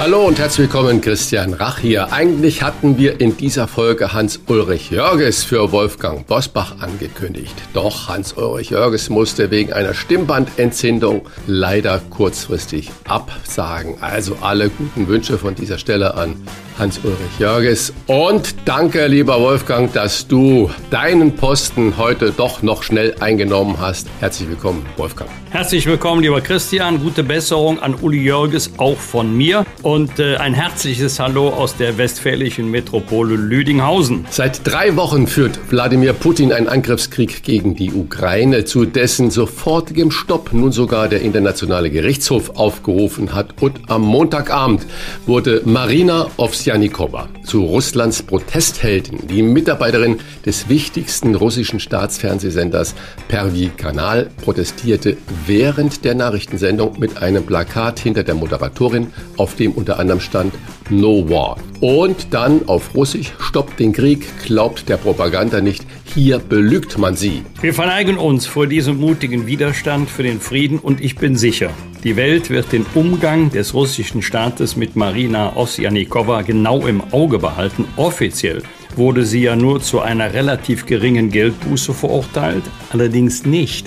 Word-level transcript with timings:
Hallo 0.00 0.26
und 0.26 0.38
herzlich 0.38 0.72
willkommen, 0.72 1.02
Christian 1.02 1.52
Rach 1.52 1.78
hier. 1.78 2.10
Eigentlich 2.10 2.62
hatten 2.62 2.96
wir 2.96 3.20
in 3.20 3.36
dieser 3.36 3.68
Folge 3.68 4.14
Hans-Ulrich 4.14 4.90
Jörges 4.90 5.44
für 5.44 5.72
Wolfgang 5.72 6.26
Bosbach 6.26 6.80
angekündigt. 6.80 7.54
Doch 7.74 8.08
Hans-Ulrich 8.08 8.70
Jörges 8.70 9.10
musste 9.10 9.50
wegen 9.50 9.74
einer 9.74 9.92
Stimmbandentzündung 9.92 11.28
leider 11.46 12.00
kurzfristig 12.08 12.90
absagen. 13.06 13.96
Also 14.00 14.38
alle 14.40 14.70
guten 14.70 15.06
Wünsche 15.06 15.36
von 15.36 15.54
dieser 15.54 15.76
Stelle 15.76 16.14
an 16.14 16.34
Hans-Ulrich 16.80 17.38
Jörges. 17.38 17.92
Und 18.06 18.54
danke, 18.64 19.06
lieber 19.06 19.38
Wolfgang, 19.38 19.92
dass 19.92 20.26
du 20.26 20.70
deinen 20.90 21.36
Posten 21.36 21.98
heute 21.98 22.32
doch 22.34 22.62
noch 22.62 22.82
schnell 22.82 23.14
eingenommen 23.20 23.76
hast. 23.78 24.08
Herzlich 24.18 24.48
willkommen, 24.48 24.86
Wolfgang. 24.96 25.28
Herzlich 25.50 25.84
willkommen, 25.84 26.22
lieber 26.22 26.40
Christian. 26.40 27.02
Gute 27.02 27.22
Besserung 27.22 27.80
an 27.80 27.94
Uli 28.00 28.22
Jörges, 28.22 28.70
auch 28.78 28.96
von 28.96 29.36
mir. 29.36 29.66
Und 29.82 30.18
äh, 30.18 30.36
ein 30.36 30.54
herzliches 30.54 31.20
Hallo 31.20 31.50
aus 31.50 31.76
der 31.76 31.98
westfälischen 31.98 32.70
Metropole 32.70 33.36
Lüdinghausen. 33.36 34.24
Seit 34.30 34.66
drei 34.66 34.96
Wochen 34.96 35.26
führt 35.26 35.58
Wladimir 35.70 36.14
Putin 36.14 36.50
einen 36.50 36.68
Angriffskrieg 36.68 37.42
gegen 37.42 37.74
die 37.74 37.92
Ukraine, 37.92 38.64
zu 38.64 38.86
dessen 38.86 39.30
sofortigem 39.30 40.10
Stopp 40.10 40.54
nun 40.54 40.72
sogar 40.72 41.08
der 41.08 41.20
Internationale 41.20 41.90
Gerichtshof 41.90 42.56
aufgerufen 42.56 43.34
hat. 43.34 43.60
Und 43.60 43.80
am 43.88 44.00
Montagabend 44.00 44.86
wurde 45.26 45.60
Marina 45.66 46.28
Ovsjanikova 46.38 46.69
Janikowa, 46.70 47.28
zu 47.42 47.64
Russlands 47.64 48.22
Protestheldin, 48.22 49.26
die 49.26 49.42
Mitarbeiterin 49.42 50.20
des 50.46 50.68
wichtigsten 50.68 51.34
russischen 51.34 51.80
Staatsfernsehsenders 51.80 52.94
Pervi 53.26 53.72
Kanal, 53.76 54.30
protestierte 54.40 55.16
während 55.46 56.04
der 56.04 56.14
Nachrichtensendung 56.14 56.96
mit 57.00 57.20
einem 57.20 57.44
Plakat 57.44 57.98
hinter 57.98 58.22
der 58.22 58.36
Moderatorin, 58.36 59.08
auf 59.36 59.56
dem 59.56 59.72
unter 59.72 59.98
anderem 59.98 60.20
stand 60.20 60.54
No 60.90 61.28
War. 61.28 61.56
Und 61.80 62.34
dann 62.34 62.68
auf 62.68 62.94
Russisch, 62.94 63.32
stoppt 63.40 63.80
den 63.80 63.92
Krieg, 63.92 64.24
glaubt 64.44 64.88
der 64.88 64.96
Propaganda 64.96 65.60
nicht, 65.60 65.84
hier 66.14 66.38
belügt 66.38 66.98
man 66.98 67.16
sie. 67.16 67.42
Wir 67.60 67.74
verneigen 67.74 68.16
uns 68.16 68.46
vor 68.46 68.68
diesem 68.68 68.98
mutigen 68.98 69.48
Widerstand 69.48 70.08
für 70.08 70.22
den 70.22 70.40
Frieden 70.40 70.78
und 70.78 71.00
ich 71.00 71.16
bin 71.16 71.34
sicher, 71.36 71.70
die 72.04 72.16
Welt 72.16 72.48
wird 72.48 72.72
den 72.72 72.86
Umgang 72.94 73.50
des 73.50 73.74
russischen 73.74 74.22
Staates 74.22 74.74
mit 74.76 74.96
Marina 74.96 75.56
Osjanikowa 75.56 76.42
genau 76.42 76.59
im 76.66 77.02
Auge 77.12 77.38
behalten. 77.38 77.84
Offiziell 77.96 78.62
wurde 78.96 79.24
sie 79.24 79.42
ja 79.42 79.56
nur 79.56 79.80
zu 79.80 80.00
einer 80.00 80.32
relativ 80.34 80.86
geringen 80.86 81.30
Geldbuße 81.30 81.94
verurteilt, 81.94 82.64
allerdings 82.92 83.44
nicht 83.44 83.86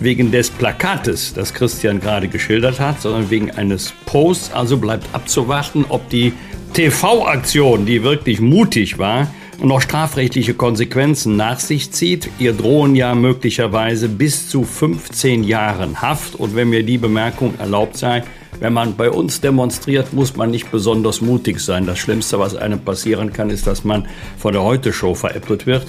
wegen 0.00 0.32
des 0.32 0.50
Plakates, 0.50 1.32
das 1.34 1.54
Christian 1.54 2.00
gerade 2.00 2.28
geschildert 2.28 2.80
hat, 2.80 3.00
sondern 3.00 3.30
wegen 3.30 3.50
eines 3.50 3.92
Posts. 4.06 4.52
Also 4.52 4.76
bleibt 4.78 5.06
abzuwarten, 5.12 5.84
ob 5.88 6.08
die 6.08 6.32
TV-Aktion, 6.74 7.86
die 7.86 8.02
wirklich 8.02 8.40
mutig 8.40 8.98
war, 8.98 9.28
noch 9.62 9.80
strafrechtliche 9.80 10.54
Konsequenzen 10.54 11.36
nach 11.36 11.60
sich 11.60 11.92
zieht. 11.92 12.28
Ihr 12.38 12.52
drohen 12.52 12.96
ja 12.96 13.14
möglicherweise 13.14 14.08
bis 14.08 14.48
zu 14.48 14.64
15 14.64 15.44
Jahren 15.44 16.02
Haft. 16.02 16.34
Und 16.34 16.56
wenn 16.56 16.70
mir 16.70 16.82
die 16.82 16.98
Bemerkung 16.98 17.54
erlaubt 17.58 17.96
sei, 17.96 18.24
wenn 18.62 18.74
man 18.74 18.94
bei 18.94 19.10
uns 19.10 19.40
demonstriert, 19.40 20.12
muss 20.12 20.36
man 20.36 20.52
nicht 20.52 20.70
besonders 20.70 21.20
mutig 21.20 21.58
sein. 21.58 21.84
Das 21.84 21.98
Schlimmste, 21.98 22.38
was 22.38 22.54
einem 22.54 22.78
passieren 22.78 23.32
kann, 23.32 23.50
ist, 23.50 23.66
dass 23.66 23.82
man 23.82 24.06
vor 24.38 24.52
der 24.52 24.62
Heute-Show 24.62 25.14
veräppelt 25.14 25.66
wird. 25.66 25.86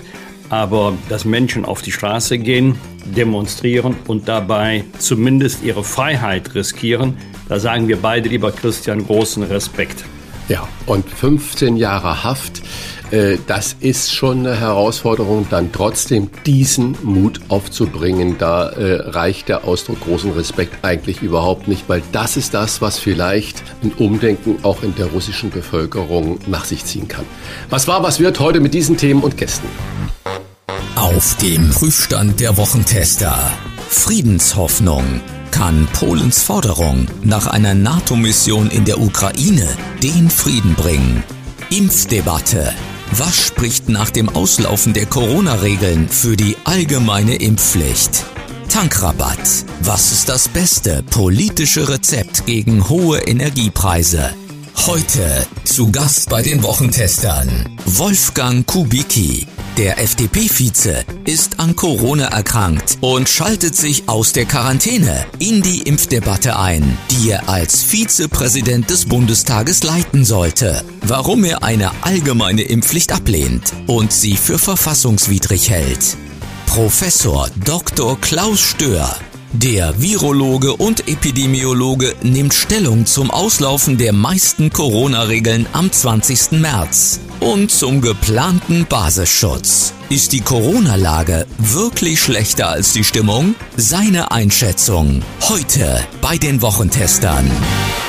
Aber 0.50 0.94
dass 1.08 1.24
Menschen 1.24 1.66
auf 1.66 1.84
die 1.84 1.92
Straße 1.92 2.40
gehen, 2.40 2.80
demonstrieren 3.06 3.96
und 4.08 4.28
dabei 4.28 4.86
zumindest 4.98 5.64
ihre 5.64 5.84
Freiheit 5.84 6.56
riskieren, 6.56 7.16
da 7.48 7.60
sagen 7.60 7.88
wir 7.88 7.98
beide, 7.98 8.28
lieber 8.28 8.52
Christian, 8.52 9.06
großen 9.06 9.44
Respekt. 9.44 10.04
Ja, 10.50 10.68
und 10.88 11.08
15 11.08 11.78
Jahre 11.78 12.24
Haft 12.24 12.64
äh, 13.14 13.38
das 13.46 13.76
ist 13.80 14.12
schon 14.12 14.40
eine 14.40 14.60
Herausforderung, 14.60 15.46
dann 15.50 15.72
trotzdem 15.72 16.30
diesen 16.46 16.98
Mut 17.04 17.40
aufzubringen. 17.48 18.38
Da 18.40 18.70
äh, 18.70 19.10
reicht 19.10 19.50
der 19.50 19.66
Ausdruck 19.66 20.02
großen 20.02 20.32
Respekt 20.32 20.84
eigentlich 20.84 21.22
überhaupt 21.22 21.68
nicht, 21.68 21.88
weil 21.88 22.02
das 22.12 22.38
ist 22.38 22.56
das, 22.56 22.82
was 22.82 22.98
vielleicht 22.98 23.62
ein 23.84 23.92
Umdenken 23.94 24.58
auch 24.64 24.82
in 24.82 24.96
der 24.96 25.08
russischen 25.08 25.52
Bevölkerung 25.52 26.40
nach 26.48 26.66
sich 26.66 26.86
ziehen 26.86 27.08
kann. 27.08 27.26
Was 27.70 27.88
war, 27.88 28.02
was 28.02 28.20
wird 28.20 28.40
heute 28.40 28.60
mit 28.60 28.74
diesen 28.74 28.98
Themen 28.98 29.22
und 29.22 29.38
Gästen? 29.38 29.68
Auf 30.96 31.38
dem 31.38 31.70
Prüfstand 31.70 32.40
der 32.40 32.58
Wochentester. 32.58 33.38
Friedenshoffnung. 33.90 35.22
Kann 35.52 35.88
Polens 35.94 36.42
Forderung 36.42 37.06
nach 37.22 37.46
einer 37.46 37.76
NATO-Mission 37.76 38.72
in 38.72 38.86
der 38.86 39.00
Ukraine 39.00 39.68
den 40.02 40.32
Frieden 40.32 40.74
bringen? 40.74 41.24
Impfdebatte. 41.70 42.74
Was 43.12 43.38
spricht 43.40 43.90
nach 43.90 44.10
dem 44.10 44.30
Auslaufen 44.30 44.94
der 44.94 45.06
Corona-Regeln 45.06 46.10
für 46.10 46.36
die 46.36 46.56
allgemeine 46.64 47.36
Impfpflicht? 47.36 48.26
Tankrabatt. 48.70 49.66
Was 49.82 50.12
ist 50.12 50.30
das 50.30 50.48
beste 50.48 51.04
politische 51.04 51.90
Rezept 51.90 52.46
gegen 52.46 52.90
hohe 52.90 53.20
Energiepreise? 53.20 54.32
Heute 54.88 55.46
zu 55.64 55.92
Gast 55.92 56.30
bei 56.30 56.42
den 56.42 56.64
Wochentestern 56.64 57.78
Wolfgang 57.86 58.66
Kubicki. 58.66 59.46
Der 59.78 59.98
FDP-Vize 59.98 61.04
ist 61.26 61.60
an 61.60 61.76
Corona 61.76 62.26
erkrankt 62.26 63.00
und 63.02 63.28
schaltet 63.28 63.76
sich 63.76 64.08
aus 64.08 64.32
der 64.32 64.46
Quarantäne 64.46 65.26
in 65.40 65.64
die 65.64 65.82
Impfdebatte 65.82 66.60
ein, 66.60 66.96
die 67.10 67.32
er 67.32 67.50
als 67.50 67.82
Vizepräsident 67.82 68.92
des 68.92 69.06
Bundestages 69.06 69.82
leiten 69.82 70.26
sollte. 70.26 70.84
Warum 71.02 71.44
er 71.44 71.64
eine 71.64 71.90
allgemeine 72.04 72.62
Impfpflicht 72.62 73.12
ablehnt 73.14 73.74
und 73.88 74.14
sie 74.14 74.38
für 74.38 74.60
verfassungswidrig 74.60 75.72
hält. 75.72 76.18
Professor 76.68 77.50
Dr. 77.66 78.22
Klaus 78.22 78.60
Stör 78.60 79.18
der 79.54 80.02
Virologe 80.02 80.74
und 80.74 81.08
Epidemiologe 81.08 82.16
nimmt 82.24 82.56
Stellung 82.56 83.06
zum 83.06 83.30
Auslaufen 83.30 84.00
der 84.00 84.12
meisten 84.12 84.74
Corona-Regeln 84.74 85.68
am 85.74 85.92
20. 85.92 86.54
März 86.54 87.20
und 87.40 87.70
zum 87.70 88.02
geplanten 88.02 88.88
Basisschutz. 88.90 89.94
Ist 90.10 90.34
die 90.34 90.42
Corona-Lage 90.42 91.46
wirklich 91.60 92.20
schlechter 92.20 92.70
als 92.70 92.94
die 92.94 93.04
Stimmung? 93.04 93.54
Seine 93.78 94.32
Einschätzung 94.32 95.22
heute 95.42 96.00
bei 96.20 96.38
den 96.38 96.64
Wochentestern. 96.64 97.50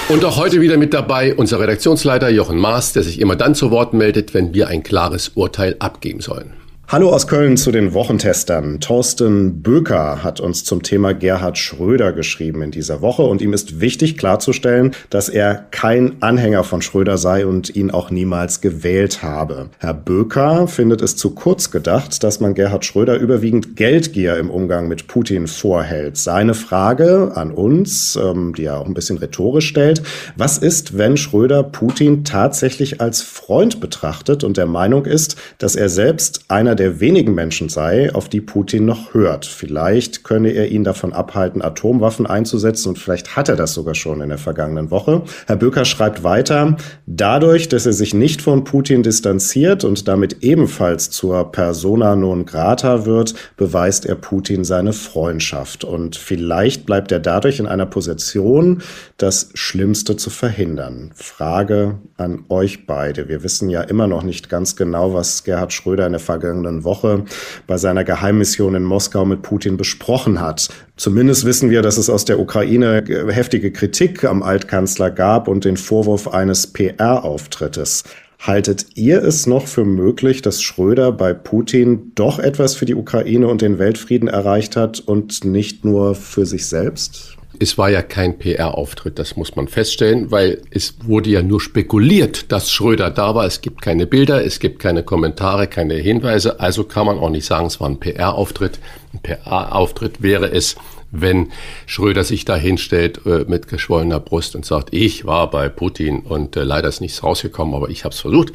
Und 0.09 0.25
auch 0.25 0.37
heute 0.37 0.63
wieder 0.63 0.79
mit 0.79 0.95
dabei 0.95 1.35
unser 1.35 1.61
Redaktionsleiter 1.61 2.31
Jochen 2.31 2.59
Maas, 2.59 2.95
der 2.95 3.03
sich 3.03 3.21
immer 3.21 3.37
dann 3.37 3.55
zu 3.55 3.71
Wort 3.71 3.93
meldet, 3.93 4.33
wenn 4.33 4.55
wir 4.55 4.69
ein 4.69 4.83
klares 4.83 5.33
Urteil 5.35 5.77
abgeben 5.79 6.21
sollen. 6.21 6.55
Hallo 6.87 7.09
aus 7.09 7.27
Köln 7.27 7.57
zu 7.57 7.73
den 7.73 7.95
Wochentestern. 7.95 8.79
Thorsten 8.79 9.63
Böker 9.63 10.23
hat 10.23 10.39
uns 10.39 10.65
zum 10.65 10.83
Thema 10.83 11.15
Gerhard 11.15 11.57
Schröder 11.57 12.13
geschrieben 12.13 12.61
in 12.61 12.73
dieser 12.73 13.01
Woche 13.01 13.23
und 13.23 13.41
ihm 13.41 13.55
ist 13.55 13.81
wichtig 13.81 14.19
klarzustellen, 14.19 14.95
dass 15.09 15.31
er 15.31 15.55
kein 15.71 16.21
Anhänger 16.21 16.63
von 16.63 16.83
Schröder 16.83 17.17
sei 17.17 17.47
und 17.47 17.75
ihn 17.75 17.91
auch 17.91 18.11
niemals 18.11 18.61
gewählt 18.61 19.23
habe. 19.23 19.71
Herr 19.79 19.95
Böker 19.95 20.69
findet 20.69 21.01
es 21.01 21.17
zu 21.17 21.31
kurz 21.31 21.71
gedacht, 21.71 22.23
dass 22.23 22.41
man 22.41 22.53
Gerhard 22.53 22.85
Schröder 22.85 23.17
überwiegend 23.17 23.77
Geldgier 23.77 24.37
im 24.37 24.51
Umgang 24.51 24.87
mit 24.87 25.07
Putin 25.07 25.47
vorhält. 25.47 26.19
Seine 26.19 26.53
Frage 26.53 27.33
an 27.35 27.51
uns, 27.51 28.15
ähm, 28.23 28.55
die 28.55 28.65
er 28.65 28.79
auch 28.79 28.87
ein 28.87 28.95
bisschen 28.95 29.17
rhetorisch 29.17 29.69
stellt, 29.69 30.03
was 30.37 30.59
ist, 30.59 30.99
wenn 30.99 31.17
Schröder 31.17 31.63
Putin 31.63 32.25
tatsächlich 32.25 33.01
als 33.01 33.23
Freund 33.23 33.81
betrachtet 33.81 34.45
und 34.45 34.59
der 34.59 34.67
Meinung 34.67 35.07
ist, 35.07 35.37
dass 35.57 35.77
er 35.77 35.89
selbst 35.89 36.45
einer 36.49 36.74
einer 36.75 36.91
der 36.91 36.99
wenigen 36.99 37.35
Menschen 37.35 37.69
sei, 37.69 38.13
auf 38.13 38.29
die 38.29 38.41
Putin 38.41 38.85
noch 38.85 39.15
hört. 39.15 39.47
Vielleicht 39.47 40.25
könne 40.25 40.51
er 40.51 40.73
ihn 40.73 40.83
davon 40.83 41.13
abhalten, 41.13 41.63
Atomwaffen 41.63 42.27
einzusetzen 42.27 42.89
und 42.89 42.99
vielleicht 42.99 43.37
hat 43.37 43.49
er 43.49 43.55
das 43.55 43.75
sogar 43.75 43.95
schon 43.95 44.21
in 44.21 44.31
der 44.31 44.39
vergangenen 44.39 44.91
Woche. 44.91 45.23
Herr 45.47 45.55
Böker 45.55 45.85
schreibt 45.85 46.25
weiter, 46.25 46.77
dadurch, 47.07 47.69
dass 47.69 47.87
er 47.87 47.93
sich 47.93 48.13
nicht 48.13 48.43
von 48.43 48.65
Putin 48.65 49.05
distanziert 49.05 49.85
und 49.85 50.09
damit 50.09 50.43
ebenfalls 50.43 51.11
zur 51.11 51.53
persona 51.53 52.17
non 52.17 52.45
grata 52.45 53.07
wird, 53.07 53.35
beweist 53.57 54.05
er 54.05 54.17
Putin 54.17 54.65
seine 54.65 54.93
Freundschaft 54.93 55.85
und 55.85 56.17
vielleicht 56.17 56.87
bleibt 56.87 57.13
er 57.13 57.21
dadurch 57.21 57.61
in 57.61 57.69
einer 57.69 57.87
Position, 57.87 58.83
das 59.17 59.51
Schlimmste 59.55 60.17
zu 60.17 60.29
verhindern. 60.29 61.13
Frage 61.15 61.99
an 62.17 62.45
euch 62.49 62.87
beide. 62.87 63.29
Wir 63.29 63.45
wissen 63.45 63.71
ja 63.71 63.83
immer 63.83 64.09
noch 64.09 64.25
nicht 64.25 64.49
ganz 64.49 64.75
genau, 64.75 65.15
was 65.15 65.45
Gerhard 65.45 65.73
Schröder 65.73 66.07
in 66.07 66.13
der 66.13 66.21
vergangenen 66.21 66.64
vergangenen 66.65 66.85
Woche 66.85 67.25
bei 67.67 67.79
seiner 67.79 68.05
Geheimmission 68.05 68.75
in 68.75 68.85
Moskau 68.85 69.25
mit 69.25 69.43
Putin 69.43 69.77
besprochen 69.77 70.41
hat. 70.41 70.69
Zumindest 70.97 71.45
wissen 71.45 71.71
wir, 71.71 71.83
dass 71.83 71.99
es 71.99 72.11
aus 72.11 72.25
der 72.25 72.39
Ukraine 72.39 73.05
heftige 73.29 73.73
Kritik 73.73 74.25
am 74.25 74.43
Altkanzler 74.43 75.11
gab 75.11 75.49
und 75.49 75.65
den 75.65 75.77
Vorwurf 75.77 76.29
eines 76.29 76.67
PR-Auftrittes. 76.67 78.05
Haltet 78.41 78.87
ihr 78.95 79.23
es 79.23 79.47
noch 79.47 79.67
für 79.67 79.85
möglich, 79.85 80.43
dass 80.43 80.61
Schröder 80.61 81.13
bei 81.13 81.33
Putin 81.33 82.13
doch 82.15 82.39
etwas 82.39 82.75
für 82.75 82.85
die 82.85 82.95
Ukraine 82.95 83.49
und 83.49 83.63
den 83.63 83.79
Weltfrieden 83.79 84.29
erreicht 84.29 84.77
hat 84.77 85.01
und 85.01 85.45
nicht 85.45 85.85
nur 85.85 86.15
für 86.15 86.45
sich 86.45 86.67
selbst? 86.67 87.34
Es 87.59 87.79
war 87.79 87.91
ja 87.91 88.03
kein 88.03 88.39
PR-Auftritt, 88.39 89.19
das 89.19 89.37
muss 89.37 89.57
man 89.57 89.69
feststellen, 89.69 90.31
weil 90.31 90.61
es 90.71 90.95
wurde 91.05 91.31
ja 91.31 91.43
nur 91.43 91.61
spekuliert, 91.61 92.51
dass 92.53 92.71
Schröder 92.71 93.11
da 93.11 93.35
war. 93.35 93.47
Es 93.47 93.61
gibt 93.61 93.83
keine 93.83 94.07
Bilder, 94.07 94.45
es 94.45 94.59
gibt 94.59 94.81
keine 94.81 95.03
Kommentare, 95.03 95.67
keine 95.67 95.95
Hinweise. 95.95 96.61
Also 96.61 96.85
kann 96.85 97.07
man 97.07 97.19
auch 97.19 97.31
nicht 97.31 97.47
sagen, 97.47 97.67
es 97.67 97.81
war 97.81 97.89
ein 97.89 98.01
PR-Auftritt. 98.01 98.79
Ein 99.13 99.21
PR-Auftritt 99.21 100.23
wäre 100.23 100.51
es, 100.51 100.77
wenn 101.11 101.53
Schröder 101.87 102.25
sich 102.25 102.45
da 102.45 102.57
hinstellt 102.57 103.21
äh, 103.25 103.45
mit 103.47 103.69
geschwollener 103.69 104.21
Brust 104.21 104.57
und 104.57 104.67
sagt, 104.67 104.93
ich 104.93 105.25
war 105.25 105.51
bei 105.51 105.69
Putin 105.69 106.21
und 106.21 106.57
äh, 106.57 106.65
leider 106.65 106.89
ist 106.89 107.01
nichts 107.01 107.23
rausgekommen, 107.23 107.75
aber 107.75 107.89
ich 107.89 108.05
habe 108.05 108.15
es 108.15 108.21
versucht. 108.21 108.53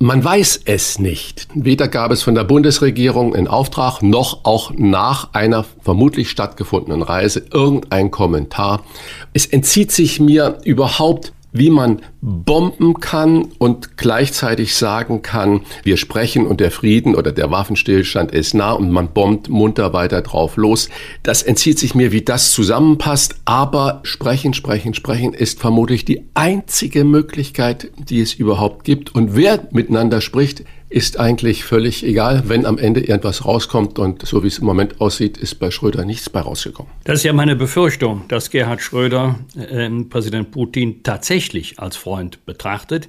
Man 0.00 0.24
weiß 0.24 0.62
es 0.64 0.98
nicht. 0.98 1.46
Weder 1.54 1.86
gab 1.86 2.10
es 2.10 2.22
von 2.22 2.34
der 2.34 2.44
Bundesregierung 2.44 3.34
in 3.34 3.46
Auftrag 3.46 4.02
noch 4.02 4.44
auch 4.44 4.72
nach 4.76 5.32
einer 5.32 5.64
vermutlich 5.82 6.30
stattgefundenen 6.30 7.02
Reise 7.02 7.46
irgendein 7.52 8.10
Kommentar. 8.10 8.82
Es 9.32 9.46
entzieht 9.46 9.92
sich 9.92 10.18
mir 10.18 10.58
überhaupt 10.64 11.32
wie 11.54 11.70
man 11.70 12.02
bomben 12.20 12.94
kann 13.00 13.52
und 13.58 13.96
gleichzeitig 13.96 14.74
sagen 14.74 15.22
kann, 15.22 15.60
wir 15.84 15.96
sprechen 15.96 16.46
und 16.46 16.60
der 16.60 16.72
Frieden 16.72 17.14
oder 17.14 17.30
der 17.30 17.50
Waffenstillstand 17.50 18.32
ist 18.32 18.54
nah 18.54 18.72
und 18.72 18.90
man 18.90 19.12
bombt 19.12 19.48
munter 19.48 19.92
weiter 19.92 20.20
drauf 20.20 20.56
los. 20.56 20.90
Das 21.22 21.42
entzieht 21.42 21.78
sich 21.78 21.94
mir, 21.94 22.10
wie 22.10 22.22
das 22.22 22.50
zusammenpasst, 22.50 23.36
aber 23.44 24.00
sprechen, 24.02 24.52
sprechen, 24.52 24.94
sprechen 24.94 25.32
ist 25.32 25.60
vermutlich 25.60 26.04
die 26.04 26.24
einzige 26.34 27.04
Möglichkeit, 27.04 27.90
die 28.08 28.20
es 28.20 28.34
überhaupt 28.34 28.84
gibt. 28.84 29.14
Und 29.14 29.36
wer 29.36 29.68
miteinander 29.70 30.20
spricht, 30.20 30.64
ist 30.94 31.18
eigentlich 31.18 31.64
völlig 31.64 32.04
egal, 32.04 32.44
wenn 32.46 32.66
am 32.66 32.78
Ende 32.78 33.00
irgendwas 33.00 33.44
rauskommt. 33.44 33.98
Und 33.98 34.24
so 34.24 34.44
wie 34.44 34.46
es 34.46 34.60
im 34.60 34.64
Moment 34.64 35.00
aussieht, 35.00 35.36
ist 35.36 35.56
bei 35.56 35.72
Schröder 35.72 36.04
nichts 36.04 36.30
bei 36.30 36.40
rausgekommen. 36.40 36.92
Das 37.02 37.18
ist 37.18 37.24
ja 37.24 37.32
meine 37.32 37.56
Befürchtung, 37.56 38.22
dass 38.28 38.48
Gerhard 38.48 38.80
Schröder 38.80 39.40
äh, 39.56 39.90
Präsident 40.04 40.52
Putin 40.52 41.02
tatsächlich 41.02 41.80
als 41.80 41.96
Freund 41.96 42.46
betrachtet. 42.46 43.08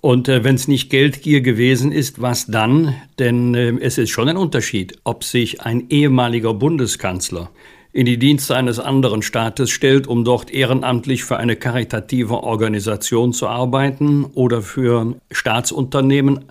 Und 0.00 0.28
äh, 0.28 0.42
wenn 0.42 0.56
es 0.56 0.66
nicht 0.66 0.90
Geldgier 0.90 1.40
gewesen 1.40 1.92
ist, 1.92 2.20
was 2.20 2.46
dann? 2.46 2.96
Denn 3.20 3.54
äh, 3.54 3.74
es 3.80 3.96
ist 3.96 4.10
schon 4.10 4.28
ein 4.28 4.36
Unterschied, 4.36 4.98
ob 5.04 5.22
sich 5.22 5.60
ein 5.60 5.84
ehemaliger 5.90 6.52
Bundeskanzler 6.52 7.48
in 7.92 8.06
die 8.06 8.18
Dienste 8.18 8.56
eines 8.56 8.80
anderen 8.80 9.22
Staates 9.22 9.70
stellt, 9.70 10.08
um 10.08 10.24
dort 10.24 10.50
ehrenamtlich 10.50 11.22
für 11.22 11.36
eine 11.36 11.54
karitative 11.54 12.42
Organisation 12.42 13.32
zu 13.32 13.46
arbeiten 13.46 14.24
oder 14.24 14.62
für 14.62 15.14
Staatsunternehmen 15.30 16.46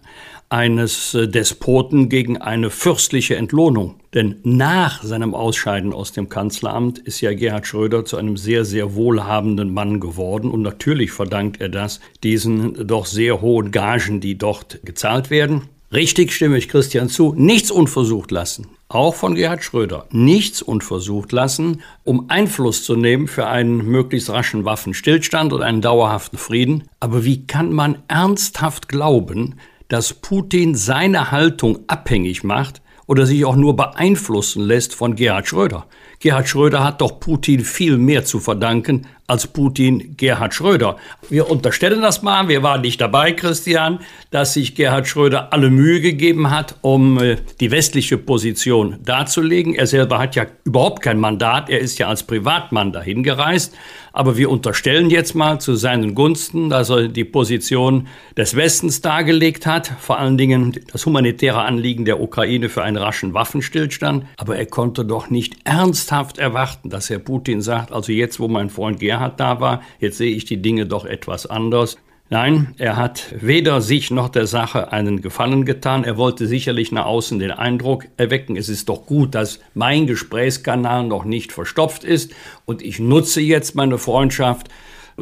eines 0.53 1.15
äh, 1.15 1.27
Despoten 1.27 2.09
gegen 2.09 2.37
eine 2.37 2.69
fürstliche 2.69 3.35
Entlohnung. 3.35 3.95
Denn 4.13 4.35
nach 4.43 5.03
seinem 5.03 5.33
Ausscheiden 5.33 5.91
aus 5.91 6.11
dem 6.11 6.29
Kanzleramt 6.29 6.99
ist 6.99 7.21
ja 7.21 7.33
Gerhard 7.33 7.65
Schröder 7.65 8.05
zu 8.05 8.17
einem 8.17 8.37
sehr, 8.37 8.63
sehr 8.63 8.93
wohlhabenden 8.93 9.73
Mann 9.73 9.99
geworden. 9.99 10.51
Und 10.51 10.61
natürlich 10.61 11.11
verdankt 11.11 11.59
er 11.59 11.69
das 11.69 12.01
diesen 12.23 12.85
doch 12.85 13.07
sehr 13.07 13.41
hohen 13.41 13.71
Gagen, 13.71 14.21
die 14.21 14.37
dort 14.37 14.79
gezahlt 14.85 15.31
werden. 15.31 15.63
Richtig 15.91 16.33
stimme 16.33 16.57
ich 16.57 16.69
Christian 16.69 17.09
zu. 17.09 17.33
Nichts 17.35 17.71
unversucht 17.71 18.29
lassen. 18.29 18.67
Auch 18.89 19.15
von 19.15 19.33
Gerhard 19.33 19.63
Schröder. 19.63 20.05
Nichts 20.11 20.61
unversucht 20.61 21.31
lassen, 21.31 21.81
um 22.03 22.29
Einfluss 22.29 22.83
zu 22.83 22.95
nehmen 22.95 23.27
für 23.27 23.47
einen 23.47 23.85
möglichst 23.85 24.29
raschen 24.29 24.65
Waffenstillstand 24.65 25.51
und 25.51 25.63
einen 25.63 25.81
dauerhaften 25.81 26.37
Frieden. 26.37 26.83
Aber 26.99 27.25
wie 27.25 27.47
kann 27.47 27.73
man 27.73 27.97
ernsthaft 28.07 28.87
glauben, 28.87 29.55
dass 29.87 30.13
Putin 30.13 30.75
seine 30.75 31.31
Haltung 31.31 31.79
abhängig 31.87 32.43
macht 32.43 32.81
oder 33.07 33.25
sich 33.25 33.45
auch 33.45 33.55
nur 33.55 33.75
beeinflussen 33.75 34.63
lässt 34.63 34.95
von 34.95 35.15
Gerhard 35.15 35.47
Schröder. 35.47 35.87
Gerhard 36.19 36.47
Schröder 36.47 36.83
hat 36.83 37.01
doch 37.01 37.19
Putin 37.19 37.63
viel 37.63 37.97
mehr 37.97 38.25
zu 38.25 38.39
verdanken 38.39 39.07
als 39.27 39.47
Putin 39.47 40.15
Gerhard 40.17 40.53
Schröder. 40.53 40.97
Wir 41.29 41.49
unterstellen 41.49 42.01
das 42.01 42.21
mal, 42.21 42.49
wir 42.49 42.61
waren 42.61 42.81
nicht 42.81 42.99
dabei, 42.99 43.31
Christian, 43.31 43.99
dass 44.31 44.53
sich 44.53 44.75
Gerhard 44.75 45.07
Schröder 45.07 45.53
alle 45.53 45.69
Mühe 45.69 46.01
gegeben 46.01 46.51
hat, 46.51 46.75
um 46.81 47.17
äh, 47.19 47.37
die 47.59 47.71
westliche 47.71 48.17
Position 48.17 48.97
darzulegen. 49.03 49.75
Er 49.75 49.87
selber 49.87 50.19
hat 50.19 50.35
ja 50.35 50.45
überhaupt 50.65 51.01
kein 51.01 51.19
Mandat, 51.19 51.69
er 51.69 51.79
ist 51.79 51.99
ja 51.99 52.09
als 52.09 52.23
Privatmann 52.23 52.91
dahin 52.91 53.23
gereist. 53.23 53.73
Aber 54.15 54.37
wir 54.37 54.51
unterstellen 54.51 55.09
jetzt 55.09 55.33
mal 55.33 55.59
zu 55.59 55.73
seinen 55.73 56.13
Gunsten, 56.13 56.69
dass 56.69 56.91
er 56.91 57.07
die 57.07 57.23
Position 57.23 58.07
des 58.37 58.55
Westens 58.55 59.01
dargelegt 59.01 59.65
hat, 59.65 59.91
vor 59.99 60.19
allen 60.19 60.37
Dingen 60.37 60.79
das 60.91 61.07
humanitäre 61.07 61.63
Anliegen 61.63 62.05
der 62.05 62.21
Ukraine 62.21 62.69
für 62.69 62.83
einen 62.83 62.97
raschen 62.97 63.33
Waffenstillstand. 63.33 64.25
Aber 64.37 64.55
er 64.55 64.67
konnte 64.67 65.03
doch 65.03 65.31
nicht 65.31 65.55
ernsthaft 65.63 66.37
erwarten, 66.37 66.91
dass 66.91 67.09
Herr 67.09 67.17
Putin 67.17 67.61
sagt, 67.61 67.91
also 67.91 68.11
jetzt, 68.11 68.39
wo 68.39 68.47
mein 68.47 68.69
Freund 68.69 68.99
Gerhard 68.99 69.12
Gerhard 69.13 69.39
da 69.39 69.59
war. 69.59 69.81
Jetzt 69.99 70.17
sehe 70.17 70.35
ich 70.35 70.45
die 70.45 70.61
Dinge 70.61 70.87
doch 70.87 71.05
etwas 71.05 71.45
anders. 71.45 71.97
Nein, 72.29 72.73
er 72.79 72.95
hat 72.95 73.35
weder 73.39 73.79
sich 73.79 74.09
noch 74.09 74.27
der 74.27 74.47
Sache 74.47 74.91
einen 74.91 75.21
Gefallen 75.21 75.65
getan. 75.65 76.03
Er 76.03 76.17
wollte 76.17 76.47
sicherlich 76.47 76.91
nach 76.91 77.05
außen 77.05 77.37
den 77.37 77.51
Eindruck 77.51 78.05
erwecken, 78.17 78.55
es 78.55 78.69
ist 78.69 78.89
doch 78.89 79.05
gut, 79.05 79.35
dass 79.35 79.59
mein 79.75 80.07
Gesprächskanal 80.07 81.03
noch 81.03 81.25
nicht 81.25 81.51
verstopft 81.51 82.03
ist 82.03 82.33
und 82.65 82.81
ich 82.81 82.97
nutze 82.97 83.39
jetzt 83.39 83.75
meine 83.75 83.99
Freundschaft 83.99 84.69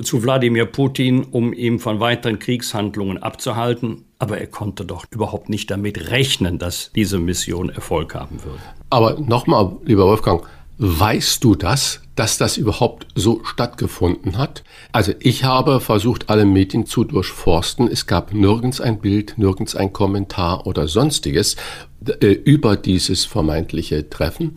zu 0.02 0.24
Wladimir 0.24 0.68
Putin, 0.68 1.26
um 1.26 1.52
ihn 1.52 1.80
von 1.80 2.00
weiteren 2.00 2.40
Kriegshandlungen 2.40 3.22
abzuhalten. 3.22 4.06
Aber 4.18 4.38
er 4.38 4.48
konnte 4.48 4.86
doch 4.86 5.04
überhaupt 5.12 5.50
nicht 5.50 5.70
damit 5.70 6.12
rechnen, 6.12 6.60
dass 6.60 6.92
diese 6.96 7.20
Mission 7.20 7.70
Erfolg 7.70 8.16
haben 8.16 8.42
würde. 8.46 8.62
Aber 8.90 9.20
nochmal, 9.20 9.76
lieber 9.84 10.06
Wolfgang, 10.06 10.46
weißt 10.82 11.44
du 11.44 11.56
das? 11.56 12.02
dass 12.16 12.38
das 12.38 12.58
überhaupt 12.58 13.08
so 13.16 13.42
stattgefunden 13.46 14.38
hat. 14.38 14.64
Also 14.92 15.14
ich 15.20 15.44
habe 15.44 15.80
versucht, 15.80 16.30
alle 16.30 16.46
Medien 16.46 16.86
zu 16.86 17.04
durchforsten. 17.04 17.88
Es 17.88 18.06
gab 18.06 18.34
nirgends 18.34 18.82
ein 18.82 19.00
Bild, 19.00 19.38
nirgends 19.38 19.76
ein 19.76 19.94
Kommentar 19.94 20.68
oder 20.68 20.88
sonstiges 20.88 21.56
äh, 22.20 22.28
über 22.28 22.76
dieses 22.76 23.26
vermeintliche 23.26 24.10
Treffen 24.10 24.56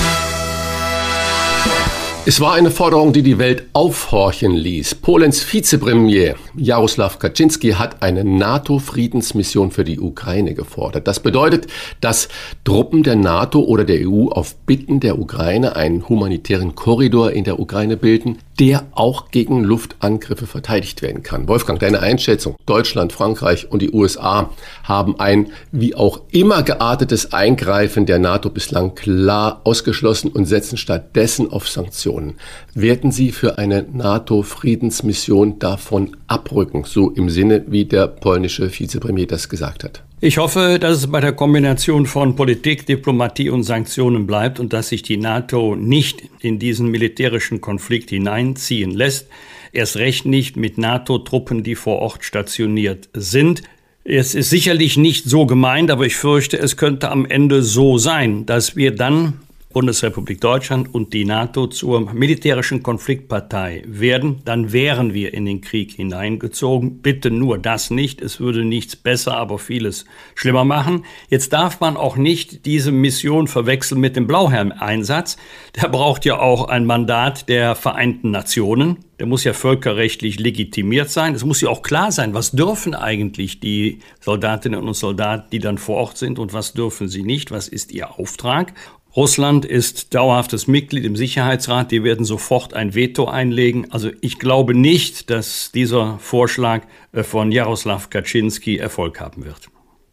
Es 2.24 2.40
war 2.40 2.52
eine 2.52 2.70
Forderung, 2.70 3.12
die 3.12 3.24
die 3.24 3.38
Welt 3.38 3.64
aufhorchen 3.72 4.54
ließ. 4.54 4.94
Polens 4.94 5.42
Vizepremier 5.52 6.36
Jaroslaw 6.56 7.18
Kaczynski 7.18 7.72
hat 7.72 8.00
eine 8.00 8.22
NATO-Friedensmission 8.22 9.72
für 9.72 9.82
die 9.82 9.98
Ukraine 9.98 10.54
gefordert. 10.54 11.08
Das 11.08 11.18
bedeutet, 11.18 11.66
dass 12.00 12.28
Truppen 12.62 13.02
der 13.02 13.16
NATO 13.16 13.58
oder 13.58 13.84
der 13.84 14.08
EU 14.08 14.28
auf 14.28 14.54
Bitten 14.54 15.00
der 15.00 15.18
Ukraine 15.18 15.74
einen 15.74 16.08
humanitären 16.08 16.76
Korridor 16.76 17.32
in 17.32 17.42
der 17.42 17.58
Ukraine 17.58 17.96
bilden, 17.96 18.38
der 18.58 18.86
auch 18.92 19.30
gegen 19.30 19.64
Luftangriffe 19.64 20.46
verteidigt 20.46 21.02
werden 21.02 21.22
kann. 21.22 21.48
Wolfgang, 21.48 21.80
deine 21.80 22.00
Einschätzung, 22.00 22.56
Deutschland, 22.66 23.12
Frankreich 23.12 23.70
und 23.70 23.80
die 23.80 23.90
USA 23.92 24.50
haben 24.84 25.18
ein 25.18 25.52
wie 25.70 25.94
auch 25.94 26.20
immer 26.30 26.62
geartetes 26.62 27.32
Eingreifen 27.32 28.06
der 28.06 28.18
NATO 28.18 28.50
bislang 28.50 28.94
klar 28.94 29.62
ausgeschlossen 29.64 30.30
und 30.30 30.46
setzen 30.46 30.76
stattdessen 30.76 31.50
auf 31.50 31.68
Sanktionen. 31.68 32.34
Werden 32.74 33.10
sie 33.10 33.32
für 33.32 33.58
eine 33.58 33.86
NATO-Friedensmission 33.90 35.58
davon 35.58 36.16
abrücken, 36.32 36.84
so 36.84 37.10
im 37.10 37.28
Sinne, 37.28 37.64
wie 37.68 37.84
der 37.84 38.08
polnische 38.08 38.70
Vizepremier 38.72 39.26
das 39.26 39.48
gesagt 39.48 39.84
hat? 39.84 40.02
Ich 40.20 40.38
hoffe, 40.38 40.78
dass 40.80 40.98
es 40.98 41.06
bei 41.08 41.20
der 41.20 41.32
Kombination 41.32 42.06
von 42.06 42.36
Politik, 42.36 42.86
Diplomatie 42.86 43.50
und 43.50 43.64
Sanktionen 43.64 44.26
bleibt 44.26 44.60
und 44.60 44.72
dass 44.72 44.88
sich 44.88 45.02
die 45.02 45.16
NATO 45.16 45.74
nicht 45.74 46.22
in 46.40 46.58
diesen 46.58 46.88
militärischen 46.88 47.60
Konflikt 47.60 48.10
hineinziehen 48.10 48.92
lässt. 48.92 49.26
Erst 49.72 49.96
recht 49.96 50.24
nicht 50.24 50.56
mit 50.56 50.78
NATO-Truppen, 50.78 51.62
die 51.64 51.74
vor 51.74 51.98
Ort 51.98 52.24
stationiert 52.24 53.08
sind. 53.14 53.62
Es 54.04 54.34
ist 54.34 54.50
sicherlich 54.50 54.96
nicht 54.96 55.24
so 55.24 55.46
gemeint, 55.46 55.90
aber 55.90 56.06
ich 56.06 56.16
fürchte, 56.16 56.58
es 56.58 56.76
könnte 56.76 57.10
am 57.10 57.24
Ende 57.26 57.62
so 57.62 57.98
sein, 57.98 58.46
dass 58.46 58.76
wir 58.76 58.94
dann 58.94 59.34
Bundesrepublik 59.72 60.40
Deutschland 60.40 60.94
und 60.94 61.12
die 61.12 61.24
NATO 61.24 61.66
zur 61.66 62.12
militärischen 62.12 62.82
Konfliktpartei 62.82 63.82
werden, 63.86 64.42
dann 64.44 64.72
wären 64.72 65.14
wir 65.14 65.34
in 65.34 65.44
den 65.44 65.60
Krieg 65.60 65.92
hineingezogen. 65.92 67.02
Bitte 67.02 67.30
nur 67.30 67.58
das 67.58 67.90
nicht. 67.90 68.20
Es 68.20 68.40
würde 68.40 68.64
nichts 68.64 68.96
besser, 68.96 69.36
aber 69.36 69.58
vieles 69.58 70.04
schlimmer 70.34 70.64
machen. 70.64 71.04
Jetzt 71.28 71.52
darf 71.52 71.80
man 71.80 71.96
auch 71.96 72.16
nicht 72.16 72.66
diese 72.66 72.92
Mission 72.92 73.48
verwechseln 73.48 74.00
mit 74.00 74.16
dem 74.16 74.26
Blauhelm-Einsatz. 74.26 75.36
Der 75.80 75.88
braucht 75.88 76.24
ja 76.24 76.38
auch 76.38 76.68
ein 76.68 76.84
Mandat 76.84 77.48
der 77.48 77.74
Vereinten 77.74 78.30
Nationen. 78.30 78.98
Der 79.18 79.28
muss 79.28 79.44
ja 79.44 79.52
völkerrechtlich 79.52 80.40
legitimiert 80.40 81.08
sein. 81.08 81.34
Es 81.34 81.44
muss 81.44 81.60
ja 81.60 81.68
auch 81.68 81.82
klar 81.82 82.10
sein, 82.10 82.34
was 82.34 82.50
dürfen 82.50 82.94
eigentlich 82.94 83.60
die 83.60 84.00
Soldatinnen 84.20 84.82
und 84.82 84.94
Soldaten, 84.94 85.48
die 85.52 85.60
dann 85.60 85.78
vor 85.78 85.96
Ort 85.96 86.18
sind 86.18 86.40
und 86.40 86.52
was 86.52 86.72
dürfen 86.72 87.08
sie 87.08 87.22
nicht, 87.22 87.52
was 87.52 87.68
ist 87.68 87.92
ihr 87.92 88.18
Auftrag. 88.18 88.74
Russland 89.14 89.66
ist 89.66 90.14
dauerhaftes 90.14 90.66
Mitglied 90.66 91.04
im 91.04 91.16
Sicherheitsrat. 91.16 91.90
Die 91.90 92.02
werden 92.02 92.24
sofort 92.24 92.72
ein 92.72 92.94
Veto 92.94 93.26
einlegen. 93.26 93.90
Also 93.90 94.10
ich 94.22 94.38
glaube 94.38 94.74
nicht, 94.74 95.28
dass 95.28 95.70
dieser 95.70 96.18
Vorschlag 96.18 96.86
äh, 97.12 97.22
von 97.22 97.52
Jaroslaw 97.52 98.08
Kaczynski 98.08 98.78
Erfolg 98.78 99.20
haben 99.20 99.44
wird. 99.44 99.68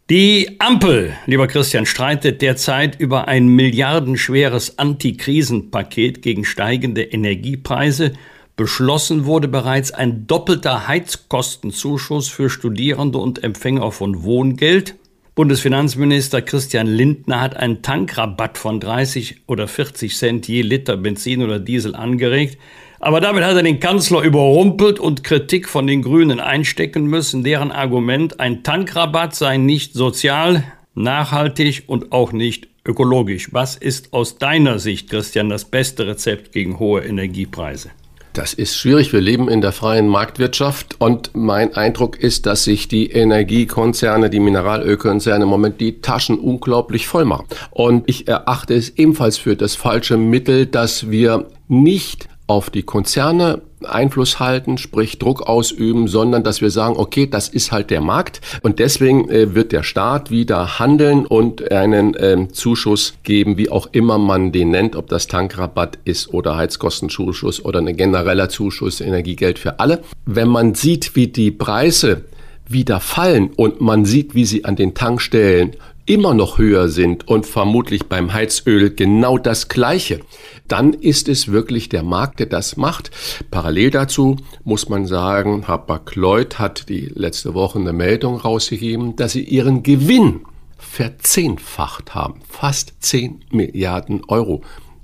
Die 0.10 0.60
Ampel, 0.60 1.13
lieber 1.27 1.48
Christian, 1.48 1.86
streitet 1.86 2.41
derzeit 2.41 3.00
über 3.00 3.27
ein 3.27 3.48
milliardenschweres 3.48 4.79
Antikrisenpaket 4.79 6.22
gegen 6.22 6.46
steigende 6.46 7.03
Energiepreise. 7.03 8.13
Beschlossen 8.56 9.25
wurde 9.25 9.48
bereits 9.48 9.91
ein 9.91 10.25
doppelter 10.27 10.88
Heizkostenzuschuss 10.88 12.27
für 12.27 12.50
Studierende 12.50 13.20
und 13.20 13.44
Empfänger 13.44 13.91
von 13.91 14.24
Wohngeld. 14.24 14.96
Bundesfinanzminister 15.39 16.41
Christian 16.41 16.86
Lindner 16.86 17.39
hat 17.39 17.55
einen 17.55 17.81
Tankrabatt 17.81 18.58
von 18.58 18.81
30 18.81 19.43
oder 19.48 19.69
40 19.69 20.13
Cent 20.13 20.50
je 20.50 20.63
Liter 20.63 20.98
Benzin 20.98 21.41
oder 21.41 21.62
Diesel 21.62 21.96
angeregt. 21.96 22.58
Aber 23.00 23.22
damit 23.22 23.46
hat 23.46 23.55
er 23.55 23.63
den 23.63 23.79
Kanzler 23.79 24.24
überrumpelt 24.24 25.00
und 25.00 25.24
Kritik 25.24 25.69
von 25.69 25.88
den 25.88 26.01
Grünen 26.01 26.41
einstecken 26.41 27.05
müssen. 27.05 27.46
Deren 27.46 27.72
Argument, 27.72 28.41
ein 28.41 28.63
Tankrabatt 28.63 29.34
sei 29.34 29.55
nicht 29.55 29.93
sozial, 29.93 30.65
nachhaltig 30.93 31.84
und 31.88 32.12
auch 32.12 32.34
nicht 32.34 32.67
ökologisch. 32.84 33.53
Was 33.53 33.77
ist 33.77 34.12
aus 34.12 34.39
deiner 34.39 34.77
Sicht, 34.77 35.10
Christian, 35.10 35.48
das 35.48 35.63
beste 35.63 36.05
Rezept 36.05 36.51
gegen 36.51 36.79
hohe 36.79 37.00
Energiepreise? 37.05 37.91
Das 38.33 38.53
ist 38.53 38.77
schwierig. 38.77 39.12
Wir 39.12 39.21
leben 39.21 39.50
in 39.50 39.62
der 39.62 39.71
freien 39.71 40.07
Marktwirtschaft 40.07 40.95
und 41.00 41.31
mein 41.33 41.74
Eindruck 41.75 42.19
ist, 42.19 42.45
dass 42.45 42.63
sich 42.63 42.88
die 42.88 43.12
Energiekonzerne, 43.12 44.29
die 44.29 44.39
Mineralölkonzerne 44.39 45.43
im 45.43 45.50
Moment 45.50 45.81
die 45.81 46.01
Taschen 46.01 46.38
unglaublich 46.38 47.07
voll 47.07 47.25
machen. 47.25 47.48
Und 47.71 48.07
ich 48.07 48.27
erachte 48.27 48.75
es 48.75 48.89
ebenfalls 48.98 49.38
für 49.38 49.55
das 49.55 49.75
falsche 49.75 50.17
Mittel, 50.17 50.67
dass 50.67 51.09
wir 51.09 51.48
nicht 51.67 52.29
auf 52.50 52.72
die 52.72 52.82
Konzerne 52.82 53.62
Einfluss 53.86 54.39
halten, 54.39 54.79
sprich 54.79 55.20
Druck 55.20 55.44
ausüben, 55.44 56.08
sondern 56.08 56.44
dass 56.44 56.62
wir 56.62 56.72
sagen, 56.72 56.96
okay, 56.98 57.27
das 57.27 57.48
ist 57.48 57.72
halt 57.72 57.91
der 57.91 58.01
Markt 58.01 58.41
und 58.63 58.79
deswegen 58.79 59.29
äh, 59.29 59.53
wird 59.53 59.72
der 59.72 59.84
Staat 59.84 60.32
wieder 60.32 60.79
handeln 60.79 61.27
und 61.27 61.72
einen 61.72 62.18
ähm, 62.20 62.51
Zuschuss 62.51 63.13
geben, 63.24 63.58
wie 63.58 63.70
auch 63.70 63.88
immer 63.91 64.18
man 64.18 64.51
den 64.51 64.72
nennt, 64.72 64.96
ob 64.96 65.08
das 65.10 65.27
Tankrabatt 65.27 66.00
ist 66.06 66.34
oder 66.34 66.58
Heizkostenzuschuss 66.58 67.63
oder 67.63 67.79
ein 67.79 67.96
genereller 67.96 68.50
Zuschuss, 68.50 69.00
Energiegeld 69.00 69.60
für 69.60 69.79
alle. 69.79 70.01
Wenn 70.25 70.48
man 70.48 70.74
sieht, 70.74 71.15
wie 71.15 71.27
die 71.27 71.51
Preise 71.51 72.25
wieder 72.68 73.00
fallen 73.00 73.51
und 73.56 73.79
man 73.79 74.06
sieht, 74.06 74.34
wie 74.34 74.46
sie 74.46 74.65
an 74.65 74.75
den 74.75 74.96
Tankstellen 74.96 75.75
immer 76.10 76.34
noch 76.34 76.58
höher 76.58 76.89
sind 76.89 77.27
und 77.27 77.46
vermutlich 77.46 78.08
beim 78.08 78.34
Heizöl 78.34 78.89
genau 78.89 79.38
das 79.38 79.70
Gleiche, 79.70 80.22
dann 80.71 80.93
ist 80.93 81.27
es 81.27 81.51
wirklich 81.51 81.89
der 81.89 82.03
Markt, 82.03 82.39
der 82.39 82.45
das 82.45 82.77
macht. 82.77 83.11
Parallel 83.51 83.91
dazu 83.91 84.38
muss 84.63 84.88
man 84.89 85.05
sagen, 85.05 85.67
Hapag-Lloyd 85.67 86.59
hat 86.59 86.89
die 86.89 87.11
letzte 87.13 87.53
Woche 87.53 87.79
eine 87.79 87.93
Meldung 87.93 88.38
rausgegeben, 88.38 89.15
dass 89.15 89.33
sie 89.33 89.43
ihren 89.43 89.83
Gewinn 89.83 90.41
verzehnfacht 90.77 92.15
haben. 92.15 92.41
Fast 92.47 92.93
10 92.99 93.45
Milliarden 93.51 94.23
Euro. 94.27 94.61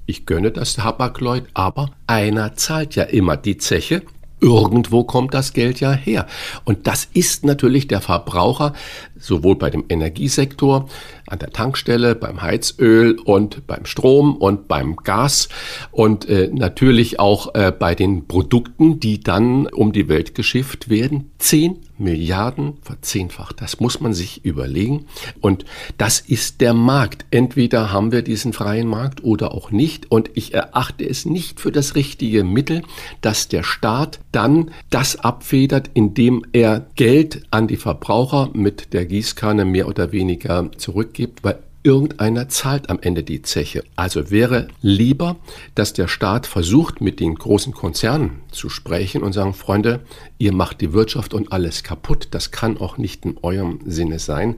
Ich 0.07 0.25
gönne 0.25 0.51
das 0.51 0.77
Hapag-Lloyd, 0.77 1.45
aber 1.55 1.91
einer 2.05 2.55
zahlt 2.55 2.95
ja 2.95 3.03
immer 3.03 3.38
die 3.38 3.57
Zeche 3.57 4.03
Irgendwo 4.42 5.04
kommt 5.04 5.34
das 5.34 5.54
Geld 5.54 5.80
ja 5.80 5.92
her. 5.92 6.27
Und 6.65 6.88
das 6.88 7.08
ist 7.13 7.46
natürlich 7.46 7.88
der 7.88 8.01
Verbraucher, 8.01 8.74
sowohl 9.18 9.56
bei 9.56 9.70
dem 9.70 9.86
Energiesektor, 9.89 10.88
an 11.27 11.39
der 11.39 11.51
Tankstelle, 11.51 12.15
beim 12.15 12.42
Heizöl 12.42 13.18
und 13.20 13.65
beim 13.65 13.86
Strom 13.86 14.36
und 14.36 14.68
beim 14.68 14.98
Gas 14.98 15.50
und 15.92 16.27
äh, 16.30 16.50
natürlich 16.54 17.20
auch 17.20 17.56
äh, 17.56 17.72
bei 17.72 17.96
den 17.96 18.27
Produkten, 18.27 19.00
die 19.00 19.20
dann 19.20 19.68
um 19.68 19.92
die 19.92 20.10
Welt 20.10 20.36
geschifft 20.36 20.89
werden. 20.89 21.32
Zehn 21.39 21.85
Milliarden 21.98 22.74
verzehnfacht. 22.82 23.62
Das 23.62 23.80
muss 23.80 24.00
man 24.00 24.14
sich 24.14 24.44
überlegen. 24.46 25.06
Und 25.42 25.66
das 25.98 26.20
ist 26.20 26.62
der 26.62 26.74
Markt. 26.74 27.25
Entweder 27.32 27.92
haben 27.92 28.12
wir 28.12 28.22
diesen 28.22 28.54
freien 28.54 28.88
Markt 28.88 29.24
oder 29.24 29.54
auch 29.54 29.72
nicht. 29.72 30.12
Und 30.12 30.32
ich 30.34 30.54
erachte 30.54 31.08
es 31.08 31.25
nicht 31.25 31.60
für 31.60 31.72
das 31.72 31.96
richtige 31.96 32.44
Mittel, 32.44 32.84
dass 33.22 33.48
der 33.48 33.64
Staat 33.64 34.20
dann 34.32 34.72
das 34.90 35.18
abfedert, 35.18 35.90
indem 35.94 36.46
er 36.54 36.88
Geld 36.96 37.44
an 37.52 37.68
die 37.68 37.78
Verbraucher 37.78 38.50
mit 38.54 38.94
der 38.94 39.06
Gießkanne 39.06 39.66
mehr 39.66 39.88
oder 39.88 40.12
weniger 40.12 40.72
zurückgibt, 40.78 41.44
weil 41.44 41.60
irgendeiner 41.86 42.50
zahlt 42.50 42.89
am 42.89 43.00
Ende 43.00 43.24
die 43.24 43.44
Zeche. 43.44 43.84
Also 43.96 44.32
wäre 44.32 44.68
lieber, 44.82 45.38
dass 45.75 45.94
der 45.94 46.08
Staat 46.08 46.48
versucht, 46.48 47.00
mit 47.00 47.20
den 47.20 47.36
großen 47.36 47.74
Konzernen 47.74 48.42
zu 48.51 48.70
sprechen 48.70 49.22
und 49.22 49.34
sagen, 49.34 49.54
Freunde, 49.54 50.01
ihr 50.39 50.51
macht 50.51 50.82
die 50.82 50.94
Wirtschaft 50.94 51.34
und 51.34 51.51
alles 51.51 51.84
kaputt. 51.84 52.30
Das 52.32 52.51
kann 52.51 52.77
auch 52.77 52.98
nicht 52.98 53.24
in 53.25 53.38
eurem 53.44 53.80
Sinne 53.86 54.20
sein. 54.20 54.58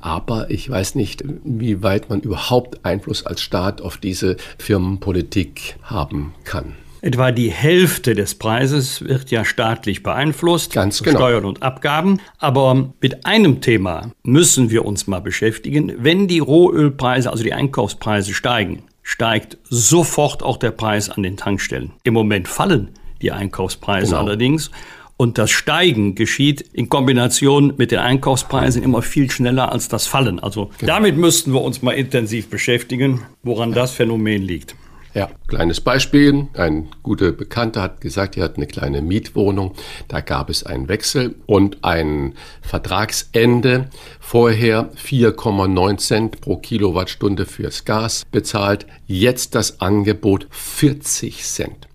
Aber 0.00 0.50
ich 0.50 0.70
weiß 0.70 0.94
nicht, 0.94 1.24
wie 1.42 1.82
weit 1.82 2.08
man 2.08 2.20
überhaupt 2.20 2.84
Einfluss 2.84 3.26
als 3.26 3.40
Staat 3.40 3.80
auf 3.80 3.96
diese 3.96 4.36
Firmenpolitik 4.58 5.76
haben 5.82 6.34
kann. 6.44 6.76
Etwa 7.00 7.30
die 7.30 7.50
Hälfte 7.50 8.14
des 8.14 8.34
Preises 8.34 9.04
wird 9.04 9.30
ja 9.30 9.44
staatlich 9.44 10.02
beeinflusst, 10.02 10.72
Ganz 10.72 11.02
genau. 11.02 11.18
Steuern 11.18 11.44
und 11.44 11.62
Abgaben. 11.62 12.20
Aber 12.38 12.92
mit 13.00 13.24
einem 13.24 13.60
Thema 13.60 14.12
müssen 14.22 14.70
wir 14.70 14.84
uns 14.84 15.06
mal 15.06 15.20
beschäftigen. 15.20 15.92
Wenn 15.98 16.28
die 16.28 16.40
Rohölpreise, 16.40 17.30
also 17.30 17.44
die 17.44 17.54
Einkaufspreise 17.54 18.34
steigen, 18.34 18.82
steigt 19.02 19.58
sofort 19.70 20.42
auch 20.42 20.56
der 20.56 20.70
Preis 20.70 21.08
an 21.08 21.22
den 21.22 21.36
Tankstellen. 21.36 21.92
Im 22.02 22.14
Moment 22.14 22.48
fallen 22.48 22.90
die 23.22 23.32
Einkaufspreise 23.32 24.12
genau. 24.12 24.20
allerdings. 24.20 24.70
Und 25.16 25.36
das 25.36 25.50
Steigen 25.50 26.14
geschieht 26.14 26.60
in 26.60 26.88
Kombination 26.88 27.74
mit 27.76 27.90
den 27.90 27.98
Einkaufspreisen 27.98 28.84
immer 28.84 29.02
viel 29.02 29.30
schneller 29.30 29.72
als 29.72 29.88
das 29.88 30.06
Fallen. 30.06 30.38
Also 30.38 30.70
genau. 30.78 30.94
damit 30.94 31.16
müssten 31.16 31.52
wir 31.52 31.60
uns 31.60 31.82
mal 31.82 31.92
intensiv 31.92 32.48
beschäftigen, 32.48 33.22
woran 33.42 33.72
das 33.72 33.90
Phänomen 33.90 34.42
liegt. 34.42 34.76
Ja, 35.18 35.28
kleines 35.48 35.80
Beispiel. 35.80 36.46
Ein 36.54 36.90
guter 37.02 37.32
Bekannter 37.32 37.82
hat 37.82 38.00
gesagt, 38.00 38.36
er 38.36 38.44
hat 38.44 38.54
eine 38.54 38.68
kleine 38.68 39.02
Mietwohnung. 39.02 39.74
Da 40.06 40.20
gab 40.20 40.48
es 40.48 40.62
einen 40.62 40.88
Wechsel 40.88 41.34
und 41.44 41.82
ein 41.82 42.34
Vertragsende. 42.62 43.90
Vorher 44.20 44.92
4,9 44.94 45.98
Cent 45.98 46.40
pro 46.40 46.58
Kilowattstunde 46.58 47.46
fürs 47.46 47.84
Gas 47.84 48.26
bezahlt. 48.30 48.86
Jetzt 49.08 49.56
das 49.56 49.80
Angebot 49.80 50.46
40 50.52 51.42
Cent. 51.42 51.88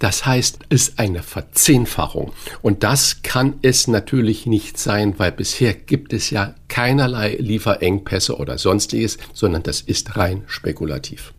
Das 0.00 0.26
heißt, 0.26 0.58
es 0.68 0.88
ist 0.88 0.98
eine 0.98 1.22
Verzehnfachung. 1.22 2.32
Und 2.62 2.82
das 2.82 3.22
kann 3.22 3.60
es 3.62 3.86
natürlich 3.86 4.44
nicht 4.44 4.76
sein, 4.76 5.14
weil 5.20 5.30
bisher 5.30 5.72
gibt 5.72 6.12
es 6.12 6.30
ja 6.30 6.56
keinerlei 6.66 7.36
Lieferengpässe 7.38 8.36
oder 8.36 8.58
sonstiges, 8.58 9.18
sondern 9.32 9.62
das 9.62 9.82
ist 9.82 10.16
rein 10.16 10.42
spekulativ. 10.48 11.32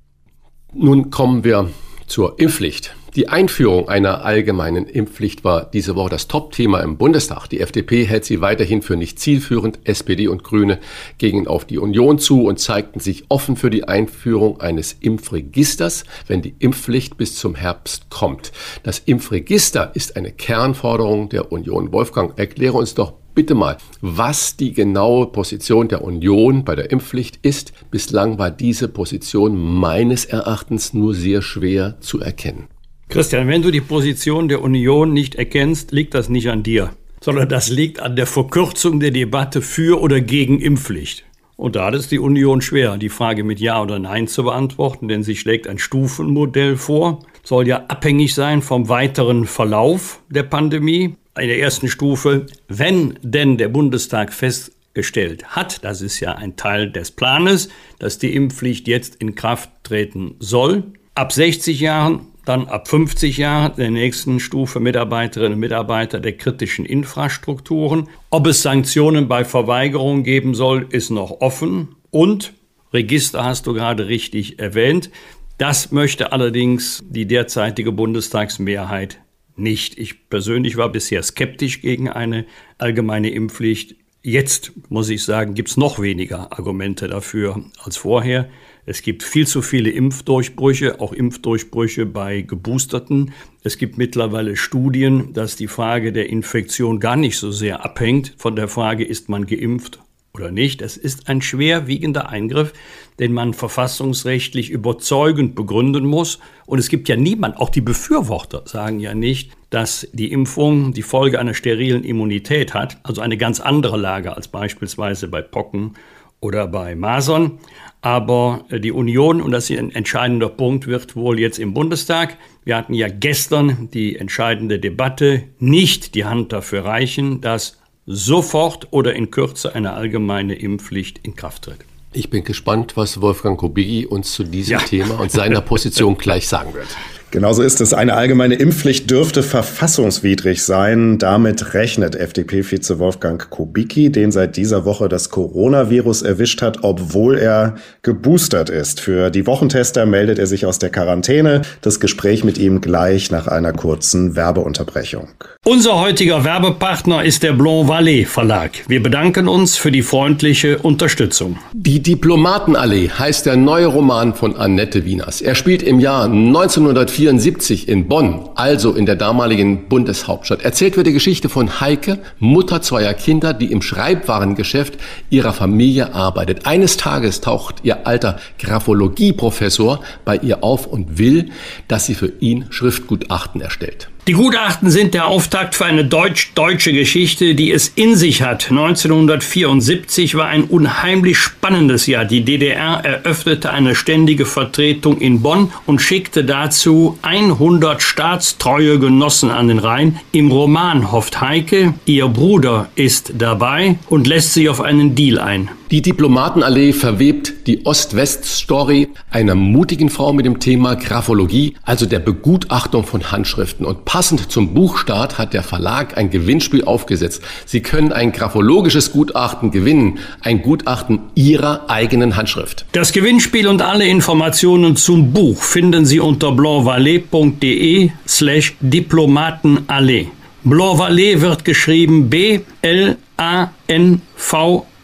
Nun 0.74 1.12
kommen 1.12 1.43
wir 1.45 1.69
zur 2.07 2.39
Impfpflicht. 2.39 2.95
Die 3.15 3.29
Einführung 3.29 3.89
einer 3.89 4.24
allgemeinen 4.25 4.86
Impfpflicht 4.86 5.43
war 5.43 5.65
diese 5.65 5.95
Woche 5.95 6.12
das 6.12 6.27
Top-Thema 6.27 6.81
im 6.81 6.97
Bundestag. 6.97 7.47
Die 7.47 7.62
FDP 7.62 8.05
hält 8.05 8.25
sie 8.25 8.41
weiterhin 8.41 8.81
für 8.81 8.95
nicht 8.95 9.17
zielführend. 9.17 9.79
SPD 9.86 10.27
und 10.27 10.43
Grüne 10.43 10.79
gingen 11.17 11.47
auf 11.47 11.65
die 11.65 11.79
Union 11.79 12.19
zu 12.19 12.43
und 12.43 12.59
zeigten 12.59 13.00
sich 13.00 13.25
offen 13.29 13.55
für 13.55 13.69
die 13.69 13.88
Einführung 13.88 14.62
eines 14.62 14.93
Impfregisters, 15.00 16.03
wenn 16.27 16.43
die 16.43 16.53
Impfpflicht 16.59 17.17
bis 17.17 17.38
zum 17.38 17.55
Herbst 17.55 18.09
kommt. 18.09 18.51
Das 18.83 19.00
Impfregister 19.00 19.91
ist 19.95 20.15
eine 20.15 20.31
Kernforderung 20.31 21.29
der 21.29 21.51
Union. 21.51 21.91
Wolfgang, 21.93 22.38
erkläre 22.38 22.77
uns 22.77 22.93
doch 22.93 23.13
bitte 23.38 23.53
mal, 23.53 23.77
was 24.01 24.58
die 24.58 24.74
genaue 24.74 25.27
Position 25.27 25.88
der 25.88 26.03
Union 26.03 26.65
bei 26.65 26.75
der 26.75 26.89
Impfpflicht 26.89 27.38
ist. 27.44 27.72
Bislang 27.91 28.39
war 28.39 28.50
diese 28.50 28.88
Position 28.88 29.56
meines 29.56 30.25
Erachtens 30.25 30.96
nur 30.96 31.13
sehr 31.13 31.44
schwer 31.44 31.98
zu 32.00 32.20
erkennen. 32.20 32.67
Christian, 33.10 33.48
wenn 33.48 33.62
du 33.62 33.70
die 33.70 33.79
Position 33.79 34.48
der 34.48 34.63
Union 34.63 35.13
nicht 35.13 35.36
erkennst, 35.36 35.91
liegt 35.91 36.15
das 36.15 36.29
nicht 36.29 36.50
an 36.50 36.63
dir, 36.63 36.89
sondern 37.22 37.48
das 37.48 37.70
liegt 37.70 38.00
an 38.00 38.15
der 38.15 38.25
Verkürzung 38.25 39.00
der 39.00 39.12
Debatte 39.12 39.62
für 39.62 40.01
oder 40.01 40.20
gegen 40.20 40.60
Impfpflicht. 40.60 41.24
Und 41.58 41.75
da 41.75 41.86
hat 41.86 41.94
es 41.94 42.08
die 42.08 42.20
Union 42.20 42.62
schwer, 42.62 42.98
die 42.98 43.10
Frage 43.10 43.44
mit 43.44 43.60
Ja 43.60 43.79
oder 43.84 44.00
Nein 44.00 44.27
zu 44.27 44.46
beantworten, 44.46 45.08
denn 45.08 45.22
sie 45.22 45.36
schlägt 45.36 45.67
ein 45.67 45.77
Stufenmodell 45.77 46.75
vor, 46.75 47.20
soll 47.48 47.66
ja 47.66 47.86
abhängig 47.88 48.36
sein 48.36 48.62
vom 48.62 48.89
weiteren 48.89 49.46
Verlauf 49.46 50.20
der 50.30 50.44
Pandemie. 50.44 51.16
In 51.39 51.48
der 51.48 51.60
ersten 51.60 51.88
Stufe, 51.88 52.46
wenn 52.68 53.18
denn 53.22 53.58
der 53.58 53.70
Bundestag 53.70 54.34
festgestellt 54.34 55.46
hat, 55.56 55.82
das 55.86 56.01
ist 56.01 56.20
ja 56.20 56.34
ein 56.34 56.58
Teil 56.58 56.92
des 56.92 57.12
Planes, 57.12 57.70
dass 58.00 58.18
die 58.18 58.36
Impfpflicht 58.36 58.89
jetzt 58.89 59.16
in 59.16 59.36
Kraft 59.36 59.70
treten 59.84 60.36
soll. 60.39 60.84
Ab 61.16 61.32
60 61.32 61.80
Jahren 61.80 62.27
dann 62.44 62.68
ab 62.68 62.88
50 62.88 63.38
Jahren 63.38 63.75
der 63.77 63.92
nächsten 63.92 64.39
Stufe 64.39 64.80
Mitarbeiterinnen 64.80 65.54
und 65.54 65.60
Mitarbeiter 65.60 66.20
der 66.20 66.34
kritischen 66.34 66.86
Infrastrukturen. 66.86 68.10
Ob 68.30 68.48
es 68.48 68.62
Sanktionen 68.62 69.27
bei 69.27 69.46
Verweigerung 69.46 70.24
geben 70.24 70.54
soll, 70.54 70.88
ist 70.89 71.12
noch 71.12 71.42
offen. 71.42 71.96
Und 72.10 72.54
Register 72.94 73.44
hast 73.44 73.68
du 73.68 73.74
gerade 73.74 74.08
richtig 74.08 74.60
erwähnt. 74.60 75.10
Das 75.57 75.91
möchte 75.91 76.31
allerdings 76.31 77.03
die 77.09 77.25
derzeitige 77.25 77.91
Bundestagsmehrheit 77.91 79.19
nicht. 79.55 79.97
Ich 79.97 80.29
persönlich 80.29 80.77
war 80.77 80.91
bisher 80.91 81.23
skeptisch 81.23 81.81
gegen 81.81 82.09
eine 82.09 82.45
allgemeine 82.77 83.31
Impfpflicht. 83.31 83.95
Jetzt, 84.21 84.73
muss 84.89 85.09
ich 85.09 85.23
sagen, 85.23 85.55
gibt 85.55 85.69
es 85.69 85.77
noch 85.77 85.99
weniger 85.99 86.51
Argumente 86.51 87.07
dafür 87.07 87.63
als 87.81 87.97
vorher. 87.97 88.49
Es 88.85 89.01
gibt 89.01 89.23
viel 89.23 89.47
zu 89.47 89.63
viele 89.63 89.89
Impfdurchbrüche, 89.89 90.99
auch 90.99 91.11
Impfdurchbrüche 91.11 92.05
bei 92.05 92.41
Geboosterten. 92.41 93.33
Es 93.63 93.79
gibt 93.79 93.97
mittlerweile 93.97 94.57
Studien, 94.57 95.33
dass 95.33 95.55
die 95.55 95.67
Frage 95.67 96.13
der 96.13 96.29
Infektion 96.29 96.99
gar 96.99 97.15
nicht 97.15 97.37
so 97.37 97.51
sehr 97.51 97.83
abhängt 97.83 98.35
von 98.37 98.55
der 98.55 98.67
Frage, 98.67 99.03
ist 99.03 99.27
man 99.27 99.47
geimpft 99.47 99.99
oder 100.33 100.51
nicht. 100.51 100.81
Es 100.81 100.97
ist 100.97 101.29
ein 101.29 101.41
schwerwiegender 101.41 102.29
Eingriff, 102.29 102.73
den 103.19 103.33
man 103.33 103.53
verfassungsrechtlich 103.53 104.69
überzeugend 104.69 105.55
begründen 105.55 106.05
muss. 106.05 106.39
Und 106.65 106.79
es 106.79 106.89
gibt 106.89 107.09
ja 107.09 107.15
niemand, 107.15 107.57
auch 107.57 107.69
die 107.69 107.81
Befürworter 107.81 108.63
sagen 108.65 109.00
ja 109.00 109.13
nicht, 109.13 109.51
dass 109.69 110.07
die 110.13 110.31
Impfung 110.31 110.93
die 110.93 111.01
Folge 111.01 111.39
einer 111.39 111.53
sterilen 111.53 112.03
Immunität 112.03 112.74
hat, 112.74 112.97
also 113.03 113.21
eine 113.21 113.38
ganz 113.38 113.59
andere 113.59 113.97
Lage 113.97 114.36
als 114.36 114.47
beispielsweise 114.47 115.27
bei 115.27 115.41
Pocken 115.41 115.95
oder 116.39 116.67
bei 116.67 116.95
Masern. 116.95 117.59
Aber 118.01 118.65
äh, 118.69 118.79
die 118.79 118.91
Union, 118.91 119.41
und 119.41 119.51
das 119.51 119.69
ist 119.69 119.79
ein 119.79 119.93
entscheidender 119.93 120.50
Punkt, 120.50 120.88
wird 120.88 121.15
wohl 121.15 121.39
jetzt 121.39 121.59
im 121.59 121.74
Bundestag, 121.74 122.38
wir 122.63 122.77
hatten 122.77 122.93
ja 122.93 123.07
gestern 123.07 123.89
die 123.91 124.17
entscheidende 124.17 124.79
Debatte, 124.79 125.43
nicht 125.59 126.15
die 126.15 126.25
Hand 126.25 126.53
dafür 126.53 126.86
reichen, 126.86 127.41
dass 127.41 127.81
sofort 128.05 128.88
oder 128.91 129.13
in 129.15 129.31
Kürze 129.31 129.75
eine 129.75 129.93
allgemeine 129.93 130.55
Impfpflicht 130.55 131.19
in 131.24 131.36
Kraft 131.36 131.63
tritt. 131.63 131.79
Ich 132.17 132.31
bin 132.31 132.43
gespannt, 132.43 132.97
was 132.97 133.21
Wolfgang 133.21 133.59
Kubicki 133.59 134.07
uns 134.07 134.33
zu 134.33 134.43
diesem 134.43 134.79
ja. 134.79 134.79
Thema 134.79 135.19
und 135.19 135.31
seiner 135.31 135.62
Position 135.62 136.17
gleich 136.17 136.47
sagen 136.47 136.74
wird. 136.74 136.88
Genauso 137.29 137.62
ist 137.62 137.81
es. 137.81 137.93
Eine 137.93 138.13
allgemeine 138.13 138.55
Impfpflicht 138.55 139.12
dürfte 139.12 139.43
verfassungswidrig 139.43 140.63
sein. 140.63 141.17
Damit 141.17 141.74
rechnet 141.74 142.15
FDP-Vize 142.15 143.00
Wolfgang 143.00 143.50
Kubicki, 143.50 144.09
den 144.09 144.31
seit 144.31 144.55
dieser 144.55 144.85
Woche 144.85 145.09
das 145.09 145.29
Coronavirus 145.29 146.22
erwischt 146.22 146.61
hat, 146.61 146.83
obwohl 146.83 147.37
er 147.37 147.75
geboostert 148.01 148.70
ist. 148.70 149.01
Für 149.01 149.29
die 149.29 149.46
Wochentester 149.46 150.05
meldet 150.05 150.40
er 150.40 150.48
sich 150.48 150.66
aus 150.66 150.79
der 150.79 150.90
Quarantäne. 150.90 151.63
Das 151.81 152.00
Gespräch 152.00 152.46
mit 152.46 152.57
ihm 152.57 152.79
gleich 152.79 153.29
nach 153.29 153.48
einer 153.48 153.74
kurzen 153.74 154.37
Werbeunterbrechung. 154.37 155.27
Unser 155.66 156.00
heutiger 156.00 156.46
Werbepartner 156.46 157.25
ist 157.25 157.44
der 157.44 157.51
Blanc 157.51 157.90
Vallée 157.90 158.25
Verlag. 158.25 158.72
Wir 158.87 159.03
bedanken 159.03 159.50
uns 159.50 159.75
für 159.75 159.92
die 159.92 160.01
freundliche 160.01 160.77
Unterstützung. 160.77 161.57
Die 161.74 162.01
Diplomatenallee 162.01 163.09
heißt 163.09 163.46
der 163.46 163.57
neue 163.57 163.87
Roman 163.87 164.33
von 164.33 164.55
Annette 164.55 165.03
Wieners. 165.03 165.42
Er 165.42 165.55
spielt 165.55 165.83
im 165.83 166.00
Jahr 166.00 166.24
1940 166.25 167.17
1974 167.18 167.88
in 167.88 168.08
Bonn, 168.08 168.50
also 168.53 168.94
in 168.94 169.08
der 169.08 169.16
damaligen 169.16 169.90
Bundeshauptstadt, 169.90 170.62
erzählt 170.62 170.98
wird 170.98 171.08
die 171.08 171.14
Geschichte 171.14 171.50
von 171.50 171.82
Heike, 171.82 172.20
Mutter 172.38 172.82
zweier 172.84 173.16
Kinder, 173.16 173.53
die 173.53 173.72
im 173.72 173.82
Schreibwarengeschäft 173.82 175.00
ihrer 175.32 175.53
Familie 175.53 176.14
arbeitet. 176.14 176.68
Eines 176.68 176.98
Tages 176.98 177.42
taucht 177.42 177.77
ihr 177.82 178.06
alter 178.06 178.40
Graphologie-Professor 178.60 180.01
bei 180.25 180.38
ihr 180.38 180.64
auf 180.64 180.86
und 180.86 181.18
will, 181.18 181.50
dass 181.88 182.06
sie 182.06 182.14
für 182.14 182.32
ihn 182.40 182.66
Schriftgutachten 182.70 183.62
erstellt. 183.62 184.10
Die 184.27 184.33
Gutachten 184.33 184.90
sind 184.90 185.13
der 185.13 185.27
Auftakt 185.27 185.74
für 185.74 185.85
eine 185.85 186.03
deutsch-deutsche 186.03 186.92
Geschichte, 186.92 187.55
die 187.55 187.72
es 187.72 187.94
in 187.96 188.18
sich 188.18 188.42
hat. 188.42 188.70
1974 188.70 190.35
war 190.35 190.48
ein 190.48 190.66
unheimlich 190.66 191.37
spannendes 191.37 192.07
Jahr. 192.07 192.25
Die 192.25 192.44
DDR 192.44 193.00
eröffnete 193.05 193.70
eine 193.72 193.96
ständige 193.96 194.46
Vertretung 194.46 195.22
in 195.22 195.42
Bonn 195.42 195.72
und 195.85 196.01
schickte 196.01 196.44
dazu 196.44 197.18
100 197.22 198.01
staatstreue 198.01 199.00
Genossen 199.00 199.50
an 199.50 199.70
den 199.70 199.79
Rhein. 199.79 200.20
Im 200.33 200.51
Roman 200.51 201.13
hofft 201.13 201.40
Heike, 201.40 201.94
ihr 202.03 202.27
Bruder 202.27 202.90
ist 202.96 203.31
dabei 203.37 203.98
und 204.09 204.27
lässt 204.27 204.51
sich 204.51 204.68
auf 204.68 204.81
einen 204.81 205.16
Deal 205.16 205.40
ein. 205.40 205.70
Die 205.89 206.01
Diplomatenallee 206.01 206.91
verwebt 206.91 207.65
die 207.65 207.85
Ost-West-Story 207.85 209.07
einer 209.31 209.55
mutigen 209.55 210.09
Frau 210.09 210.33
mit 210.33 210.45
dem 210.45 210.59
Thema 210.59 210.95
Graphologie, 210.95 211.75
also 211.83 212.05
der 212.05 212.19
Begutachtung 212.19 213.05
von 213.05 213.31
Handschriften. 213.31 213.85
Und 213.85 214.03
passend 214.03 214.51
zum 214.51 214.73
Buchstart 214.73 215.37
hat 215.37 215.53
der 215.53 215.63
Verlag 215.63 216.17
ein 216.17 216.29
Gewinnspiel 216.29 216.83
aufgesetzt. 216.83 217.41
Sie 217.65 217.79
können 217.79 218.11
ein 218.11 218.33
graphologisches 218.33 219.13
Gutachten 219.13 219.71
gewinnen, 219.71 220.19
ein 220.41 220.61
Gutachten 220.61 221.21
Ihrer 221.35 221.89
eigenen 221.89 222.35
Handschrift. 222.35 222.85
Das 222.91 223.13
Gewinnspiel 223.13 223.69
und 223.69 223.81
alle 223.81 224.05
Informationen 224.07 224.97
zum 224.97 225.31
Buch 225.31 225.63
finden 225.63 226.05
Sie 226.05 226.19
unter 226.19 226.51
blancvalet.de 226.51 228.09
slash 228.27 228.75
Diplomatenallee. 228.81 230.27
Blancvalet 230.65 231.39
wird 231.39 231.63
geschrieben 231.63 232.29
B-L-A-N-V 232.29 233.15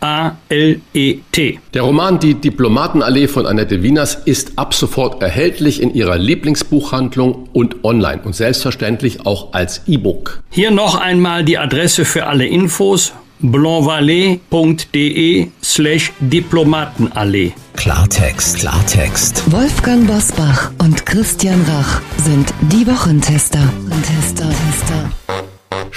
A-L-E-T. 0.04 1.60
Der 1.74 1.82
Roman 1.82 2.20
Die 2.20 2.36
Diplomatenallee 2.36 3.30
von 3.30 3.46
Annette 3.46 3.82
Wieners 3.82 4.16
ist 4.26 4.52
ab 4.58 4.74
sofort 4.74 5.24
erhältlich 5.24 5.82
in 5.82 5.94
ihrer 5.94 6.18
Lieblingsbuchhandlung 6.18 7.48
und 7.54 7.86
online 7.86 8.20
und 8.24 8.36
selbstverständlich 8.36 9.26
auch 9.26 9.54
als 9.54 9.84
E-Book. 9.88 10.44
Hier 10.50 10.72
noch 10.72 11.00
einmal 11.00 11.46
die 11.46 11.58
Adresse 11.58 12.04
für 12.04 12.28
alle 12.28 12.46
Infos 12.46 13.14
blancvalet.de 13.40 15.48
slash 15.62 16.12
Diplomatenallee. 16.20 17.54
Klartext, 17.76 18.60
Klartext. 18.60 19.52
Wolfgang 19.52 20.08
Bosbach 20.08 20.72
und 20.80 21.06
Christian 21.06 21.62
Rach 21.64 22.02
sind 22.18 22.54
die 22.72 22.88
Wochentester. 22.88 23.60
Tester, 24.02 24.50
Tester. 24.50 25.12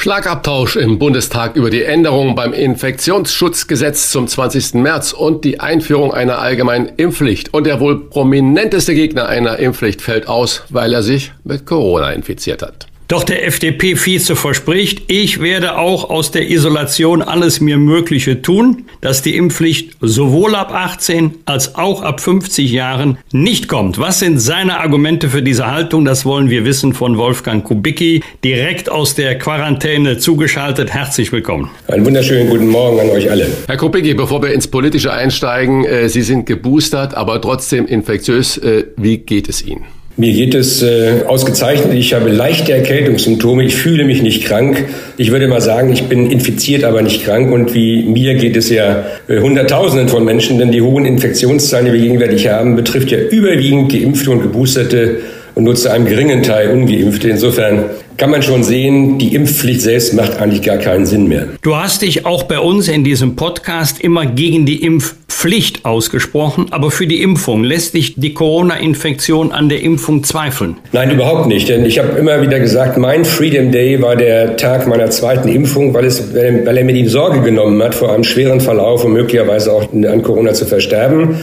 Schlagabtausch 0.07 0.77
im 0.77 1.01
Bundestag 1.01 1.57
über 1.57 1.69
die 1.69 1.83
Änderungen 1.83 2.37
beim 2.37 2.53
Infektionsschutzgesetz 2.53 4.11
zum 4.11 4.29
20. 4.29 4.75
März 4.75 5.13
und 5.13 5.45
die 5.45 5.59
Einführung 5.59 6.15
einer 6.15 6.39
allgemeinen 6.39 6.91
Impfpflicht. 6.97 7.53
Und 7.53 7.67
der 7.67 7.81
wohl 7.81 8.09
prominenteste 8.09 8.95
Gegner 8.95 9.27
einer 9.27 9.59
Impfpflicht 9.59 10.01
fällt 10.01 10.29
aus, 10.29 10.63
weil 10.69 10.95
er 10.95 11.03
sich 11.03 11.33
mit 11.43 11.67
Corona 11.67 12.13
infiziert 12.13 12.63
hat. 12.63 12.87
Doch 13.09 13.23
der 13.23 13.47
FDP-Vize 13.47 14.35
verspricht, 14.35 15.05
ich 15.07 15.41
werde 15.41 15.79
auch 15.79 16.11
aus 16.11 16.33
der 16.33 16.51
Isolation 16.51 17.23
alles 17.23 17.61
mir 17.61 17.79
Mögliche 17.79 18.43
tun, 18.43 18.87
dass 19.01 19.23
die 19.23 19.37
Impfpflicht 19.37 19.93
sowohl 20.01 20.57
ab 20.57 20.75
18 20.75 21.35
als 21.45 21.77
auch 21.77 22.03
ab 22.03 22.21
50 22.21 22.73
Jahren 22.73 23.19
nicht 23.31 23.69
kommt. 23.69 24.01
Was 24.01 24.19
sind 24.19 24.41
seine 24.41 24.81
Argumente 24.81 25.29
für 25.29 25.43
diese 25.43 25.71
Haltung? 25.71 26.05
Das 26.05 26.25
wollen 26.25 26.51
wir 26.51 26.65
wissen 26.65 26.95
von 26.95 27.17
Wolfgang 27.17 27.63
Kubicki, 27.63 28.25
direkt 28.43 28.91
aus 28.91 29.15
der 29.15 29.39
Quarantäne 29.39 30.19
zugeschaltet. 30.19 30.93
Herzlich 30.93 31.31
willkommen. 31.31 31.71
Einen 31.87 32.05
wunderschönen 32.05 32.51
guten 32.51 32.67
Morgen 32.67 32.99
an 32.99 33.11
euch 33.11 33.31
alle. 33.31 33.47
Herr 33.69 33.77
Kubicki, 33.77 34.15
bevor 34.15 34.43
wir 34.43 34.53
ins 34.53 34.67
Politische 34.67 35.13
einsteigen, 35.13 35.85
äh, 35.85 36.09
Sie 36.09 36.23
sind 36.23 36.47
geboostert, 36.47 37.15
aber 37.15 37.41
trotzdem 37.41 37.87
infektiös. 37.87 38.59
Äh, 38.59 38.87
wie 38.97 39.19
geht 39.19 39.49
es 39.49 39.65
Ihnen? 39.65 39.96
Mir 40.19 40.33
geht 40.33 40.55
es 40.55 40.83
äh, 40.83 41.25
ausgezeichnet. 41.27 41.93
Ich 41.93 42.15
habe 42.15 42.31
leichte 42.31 42.73
Erkältungssymptome. 42.73 43.65
Ich 43.65 43.75
fühle 43.77 44.05
mich 44.05 44.23
nicht 44.23 44.45
krank. 44.45 44.87
Ich 45.19 45.31
würde 45.31 45.47
mal 45.47 45.61
sagen, 45.61 45.93
ich 45.93 46.05
bin 46.05 46.31
infiziert, 46.31 46.85
aber 46.85 47.03
nicht 47.03 47.25
krank. 47.25 47.53
Und 47.53 47.75
wie 47.75 48.03
mir 48.03 48.35
geht 48.35 48.57
es 48.57 48.71
ja 48.71 49.05
äh, 49.29 49.41
Hunderttausenden 49.41 50.09
von 50.09 50.25
Menschen, 50.25 50.59
denn 50.59 50.73
die 50.73 50.81
hohen 50.81 51.05
Infektionszahlen, 51.05 51.87
die 51.87 51.93
wir 51.93 52.01
gegenwärtig 52.01 52.49
haben, 52.49 52.77
betrifft 52.77 53.11
ja 53.11 53.19
überwiegend 53.19 53.93
Geimpfte 53.93 54.31
und 54.31 54.41
Geboosterte 54.41 55.21
und 55.57 55.65
nur 55.65 55.75
zu 55.75 55.91
einem 55.91 56.05
geringen 56.05 56.43
Teil 56.43 56.71
Ungeimpfte. 56.71 57.31
Insofern 57.31 57.87
kann 58.19 58.31
man 58.31 58.43
schon 58.43 58.63
sehen, 58.63 59.19
die 59.19 59.35
Impfpflicht 59.35 59.81
selbst 59.81 60.13
macht 60.13 60.39
eigentlich 60.39 60.63
gar 60.63 60.77
keinen 60.77 61.07
Sinn 61.07 61.29
mehr. 61.29 61.49
Du 61.63 61.75
hast 61.75 62.03
dich 62.03 62.27
auch 62.27 62.43
bei 62.43 62.59
uns 62.59 62.89
in 62.89 63.05
diesem 63.05 63.37
Podcast 63.37 63.99
immer 64.01 64.27
gegen 64.27 64.67
die 64.67 64.83
Impfpflicht 64.83 65.87
ausgesprochen, 65.87 66.67
aber 66.73 66.91
für 66.91 67.07
die 67.07 67.23
Impfung 67.23 67.65
lässt 67.65 67.95
dich 67.95 68.17
die 68.17 68.35
Corona-Infektion 68.35 69.51
an 69.51 69.71
der 69.71 69.83
Impfung 69.83 70.25
zweifeln? 70.25 70.77
Nein, 70.93 71.11
überhaupt 71.11 71.47
nicht, 71.47 71.71
denn 71.71 71.87
ich 71.87 71.99
habe 71.99 72.19
immer 72.19 72.43
wieder 72.43 72.61
gesagt, 72.61 72.99
mein 72.99 73.25
Freedom 73.25 73.73
Day 73.73 74.03
war 74.03 74.15
der 74.15 74.59
Tag 74.59 74.87
meiner 74.87 75.09
zweiten 75.09 75.49
Impfung, 75.49 75.95
weil, 75.95 76.05
es, 76.05 76.35
weil 76.35 76.77
er 76.77 76.85
mir 76.85 76.93
die 76.93 77.07
Sorge 77.07 77.41
genommen 77.41 77.83
hat, 77.83 77.95
vor 77.95 78.13
einem 78.13 78.25
schweren 78.25 78.61
Verlauf 78.61 79.05
und 79.05 79.15
möglicherweise 79.15 79.73
auch 79.73 79.91
an 79.91 80.23
Corona 80.23 80.53
zu 80.53 80.67
versterben. 80.67 81.37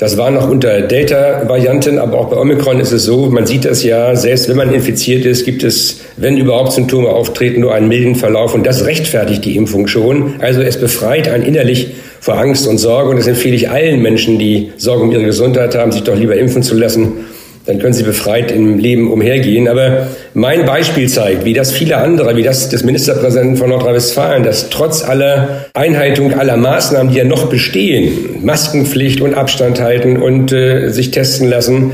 Das 0.00 0.16
war 0.16 0.30
noch 0.30 0.48
unter 0.48 0.80
Delta-Varianten, 0.80 1.98
aber 1.98 2.18
auch 2.18 2.30
bei 2.30 2.38
Omikron 2.38 2.80
ist 2.80 2.90
es 2.90 3.04
so, 3.04 3.26
man 3.26 3.44
sieht 3.46 3.66
das 3.66 3.84
ja, 3.84 4.16
selbst 4.16 4.48
wenn 4.48 4.56
man 4.56 4.72
infiziert 4.72 5.26
ist, 5.26 5.44
gibt 5.44 5.62
es, 5.62 6.00
wenn 6.16 6.38
überhaupt 6.38 6.72
Symptome 6.72 7.10
auftreten, 7.10 7.60
nur 7.60 7.74
einen 7.74 7.86
milden 7.86 8.14
Verlauf 8.14 8.54
und 8.54 8.64
das 8.66 8.86
rechtfertigt 8.86 9.44
die 9.44 9.56
Impfung 9.56 9.88
schon. 9.88 10.36
Also 10.38 10.62
es 10.62 10.80
befreit 10.80 11.28
einen 11.28 11.44
innerlich 11.44 11.88
vor 12.18 12.38
Angst 12.38 12.66
und 12.66 12.78
Sorge 12.78 13.10
und 13.10 13.18
das 13.18 13.26
empfehle 13.26 13.54
ich 13.54 13.68
allen 13.68 14.00
Menschen, 14.00 14.38
die 14.38 14.72
Sorge 14.78 15.02
um 15.02 15.12
ihre 15.12 15.24
Gesundheit 15.24 15.74
haben, 15.74 15.92
sich 15.92 16.02
doch 16.02 16.16
lieber 16.16 16.34
impfen 16.34 16.62
zu 16.62 16.76
lassen 16.76 17.26
dann 17.66 17.78
können 17.78 17.92
sie 17.92 18.02
befreit 18.02 18.50
im 18.50 18.78
Leben 18.78 19.12
umhergehen. 19.12 19.68
Aber 19.68 20.08
mein 20.34 20.64
Beispiel 20.64 21.08
zeigt, 21.08 21.44
wie 21.44 21.52
das 21.52 21.72
viele 21.72 21.98
andere, 21.98 22.36
wie 22.36 22.42
das 22.42 22.68
des 22.68 22.84
Ministerpräsidenten 22.84 23.56
von 23.56 23.70
Nordrhein-Westfalen, 23.70 24.42
dass 24.42 24.70
trotz 24.70 25.04
aller 25.04 25.66
Einhaltung 25.74 26.34
aller 26.34 26.56
Maßnahmen, 26.56 27.12
die 27.12 27.18
ja 27.18 27.24
noch 27.24 27.46
bestehen, 27.46 28.42
Maskenpflicht 28.42 29.20
und 29.20 29.34
Abstand 29.34 29.80
halten 29.80 30.16
und 30.16 30.52
äh, 30.52 30.88
sich 30.88 31.10
testen 31.10 31.48
lassen, 31.48 31.92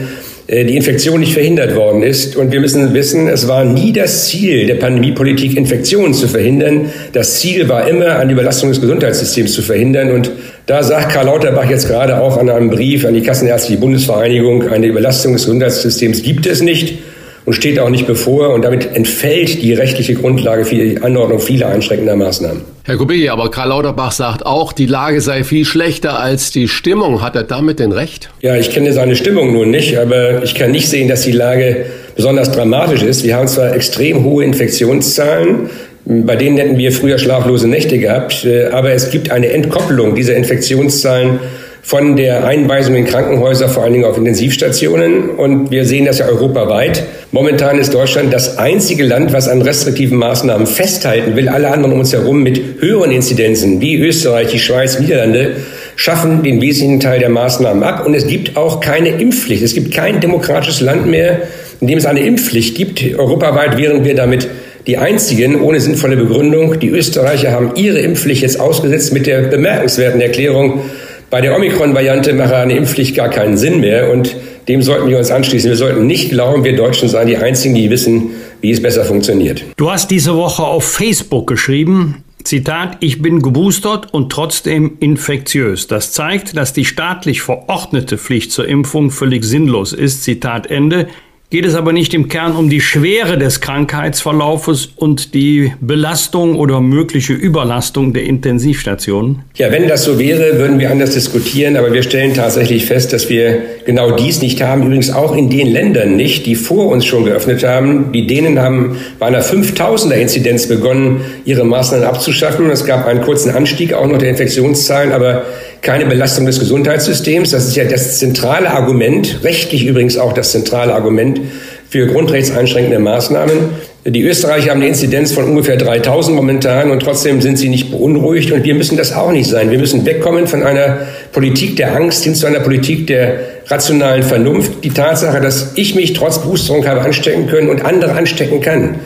die 0.48 0.76
Infektion 0.76 1.20
nicht 1.20 1.32
verhindert 1.32 1.74
worden 1.74 2.02
ist. 2.02 2.36
Und 2.36 2.52
wir 2.52 2.60
müssen 2.60 2.94
wissen, 2.94 3.26
es 3.28 3.48
war 3.48 3.64
nie 3.64 3.92
das 3.92 4.28
Ziel 4.28 4.66
der 4.66 4.76
Pandemiepolitik, 4.76 5.56
Infektionen 5.56 6.14
zu 6.14 6.28
verhindern. 6.28 6.92
Das 7.12 7.40
Ziel 7.40 7.68
war 7.68 7.88
immer, 7.88 8.16
eine 8.16 8.32
Überlastung 8.32 8.68
des 8.68 8.80
Gesundheitssystems 8.80 9.52
zu 9.52 9.62
verhindern. 9.62 10.12
Und 10.12 10.30
da 10.66 10.82
sagt 10.82 11.10
Karl 11.12 11.26
Lauterbach 11.26 11.68
jetzt 11.68 11.88
gerade 11.88 12.20
auch 12.20 12.36
an 12.36 12.48
einem 12.48 12.70
Brief 12.70 13.04
an 13.04 13.14
die 13.14 13.22
Kassenärztliche 13.22 13.80
Bundesvereinigung, 13.80 14.68
eine 14.68 14.86
Überlastung 14.86 15.32
des 15.32 15.42
Gesundheitssystems 15.42 16.22
gibt 16.22 16.46
es 16.46 16.62
nicht 16.62 16.98
und 17.46 17.54
steht 17.54 17.78
auch 17.78 17.88
nicht 17.88 18.06
bevor. 18.06 18.50
Und 18.50 18.62
damit 18.62 18.94
entfällt 18.94 19.62
die 19.62 19.72
rechtliche 19.72 20.14
Grundlage 20.14 20.64
für 20.64 20.74
die 20.74 21.00
Anordnung 21.00 21.40
vieler 21.40 21.68
einschränkender 21.68 22.16
Maßnahmen. 22.16 22.62
Herr 22.84 22.96
Kubicki, 22.96 23.28
aber 23.30 23.50
Karl 23.50 23.70
Lauterbach 23.70 24.12
sagt 24.12 24.44
auch, 24.44 24.72
die 24.72 24.86
Lage 24.86 25.20
sei 25.20 25.42
viel 25.42 25.64
schlechter 25.64 26.20
als 26.20 26.50
die 26.50 26.68
Stimmung. 26.68 27.22
Hat 27.22 27.34
er 27.34 27.44
damit 27.44 27.78
denn 27.78 27.92
recht? 27.92 28.28
Ja, 28.42 28.56
ich 28.56 28.70
kenne 28.70 28.92
seine 28.92 29.16
Stimmung 29.16 29.52
nun 29.52 29.70
nicht, 29.70 29.96
aber 29.96 30.42
ich 30.42 30.54
kann 30.54 30.70
nicht 30.72 30.88
sehen, 30.88 31.08
dass 31.08 31.22
die 31.22 31.32
Lage 31.32 31.86
besonders 32.14 32.52
dramatisch 32.52 33.02
ist. 33.02 33.24
Wir 33.24 33.36
haben 33.36 33.48
zwar 33.48 33.74
extrem 33.74 34.24
hohe 34.24 34.44
Infektionszahlen, 34.44 35.70
bei 36.04 36.36
denen 36.36 36.56
hätten 36.56 36.78
wir 36.78 36.92
früher 36.92 37.18
schlaflose 37.18 37.66
Nächte 37.66 37.98
gehabt, 37.98 38.44
äh, 38.44 38.66
aber 38.66 38.92
es 38.92 39.10
gibt 39.10 39.30
eine 39.32 39.48
Entkopplung 39.48 40.14
dieser 40.14 40.36
Infektionszahlen 40.36 41.40
von 41.86 42.16
der 42.16 42.44
Einweisung 42.44 42.96
in 42.96 43.04
Krankenhäuser, 43.04 43.68
vor 43.68 43.84
allen 43.84 43.92
Dingen 43.92 44.06
auf 44.06 44.18
Intensivstationen. 44.18 45.30
Und 45.30 45.70
wir 45.70 45.84
sehen 45.84 46.04
das 46.04 46.18
ja 46.18 46.26
europaweit. 46.26 47.04
Momentan 47.30 47.78
ist 47.78 47.94
Deutschland 47.94 48.32
das 48.32 48.58
einzige 48.58 49.04
Land, 49.04 49.32
was 49.32 49.46
an 49.46 49.62
restriktiven 49.62 50.18
Maßnahmen 50.18 50.66
festhalten 50.66 51.36
will. 51.36 51.48
Alle 51.48 51.70
anderen 51.70 51.92
um 51.92 52.00
uns 52.00 52.12
herum 52.12 52.42
mit 52.42 52.60
höheren 52.80 53.12
Inzidenzen, 53.12 53.80
wie 53.80 53.94
Österreich, 54.00 54.48
die 54.48 54.58
Schweiz, 54.58 54.98
Niederlande, 54.98 55.58
schaffen 55.94 56.42
den 56.42 56.60
wesentlichen 56.60 56.98
Teil 56.98 57.20
der 57.20 57.28
Maßnahmen 57.28 57.84
ab. 57.84 58.04
Und 58.04 58.14
es 58.14 58.26
gibt 58.26 58.56
auch 58.56 58.80
keine 58.80 59.10
Impfpflicht. 59.10 59.62
Es 59.62 59.74
gibt 59.74 59.94
kein 59.94 60.20
demokratisches 60.20 60.80
Land 60.80 61.06
mehr, 61.06 61.42
in 61.80 61.86
dem 61.86 61.98
es 61.98 62.06
eine 62.06 62.18
Impfpflicht 62.18 62.74
gibt. 62.74 63.00
Europaweit 63.16 63.78
wären 63.78 64.04
wir 64.04 64.16
damit 64.16 64.48
die 64.88 64.98
einzigen 64.98 65.60
ohne 65.60 65.78
sinnvolle 65.78 66.16
Begründung. 66.16 66.80
Die 66.80 66.88
Österreicher 66.88 67.52
haben 67.52 67.76
ihre 67.76 68.00
Impfpflicht 68.00 68.42
jetzt 68.42 68.58
ausgesetzt 68.58 69.12
mit 69.12 69.28
der 69.28 69.42
bemerkenswerten 69.42 70.20
Erklärung, 70.20 70.80
bei 71.30 71.40
der 71.40 71.56
Omikron-Variante 71.56 72.32
mache 72.32 72.56
eine 72.56 72.76
Impfpflicht 72.76 73.16
gar 73.16 73.28
keinen 73.28 73.56
Sinn 73.56 73.80
mehr 73.80 74.12
und 74.12 74.36
dem 74.68 74.82
sollten 74.82 75.08
wir 75.08 75.18
uns 75.18 75.30
anschließen. 75.30 75.70
Wir 75.70 75.76
sollten 75.76 76.06
nicht 76.06 76.30
glauben, 76.30 76.64
wir 76.64 76.76
Deutschen 76.76 77.08
seien 77.08 77.26
die 77.26 77.36
Einzigen, 77.36 77.74
die 77.74 77.90
wissen, 77.90 78.30
wie 78.60 78.70
es 78.70 78.82
besser 78.82 79.04
funktioniert. 79.04 79.64
Du 79.76 79.90
hast 79.90 80.10
diese 80.10 80.36
Woche 80.36 80.64
auf 80.64 80.84
Facebook 80.84 81.46
geschrieben, 81.46 82.24
Zitat, 82.46 82.98
ich 83.00 83.22
bin 83.22 83.42
geboostert 83.42 84.14
und 84.14 84.30
trotzdem 84.30 84.98
infektiös. 85.00 85.88
Das 85.88 86.12
zeigt, 86.12 86.56
dass 86.56 86.72
die 86.72 86.84
staatlich 86.84 87.42
verordnete 87.42 88.18
Pflicht 88.18 88.52
zur 88.52 88.68
Impfung 88.68 89.10
völlig 89.10 89.44
sinnlos 89.44 89.92
ist. 89.92 90.22
Zitat 90.22 90.70
Ende 90.70 91.08
geht 91.50 91.64
es 91.64 91.74
aber 91.74 91.92
nicht 91.92 92.12
im 92.12 92.28
Kern 92.28 92.56
um 92.56 92.68
die 92.68 92.80
Schwere 92.80 93.38
des 93.38 93.60
Krankheitsverlaufes 93.60 94.90
und 94.96 95.34
die 95.34 95.72
Belastung 95.80 96.56
oder 96.56 96.80
mögliche 96.80 97.32
Überlastung 97.32 98.12
der 98.12 98.24
Intensivstationen? 98.24 99.42
Ja, 99.54 99.70
wenn 99.70 99.86
das 99.86 100.04
so 100.04 100.18
wäre, 100.18 100.58
würden 100.58 100.80
wir 100.80 100.90
anders 100.90 101.12
diskutieren, 101.14 101.76
aber 101.76 101.92
wir 101.92 102.02
stellen 102.02 102.34
tatsächlich 102.34 102.86
fest, 102.86 103.12
dass 103.12 103.30
wir 103.30 103.62
genau 103.84 104.12
dies 104.12 104.42
nicht 104.42 104.60
haben. 104.60 104.82
Übrigens 104.82 105.12
auch 105.12 105.36
in 105.36 105.48
den 105.48 105.68
Ländern 105.68 106.16
nicht, 106.16 106.46
die 106.46 106.56
vor 106.56 106.86
uns 106.86 107.06
schon 107.06 107.24
geöffnet 107.24 107.62
haben. 107.62 108.12
Die 108.12 108.26
Dänen 108.26 108.58
haben 108.58 108.96
bei 109.18 109.26
einer 109.26 109.42
5000er 109.42 110.14
Inzidenz 110.14 110.66
begonnen, 110.66 111.20
ihre 111.44 111.64
Maßnahmen 111.64 112.06
abzuschaffen. 112.06 112.70
Es 112.70 112.84
gab 112.84 113.06
einen 113.06 113.22
kurzen 113.22 113.50
Anstieg 113.50 113.92
auch 113.92 114.06
noch 114.06 114.18
der 114.18 114.30
Infektionszahlen, 114.30 115.12
aber 115.12 115.44
keine 115.86 116.04
Belastung 116.06 116.46
des 116.46 116.58
Gesundheitssystems. 116.58 117.52
Das 117.52 117.68
ist 117.68 117.76
ja 117.76 117.84
das 117.84 118.18
zentrale 118.18 118.70
Argument, 118.70 119.38
rechtlich 119.44 119.86
übrigens 119.86 120.18
auch 120.18 120.32
das 120.32 120.50
zentrale 120.50 120.92
Argument 120.92 121.40
für 121.88 122.08
grundrechtseinschränkende 122.08 122.98
Maßnahmen. 122.98 123.56
Die 124.04 124.22
Österreicher 124.22 124.70
haben 124.70 124.78
eine 124.78 124.88
Inzidenz 124.88 125.30
von 125.30 125.44
ungefähr 125.44 125.76
3000 125.76 126.34
momentan 126.34 126.90
und 126.90 127.00
trotzdem 127.00 127.40
sind 127.40 127.56
sie 127.56 127.68
nicht 127.68 127.92
beunruhigt 127.92 128.50
und 128.50 128.64
wir 128.64 128.74
müssen 128.74 128.96
das 128.96 129.12
auch 129.12 129.30
nicht 129.30 129.48
sein. 129.48 129.70
Wir 129.70 129.78
müssen 129.78 130.04
wegkommen 130.04 130.48
von 130.48 130.64
einer 130.64 131.06
Politik 131.32 131.76
der 131.76 131.94
Angst 131.94 132.24
hin 132.24 132.34
zu 132.34 132.48
einer 132.48 132.60
Politik 132.60 133.06
der 133.06 133.38
rationalen 133.68 134.24
Vernunft. 134.24 134.82
Die 134.82 134.90
Tatsache, 134.90 135.40
dass 135.40 135.72
ich 135.76 135.94
mich 135.94 136.14
trotz 136.14 136.40
Boosterung 136.40 136.84
habe 136.88 137.02
anstecken 137.02 137.46
können 137.46 137.68
und 137.68 137.84
andere 137.84 138.12
anstecken 138.12 138.60
kann, 138.60 138.96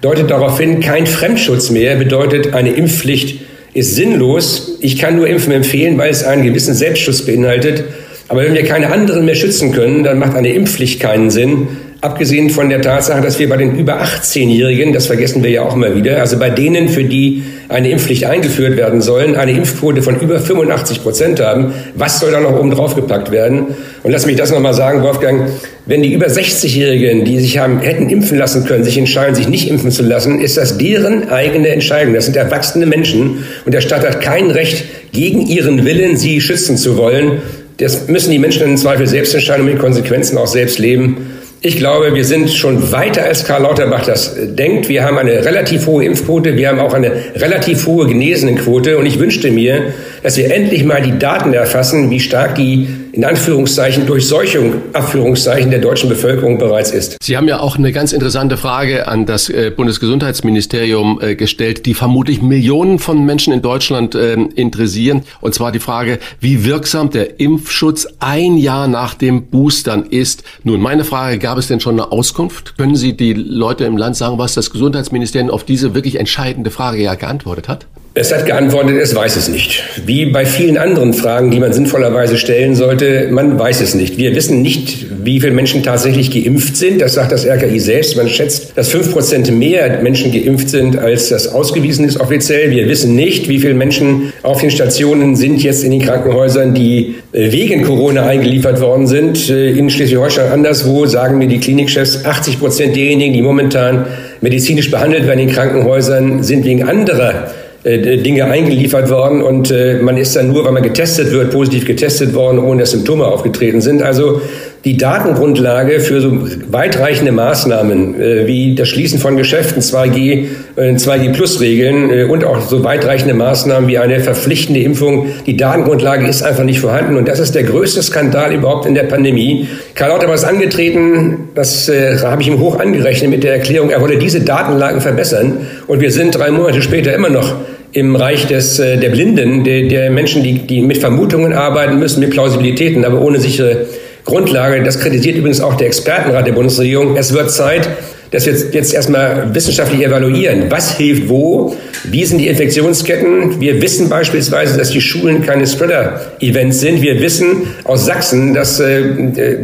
deutet 0.00 0.30
darauf 0.30 0.58
hin, 0.58 0.80
kein 0.80 1.06
Fremdschutz 1.06 1.68
mehr 1.68 1.96
bedeutet 1.96 2.54
eine 2.54 2.70
Impfpflicht 2.70 3.49
ist 3.74 3.94
sinnlos. 3.94 4.76
Ich 4.80 4.98
kann 4.98 5.16
nur 5.16 5.28
Impfen 5.28 5.52
empfehlen, 5.52 5.98
weil 5.98 6.10
es 6.10 6.24
einen 6.24 6.44
gewissen 6.44 6.74
Selbstschutz 6.74 7.22
beinhaltet. 7.22 7.84
Aber 8.28 8.44
wenn 8.44 8.54
wir 8.54 8.64
keine 8.64 8.92
anderen 8.92 9.24
mehr 9.24 9.34
schützen 9.34 9.72
können, 9.72 10.04
dann 10.04 10.18
macht 10.18 10.36
eine 10.36 10.52
Impfpflicht 10.52 11.00
keinen 11.00 11.30
Sinn. 11.30 11.68
Abgesehen 12.02 12.48
von 12.48 12.70
der 12.70 12.80
Tatsache, 12.80 13.20
dass 13.20 13.38
wir 13.38 13.46
bei 13.50 13.58
den 13.58 13.78
über 13.78 14.00
18-Jährigen, 14.00 14.94
das 14.94 15.06
vergessen 15.06 15.42
wir 15.42 15.50
ja 15.50 15.62
auch 15.62 15.76
mal 15.76 15.94
wieder, 15.94 16.18
also 16.18 16.38
bei 16.38 16.48
denen, 16.48 16.88
für 16.88 17.04
die 17.04 17.42
eine 17.68 17.90
Impfpflicht 17.90 18.24
eingeführt 18.24 18.78
werden 18.78 19.02
sollen, 19.02 19.36
eine 19.36 19.52
Impfquote 19.52 20.00
von 20.00 20.18
über 20.18 20.40
85 20.40 21.02
Prozent 21.02 21.40
haben. 21.40 21.74
Was 21.94 22.18
soll 22.18 22.32
da 22.32 22.40
noch 22.40 22.58
oben 22.58 22.70
drauf 22.70 22.94
gepackt 22.94 23.30
werden? 23.30 23.66
Und 24.02 24.12
lass 24.12 24.24
mich 24.24 24.36
das 24.36 24.50
nochmal 24.50 24.72
sagen, 24.72 25.02
Wolfgang, 25.02 25.50
wenn 25.84 26.02
die 26.02 26.14
über 26.14 26.28
60-Jährigen, 26.28 27.26
die 27.26 27.38
sich 27.38 27.58
haben, 27.58 27.80
hätten 27.80 28.08
impfen 28.08 28.38
lassen 28.38 28.64
können, 28.64 28.82
sich 28.82 28.96
entscheiden, 28.96 29.34
sich 29.34 29.48
nicht 29.48 29.68
impfen 29.68 29.90
zu 29.90 30.02
lassen, 30.02 30.40
ist 30.40 30.56
das 30.56 30.78
deren 30.78 31.28
eigene 31.28 31.68
Entscheidung. 31.68 32.14
Das 32.14 32.24
sind 32.24 32.36
erwachsene 32.36 32.86
Menschen 32.86 33.44
und 33.66 33.74
der 33.74 33.82
Staat 33.82 34.06
hat 34.06 34.22
kein 34.22 34.50
Recht, 34.50 34.84
gegen 35.12 35.46
ihren 35.46 35.84
Willen 35.84 36.16
sie 36.16 36.40
schützen 36.40 36.78
zu 36.78 36.96
wollen. 36.96 37.42
Das 37.76 38.08
müssen 38.08 38.30
die 38.30 38.38
Menschen 38.38 38.62
im 38.62 38.76
Zweifel 38.78 39.06
selbst 39.06 39.34
entscheiden 39.34 39.66
und 39.66 39.72
mit 39.72 39.80
Konsequenzen 39.80 40.38
auch 40.38 40.46
selbst 40.46 40.78
leben. 40.78 41.39
Ich 41.62 41.76
glaube, 41.76 42.14
wir 42.14 42.24
sind 42.24 42.48
schon 42.48 42.90
weiter 42.90 43.24
als 43.24 43.44
Karl 43.44 43.64
Lauterbach 43.64 44.06
das 44.06 44.34
denkt. 44.34 44.88
Wir 44.88 45.04
haben 45.04 45.18
eine 45.18 45.44
relativ 45.44 45.86
hohe 45.86 46.06
Impfquote, 46.06 46.56
wir 46.56 46.70
haben 46.70 46.80
auch 46.80 46.94
eine 46.94 47.12
relativ 47.36 47.86
hohe 47.86 48.06
Genesenenquote 48.06 48.96
und 48.96 49.04
ich 49.04 49.18
wünschte 49.18 49.50
mir, 49.50 49.92
dass 50.22 50.38
wir 50.38 50.50
endlich 50.50 50.84
mal 50.84 51.02
die 51.02 51.18
Daten 51.18 51.52
erfassen, 51.52 52.10
wie 52.10 52.18
stark 52.18 52.54
die 52.54 52.88
in 53.12 53.24
Anführungszeichen 53.24 54.06
Durchseuchung, 54.06 54.74
Abführungszeichen 54.92 55.70
der 55.70 55.80
deutschen 55.80 56.08
Bevölkerung 56.08 56.58
bereits 56.58 56.90
ist. 56.90 57.16
Sie 57.22 57.36
haben 57.36 57.48
ja 57.48 57.60
auch 57.60 57.76
eine 57.76 57.92
ganz 57.92 58.12
interessante 58.12 58.56
Frage 58.56 59.08
an 59.08 59.26
das 59.26 59.48
äh, 59.48 59.72
Bundesgesundheitsministerium 59.74 61.20
äh, 61.20 61.34
gestellt, 61.34 61.86
die 61.86 61.94
vermutlich 61.94 62.42
Millionen 62.42 62.98
von 62.98 63.24
Menschen 63.24 63.52
in 63.52 63.62
Deutschland 63.62 64.14
ähm, 64.14 64.50
interessieren. 64.54 65.22
Und 65.40 65.54
zwar 65.54 65.72
die 65.72 65.80
Frage, 65.80 66.18
wie 66.40 66.64
wirksam 66.64 67.10
der 67.10 67.40
Impfschutz 67.40 68.06
ein 68.20 68.56
Jahr 68.56 68.88
nach 68.88 69.14
dem 69.14 69.46
Boostern 69.46 70.04
ist. 70.04 70.44
Nun, 70.64 70.80
meine 70.80 71.04
Frage, 71.04 71.38
gab 71.38 71.58
es 71.58 71.68
denn 71.68 71.80
schon 71.80 72.00
eine 72.00 72.12
Auskunft? 72.12 72.76
Können 72.78 72.96
Sie 72.96 73.16
die 73.16 73.32
Leute 73.32 73.84
im 73.84 73.96
Land 73.96 74.16
sagen, 74.16 74.38
was 74.38 74.54
das 74.54 74.70
Gesundheitsministerium 74.70 75.50
auf 75.50 75.64
diese 75.64 75.94
wirklich 75.94 76.16
entscheidende 76.18 76.70
Frage 76.70 77.02
ja 77.02 77.14
geantwortet 77.14 77.68
hat? 77.68 77.86
Es 78.12 78.34
hat 78.34 78.44
geantwortet, 78.44 78.96
es 79.00 79.14
weiß 79.14 79.36
es 79.36 79.48
nicht. 79.48 79.84
Wie 80.04 80.26
bei 80.26 80.44
vielen 80.44 80.78
anderen 80.78 81.12
Fragen, 81.12 81.52
die 81.52 81.60
man 81.60 81.72
sinnvollerweise 81.72 82.38
stellen 82.38 82.74
sollte, 82.74 83.28
man 83.30 83.56
weiß 83.56 83.80
es 83.82 83.94
nicht. 83.94 84.18
Wir 84.18 84.34
wissen 84.34 84.62
nicht, 84.62 85.06
wie 85.24 85.38
viele 85.38 85.52
Menschen 85.52 85.84
tatsächlich 85.84 86.32
geimpft 86.32 86.76
sind. 86.76 87.00
Das 87.00 87.14
sagt 87.14 87.30
das 87.30 87.46
RKI 87.46 87.78
selbst. 87.78 88.16
Man 88.16 88.28
schätzt, 88.28 88.72
dass 88.76 88.88
fünf 88.88 89.12
Prozent 89.12 89.56
mehr 89.56 90.02
Menschen 90.02 90.32
geimpft 90.32 90.70
sind, 90.70 90.98
als 90.98 91.28
das 91.28 91.46
ausgewiesen 91.52 92.04
ist 92.04 92.18
offiziell. 92.18 92.72
Wir 92.72 92.88
wissen 92.88 93.14
nicht, 93.14 93.48
wie 93.48 93.60
viele 93.60 93.74
Menschen 93.74 94.32
auf 94.42 94.60
den 94.60 94.72
Stationen 94.72 95.36
sind 95.36 95.62
jetzt 95.62 95.84
in 95.84 95.92
den 95.92 96.02
Krankenhäusern, 96.02 96.74
die 96.74 97.14
äh, 97.32 97.52
wegen 97.52 97.84
Corona 97.84 98.26
eingeliefert 98.26 98.80
worden 98.80 99.06
sind. 99.06 99.48
Äh, 99.50 99.70
in 99.70 99.88
Schleswig-Holstein 99.88 100.50
anderswo 100.50 101.06
sagen 101.06 101.38
mir 101.38 101.46
die 101.46 101.60
Klinikchefs, 101.60 102.24
80 102.24 102.58
Prozent 102.58 102.96
derjenigen, 102.96 103.34
die 103.34 103.42
momentan 103.42 104.06
medizinisch 104.40 104.90
behandelt 104.90 105.28
werden 105.28 105.38
in 105.38 105.52
Krankenhäusern, 105.52 106.42
sind 106.42 106.64
wegen 106.64 106.82
anderer 106.82 107.52
Dinge 107.84 108.44
eingeliefert 108.44 109.08
worden 109.08 109.40
und 109.40 109.70
äh, 109.70 110.00
man 110.02 110.18
ist 110.18 110.36
dann 110.36 110.52
nur, 110.52 110.66
weil 110.66 110.72
man 110.72 110.82
getestet 110.82 111.32
wird, 111.32 111.50
positiv 111.50 111.86
getestet 111.86 112.34
worden, 112.34 112.58
ohne 112.58 112.80
dass 112.80 112.90
Symptome 112.90 113.24
aufgetreten 113.24 113.80
sind. 113.80 114.02
Also 114.02 114.42
die 114.84 114.96
Datengrundlage 114.96 116.00
für 116.00 116.22
so 116.22 116.32
weitreichende 116.70 117.32
Maßnahmen 117.32 118.20
äh, 118.20 118.46
wie 118.46 118.74
das 118.74 118.88
Schließen 118.88 119.18
von 119.18 119.36
Geschäften, 119.36 119.82
2G, 119.82 120.46
äh, 120.76 120.94
2G-Plus-Regeln 120.94 122.10
äh, 122.10 122.24
und 122.24 122.44
auch 122.44 122.62
so 122.62 122.82
weitreichende 122.82 123.34
Maßnahmen 123.34 123.88
wie 123.88 123.98
eine 123.98 124.20
verpflichtende 124.20 124.80
Impfung, 124.80 125.26
die 125.46 125.56
Datengrundlage 125.56 126.26
ist 126.26 126.42
einfach 126.42 126.64
nicht 126.64 126.80
vorhanden. 126.80 127.16
Und 127.16 127.28
das 127.28 127.40
ist 127.40 127.54
der 127.54 127.64
größte 127.64 128.02
Skandal 128.02 128.54
überhaupt 128.54 128.86
in 128.86 128.94
der 128.94 129.02
Pandemie. 129.02 129.68
Karl 129.94 130.10
Lauterbach 130.10 130.34
ist 130.34 130.44
angetreten, 130.44 131.48
das 131.54 131.90
äh, 131.90 132.16
habe 132.18 132.40
ich 132.40 132.48
ihm 132.48 132.58
hoch 132.58 132.78
angerechnet 132.78 133.30
mit 133.30 133.44
der 133.44 133.52
Erklärung, 133.52 133.90
er 133.90 134.00
wolle 134.00 134.16
diese 134.16 134.40
Datenlagen 134.40 135.02
verbessern. 135.02 135.66
Und 135.88 136.00
wir 136.00 136.10
sind 136.10 136.34
drei 136.34 136.50
Monate 136.50 136.80
später 136.80 137.14
immer 137.14 137.28
noch 137.28 137.54
im 137.92 138.16
Reich 138.16 138.46
des, 138.46 138.78
äh, 138.78 138.96
der 138.98 139.10
Blinden, 139.10 139.64
der, 139.64 139.82
der 139.88 140.10
Menschen, 140.10 140.42
die, 140.42 140.54
die 140.66 140.80
mit 140.80 140.98
Vermutungen 140.98 141.52
arbeiten 141.52 141.98
müssen, 141.98 142.20
mit 142.20 142.30
Plausibilitäten, 142.30 143.04
aber 143.04 143.20
ohne 143.20 143.40
sichere 143.40 143.86
Grundlage. 144.24 144.82
Das 144.82 145.00
kritisiert 145.00 145.36
übrigens 145.36 145.60
auch 145.60 145.74
der 145.74 145.86
Expertenrat 145.86 146.46
der 146.46 146.52
Bundesregierung. 146.52 147.16
Es 147.16 147.32
wird 147.32 147.50
Zeit, 147.50 147.88
dass 148.30 148.46
wir 148.46 148.54
jetzt 148.72 148.94
erstmal 148.94 149.52
wissenschaftlich 149.54 150.04
evaluieren, 150.04 150.66
was 150.68 150.96
hilft 150.96 151.28
wo, 151.28 151.74
wie 152.04 152.24
sind 152.24 152.38
die 152.38 152.46
Infektionsketten. 152.46 153.60
Wir 153.60 153.82
wissen 153.82 154.08
beispielsweise, 154.08 154.78
dass 154.78 154.90
die 154.90 155.00
Schulen 155.00 155.44
keine 155.44 155.66
Spreader-Events 155.66 156.80
sind. 156.80 157.02
Wir 157.02 157.20
wissen 157.20 157.66
aus 157.84 158.06
Sachsen, 158.06 158.54
dass 158.54 158.78
äh, 158.78 159.02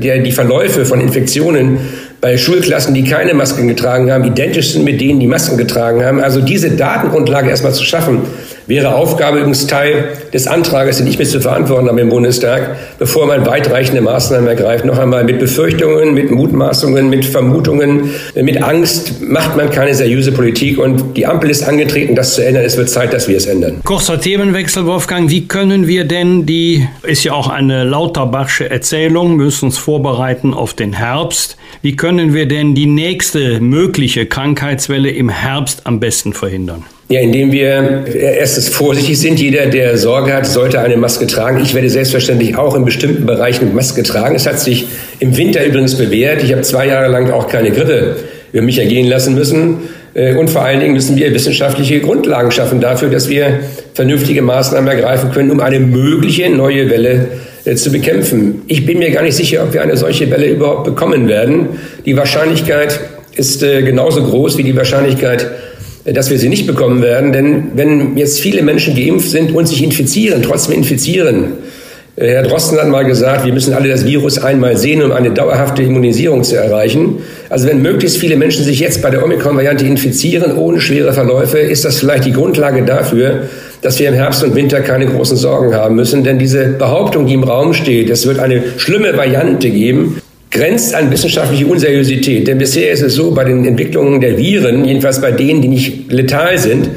der, 0.01 0.19
die 0.19 0.33
Verläufe 0.33 0.85
von 0.85 1.01
Infektionen 1.01 1.79
bei 2.27 2.37
Schulklassen, 2.37 2.93
die 2.93 3.05
keine 3.05 3.35
Masken 3.35 3.69
getragen 3.69 4.11
haben, 4.11 4.25
identisch 4.25 4.73
sind 4.73 4.85
mit 4.85 5.01
denen, 5.01 5.21
die 5.21 5.29
Masken 5.29 5.57
getragen 5.57 6.05
haben. 6.05 6.19
Also 6.19 6.41
diese 6.41 6.73
Datengrundlage 6.73 7.49
erstmal 7.49 7.73
zu 7.73 7.85
schaffen, 7.85 8.23
wäre 8.67 8.97
Aufgabe 8.97 9.39
übrigens 9.39 9.69
Teil 9.69 10.09
des 10.35 10.49
Antrages, 10.49 10.99
den 10.99 11.07
ich 11.07 11.21
mir 11.21 11.25
zu 11.25 11.41
verantworten 11.41 11.87
habe 11.87 12.01
im 12.01 12.09
Bundestag, 12.09 12.79
bevor 12.99 13.27
man 13.27 13.47
weitreichende 13.47 14.01
Maßnahmen 14.01 14.49
ergreift. 14.49 14.85
Noch 14.85 14.99
einmal 14.99 15.23
mit 15.23 15.39
Befürchtungen, 15.39 16.15
mit 16.15 16.33
Mutmaßungen, 16.33 17.09
mit 17.09 17.25
Vermutungen, 17.25 18.11
mit 18.35 18.61
Angst 18.61 19.23
macht 19.23 19.57
man 19.57 19.71
keine 19.71 19.95
seriöse 19.95 20.33
Politik 20.33 20.81
und 20.81 21.17
die 21.17 21.27
Ampel 21.27 21.49
ist 21.49 21.62
angetreten, 21.62 22.17
das 22.17 22.35
zu 22.35 22.45
ändern. 22.45 22.65
Es 22.65 22.77
wird 22.77 22.91
Zeit, 22.91 23.12
dass 23.12 23.29
wir 23.29 23.37
es 23.37 23.47
ändern. 23.47 23.83
Kurzer 23.85 24.21
Themenwechsel, 24.21 24.85
Wolfgang. 24.85 25.31
Wie 25.31 25.47
können 25.47 25.87
wir 25.87 26.03
denn 26.03 26.45
die, 26.45 26.89
ist 27.05 27.23
ja 27.23 27.35
auch 27.35 27.49
eine 27.49 27.85
Lauterbachsche 27.85 28.69
Erzählung, 28.69 29.37
müssen 29.37 29.67
uns 29.67 29.79
vorbereiten 29.79 30.55
auf 30.55 30.75
den 30.75 30.93
Herbst. 30.93 31.57
Wie 31.83 31.96
können 31.96 32.35
wir 32.35 32.46
denn 32.46 32.74
die 32.74 32.87
nächste 32.87 33.61
mögliche 33.61 34.26
Krankheitswelle 34.26 35.11
im 35.11 35.29
Herbst 35.29 35.83
am 35.85 36.00
besten 36.00 36.33
verhindern? 36.33 36.85
Ja, 37.09 37.20
indem 37.20 37.52
wir 37.52 38.05
erstens 38.14 38.68
vorsichtig 38.68 39.18
sind. 39.20 39.38
Jeder, 39.38 39.66
der 39.66 39.96
Sorge 39.96 40.33
hat, 40.33 40.46
sollte 40.46 40.81
eine 40.81 40.96
Maske 40.96 41.29
tragen. 41.29 41.61
Ich 41.62 41.74
werde 41.74 41.88
selbstverständlich 41.88 42.57
auch 42.57 42.74
in 42.74 42.85
bestimmten 42.85 43.26
Bereichen 43.26 43.72
Maske 43.74 44.02
tragen. 44.02 44.35
Es 44.35 44.46
hat 44.46 44.59
sich 44.59 44.87
im 45.20 45.37
Winter 45.37 45.64
übrigens 45.64 45.96
bewährt. 45.96 46.42
Ich 46.42 46.50
habe 46.50 46.62
zwei 46.62 46.88
Jahre 46.88 47.09
lang 47.09 47.31
auch 47.31 47.48
keine 47.48 47.70
Grippe 47.70 48.16
über 48.52 48.62
mich 48.62 48.79
ergehen 48.79 49.07
lassen 49.07 49.35
müssen. 49.37 49.88
Äh, 50.14 50.35
und 50.35 50.50
vor 50.50 50.62
allen 50.62 50.81
Dingen 50.81 50.94
müssen 50.94 51.16
wir 51.16 51.33
wissenschaftliche 51.33 52.00
Grundlagen 52.00 52.50
schaffen 52.50 52.81
dafür, 52.81 53.09
dass 53.11 53.29
wir 53.29 53.61
vernünftige 53.94 54.42
Maßnahmen 54.42 54.88
ergreifen 54.88 55.31
können, 55.31 55.50
um 55.52 55.61
eine 55.61 55.79
mögliche 55.79 56.50
neue 56.50 56.90
Welle 56.90 57.12
äh, 57.12 57.26
zu 57.74 57.90
bekämpfen. 57.90 58.62
Ich 58.68 58.87
bin 58.87 58.98
mir 58.98 59.11
gar 59.11 59.22
nicht 59.22 59.35
sicher, 59.35 59.64
ob 59.64 59.72
wir 59.72 59.83
eine 59.83 59.96
solche 59.96 60.31
Welle 60.31 60.48
überhaupt 60.48 60.85
bekommen 60.85 61.26
werden. 61.26 61.70
Die 62.05 62.16
Wahrscheinlichkeit 62.16 63.00
ist 63.35 63.62
äh, 63.62 63.83
genauso 63.83 64.22
groß 64.22 64.57
wie 64.59 64.62
die 64.62 64.76
Wahrscheinlichkeit, 64.76 65.50
dass 66.05 66.31
wir 66.31 66.38
sie 66.38 66.48
nicht 66.48 66.66
bekommen 66.66 67.02
werden. 67.02 67.33
Denn 67.33 67.72
wenn 67.74 68.16
jetzt 68.16 68.40
viele 68.40 68.62
Menschen 68.62 68.94
geimpft 68.94 69.31
sind 69.31 69.52
und 69.52 69.66
sich 69.66 69.83
infizieren, 69.83 70.42
trotzdem 70.42 70.76
infizieren, 70.76 71.44
äh, 71.44 71.86
Herr 72.18 72.42
Drosten 72.44 72.79
hat 72.79 72.88
mal 72.88 73.05
gesagt, 73.05 73.44
wir 73.44 73.52
müssen 73.52 73.74
alle 73.74 73.90
das 73.90 74.07
Virus 74.07 74.38
einmal 74.38 74.79
sehen, 74.79 75.02
um 75.02 75.12
eine 75.12 75.33
dauerhafte 75.33 75.83
Immunisierung 75.83 76.44
zu 76.44 76.57
erreichen. 76.57 77.18
Also 77.50 77.68
wenn 77.68 77.83
möglichst 77.83 78.16
viele 78.16 78.37
Menschen 78.37 78.64
sich 78.64 78.81
jetzt 78.81 79.02
bei 79.02 79.11
der 79.11 79.22
Omikron-Variante 79.22 79.85
infizieren, 79.85 80.57
ohne 80.57 80.81
schwere 80.81 81.12
Verläufe, 81.12 81.59
ist 81.59 81.85
das 81.85 81.98
vielleicht 81.98 82.24
die 82.24 82.33
Grundlage 82.33 82.83
dafür, 82.85 83.48
dass 83.83 83.98
wir 83.98 84.09
im 84.09 84.14
Herbst 84.14 84.42
und 84.42 84.55
Winter 84.55 84.81
keine 84.81 85.05
großen 85.05 85.37
Sorgen 85.37 85.74
haben 85.74 85.94
müssen. 85.94 86.24
Denn 86.24 86.38
diese 86.38 86.68
Behauptung, 86.68 87.26
die 87.26 87.35
im 87.35 87.44
Raum 87.44 87.74
steht, 87.74 88.09
es 88.09 88.26
wird 88.26 88.38
eine 88.38 88.62
schlimme 88.79 89.14
Variante 89.14 89.68
geben, 89.68 90.22
grenzt 90.50 90.94
an 90.94 91.11
wissenschaftliche 91.11 91.66
Unseriosität. 91.66 92.48
Denn 92.48 92.57
bisher 92.57 92.92
ist 92.92 93.02
es 93.02 93.14
so, 93.14 93.33
bei 93.33 93.44
den 93.44 93.66
Entwicklungen 93.66 94.22
der 94.22 94.38
Viren, 94.38 94.87
jedenfalls 94.87 95.20
bei 95.20 95.33
denen, 95.33 95.61
die 95.61 95.68
nicht 95.68 96.11
letal 96.11 96.57
sind, 96.57 96.88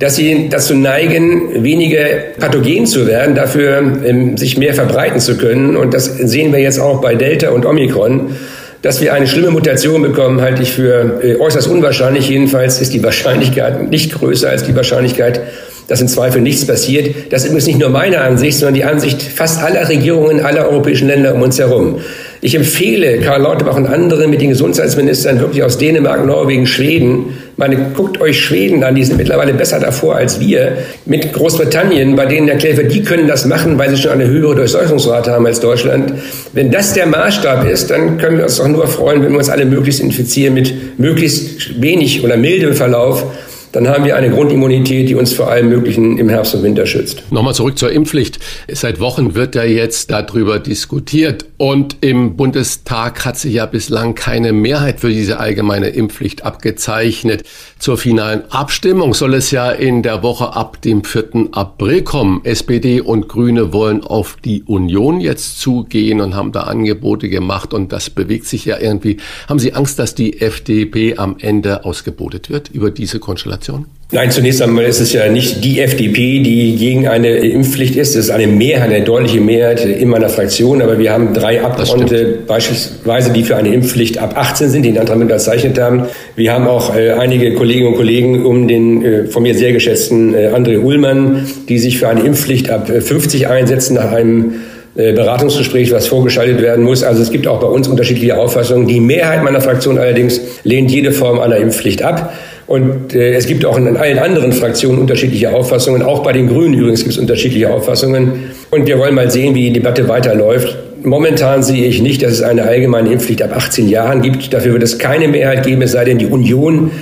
dass 0.00 0.16
sie 0.16 0.48
dazu 0.48 0.74
neigen, 0.74 1.62
weniger 1.62 2.04
pathogen 2.38 2.86
zu 2.86 3.06
werden, 3.06 3.34
dafür 3.34 3.98
ähm, 4.02 4.36
sich 4.36 4.56
mehr 4.56 4.72
verbreiten 4.72 5.20
zu 5.20 5.36
können. 5.36 5.76
Und 5.76 5.92
das 5.92 6.06
sehen 6.06 6.52
wir 6.52 6.58
jetzt 6.58 6.80
auch 6.80 7.02
bei 7.02 7.14
Delta 7.14 7.50
und 7.50 7.66
Omikron. 7.66 8.34
Dass 8.80 9.02
wir 9.02 9.12
eine 9.12 9.26
schlimme 9.26 9.50
Mutation 9.50 10.00
bekommen, 10.00 10.40
halte 10.40 10.62
ich 10.62 10.72
für 10.72 11.20
äh, 11.22 11.36
äußerst 11.36 11.68
unwahrscheinlich. 11.68 12.30
Jedenfalls 12.30 12.80
ist 12.80 12.94
die 12.94 13.02
Wahrscheinlichkeit 13.02 13.90
nicht 13.90 14.14
größer 14.14 14.48
als 14.48 14.64
die 14.64 14.74
Wahrscheinlichkeit, 14.74 15.42
dass 15.86 16.00
im 16.00 16.08
Zweifel 16.08 16.40
nichts 16.40 16.66
passiert. 16.66 17.14
Das 17.30 17.42
ist 17.42 17.48
übrigens 17.48 17.66
nicht 17.66 17.78
nur 17.78 17.90
meine 17.90 18.22
Ansicht, 18.22 18.56
sondern 18.56 18.76
die 18.76 18.84
Ansicht 18.84 19.20
fast 19.20 19.62
aller 19.62 19.86
Regierungen 19.86 20.40
aller 20.40 20.66
europäischen 20.66 21.08
Länder 21.08 21.34
um 21.34 21.42
uns 21.42 21.58
herum. 21.58 22.00
Ich 22.40 22.54
empfehle 22.54 23.18
Karl 23.18 23.42
Lauterbach 23.42 23.76
und 23.76 23.86
anderen 23.86 24.30
mit 24.30 24.40
den 24.40 24.48
Gesundheitsministern 24.48 25.40
wirklich 25.40 25.62
aus 25.62 25.76
Dänemark, 25.76 26.24
Norwegen, 26.24 26.66
Schweden. 26.66 27.36
Meine, 27.56 27.76
guckt 27.94 28.20
euch 28.20 28.40
Schweden 28.40 28.82
an, 28.84 28.94
die 28.94 29.04
sind 29.04 29.16
mittlerweile 29.16 29.52
besser 29.52 29.78
davor 29.80 30.16
als 30.16 30.40
wir. 30.40 30.78
Mit 31.04 31.32
Großbritannien, 31.32 32.16
bei 32.16 32.26
denen 32.26 32.48
erklärt 32.48 32.78
wird, 32.78 32.92
die 32.92 33.02
können 33.02 33.28
das 33.28 33.44
machen, 33.44 33.78
weil 33.78 33.90
sie 33.90 33.96
schon 33.96 34.12
eine 34.12 34.26
höhere 34.26 34.54
Durchseuchungsrate 34.54 35.32
haben 35.32 35.46
als 35.46 35.60
Deutschland. 35.60 36.14
Wenn 36.52 36.70
das 36.70 36.94
der 36.94 37.06
Maßstab 37.06 37.68
ist, 37.68 37.90
dann 37.90 38.18
können 38.18 38.38
wir 38.38 38.44
uns 38.44 38.56
doch 38.56 38.68
nur 38.68 38.86
freuen, 38.86 39.22
wenn 39.22 39.32
wir 39.32 39.38
uns 39.38 39.50
alle 39.50 39.66
möglichst 39.66 40.00
infizieren 40.00 40.54
mit 40.54 40.98
möglichst 40.98 41.80
wenig 41.80 42.24
oder 42.24 42.36
mildem 42.36 42.74
Verlauf 42.74 43.26
dann 43.72 43.86
haben 43.86 44.04
wir 44.04 44.16
eine 44.16 44.30
Grundimmunität, 44.30 45.08
die 45.08 45.14
uns 45.14 45.32
vor 45.32 45.48
allem 45.48 45.68
Möglichen 45.68 46.18
im 46.18 46.28
Herbst 46.28 46.54
und 46.54 46.62
Winter 46.64 46.86
schützt. 46.86 47.22
Nochmal 47.30 47.54
zurück 47.54 47.78
zur 47.78 47.92
Impfpflicht. 47.92 48.40
Seit 48.68 48.98
Wochen 48.98 49.34
wird 49.34 49.54
ja 49.54 49.62
jetzt 49.62 50.10
darüber 50.10 50.58
diskutiert 50.58 51.46
und 51.56 51.98
im 52.00 52.36
Bundestag 52.36 53.24
hat 53.24 53.38
sich 53.38 53.54
ja 53.54 53.66
bislang 53.66 54.16
keine 54.16 54.52
Mehrheit 54.52 55.00
für 55.00 55.10
diese 55.10 55.38
allgemeine 55.38 55.88
Impfpflicht 55.88 56.44
abgezeichnet. 56.44 57.44
Zur 57.78 57.96
finalen 57.96 58.42
Abstimmung 58.50 59.14
soll 59.14 59.34
es 59.34 59.52
ja 59.52 59.70
in 59.70 60.02
der 60.02 60.22
Woche 60.24 60.56
ab 60.56 60.82
dem 60.82 61.04
4. 61.04 61.50
April 61.52 62.02
kommen. 62.02 62.40
SPD 62.44 63.00
und 63.00 63.28
Grüne 63.28 63.72
wollen 63.72 64.02
auf 64.02 64.36
die 64.44 64.64
Union 64.64 65.20
jetzt 65.20 65.60
zugehen 65.60 66.20
und 66.20 66.34
haben 66.34 66.50
da 66.50 66.62
Angebote 66.62 67.28
gemacht 67.28 67.72
und 67.72 67.92
das 67.92 68.10
bewegt 68.10 68.46
sich 68.46 68.64
ja 68.64 68.78
irgendwie. 68.80 69.18
Haben 69.48 69.60
Sie 69.60 69.74
Angst, 69.74 69.98
dass 70.00 70.16
die 70.16 70.40
FDP 70.40 71.18
am 71.18 71.36
Ende 71.38 71.84
ausgebotet 71.84 72.50
wird 72.50 72.68
über 72.70 72.90
diese 72.90 73.20
Konstellation? 73.20 73.59
Situation? 73.60 73.86
Nein, 74.12 74.32
zunächst 74.32 74.60
einmal 74.60 74.86
ist 74.86 74.98
es 74.98 75.12
ja 75.12 75.28
nicht 75.28 75.62
die 75.62 75.78
FDP, 75.78 76.40
die 76.40 76.74
gegen 76.74 77.06
eine 77.06 77.28
Impfpflicht 77.36 77.94
ist. 77.94 78.16
Es 78.16 78.24
ist 78.24 78.30
eine 78.30 78.48
Mehrheit, 78.48 78.90
eine 78.90 79.04
deutliche 79.04 79.40
Mehrheit 79.40 79.84
in 79.84 80.08
meiner 80.08 80.28
Fraktion. 80.28 80.82
Aber 80.82 80.98
wir 80.98 81.12
haben 81.12 81.32
drei 81.32 81.62
Abgeordnete 81.62 82.38
beispielsweise, 82.44 83.32
die 83.32 83.44
für 83.44 83.56
eine 83.56 83.72
Impfpflicht 83.72 84.18
ab 84.18 84.36
18 84.36 84.68
sind, 84.68 84.82
die 84.82 84.90
den 84.90 84.98
Antrag 84.98 85.20
unterzeichnet 85.20 85.78
haben. 85.78 86.06
Wir 86.34 86.52
haben 86.52 86.66
auch 86.66 86.96
äh, 86.96 87.12
einige 87.12 87.54
Kolleginnen 87.54 87.88
und 87.88 87.96
Kollegen 87.96 88.44
um 88.44 88.66
den 88.66 89.04
äh, 89.04 89.26
von 89.26 89.44
mir 89.44 89.54
sehr 89.54 89.72
geschätzten 89.72 90.34
äh, 90.34 90.48
André 90.48 90.80
Ullmann, 90.80 91.46
die 91.68 91.78
sich 91.78 91.98
für 91.98 92.08
eine 92.08 92.22
Impfpflicht 92.22 92.68
ab 92.68 92.88
50 92.88 93.46
einsetzen 93.46 93.94
nach 93.94 94.10
einem 94.10 94.54
äh, 94.96 95.12
Beratungsgespräch, 95.12 95.92
was 95.92 96.08
vorgeschaltet 96.08 96.60
werden 96.60 96.84
muss. 96.84 97.04
Also 97.04 97.22
es 97.22 97.30
gibt 97.30 97.46
auch 97.46 97.60
bei 97.60 97.68
uns 97.68 97.86
unterschiedliche 97.86 98.36
Auffassungen. 98.36 98.88
Die 98.88 98.98
Mehrheit 98.98 99.44
meiner 99.44 99.60
Fraktion 99.60 99.98
allerdings 99.98 100.40
lehnt 100.64 100.90
jede 100.90 101.12
Form 101.12 101.38
einer 101.38 101.58
Impfpflicht 101.58 102.02
ab. 102.02 102.32
Und 102.70 103.16
äh, 103.16 103.32
es 103.32 103.46
gibt 103.46 103.64
auch 103.64 103.76
in 103.76 103.96
allen 103.96 104.20
anderen 104.20 104.52
Fraktionen 104.52 105.00
unterschiedliche 105.00 105.52
Auffassungen. 105.52 106.02
Auch 106.02 106.22
bei 106.22 106.30
den 106.32 106.46
Grünen 106.46 106.74
übrigens 106.74 107.00
gibt 107.00 107.14
es 107.14 107.18
unterschiedliche 107.18 107.68
Auffassungen. 107.68 108.44
Und 108.70 108.86
wir 108.86 108.96
wollen 108.96 109.16
mal 109.16 109.28
sehen, 109.28 109.56
wie 109.56 109.64
die 109.64 109.72
Debatte 109.72 110.06
weiterläuft. 110.06 110.78
Momentan 111.02 111.64
sehe 111.64 111.84
ich 111.86 112.00
nicht, 112.00 112.22
dass 112.22 112.30
es 112.30 112.42
eine 112.42 112.62
allgemeine 112.62 113.10
Impfpflicht 113.10 113.42
ab 113.42 113.56
18 113.56 113.88
Jahren 113.88 114.22
gibt. 114.22 114.54
Dafür 114.54 114.74
wird 114.74 114.84
es 114.84 115.00
keine 115.00 115.26
Mehrheit 115.26 115.66
geben, 115.66 115.82
es 115.82 115.90
sei 115.90 116.04
denn, 116.04 116.18
die 116.18 116.26
Union 116.26 116.92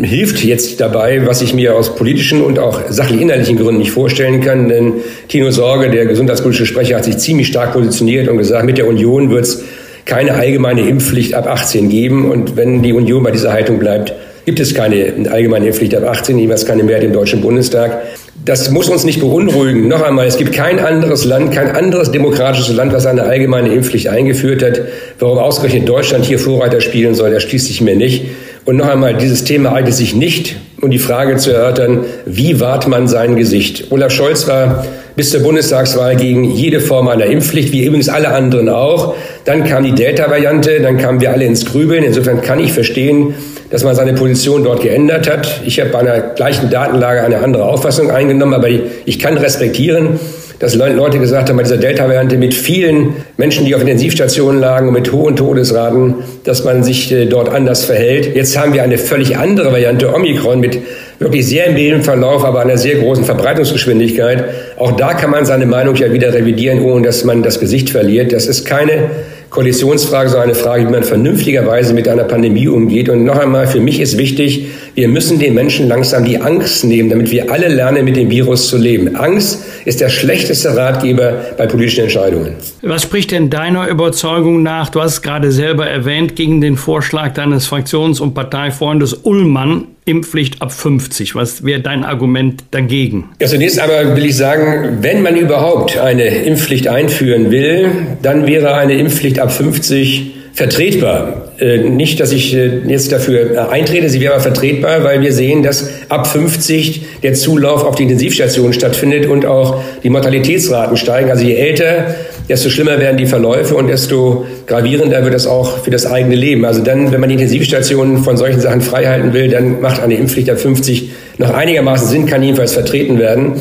hilft 0.00 0.44
jetzt 0.44 0.80
dabei, 0.80 1.26
was 1.26 1.42
ich 1.42 1.54
mir 1.54 1.74
aus 1.74 1.96
politischen 1.96 2.40
und 2.40 2.60
auch 2.60 2.82
sachlich 2.88 3.20
innerlichen 3.20 3.56
Gründen 3.56 3.80
nicht 3.80 3.90
vorstellen 3.90 4.40
kann. 4.40 4.68
Denn 4.68 4.92
Tino 5.26 5.50
Sorge, 5.50 5.90
der 5.90 6.06
gesundheitspolitische 6.06 6.66
Sprecher, 6.66 6.98
hat 6.98 7.04
sich 7.04 7.18
ziemlich 7.18 7.48
stark 7.48 7.72
positioniert 7.72 8.28
und 8.28 8.38
gesagt, 8.38 8.64
mit 8.64 8.78
der 8.78 8.86
Union 8.86 9.30
wird 9.30 9.42
es 9.42 9.64
keine 10.04 10.34
allgemeine 10.34 10.88
Impfpflicht 10.88 11.34
ab 11.34 11.48
18 11.48 11.88
geben. 11.88 12.30
Und 12.30 12.56
wenn 12.56 12.84
die 12.84 12.92
Union 12.92 13.24
bei 13.24 13.32
dieser 13.32 13.52
Haltung 13.52 13.80
bleibt, 13.80 14.14
gibt 14.46 14.60
es 14.60 14.74
keine 14.74 15.12
allgemeine 15.28 15.66
Impfpflicht 15.66 15.94
ab 15.96 16.04
18, 16.04 16.38
jeweils 16.38 16.64
keine 16.64 16.84
Mehrheit 16.84 17.02
im 17.02 17.12
Deutschen 17.12 17.40
Bundestag. 17.40 18.02
Das 18.44 18.70
muss 18.70 18.88
uns 18.88 19.02
nicht 19.02 19.18
beunruhigen. 19.18 19.88
Noch 19.88 20.02
einmal, 20.02 20.26
es 20.26 20.36
gibt 20.36 20.52
kein 20.52 20.78
anderes 20.78 21.24
Land, 21.24 21.52
kein 21.52 21.72
anderes 21.72 22.12
demokratisches 22.12 22.74
Land, 22.74 22.92
was 22.92 23.06
eine 23.06 23.24
allgemeine 23.24 23.70
Impfpflicht 23.70 24.06
eingeführt 24.06 24.62
hat. 24.62 24.82
Warum 25.18 25.38
ausgerechnet 25.38 25.88
Deutschland 25.88 26.24
hier 26.24 26.38
Vorreiter 26.38 26.80
spielen 26.80 27.16
soll, 27.16 27.32
das 27.32 27.42
schließt 27.42 27.66
sich 27.66 27.80
mir 27.80 27.96
nicht. 27.96 28.26
Und 28.64 28.76
noch 28.76 28.86
einmal, 28.88 29.14
dieses 29.14 29.42
Thema 29.42 29.72
eignet 29.72 29.94
sich 29.94 30.14
nicht, 30.14 30.56
um 30.80 30.92
die 30.92 30.98
Frage 30.98 31.36
zu 31.36 31.50
erörtern, 31.50 32.04
wie 32.24 32.60
wahrt 32.60 32.86
man 32.86 33.08
sein 33.08 33.34
Gesicht? 33.34 33.90
Olaf 33.90 34.12
Scholz 34.12 34.46
war 34.46 34.86
bis 35.16 35.30
zur 35.30 35.40
Bundestagswahl 35.40 36.14
gegen 36.14 36.52
jede 36.52 36.78
Form 36.78 37.08
einer 37.08 37.26
Impfpflicht, 37.26 37.72
wie 37.72 37.84
übrigens 37.84 38.08
alle 38.08 38.28
anderen 38.28 38.68
auch. 38.68 39.16
Dann 39.44 39.64
kam 39.64 39.82
die 39.82 39.92
Delta-Variante, 39.92 40.80
dann 40.80 40.98
kamen 40.98 41.20
wir 41.20 41.32
alle 41.32 41.44
ins 41.44 41.64
Grübeln. 41.64 42.04
Insofern 42.04 42.42
kann 42.42 42.60
ich 42.60 42.72
verstehen, 42.72 43.34
dass 43.70 43.84
man 43.84 43.94
seine 43.94 44.14
Position 44.14 44.64
dort 44.64 44.82
geändert 44.82 45.30
hat. 45.30 45.60
Ich 45.64 45.80
habe 45.80 45.90
bei 45.90 45.98
einer 46.00 46.20
gleichen 46.20 46.70
Datenlage 46.70 47.22
eine 47.22 47.38
andere 47.38 47.64
Auffassung 47.64 48.10
eingenommen, 48.10 48.54
aber 48.54 48.68
ich 48.68 49.18
kann 49.18 49.36
respektieren, 49.36 50.20
dass 50.58 50.74
Leute 50.74 51.18
gesagt 51.18 51.48
haben, 51.48 51.56
bei 51.56 51.64
dieser 51.64 51.76
Delta-Variante 51.76 52.38
mit 52.38 52.54
vielen 52.54 53.16
Menschen, 53.36 53.66
die 53.66 53.74
auf 53.74 53.82
Intensivstationen 53.82 54.60
lagen 54.60 54.88
und 54.88 54.94
mit 54.94 55.12
hohen 55.12 55.36
Todesraten, 55.36 56.14
dass 56.44 56.64
man 56.64 56.82
sich 56.82 57.12
äh, 57.12 57.26
dort 57.26 57.50
anders 57.50 57.84
verhält. 57.84 58.34
Jetzt 58.34 58.56
haben 58.56 58.72
wir 58.72 58.82
eine 58.82 58.96
völlig 58.96 59.36
andere 59.36 59.70
Variante, 59.70 60.14
Omikron, 60.14 60.60
mit 60.60 60.78
wirklich 61.18 61.46
sehr 61.46 61.72
milden 61.72 62.02
Verlauf, 62.02 62.44
aber 62.44 62.60
einer 62.60 62.78
sehr 62.78 62.96
großen 62.96 63.24
Verbreitungsgeschwindigkeit. 63.24 64.44
Auch 64.76 64.92
da 64.92 65.14
kann 65.14 65.30
man 65.30 65.44
seine 65.44 65.66
Meinung 65.66 65.94
ja 65.96 66.12
wieder 66.12 66.32
revidieren, 66.32 66.82
ohne 66.82 67.06
dass 67.06 67.24
man 67.24 67.42
das 67.42 67.60
Gesicht 67.60 67.90
verliert. 67.90 68.32
Das 68.32 68.46
ist 68.46 68.64
keine 68.64 69.10
Koalitionsfrage, 69.50 70.28
sondern 70.28 70.50
eine 70.50 70.54
Frage, 70.54 70.86
wie 70.86 70.90
man 70.90 71.04
vernünftigerweise 71.04 71.94
mit 71.94 72.08
einer 72.08 72.24
Pandemie 72.24 72.68
umgeht. 72.68 73.08
Und 73.08 73.24
noch 73.24 73.38
einmal, 73.38 73.66
für 73.66 73.80
mich 73.80 74.00
ist 74.00 74.18
wichtig, 74.18 74.66
wir 74.94 75.08
müssen 75.08 75.38
den 75.38 75.54
Menschen 75.54 75.88
langsam 75.88 76.24
die 76.24 76.38
Angst 76.38 76.84
nehmen, 76.84 77.10
damit 77.10 77.30
wir 77.30 77.50
alle 77.50 77.68
lernen, 77.68 78.04
mit 78.04 78.16
dem 78.16 78.30
Virus 78.30 78.68
zu 78.68 78.76
leben. 78.76 79.16
Angst 79.16 79.62
ist 79.86 80.00
der 80.00 80.08
schlechteste 80.08 80.76
Ratgeber 80.76 81.32
bei 81.56 81.66
politischen 81.66 82.02
Entscheidungen. 82.02 82.56
Was 82.82 83.02
spricht 83.04 83.30
denn 83.30 83.48
deiner 83.50 83.88
Überzeugung 83.88 84.62
nach? 84.62 84.90
Du 84.90 85.00
hast 85.00 85.12
es 85.12 85.22
gerade 85.22 85.52
selber 85.52 85.86
erwähnt, 85.86 86.36
gegen 86.36 86.60
den 86.60 86.76
Vorschlag 86.76 87.32
deines 87.34 87.66
Fraktions- 87.66 88.20
und 88.20 88.34
Parteifreundes 88.34 89.14
Ullmann, 89.22 89.86
Impfpflicht 90.04 90.60
ab 90.60 90.72
50. 90.72 91.34
Was 91.36 91.64
wäre 91.64 91.80
dein 91.80 92.04
Argument 92.04 92.64
dagegen? 92.72 93.30
Ja, 93.40 93.46
zunächst 93.46 93.80
aber 93.80 94.16
will 94.16 94.26
ich 94.26 94.36
sagen, 94.36 94.98
wenn 95.02 95.22
man 95.22 95.36
überhaupt 95.36 95.96
eine 95.98 96.26
Impfpflicht 96.26 96.88
einführen 96.88 97.50
will, 97.50 97.90
dann 98.22 98.46
wäre 98.46 98.74
eine 98.74 98.94
Impfpflicht 98.94 99.38
ab 99.38 99.52
50 99.52 100.32
vertretbar. 100.52 101.45
Äh, 101.58 101.78
nicht, 101.78 102.20
dass 102.20 102.32
ich 102.32 102.54
äh, 102.54 102.80
jetzt 102.86 103.12
dafür 103.12 103.54
äh, 103.54 103.58
eintrete, 103.72 104.10
sie 104.10 104.20
wäre 104.20 104.34
aber 104.34 104.42
vertretbar, 104.42 105.04
weil 105.04 105.22
wir 105.22 105.32
sehen, 105.32 105.62
dass 105.62 105.88
ab 106.10 106.26
50 106.26 107.20
der 107.22 107.32
Zulauf 107.32 107.82
auf 107.82 107.94
die 107.94 108.02
Intensivstationen 108.02 108.74
stattfindet 108.74 109.26
und 109.26 109.46
auch 109.46 109.82
die 110.02 110.10
Mortalitätsraten 110.10 110.98
steigen. 110.98 111.30
Also 111.30 111.46
je 111.46 111.54
älter, 111.54 112.14
desto 112.46 112.68
schlimmer 112.68 113.00
werden 113.00 113.16
die 113.16 113.24
Verläufe 113.24 113.74
und 113.74 113.88
desto 113.88 114.44
gravierender 114.66 115.24
wird 115.24 115.34
es 115.34 115.46
auch 115.46 115.78
für 115.82 115.90
das 115.90 116.04
eigene 116.04 116.34
Leben. 116.34 116.66
Also 116.66 116.82
dann, 116.82 117.10
wenn 117.10 117.20
man 117.20 117.30
die 117.30 117.36
Intensivstationen 117.36 118.18
von 118.18 118.36
solchen 118.36 118.60
Sachen 118.60 118.82
freihalten 118.82 119.32
will, 119.32 119.48
dann 119.48 119.80
macht 119.80 120.02
eine 120.02 120.14
Impfpflicht 120.14 120.50
ab 120.50 120.58
50 120.58 121.10
noch 121.38 121.54
einigermaßen 121.54 122.06
Sinn, 122.06 122.26
kann 122.26 122.42
jedenfalls 122.42 122.74
vertreten 122.74 123.18
werden. 123.18 123.54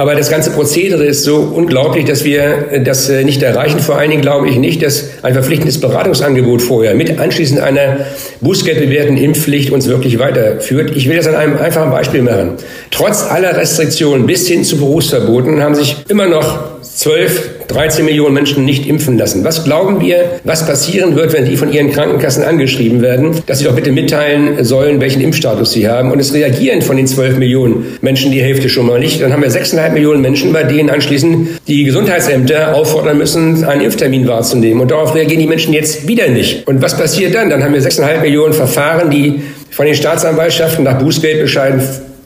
Aber 0.00 0.14
das 0.14 0.30
ganze 0.30 0.52
Prozedere 0.52 1.04
ist 1.04 1.24
so 1.24 1.40
unglaublich, 1.54 2.06
dass 2.06 2.24
wir 2.24 2.80
das 2.82 3.10
äh, 3.10 3.22
nicht 3.22 3.42
erreichen. 3.42 3.80
Vor 3.80 3.98
allen 3.98 4.08
Dingen 4.08 4.22
glaube 4.22 4.48
ich 4.48 4.56
nicht, 4.56 4.82
dass 4.82 5.10
ein 5.20 5.34
verpflichtendes 5.34 5.78
Beratungsangebot 5.78 6.62
vorher 6.62 6.94
mit 6.94 7.18
anschließend 7.18 7.60
einer 7.60 8.06
bußgeldbewährten 8.40 9.18
Impfpflicht 9.18 9.70
uns 9.70 9.88
wirklich 9.88 10.18
weiterführt. 10.18 10.96
Ich 10.96 11.06
will 11.06 11.18
das 11.18 11.26
an 11.26 11.34
einem 11.34 11.58
einfachen 11.58 11.90
Beispiel 11.90 12.22
machen. 12.22 12.52
Trotz 12.90 13.24
aller 13.24 13.54
Restriktionen 13.54 14.24
bis 14.24 14.48
hin 14.48 14.64
zu 14.64 14.78
Berufsverboten 14.78 15.62
haben 15.62 15.74
sich 15.74 15.96
immer 16.08 16.28
noch 16.28 16.80
12, 16.80 17.59
13 17.70 18.04
Millionen 18.04 18.34
Menschen 18.34 18.64
nicht 18.64 18.86
impfen 18.86 19.16
lassen. 19.16 19.44
Was 19.44 19.64
glauben 19.64 20.00
wir, 20.00 20.40
was 20.44 20.66
passieren 20.66 21.14
wird, 21.14 21.32
wenn 21.32 21.44
die 21.44 21.56
von 21.56 21.72
ihren 21.72 21.92
Krankenkassen 21.92 22.42
angeschrieben 22.42 23.00
werden, 23.00 23.42
dass 23.46 23.60
sie 23.60 23.64
doch 23.64 23.74
bitte 23.74 23.92
mitteilen 23.92 24.64
sollen, 24.64 25.00
welchen 25.00 25.22
Impfstatus 25.22 25.72
sie 25.72 25.88
haben? 25.88 26.10
Und 26.10 26.18
es 26.18 26.34
reagieren 26.34 26.82
von 26.82 26.96
den 26.96 27.06
12 27.06 27.38
Millionen 27.38 27.86
Menschen 28.00 28.32
die 28.32 28.42
Hälfte 28.42 28.68
schon 28.68 28.86
mal 28.86 28.98
nicht. 28.98 29.22
Dann 29.22 29.32
haben 29.32 29.42
wir 29.42 29.50
6,5 29.50 29.92
Millionen 29.92 30.20
Menschen, 30.20 30.52
bei 30.52 30.64
denen 30.64 30.90
anschließend 30.90 31.48
die 31.68 31.84
Gesundheitsämter 31.84 32.74
auffordern 32.74 33.18
müssen, 33.18 33.64
einen 33.64 33.82
Impftermin 33.82 34.26
wahrzunehmen. 34.26 34.80
Und 34.80 34.90
darauf 34.90 35.14
reagieren 35.14 35.40
die 35.40 35.46
Menschen 35.46 35.72
jetzt 35.72 36.08
wieder 36.08 36.28
nicht. 36.28 36.66
Und 36.66 36.82
was 36.82 36.96
passiert 36.96 37.34
dann? 37.34 37.50
Dann 37.50 37.62
haben 37.62 37.72
wir 37.72 37.80
6,5 37.80 38.20
Millionen 38.20 38.52
Verfahren, 38.52 39.10
die 39.10 39.42
von 39.70 39.86
den 39.86 39.94
Staatsanwaltschaften 39.94 40.84
nach 40.84 40.98
Bußgeldbescheiden 40.98 41.80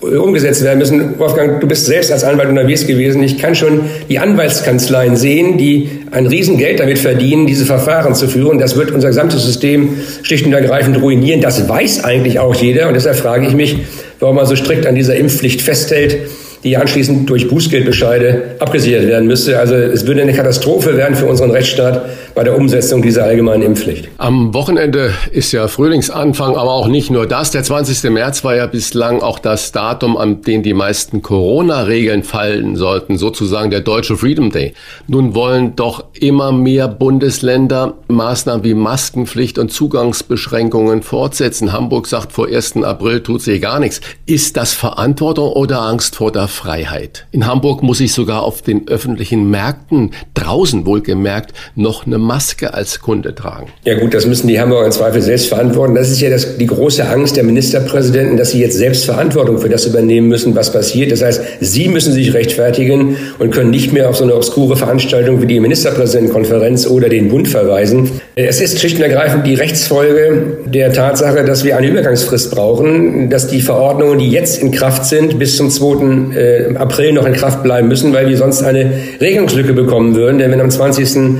umgesetzt 0.04 0.62
werden 0.62 0.78
müssen. 0.78 1.18
Wolfgang, 1.18 1.60
du 1.60 1.66
bist 1.66 1.86
selbst 1.86 2.12
als 2.12 2.24
Anwalt 2.24 2.48
unterwegs 2.48 2.86
gewesen. 2.86 3.22
Ich 3.22 3.38
kann 3.38 3.54
schon 3.54 3.80
die 4.08 4.18
Anwaltskanzleien 4.18 5.16
sehen, 5.16 5.58
die 5.58 5.88
ein 6.10 6.26
Riesengeld 6.26 6.80
damit 6.80 6.98
verdienen, 6.98 7.46
diese 7.46 7.64
Verfahren 7.64 8.14
zu 8.14 8.28
führen. 8.28 8.58
Das 8.58 8.76
wird 8.76 8.90
unser 8.90 9.08
gesamtes 9.08 9.44
System 9.44 9.96
schlicht 10.22 10.46
und 10.46 10.52
ergreifend 10.52 11.00
ruinieren. 11.00 11.40
Das 11.40 11.68
weiß 11.68 12.04
eigentlich 12.04 12.38
auch 12.38 12.54
jeder. 12.54 12.88
Und 12.88 12.94
deshalb 12.94 13.16
frage 13.16 13.46
ich 13.46 13.54
mich, 13.54 13.78
warum 14.20 14.36
man 14.36 14.46
so 14.46 14.56
strikt 14.56 14.86
an 14.86 14.94
dieser 14.94 15.16
Impfpflicht 15.16 15.62
festhält 15.62 16.18
die 16.64 16.78
anschließend 16.78 17.28
durch 17.28 17.48
Bußgeldbescheide 17.48 18.56
abgesichert 18.58 19.06
werden 19.06 19.28
müsste. 19.28 19.58
Also 19.58 19.74
es 19.74 20.06
würde 20.06 20.22
eine 20.22 20.32
Katastrophe 20.32 20.96
werden 20.96 21.14
für 21.14 21.26
unseren 21.26 21.50
Rechtsstaat 21.50 22.06
bei 22.34 22.42
der 22.42 22.56
Umsetzung 22.56 23.00
dieser 23.00 23.24
allgemeinen 23.24 23.62
Impfpflicht. 23.62 24.08
Am 24.18 24.54
Wochenende 24.54 25.12
ist 25.30 25.52
ja 25.52 25.68
Frühlingsanfang, 25.68 26.56
aber 26.56 26.72
auch 26.72 26.88
nicht 26.88 27.10
nur 27.10 27.26
das. 27.26 27.52
Der 27.52 27.62
20. 27.62 28.10
März 28.10 28.42
war 28.42 28.56
ja 28.56 28.66
bislang 28.66 29.22
auch 29.22 29.38
das 29.38 29.70
Datum, 29.70 30.16
an 30.16 30.42
dem 30.42 30.62
die 30.62 30.74
meisten 30.74 31.22
Corona-Regeln 31.22 32.24
fallen 32.24 32.76
sollten, 32.76 33.18
sozusagen 33.18 33.70
der 33.70 33.80
deutsche 33.80 34.16
Freedom 34.16 34.50
Day. 34.50 34.74
Nun 35.06 35.34
wollen 35.34 35.76
doch 35.76 36.04
immer 36.12 36.50
mehr 36.50 36.88
Bundesländer 36.88 37.94
Maßnahmen 38.08 38.64
wie 38.64 38.74
Maskenpflicht 38.74 39.58
und 39.58 39.70
Zugangsbeschränkungen 39.72 41.02
fortsetzen. 41.02 41.72
Hamburg 41.72 42.06
sagt, 42.06 42.32
vor 42.32 42.48
1. 42.48 42.82
April 42.82 43.20
tut 43.20 43.42
sich 43.42 43.62
gar 43.62 43.78
nichts. 43.78 44.00
Ist 44.26 44.56
das 44.56 44.72
Verantwortung 44.72 45.52
oder 45.52 45.82
Angst 45.82 46.16
vor 46.16 46.32
der 46.32 46.48
Freiheit. 46.48 47.26
In 47.30 47.46
Hamburg 47.46 47.82
muss 47.82 48.00
ich 48.00 48.12
sogar 48.12 48.42
auf 48.42 48.62
den 48.62 48.88
öffentlichen 48.88 49.50
Märkten, 49.50 50.10
draußen 50.34 50.84
wohlgemerkt, 50.84 51.52
noch 51.76 52.06
eine 52.06 52.23
Maske 52.24 52.74
als 52.74 53.00
Kunde 53.00 53.34
tragen. 53.34 53.66
Ja 53.84 53.98
gut, 53.98 54.14
das 54.14 54.26
müssen 54.26 54.48
die 54.48 54.60
Hamburger 54.60 54.86
im 54.86 54.92
Zweifel 54.92 55.22
selbst 55.22 55.48
verantworten. 55.48 55.94
Das 55.94 56.10
ist 56.10 56.20
ja 56.20 56.30
das, 56.30 56.56
die 56.56 56.66
große 56.66 57.06
Angst 57.06 57.36
der 57.36 57.44
Ministerpräsidenten, 57.44 58.36
dass 58.36 58.50
sie 58.50 58.60
jetzt 58.60 58.76
selbst 58.76 59.04
Verantwortung 59.04 59.58
für 59.58 59.68
das 59.68 59.86
übernehmen 59.86 60.28
müssen, 60.28 60.54
was 60.54 60.72
passiert. 60.72 61.12
Das 61.12 61.22
heißt, 61.22 61.42
sie 61.60 61.88
müssen 61.88 62.12
sich 62.12 62.34
rechtfertigen 62.34 63.16
und 63.38 63.50
können 63.50 63.70
nicht 63.70 63.92
mehr 63.92 64.08
auf 64.08 64.16
so 64.16 64.24
eine 64.24 64.34
obskure 64.34 64.76
Veranstaltung 64.76 65.42
wie 65.42 65.46
die 65.46 65.60
Ministerpräsidentenkonferenz 65.60 66.86
oder 66.86 67.08
den 67.08 67.28
Bund 67.28 67.48
verweisen. 67.48 68.10
Es 68.36 68.60
ist 68.60 68.80
schlicht 68.80 68.96
und 68.96 69.02
ergreifend 69.02 69.46
die 69.46 69.54
Rechtsfolge 69.54 70.58
der 70.66 70.92
Tatsache, 70.92 71.44
dass 71.44 71.64
wir 71.64 71.76
eine 71.76 71.86
Übergangsfrist 71.86 72.50
brauchen, 72.50 73.30
dass 73.30 73.46
die 73.46 73.60
Verordnungen, 73.60 74.18
die 74.18 74.30
jetzt 74.30 74.60
in 74.60 74.72
Kraft 74.72 75.04
sind, 75.04 75.38
bis 75.38 75.56
zum 75.56 75.70
2 75.70 76.36
äh, 76.36 76.76
April 76.76 77.12
noch 77.12 77.26
in 77.26 77.32
Kraft 77.32 77.62
bleiben 77.62 77.88
müssen, 77.88 78.12
weil 78.12 78.28
wir 78.28 78.36
sonst 78.36 78.62
eine 78.62 78.90
Regelungslücke 79.20 79.72
bekommen 79.72 80.14
würden. 80.14 80.38
Denn 80.38 80.50
wenn 80.50 80.60
am 80.60 80.70
20. 80.70 81.36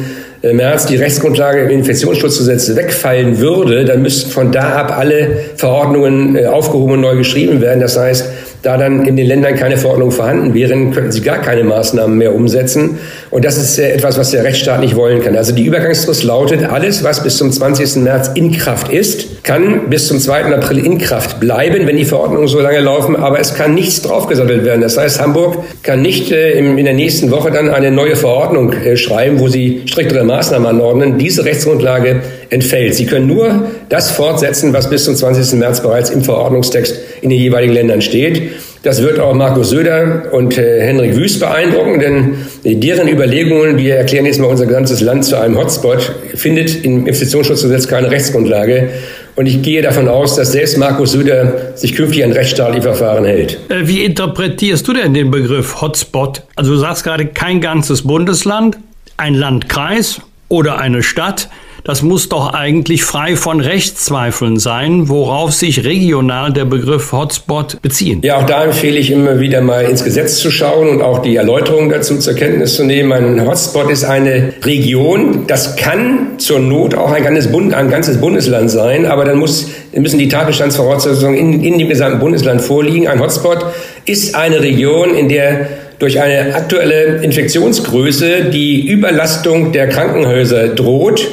März 0.53 0.87
die 0.87 0.97
Rechtsgrundlage 0.97 1.63
im 1.63 1.71
Infektionsschutzgesetz 1.71 2.77
wegfallen 2.77 3.39
würde, 3.39 3.85
dann 3.85 4.03
müssten 4.03 4.31
von 4.31 4.53
da 4.53 4.77
ab 4.77 4.97
alle 4.97 5.29
Verordnungen 5.57 6.37
äh, 6.37 6.47
aufgehoben 6.47 6.95
und 6.95 7.01
neu 7.01 7.17
geschrieben 7.17 7.61
werden. 7.61 7.81
Das 7.81 7.99
heißt, 7.99 8.29
da 8.63 8.79
dann 8.79 9.07
in 9.07 9.17
den 9.17 9.27
Ländern 9.27 9.55
keine 9.57 9.77
Verordnung 9.77 10.11
vorhanden 10.11 10.55
wären, 10.55 10.91
könnten 10.91 11.13
sie 11.13 11.21
gar 11.21 11.39
keine 11.39 11.65
Maßnahmen 11.65 12.17
mehr 12.17 12.35
umsetzen. 12.35 12.99
Und 13.35 13.45
das 13.45 13.59
ist 13.59 13.81
etwas, 13.81 14.17
was 14.17 14.31
der 14.31 14.45
Rechtsstaat 14.45 14.79
nicht 14.79 14.95
wollen 14.95 15.21
kann. 15.21 15.35
Also 15.35 15.53
die 15.53 15.65
Übergangsfrist 15.65 16.23
lautet, 16.23 16.63
alles, 16.71 17.03
was 17.03 17.21
bis 17.21 17.37
zum 17.37 17.51
20. 17.51 17.97
März 17.97 18.31
in 18.37 18.53
Kraft 18.53 18.93
ist, 18.93 19.43
kann 19.43 19.91
bis 19.91 20.07
zum 20.07 20.21
2. 20.21 20.55
April 20.55 20.79
in 20.79 20.99
Kraft 20.99 21.41
bleiben, 21.41 21.89
wenn 21.89 21.97
die 21.97 22.05
Verordnungen 22.05 22.47
so 22.47 22.61
lange 22.61 22.79
laufen, 22.79 23.17
aber 23.17 23.41
es 23.41 23.57
kann 23.57 23.75
nichts 23.75 24.03
draufgesattelt 24.03 24.65
werden. 24.65 24.83
Das 24.83 24.97
heißt, 24.97 25.21
Hamburg 25.21 25.65
kann 25.83 26.01
nicht 26.01 26.31
äh, 26.31 26.53
in 26.53 26.85
der 26.85 26.95
nächsten 26.95 27.33
Woche 27.33 27.51
dann 27.51 27.71
eine 27.71 27.91
neue 27.91 28.15
Verordnung 28.15 28.73
äh, 28.73 28.97
schreiben, 28.97 29.41
wo 29.41 29.49
sie 29.49 29.83
striktere 29.87 30.23
Maßnahmen 30.23 30.69
anordnen. 30.69 31.19
Diese 31.19 31.45
Rechtsgrundlage 31.45 32.23
entfällt. 32.51 32.95
Sie 32.95 33.07
können 33.07 33.27
nur 33.27 33.65
das 33.89 34.13
fortsetzen, 34.13 34.73
was 34.73 34.89
bis 34.89 35.07
zum 35.07 35.17
20. 35.17 35.59
März 35.59 35.81
bereits 35.81 36.11
im 36.11 36.23
Verordnungstext 36.23 37.01
in 37.21 37.31
den 37.31 37.41
jeweiligen 37.41 37.73
Ländern 37.73 38.01
steht. 38.01 38.43
Das 38.85 39.01
wird 39.03 39.19
auch 39.19 39.33
Markus 39.33 39.71
Söder 39.71 40.25
und 40.31 40.59
äh, 40.59 40.83
Henrik 40.83 41.17
Wüst 41.17 41.41
beeindrucken, 41.41 42.01
denn 42.01 42.35
deren 42.65 43.09
Überlegungen, 43.09 43.79
wir 43.79 43.97
erklären 43.97 44.27
jetzt 44.27 44.39
mal 44.39 44.47
unser 44.47 44.67
ganzes 44.67 45.01
Land 45.01 45.25
zu 45.25 45.41
einem 45.41 45.57
Hotspot, 45.57 46.13
findet 46.35 46.85
im 46.85 47.07
Investitionsschutzgesetz 47.07 47.89
keine 47.89 48.11
Rechtsgrundlage. 48.11 48.91
Und 49.37 49.47
ich 49.47 49.63
gehe 49.63 49.81
davon 49.81 50.07
aus, 50.07 50.37
dass 50.37 50.53
selbst 50.53 50.77
Markus 50.77 51.13
Söder 51.13 51.73
sich 51.77 51.95
künftig 51.97 52.25
an 52.25 52.33
rechtsstaatliche 52.33 52.83
Verfahren 52.83 53.25
hält. 53.25 53.59
Äh, 53.71 53.89
wie 53.89 54.05
interpretierst 54.05 54.87
du 54.87 54.93
denn 54.93 55.15
den 55.15 55.31
Begriff 55.31 55.81
Hotspot? 55.81 56.43
Also 56.55 56.73
du 56.73 56.79
sagst 56.79 57.05
gerade 57.05 57.25
kein 57.25 57.63
ganzes 57.63 58.03
Bundesland, 58.03 58.77
ein 59.17 59.33
Landkreis 59.33 60.21
oder 60.51 60.77
eine 60.77 61.03
Stadt. 61.03 61.49
Das 61.87 62.01
muss 62.01 62.31
doch 62.31 62.55
eigentlich 62.55 63.05
frei 63.05 63.37
von 63.37 63.61
Rechtszweifeln 63.61 64.59
sein, 64.59 65.11
worauf 65.11 65.53
sich 65.53 65.85
regional 65.85 66.51
der 66.51 66.65
Begriff 66.65 67.13
Hotspot 67.13 67.83
bezieht. 67.83 68.25
Ja, 68.25 68.39
auch 68.39 68.47
da 68.47 68.65
empfehle 68.65 68.99
ich 68.99 69.11
immer 69.11 69.39
wieder 69.39 69.61
mal 69.61 69.85
ins 69.85 70.03
Gesetz 70.03 70.39
zu 70.39 70.51
schauen 70.51 70.89
und 70.89 71.03
auch 71.03 71.19
die 71.19 71.37
Erläuterungen 71.37 71.91
dazu 71.91 72.17
zur 72.17 72.33
Kenntnis 72.33 72.77
zu 72.77 72.85
nehmen. 72.85 73.13
Ein 73.13 73.47
Hotspot 73.47 73.91
ist 73.91 74.05
eine 74.05 74.55
Region, 74.65 75.47
das 75.47 75.77
kann 75.77 76.39
zur 76.39 76.59
Not 76.59 76.95
auch 76.95 77.13
ein 77.13 77.23
ganzes, 77.23 77.53
Bund, 77.53 77.75
ein 77.75 77.91
ganzes 77.91 78.19
Bundesland 78.19 78.71
sein, 78.71 79.05
aber 79.05 79.27
dann 79.27 79.37
muss, 79.37 79.69
müssen 79.93 80.19
die 80.19 80.29
Tatbestandsvoraussetzungen 80.31 81.37
in, 81.37 81.63
in 81.63 81.79
dem 81.79 81.91
gesamten 81.91 82.19
Bundesland 82.19 82.63
vorliegen. 82.63 83.09
Ein 83.09 83.21
Hotspot 83.21 83.59
ist 84.07 84.35
eine 84.35 84.63
Region, 84.63 85.15
in 85.15 85.29
der 85.29 85.69
durch 85.99 86.19
eine 86.19 86.55
aktuelle 86.55 87.23
Infektionsgröße 87.23 88.47
die 88.51 88.89
Überlastung 88.89 89.73
der 89.73 89.87
Krankenhäuser 89.87 90.69
droht 90.69 91.29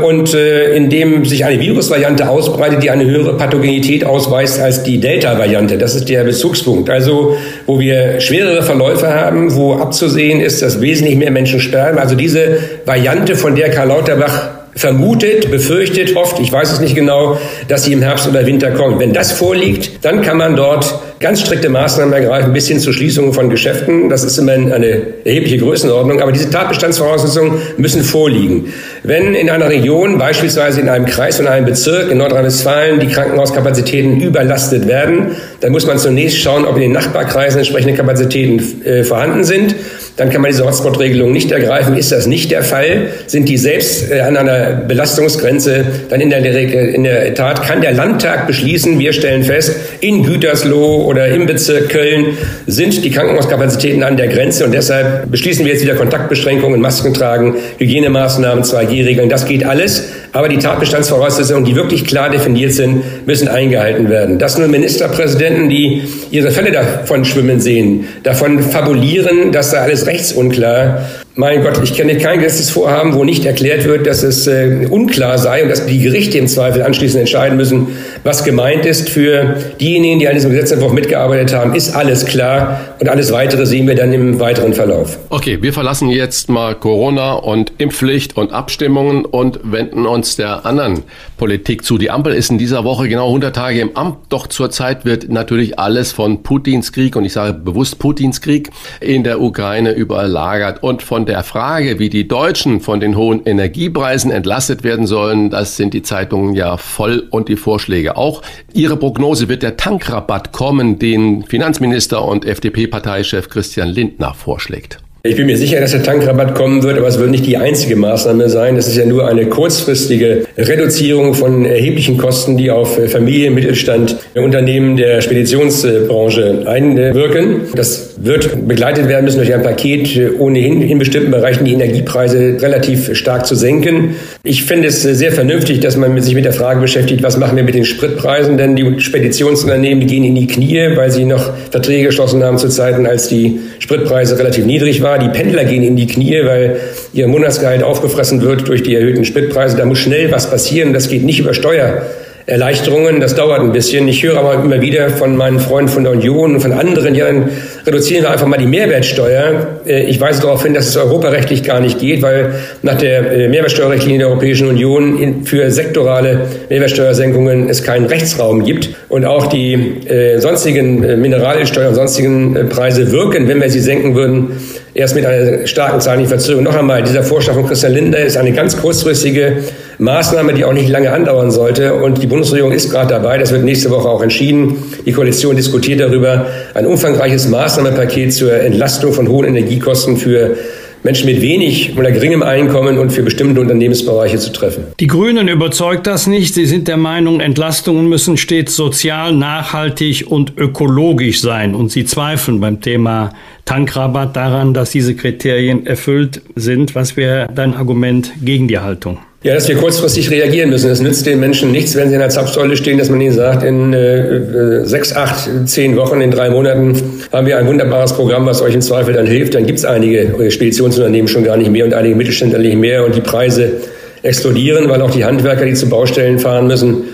und 0.00 0.34
äh, 0.34 0.76
in 0.76 0.88
dem 0.88 1.24
sich 1.24 1.44
eine 1.44 1.60
Virusvariante 1.60 2.28
ausbreitet, 2.28 2.82
die 2.82 2.90
eine 2.90 3.04
höhere 3.04 3.36
Pathogenität 3.36 4.04
ausweist 4.04 4.60
als 4.60 4.84
die 4.84 4.98
Delta-Variante. 4.98 5.78
Das 5.78 5.96
ist 5.96 6.08
der 6.08 6.22
Bezugspunkt. 6.22 6.88
Also 6.90 7.36
wo 7.66 7.80
wir 7.80 8.20
schwerere 8.20 8.62
Verläufe 8.62 9.12
haben, 9.12 9.54
wo 9.56 9.74
abzusehen 9.74 10.40
ist, 10.40 10.62
dass 10.62 10.80
wesentlich 10.80 11.16
mehr 11.16 11.32
Menschen 11.32 11.58
sterben. 11.58 11.98
Also 11.98 12.14
diese 12.14 12.58
Variante, 12.84 13.34
von 13.34 13.56
der 13.56 13.70
Karl 13.70 13.88
Lauterbach 13.88 14.50
vermutet, 14.76 15.50
befürchtet, 15.50 16.14
hofft, 16.14 16.38
ich 16.38 16.52
weiß 16.52 16.72
es 16.72 16.80
nicht 16.80 16.94
genau, 16.94 17.36
dass 17.66 17.84
sie 17.84 17.92
im 17.92 18.02
Herbst 18.02 18.28
oder 18.28 18.46
Winter 18.46 18.70
kommt. 18.70 19.00
Wenn 19.00 19.12
das 19.12 19.32
vorliegt, 19.32 20.04
dann 20.04 20.22
kann 20.22 20.36
man 20.36 20.54
dort 20.54 20.94
ganz 21.20 21.40
strikte 21.40 21.68
Maßnahmen 21.68 22.12
ergreifen, 22.12 22.52
bis 22.52 22.68
hin 22.68 22.78
zur 22.78 22.92
Schließung 22.92 23.32
von 23.32 23.50
Geschäften. 23.50 24.08
Das 24.08 24.22
ist 24.22 24.38
immerhin 24.38 24.72
eine 24.72 25.02
erhebliche 25.24 25.58
Größenordnung. 25.58 26.20
Aber 26.20 26.32
diese 26.32 26.50
Tatbestandsvoraussetzungen 26.50 27.60
müssen 27.76 28.02
vorliegen. 28.02 28.72
Wenn 29.02 29.34
in 29.34 29.50
einer 29.50 29.68
Region, 29.68 30.18
beispielsweise 30.18 30.80
in 30.80 30.88
einem 30.88 31.06
Kreis 31.06 31.40
und 31.40 31.46
einem 31.46 31.66
Bezirk 31.66 32.10
in 32.10 32.18
Nordrhein-Westfalen, 32.18 33.00
die 33.00 33.08
Krankenhauskapazitäten 33.08 34.20
überlastet 34.20 34.86
werden, 34.86 35.32
dann 35.60 35.72
muss 35.72 35.86
man 35.86 35.98
zunächst 35.98 36.38
schauen, 36.38 36.64
ob 36.64 36.76
in 36.76 36.82
den 36.82 36.92
Nachbarkreisen 36.92 37.58
entsprechende 37.58 37.94
Kapazitäten 37.94 38.84
äh, 38.84 39.02
vorhanden 39.02 39.44
sind 39.44 39.74
dann 40.18 40.30
kann 40.30 40.42
man 40.42 40.50
diese 40.50 40.64
Hotspot-Regelung 40.64 41.32
nicht 41.32 41.52
ergreifen. 41.52 41.96
Ist 41.96 42.10
das 42.10 42.26
nicht 42.26 42.50
der 42.50 42.62
Fall, 42.62 43.10
sind 43.26 43.48
die 43.48 43.56
selbst 43.56 44.10
äh, 44.10 44.20
an 44.20 44.36
einer 44.36 44.72
Belastungsgrenze, 44.72 45.86
dann 46.10 46.20
in 46.20 46.30
der, 46.30 46.44
in 46.44 47.04
der 47.04 47.34
Tat 47.34 47.62
kann 47.62 47.80
der 47.80 47.92
Landtag 47.92 48.48
beschließen, 48.48 48.98
wir 48.98 49.12
stellen 49.12 49.44
fest, 49.44 49.76
in 50.00 50.24
Gütersloh 50.24 51.06
oder 51.08 51.26
im 51.28 51.46
Bezirk 51.46 51.88
Köln 51.88 52.36
sind 52.66 53.02
die 53.02 53.10
Krankenhauskapazitäten 53.10 54.02
an 54.02 54.18
der 54.18 54.28
Grenze 54.28 54.66
und 54.66 54.72
deshalb 54.72 55.30
beschließen 55.30 55.64
wir 55.64 55.72
jetzt 55.72 55.82
wieder 55.82 55.94
Kontaktbeschränkungen, 55.94 56.82
Masken 56.82 57.14
tragen, 57.14 57.56
Hygienemaßnahmen, 57.78 58.62
2G-Regeln, 58.62 59.30
das 59.30 59.46
geht 59.46 59.64
alles. 59.64 60.10
Aber 60.34 60.50
die 60.50 60.58
Tatbestandsvoraussetzungen, 60.58 61.64
die 61.64 61.74
wirklich 61.76 62.04
klar 62.04 62.28
definiert 62.28 62.72
sind, 62.72 63.26
müssen 63.26 63.48
eingehalten 63.48 64.10
werden. 64.10 64.38
Dass 64.38 64.58
nun 64.58 64.70
Ministerpräsidenten, 64.70 65.70
die 65.70 66.02
ihre 66.30 66.50
Fälle 66.50 66.72
davon 66.72 67.24
schwimmen 67.24 67.58
sehen, 67.58 68.06
davon 68.22 68.60
fabulieren, 68.60 69.50
dass 69.50 69.70
da 69.70 69.78
alles 69.78 70.06
rechtsunklar 70.06 71.06
mein 71.38 71.62
Gott, 71.62 71.80
ich 71.84 71.94
kenne 71.94 72.18
kein 72.18 72.40
Gesetzesvorhaben, 72.40 73.14
wo 73.14 73.22
nicht 73.22 73.44
erklärt 73.44 73.84
wird, 73.84 74.08
dass 74.08 74.24
es 74.24 74.48
äh, 74.48 74.88
unklar 74.90 75.38
sei 75.38 75.62
und 75.62 75.68
dass 75.68 75.86
die 75.86 76.00
Gerichte 76.00 76.36
im 76.36 76.48
Zweifel 76.48 76.82
anschließend 76.82 77.20
entscheiden 77.20 77.56
müssen, 77.56 77.86
was 78.24 78.42
gemeint 78.42 78.84
ist. 78.84 79.08
Für 79.08 79.54
diejenigen, 79.80 80.18
die 80.18 80.26
an 80.26 80.34
diesem 80.34 80.50
Gesetzentwurf 80.50 80.92
mitgearbeitet 80.92 81.54
haben, 81.54 81.76
ist 81.76 81.94
alles 81.94 82.26
klar 82.26 82.80
und 82.98 83.08
alles 83.08 83.30
Weitere 83.30 83.66
sehen 83.66 83.86
wir 83.86 83.94
dann 83.94 84.12
im 84.12 84.40
weiteren 84.40 84.74
Verlauf. 84.74 85.16
Okay, 85.28 85.62
wir 85.62 85.72
verlassen 85.72 86.10
jetzt 86.10 86.48
mal 86.48 86.74
Corona 86.74 87.34
und 87.34 87.72
Impfpflicht 87.78 88.36
und 88.36 88.52
Abstimmungen 88.52 89.24
und 89.24 89.60
wenden 89.62 90.06
uns 90.06 90.34
der 90.34 90.66
anderen 90.66 91.04
Politik 91.36 91.84
zu. 91.84 91.98
Die 91.98 92.10
Ampel 92.10 92.34
ist 92.34 92.50
in 92.50 92.58
dieser 92.58 92.82
Woche 92.82 93.08
genau 93.08 93.28
100 93.28 93.54
Tage 93.54 93.78
im 93.78 93.96
Amt, 93.96 94.16
doch 94.28 94.48
zurzeit 94.48 95.04
wird 95.04 95.28
natürlich 95.28 95.78
alles 95.78 96.10
von 96.10 96.42
Putins 96.42 96.90
Krieg 96.90 97.14
und 97.14 97.24
ich 97.24 97.32
sage 97.32 97.52
bewusst 97.52 98.00
Putins 98.00 98.40
Krieg 98.40 98.70
in 99.00 99.22
der 99.22 99.40
Ukraine 99.40 99.92
überlagert 99.92 100.82
und 100.82 101.04
von 101.04 101.27
der 101.28 101.44
Frage, 101.44 101.98
wie 101.98 102.08
die 102.08 102.26
Deutschen 102.26 102.80
von 102.80 102.98
den 102.98 103.16
hohen 103.16 103.44
Energiepreisen 103.44 104.30
entlastet 104.30 104.82
werden 104.82 105.06
sollen, 105.06 105.50
das 105.50 105.76
sind 105.76 105.94
die 105.94 106.02
Zeitungen 106.02 106.54
ja 106.54 106.76
voll 106.76 107.28
und 107.30 107.48
die 107.48 107.56
Vorschläge 107.56 108.16
auch. 108.16 108.42
Ihre 108.72 108.96
Prognose 108.96 109.48
wird 109.48 109.62
der 109.62 109.76
Tankrabatt 109.76 110.52
kommen, 110.52 110.98
den 110.98 111.44
Finanzminister 111.44 112.24
und 112.24 112.44
FDP-Parteichef 112.44 113.48
Christian 113.48 113.88
Lindner 113.88 114.34
vorschlägt. 114.34 114.98
Ich 115.24 115.36
bin 115.36 115.46
mir 115.46 115.58
sicher, 115.58 115.80
dass 115.80 115.90
der 115.90 116.02
Tankrabatt 116.02 116.54
kommen 116.54 116.82
wird, 116.84 116.96
aber 116.96 117.08
es 117.08 117.18
wird 117.18 117.30
nicht 117.30 117.44
die 117.44 117.56
einzige 117.56 117.96
Maßnahme 117.96 118.48
sein. 118.48 118.76
Das 118.76 118.86
ist 118.86 118.96
ja 118.96 119.04
nur 119.04 119.26
eine 119.26 119.46
kurzfristige 119.46 120.46
Reduzierung 120.56 121.34
von 121.34 121.64
erheblichen 121.64 122.16
Kosten, 122.16 122.56
die 122.56 122.70
auf 122.70 122.98
Familien, 123.10 123.52
Mittelstand, 123.52 124.16
Unternehmen 124.34 124.96
der 124.96 125.20
Speditionsbranche 125.20 126.62
einwirken. 126.66 127.62
Das 127.74 128.07
wird 128.20 128.68
begleitet 128.68 129.08
werden 129.08 129.24
müssen 129.24 129.38
durch 129.38 129.52
ein 129.52 129.62
Paket, 129.62 130.38
ohnehin 130.38 130.82
in 130.82 130.98
bestimmten 130.98 131.32
Bereichen 131.32 131.64
die 131.64 131.72
Energiepreise 131.72 132.56
relativ 132.60 133.16
stark 133.16 133.44
zu 133.46 133.56
senken. 133.56 134.14
Ich 134.44 134.64
finde 134.64 134.88
es 134.88 135.02
sehr 135.02 135.32
vernünftig, 135.32 135.80
dass 135.80 135.96
man 135.96 136.20
sich 136.20 136.34
mit 136.34 136.44
der 136.44 136.52
Frage 136.52 136.80
beschäftigt, 136.80 137.22
was 137.24 137.36
machen 137.36 137.56
wir 137.56 137.64
mit 137.64 137.74
den 137.74 137.84
Spritpreisen, 137.84 138.56
denn 138.56 138.76
die 138.76 139.00
Speditionsunternehmen 139.00 140.00
die 140.00 140.06
gehen 140.06 140.24
in 140.24 140.36
die 140.36 140.46
Knie, 140.46 140.96
weil 140.96 141.10
sie 141.10 141.24
noch 141.24 141.50
Verträge 141.70 142.06
geschlossen 142.06 142.44
haben 142.44 142.58
zu 142.58 142.68
Zeiten, 142.68 143.04
als 143.06 143.28
die 143.28 143.58
Spritpreise 143.80 144.38
relativ 144.38 144.64
niedrig 144.64 145.02
waren 145.02 145.08
war, 145.08 145.18
die 145.18 145.28
Pendler 145.28 145.64
gehen 145.64 145.82
in 145.82 145.96
die 145.96 146.06
Knie, 146.06 146.40
weil 146.44 146.76
ihr 147.12 147.26
Monatsgehalt 147.28 147.82
aufgefressen 147.82 148.42
wird 148.42 148.68
durch 148.68 148.82
die 148.82 148.94
erhöhten 148.94 149.24
Spritpreise. 149.24 149.76
Da 149.76 149.84
muss 149.84 149.98
schnell 149.98 150.30
was 150.30 150.50
passieren. 150.50 150.92
Das 150.92 151.08
geht 151.08 151.24
nicht 151.24 151.40
über 151.40 151.54
Steuer. 151.54 152.02
Erleichterungen. 152.46 153.20
Das 153.20 153.34
dauert 153.34 153.60
ein 153.60 153.72
bisschen. 153.72 154.08
Ich 154.08 154.22
höre 154.22 154.38
aber 154.38 154.54
immer 154.54 154.80
wieder 154.80 155.10
von 155.10 155.36
meinen 155.36 155.60
Freunden 155.60 155.90
von 155.90 156.04
der 156.04 156.14
Union 156.14 156.54
und 156.54 156.60
von 156.60 156.72
anderen, 156.72 157.14
ja, 157.14 157.26
dann 157.26 157.50
reduzieren 157.86 158.24
wir 158.24 158.30
einfach 158.30 158.46
mal 158.46 158.58
die 158.58 158.66
Mehrwertsteuer. 158.66 159.80
Äh, 159.86 160.04
ich 160.04 160.20
weise 160.20 160.42
darauf 160.42 160.62
hin, 160.62 160.74
dass 160.74 160.86
es 160.86 160.96
europarechtlich 160.96 161.62
gar 161.62 161.80
nicht 161.80 161.98
geht, 161.98 162.22
weil 162.22 162.54
nach 162.82 162.96
der 162.98 163.30
äh, 163.30 163.48
Mehrwertsteuerrichtlinie 163.48 164.18
der 164.18 164.28
Europäischen 164.28 164.68
Union 164.68 165.44
für 165.44 165.70
sektorale 165.70 166.48
Mehrwertsteuersenkungen 166.68 167.68
es 167.68 167.82
keinen 167.82 168.06
Rechtsraum 168.06 168.64
gibt 168.64 168.90
und 169.08 169.24
auch 169.24 169.46
die 169.46 169.74
äh, 169.74 170.38
sonstigen 170.38 171.20
Mineralölsteuer 171.20 171.88
und 171.88 171.94
sonstigen 171.94 172.68
Preise 172.68 173.12
wirken, 173.12 173.48
wenn 173.48 173.60
wir 173.60 173.70
sie 173.70 173.80
senken 173.80 174.14
würden, 174.14 174.52
erst 174.98 175.14
mit 175.14 175.24
einer 175.24 175.64
starken 175.66 176.00
zeitlichen 176.00 176.28
Verzögerung. 176.28 176.64
Noch 176.64 176.74
einmal, 176.74 177.04
dieser 177.04 177.22
Vorschlag 177.22 177.54
von 177.54 177.66
Christian 177.66 177.92
Lindner 177.92 178.18
ist 178.18 178.36
eine 178.36 178.52
ganz 178.52 178.76
kurzfristige 178.76 179.58
Maßnahme, 179.98 180.54
die 180.54 180.64
auch 180.64 180.72
nicht 180.72 180.88
lange 180.88 181.12
andauern 181.12 181.52
sollte. 181.52 181.94
Und 181.94 182.20
die 182.20 182.26
Bundesregierung 182.26 182.72
ist 182.72 182.90
gerade 182.90 183.14
dabei, 183.14 183.38
das 183.38 183.52
wird 183.52 183.62
nächste 183.62 183.90
Woche 183.90 184.08
auch 184.08 184.22
entschieden. 184.22 184.82
Die 185.06 185.12
Koalition 185.12 185.54
diskutiert 185.54 186.00
darüber, 186.00 186.46
ein 186.74 186.84
umfangreiches 186.84 187.48
Maßnahmenpaket 187.48 188.34
zur 188.34 188.52
Entlastung 188.52 189.12
von 189.12 189.28
hohen 189.28 189.46
Energiekosten 189.46 190.16
für 190.16 190.56
Menschen 191.02 191.26
mit 191.26 191.40
wenig 191.40 191.96
oder 191.96 192.10
geringem 192.10 192.42
Einkommen 192.42 192.98
und 192.98 193.10
für 193.10 193.22
bestimmte 193.22 193.60
Unternehmensbereiche 193.60 194.38
zu 194.38 194.52
treffen. 194.52 194.84
Die 195.00 195.06
Grünen 195.06 195.48
überzeugt 195.48 196.06
das 196.06 196.26
nicht. 196.26 196.54
Sie 196.54 196.66
sind 196.66 196.88
der 196.88 196.96
Meinung, 196.96 197.40
Entlastungen 197.40 198.08
müssen 198.08 198.36
stets 198.36 198.74
sozial, 198.76 199.32
nachhaltig 199.32 200.26
und 200.28 200.56
ökologisch 200.56 201.40
sein. 201.40 201.74
Und 201.74 201.92
sie 201.92 202.04
zweifeln 202.04 202.60
beim 202.60 202.80
Thema 202.80 203.30
Tankrabatt 203.64 204.34
daran, 204.34 204.74
dass 204.74 204.90
diese 204.90 205.14
Kriterien 205.14 205.86
erfüllt 205.86 206.42
sind. 206.54 206.94
Was 206.94 207.16
wäre 207.16 207.48
dein 207.54 207.74
Argument 207.74 208.32
gegen 208.42 208.66
die 208.66 208.78
Haltung? 208.78 209.18
Ja, 209.44 209.54
dass 209.54 209.68
wir 209.68 209.76
kurzfristig 209.76 210.32
reagieren 210.32 210.70
müssen. 210.70 210.90
Es 210.90 211.00
nützt 211.00 211.24
den 211.24 211.38
Menschen 211.38 211.70
nichts, 211.70 211.94
wenn 211.94 212.08
sie 212.08 212.14
in 212.14 212.20
der 212.20 212.28
Zapfsäule 212.28 212.76
stehen, 212.76 212.98
dass 212.98 213.08
man 213.08 213.20
ihnen 213.20 213.34
sagt, 213.34 213.62
in 213.62 213.92
äh, 213.92 214.84
sechs, 214.84 215.14
acht, 215.14 215.48
zehn 215.66 215.96
Wochen, 215.96 216.20
in 216.20 216.32
drei 216.32 216.50
Monaten 216.50 217.00
haben 217.32 217.46
wir 217.46 217.56
ein 217.56 217.68
wunderbares 217.68 218.14
Programm, 218.14 218.46
was 218.46 218.62
euch 218.62 218.74
im 218.74 218.80
Zweifel 218.80 219.14
dann 219.14 219.26
hilft. 219.26 219.54
Dann 219.54 219.64
gibt 219.64 219.78
es 219.78 219.84
einige 219.84 220.50
Speditionsunternehmen 220.50 221.28
schon 221.28 221.44
gar 221.44 221.56
nicht 221.56 221.70
mehr 221.70 221.84
und 221.84 221.94
einige 221.94 222.16
Mittelständler 222.16 222.58
nicht 222.58 222.76
mehr 222.76 223.04
und 223.04 223.14
die 223.14 223.20
Preise 223.20 223.74
explodieren, 224.22 224.88
weil 224.88 225.00
auch 225.02 225.12
die 225.12 225.24
Handwerker, 225.24 225.64
die 225.64 225.74
zu 225.74 225.88
Baustellen 225.88 226.40
fahren 226.40 226.66
müssen, 226.66 227.04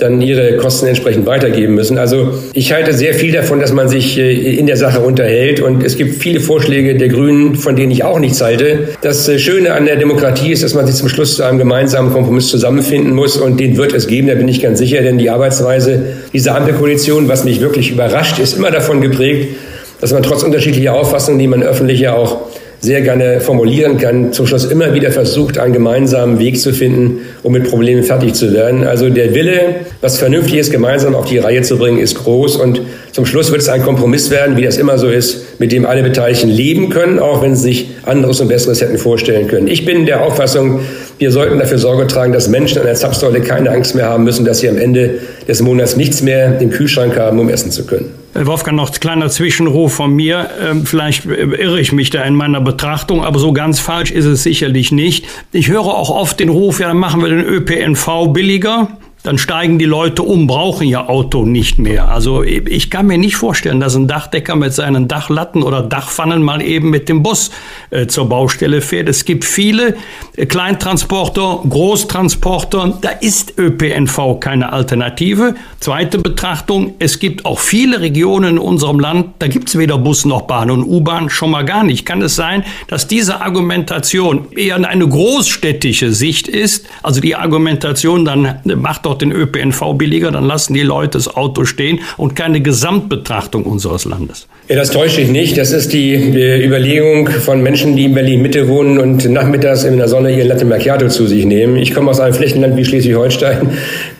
dann 0.00 0.20
ihre 0.20 0.56
Kosten 0.56 0.86
entsprechend 0.86 1.26
weitergeben 1.26 1.74
müssen. 1.74 1.98
Also 1.98 2.34
ich 2.52 2.72
halte 2.72 2.92
sehr 2.92 3.14
viel 3.14 3.32
davon, 3.32 3.60
dass 3.60 3.72
man 3.72 3.88
sich 3.88 4.18
äh, 4.18 4.56
in 4.56 4.66
der 4.66 4.76
Sache 4.76 5.00
unterhält 5.00 5.60
und 5.60 5.82
es 5.84 5.96
gibt 5.96 6.22
viele 6.22 6.40
Vorschläge 6.40 6.96
der 6.96 7.08
Grünen, 7.08 7.54
von 7.54 7.76
denen 7.76 7.90
ich 7.90 8.04
auch 8.04 8.18
nichts 8.18 8.40
halte. 8.40 8.88
Das 9.02 9.28
äh, 9.28 9.38
Schöne 9.38 9.72
an 9.72 9.84
der 9.84 9.96
Demokratie 9.96 10.52
ist, 10.52 10.62
dass 10.62 10.74
man 10.74 10.86
sich 10.86 10.96
zum 10.96 11.08
Schluss 11.08 11.36
zu 11.36 11.42
einem 11.42 11.58
gemeinsamen 11.58 12.12
Kompromiss 12.12 12.48
zusammenfinden 12.48 13.14
muss 13.14 13.36
und 13.36 13.60
den 13.60 13.76
wird 13.76 13.92
es 13.92 14.06
geben, 14.06 14.28
da 14.28 14.34
bin 14.34 14.48
ich 14.48 14.60
ganz 14.60 14.78
sicher, 14.78 15.02
denn 15.02 15.18
die 15.18 15.30
Arbeitsweise 15.30 16.02
dieser 16.32 16.56
Ampelkoalition, 16.56 17.28
was 17.28 17.44
mich 17.44 17.60
wirklich 17.60 17.90
überrascht, 17.90 18.38
ist 18.38 18.56
immer 18.56 18.70
davon 18.70 19.00
geprägt, 19.00 19.56
dass 20.00 20.12
man 20.12 20.22
trotz 20.22 20.42
unterschiedlicher 20.42 20.94
Auffassungen, 20.94 21.38
die 21.38 21.46
man 21.46 21.62
öffentlich 21.62 22.00
ja 22.00 22.14
auch 22.14 22.48
sehr 22.80 23.02
gerne 23.02 23.40
formulieren 23.40 23.98
kann, 23.98 24.32
zum 24.32 24.46
Schluss 24.46 24.64
immer 24.64 24.94
wieder 24.94 25.12
versucht, 25.12 25.58
einen 25.58 25.74
gemeinsamen 25.74 26.38
Weg 26.38 26.58
zu 26.58 26.72
finden, 26.72 27.20
um 27.42 27.52
mit 27.52 27.68
Problemen 27.68 28.02
fertig 28.02 28.34
zu 28.34 28.54
werden. 28.54 28.84
Also 28.84 29.10
der 29.10 29.34
Wille, 29.34 29.76
was 30.00 30.18
Vernünftiges 30.18 30.70
gemeinsam 30.70 31.14
auf 31.14 31.26
die 31.26 31.38
Reihe 31.38 31.60
zu 31.60 31.76
bringen, 31.76 31.98
ist 31.98 32.14
groß 32.14 32.56
und 32.56 32.80
zum 33.12 33.26
Schluss 33.26 33.50
wird 33.50 33.60
es 33.60 33.68
ein 33.68 33.82
Kompromiss 33.82 34.30
werden, 34.30 34.56
wie 34.56 34.62
das 34.62 34.78
immer 34.78 34.96
so 34.96 35.08
ist, 35.08 35.60
mit 35.60 35.72
dem 35.72 35.84
alle 35.84 36.02
Beteiligten 36.02 36.48
leben 36.48 36.88
können, 36.88 37.18
auch 37.18 37.42
wenn 37.42 37.54
sie 37.54 37.62
sich 37.62 37.90
anderes 38.04 38.40
und 38.40 38.48
Besseres 38.48 38.80
hätten 38.80 38.96
vorstellen 38.96 39.46
können. 39.46 39.68
Ich 39.68 39.84
bin 39.84 40.06
der 40.06 40.22
Auffassung, 40.22 40.80
wir 41.18 41.32
sollten 41.32 41.58
dafür 41.58 41.76
Sorge 41.76 42.06
tragen, 42.06 42.32
dass 42.32 42.48
Menschen 42.48 42.78
an 42.78 42.86
der 42.86 42.94
Zapfsäule 42.94 43.42
keine 43.42 43.70
Angst 43.70 43.94
mehr 43.94 44.06
haben 44.06 44.24
müssen, 44.24 44.46
dass 44.46 44.60
sie 44.60 44.70
am 44.70 44.78
Ende 44.78 45.18
des 45.46 45.60
Monats 45.60 45.96
nichts 45.96 46.22
mehr 46.22 46.58
im 46.60 46.70
Kühlschrank 46.70 47.18
haben, 47.18 47.38
um 47.40 47.50
essen 47.50 47.70
zu 47.70 47.84
können. 47.84 48.19
Wolfgang, 48.34 48.76
noch 48.76 48.90
ein 48.90 49.00
kleiner 49.00 49.28
Zwischenruf 49.28 49.94
von 49.94 50.14
mir. 50.14 50.50
Ähm, 50.60 50.86
vielleicht 50.86 51.26
irre 51.26 51.80
ich 51.80 51.92
mich 51.92 52.10
da 52.10 52.22
in 52.22 52.34
meiner 52.34 52.60
Betrachtung, 52.60 53.24
aber 53.24 53.38
so 53.38 53.52
ganz 53.52 53.80
falsch 53.80 54.10
ist 54.10 54.24
es 54.24 54.42
sicherlich 54.42 54.92
nicht. 54.92 55.26
Ich 55.52 55.68
höre 55.68 55.86
auch 55.86 56.10
oft 56.10 56.38
den 56.38 56.48
Ruf, 56.48 56.80
ja, 56.80 56.88
dann 56.88 56.98
machen 56.98 57.22
wir 57.22 57.28
den 57.28 57.44
ÖPNV 57.44 58.28
billiger 58.32 58.88
dann 59.22 59.36
steigen 59.36 59.78
die 59.78 59.84
Leute 59.84 60.22
um, 60.22 60.46
brauchen 60.46 60.86
ihr 60.86 61.10
Auto 61.10 61.44
nicht 61.44 61.78
mehr. 61.78 62.08
Also 62.08 62.42
ich 62.42 62.90
kann 62.90 63.06
mir 63.06 63.18
nicht 63.18 63.36
vorstellen, 63.36 63.78
dass 63.78 63.94
ein 63.94 64.08
Dachdecker 64.08 64.56
mit 64.56 64.72
seinen 64.72 65.08
Dachlatten 65.08 65.62
oder 65.62 65.82
Dachpfannen 65.82 66.42
mal 66.42 66.62
eben 66.62 66.90
mit 66.90 67.08
dem 67.08 67.22
Bus 67.22 67.50
äh, 67.90 68.06
zur 68.06 68.28
Baustelle 68.28 68.80
fährt. 68.80 69.08
Es 69.08 69.26
gibt 69.26 69.44
viele 69.44 69.96
äh, 70.36 70.46
Kleintransporter, 70.46 71.60
Großtransporter. 71.68 72.98
Da 73.00 73.10
ist 73.10 73.58
ÖPNV 73.58 74.40
keine 74.40 74.72
Alternative. 74.72 75.54
Zweite 75.80 76.18
Betrachtung, 76.18 76.94
es 76.98 77.18
gibt 77.18 77.44
auch 77.44 77.58
viele 77.58 78.00
Regionen 78.00 78.56
in 78.56 78.58
unserem 78.58 79.00
Land, 79.00 79.34
da 79.38 79.48
gibt 79.48 79.68
es 79.68 79.78
weder 79.78 79.98
Bus 79.98 80.24
noch 80.24 80.42
Bahn 80.42 80.70
und 80.70 80.84
U-Bahn 80.84 81.28
schon 81.30 81.50
mal 81.50 81.64
gar 81.64 81.84
nicht. 81.84 82.06
Kann 82.06 82.22
es 82.22 82.36
sein, 82.36 82.64
dass 82.88 83.06
diese 83.06 83.42
Argumentation 83.42 84.52
eher 84.52 84.76
eine 84.76 85.08
großstädtische 85.08 86.12
Sicht 86.12 86.48
ist? 86.48 86.86
Also 87.02 87.20
die 87.20 87.36
Argumentation, 87.36 88.24
dann 88.24 88.60
macht 88.64 89.06
doch 89.06 89.09
doch 89.10 89.18
den 89.18 89.32
ÖPNV 89.32 89.94
billiger, 89.94 90.30
dann 90.30 90.44
lassen 90.44 90.74
die 90.74 90.82
Leute 90.82 91.18
das 91.18 91.28
Auto 91.28 91.64
stehen 91.64 92.00
und 92.16 92.36
keine 92.36 92.60
Gesamtbetrachtung 92.60 93.64
unseres 93.64 94.04
Landes. 94.04 94.46
Ja, 94.68 94.76
das 94.76 94.92
täuscht 94.92 95.16
sich 95.16 95.28
nicht. 95.28 95.58
Das 95.58 95.72
ist 95.72 95.92
die, 95.92 96.14
Überlegung 96.14 97.28
von 97.28 97.60
Menschen, 97.60 97.96
die 97.96 98.04
in 98.04 98.14
Berlin-Mitte 98.14 98.68
wohnen 98.68 98.98
und 98.98 99.28
nachmittags 99.28 99.82
in 99.82 99.96
der 99.96 100.06
Sonne 100.06 100.36
ihren 100.36 100.46
Latte 100.46 100.64
Macchiato 100.64 101.08
zu 101.08 101.26
sich 101.26 101.44
nehmen. 101.44 101.76
Ich 101.76 101.92
komme 101.92 102.10
aus 102.10 102.20
einem 102.20 102.34
Flächenland 102.34 102.76
wie 102.76 102.84
Schleswig-Holstein. 102.84 103.68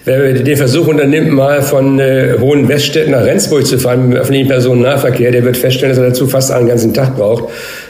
Wer 0.05 0.33
den 0.33 0.57
Versuch 0.57 0.89
unternimmt, 0.89 1.31
mal 1.31 1.63
von 1.63 2.01
äh, 2.01 2.35
Hohen 2.41 2.69
Weststedt 2.69 3.09
nach 3.09 3.23
Rendsburg 3.23 3.65
zu 3.65 3.79
fahren 3.79 4.11
dem 4.11 4.19
öffentlichen 4.19 4.49
Personennahverkehr, 4.49 5.31
der 5.31 5.45
wird 5.45 5.57
feststellen, 5.57 5.95
dass 5.95 6.03
er 6.03 6.09
dazu 6.09 6.27
fast 6.27 6.51
einen 6.51 6.67
ganzen 6.67 6.93
Tag 6.95 7.17
braucht. 7.17 7.45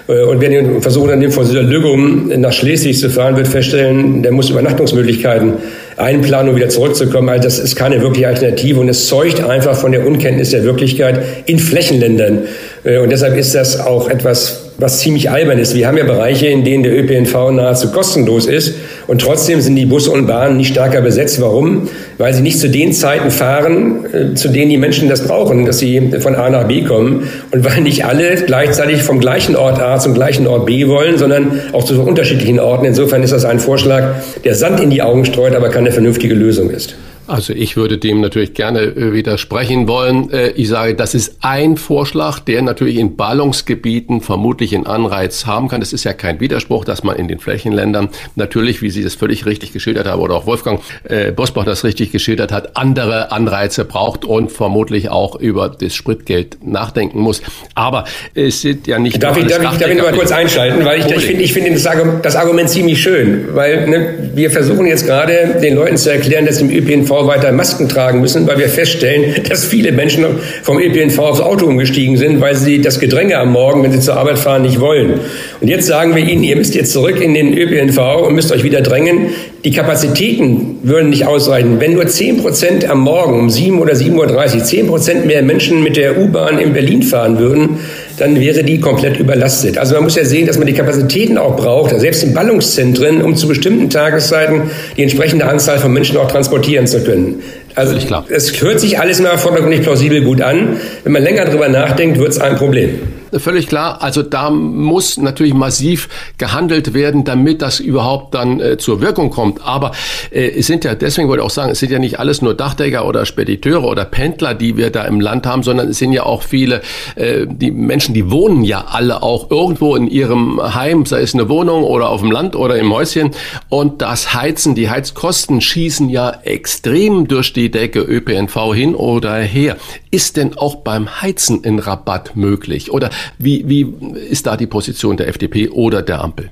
Äh, 0.06 0.24
und 0.24 0.40
wer 0.40 0.50
den 0.50 0.82
Versuch 0.82 1.04
unternimmt, 1.04 1.32
von 1.32 1.46
Süderlüggum 1.46 2.28
nach 2.36 2.52
Schleswig 2.52 2.98
zu 2.98 3.08
fahren, 3.08 3.36
wird 3.36 3.48
feststellen, 3.48 4.22
der 4.22 4.32
muss 4.32 4.50
Übernachtungsmöglichkeiten 4.50 5.54
einplanen, 6.00 6.50
um 6.50 6.56
wieder 6.56 6.68
zurückzukommen. 6.68 7.28
Also 7.28 7.44
das 7.44 7.58
ist 7.58 7.76
keine 7.76 8.00
wirkliche 8.00 8.28
Alternative 8.28 8.80
und 8.80 8.88
es 8.88 9.06
zeugt 9.06 9.42
einfach 9.42 9.76
von 9.76 9.92
der 9.92 10.06
Unkenntnis 10.06 10.50
der 10.50 10.64
Wirklichkeit 10.64 11.20
in 11.46 11.58
Flächenländern. 11.58 12.40
Äh, 12.84 12.98
und 12.98 13.10
deshalb 13.10 13.36
ist 13.36 13.54
das 13.54 13.80
auch 13.80 14.08
etwas, 14.08 14.70
was 14.78 15.00
ziemlich 15.00 15.30
albern 15.30 15.58
ist. 15.58 15.74
Wir 15.74 15.86
haben 15.86 15.98
ja 15.98 16.04
Bereiche, 16.04 16.46
in 16.46 16.64
denen 16.64 16.82
der 16.82 16.98
ÖPNV 16.98 17.50
nahezu 17.52 17.92
kostenlos 17.92 18.46
ist 18.46 18.74
und 19.06 19.20
trotzdem 19.20 19.60
sind 19.60 19.76
die 19.76 19.86
Busse 19.86 20.10
und 20.10 20.26
Bahnen 20.26 20.56
nicht 20.56 20.70
stärker 20.70 21.00
besetzt. 21.00 21.40
Warum? 21.40 21.88
Weil 22.18 22.34
sie 22.34 22.42
nicht 22.42 22.58
zu 22.58 22.68
den 22.68 22.92
Zeiten 22.92 23.30
fahren, 23.30 24.06
äh, 24.12 24.34
zu 24.34 24.48
denen 24.48 24.70
die 24.70 24.76
Menschen 24.76 25.08
das 25.08 25.26
brauchen, 25.26 25.66
dass 25.66 25.78
sie 25.78 26.10
von 26.20 26.34
A 26.34 26.50
nach 26.50 26.66
B 26.68 26.82
kommen 26.82 27.28
und 27.50 27.64
weil 27.64 27.80
nicht 27.82 28.04
alle 28.04 28.36
gleichzeitig 28.36 29.02
vom 29.02 29.20
gleichen 29.20 29.56
Ort 29.56 29.80
A 29.80 29.98
zum 29.98 30.14
gleichen 30.14 30.46
Ort 30.46 30.66
B 30.66 30.88
wollen, 30.88 31.18
sondern 31.18 31.60
auch 31.72 31.84
zu 31.84 32.00
unterschiedlichen 32.02 32.58
Orten. 32.58 32.84
Insofern 32.84 33.22
ist 33.22 33.32
das 33.32 33.44
ein 33.44 33.58
Vorschlag, 33.58 34.14
der 34.44 34.54
Sand 34.54 34.80
in 34.80 34.90
die 34.90 35.02
Augen 35.02 35.24
streut, 35.24 35.54
aber 35.54 35.68
keine 35.68 35.92
vernünftige 35.92 36.34
Lösung 36.34 36.70
ist. 36.70 36.96
Also 37.30 37.52
ich 37.52 37.76
würde 37.76 37.96
dem 37.96 38.20
natürlich 38.20 38.54
gerne 38.54 38.80
äh, 38.80 39.12
widersprechen 39.12 39.86
wollen. 39.86 40.32
Äh, 40.32 40.48
ich 40.50 40.68
sage, 40.68 40.96
das 40.96 41.14
ist 41.14 41.36
ein 41.42 41.76
Vorschlag, 41.76 42.40
der 42.40 42.60
natürlich 42.60 42.96
in 42.96 43.14
Ballungsgebieten 43.14 44.20
vermutlich 44.20 44.74
einen 44.74 44.86
Anreiz 44.86 45.46
haben 45.46 45.68
kann. 45.68 45.80
Das 45.80 45.92
ist 45.92 46.02
ja 46.02 46.12
kein 46.12 46.40
Widerspruch, 46.40 46.84
dass 46.84 47.04
man 47.04 47.16
in 47.16 47.28
den 47.28 47.38
Flächenländern 47.38 48.08
natürlich, 48.34 48.82
wie 48.82 48.90
Sie 48.90 49.04
das 49.04 49.14
völlig 49.14 49.46
richtig 49.46 49.72
geschildert 49.72 50.08
haben, 50.08 50.20
oder 50.20 50.34
auch 50.34 50.46
Wolfgang 50.46 50.80
äh, 51.04 51.30
Bosbach 51.30 51.64
das 51.64 51.84
richtig 51.84 52.10
geschildert 52.10 52.50
hat, 52.50 52.76
andere 52.76 53.30
Anreize 53.30 53.84
braucht 53.84 54.24
und 54.24 54.50
vermutlich 54.50 55.08
auch 55.08 55.36
über 55.36 55.68
das 55.68 55.94
Spritgeld 55.94 56.58
nachdenken 56.66 57.20
muss. 57.20 57.42
Aber 57.76 58.06
es 58.34 58.60
sind 58.60 58.88
ja 58.88 58.98
nicht... 58.98 59.22
Darf 59.22 59.36
ich, 59.36 59.46
darf 59.46 59.72
ich, 59.72 59.78
darf 59.78 59.88
ich 59.88 60.02
mal 60.02 60.12
kurz 60.12 60.32
einschalten? 60.32 60.84
Weil 60.84 60.98
ich, 60.98 61.06
ich 61.06 61.26
finde 61.26 61.44
ich 61.44 61.52
finde 61.52 61.70
das, 61.70 61.88
das 62.22 62.34
Argument 62.34 62.68
ziemlich 62.68 63.00
schön. 63.00 63.54
Weil 63.54 63.88
ne, 63.88 64.30
wir 64.34 64.50
versuchen 64.50 64.86
jetzt 64.86 65.06
gerade 65.06 65.60
den 65.62 65.76
Leuten 65.76 65.96
zu 65.96 66.10
erklären, 66.10 66.44
dass 66.44 66.60
im 66.60 66.70
ÖPNV 66.70 67.19
weiter 67.26 67.52
Masken 67.52 67.88
tragen 67.88 68.20
müssen, 68.20 68.46
weil 68.46 68.58
wir 68.58 68.68
feststellen, 68.68 69.34
dass 69.48 69.64
viele 69.64 69.92
Menschen 69.92 70.24
vom 70.62 70.78
ÖPNV 70.78 71.18
aufs 71.18 71.40
Auto 71.40 71.66
umgestiegen 71.66 72.16
sind, 72.16 72.40
weil 72.40 72.56
sie 72.56 72.80
das 72.80 73.00
Gedränge 73.00 73.38
am 73.38 73.52
Morgen, 73.52 73.82
wenn 73.82 73.92
sie 73.92 74.00
zur 74.00 74.16
Arbeit 74.16 74.38
fahren, 74.38 74.62
nicht 74.62 74.80
wollen. 74.80 75.20
Und 75.60 75.68
jetzt 75.68 75.86
sagen 75.86 76.14
wir 76.14 76.22
ihnen, 76.22 76.42
ihr 76.42 76.56
müsst 76.56 76.74
jetzt 76.74 76.92
zurück 76.92 77.20
in 77.20 77.34
den 77.34 77.56
ÖPNV 77.56 78.26
und 78.26 78.34
müsst 78.34 78.52
euch 78.52 78.64
wieder 78.64 78.80
drängen. 78.80 79.28
Die 79.64 79.72
Kapazitäten 79.72 80.78
würden 80.82 81.10
nicht 81.10 81.26
ausreichen. 81.26 81.80
Wenn 81.80 81.92
nur 81.92 82.06
10 82.06 82.38
Prozent 82.38 82.88
am 82.88 83.00
Morgen 83.00 83.38
um 83.38 83.50
7 83.50 83.78
oder 83.78 83.92
7.30 83.92 84.56
Uhr 84.56 84.64
10 84.64 84.86
Prozent 84.86 85.26
mehr 85.26 85.42
Menschen 85.42 85.82
mit 85.82 85.96
der 85.96 86.18
U-Bahn 86.18 86.58
in 86.58 86.72
Berlin 86.72 87.02
fahren 87.02 87.38
würden, 87.38 87.78
dann 88.20 88.38
wäre 88.38 88.62
die 88.62 88.80
komplett 88.80 89.18
überlastet. 89.18 89.78
Also 89.78 89.94
man 89.94 90.04
muss 90.04 90.16
ja 90.16 90.24
sehen, 90.24 90.46
dass 90.46 90.58
man 90.58 90.66
die 90.66 90.74
Kapazitäten 90.74 91.38
auch 91.38 91.56
braucht, 91.56 91.98
selbst 91.98 92.22
in 92.22 92.34
Ballungszentren, 92.34 93.22
um 93.22 93.34
zu 93.34 93.48
bestimmten 93.48 93.88
Tageszeiten 93.88 94.70
die 94.96 95.02
entsprechende 95.02 95.46
Anzahl 95.46 95.78
von 95.78 95.92
Menschen 95.92 96.16
auch 96.18 96.30
transportieren 96.30 96.86
zu 96.86 97.02
können. 97.02 97.42
Also 97.74 97.96
es 98.28 98.60
hört 98.60 98.80
sich 98.80 98.98
alles 98.98 99.20
immer 99.20 99.38
vordergründig 99.38 99.82
plausibel 99.82 100.22
gut 100.22 100.42
an. 100.42 100.76
Wenn 101.04 101.12
man 101.12 101.22
länger 101.22 101.46
drüber 101.46 101.68
nachdenkt, 101.68 102.18
wird 102.18 102.30
es 102.30 102.38
ein 102.38 102.56
Problem. 102.56 102.98
Völlig 103.38 103.68
klar. 103.68 104.02
Also 104.02 104.22
da 104.22 104.50
muss 104.50 105.16
natürlich 105.16 105.54
massiv 105.54 106.08
gehandelt 106.38 106.94
werden, 106.94 107.24
damit 107.24 107.62
das 107.62 107.80
überhaupt 107.80 108.34
dann 108.34 108.60
äh, 108.60 108.76
zur 108.76 109.00
Wirkung 109.00 109.30
kommt. 109.30 109.64
Aber 109.64 109.92
äh, 110.30 110.50
es 110.50 110.66
sind 110.66 110.84
ja, 110.84 110.94
deswegen 110.94 111.28
wollte 111.28 111.42
ich 111.42 111.46
auch 111.46 111.50
sagen, 111.50 111.70
es 111.70 111.78
sind 111.78 111.92
ja 111.92 111.98
nicht 111.98 112.18
alles 112.18 112.42
nur 112.42 112.54
Dachdecker 112.54 113.06
oder 113.06 113.26
Spediteure 113.26 113.84
oder 113.84 114.04
Pendler, 114.04 114.54
die 114.54 114.76
wir 114.76 114.90
da 114.90 115.04
im 115.04 115.20
Land 115.20 115.46
haben, 115.46 115.62
sondern 115.62 115.88
es 115.88 115.98
sind 115.98 116.12
ja 116.12 116.24
auch 116.24 116.42
viele, 116.42 116.82
äh, 117.14 117.46
die 117.46 117.70
Menschen, 117.70 118.14
die 118.14 118.30
wohnen 118.30 118.64
ja 118.64 118.86
alle 118.88 119.22
auch 119.22 119.50
irgendwo 119.50 119.94
in 119.96 120.08
ihrem 120.08 120.60
Heim, 120.74 121.06
sei 121.06 121.20
es 121.20 121.34
eine 121.34 121.48
Wohnung 121.48 121.84
oder 121.84 122.08
auf 122.08 122.20
dem 122.20 122.30
Land 122.30 122.56
oder 122.56 122.76
im 122.78 122.92
Häuschen. 122.92 123.30
Und 123.68 124.02
das 124.02 124.34
Heizen, 124.34 124.74
die 124.74 124.90
Heizkosten 124.90 125.60
schießen 125.60 126.08
ja 126.08 126.30
extrem 126.42 127.28
durch 127.28 127.52
die 127.52 127.70
Decke 127.70 128.00
ÖPNV 128.00 128.74
hin 128.74 128.94
oder 128.94 129.36
her. 129.36 129.76
Ist 130.10 130.36
denn 130.36 130.56
auch 130.56 130.76
beim 130.76 131.22
Heizen 131.22 131.62
ein 131.64 131.78
Rabatt 131.78 132.34
möglich? 132.34 132.90
Oder 132.92 133.10
wie, 133.38 133.64
wie 133.68 133.86
ist 134.30 134.46
da 134.46 134.56
die 134.56 134.66
Position 134.66 135.16
der 135.16 135.28
FDP 135.28 135.68
oder 135.68 136.02
der 136.02 136.22
Ampel? 136.22 136.50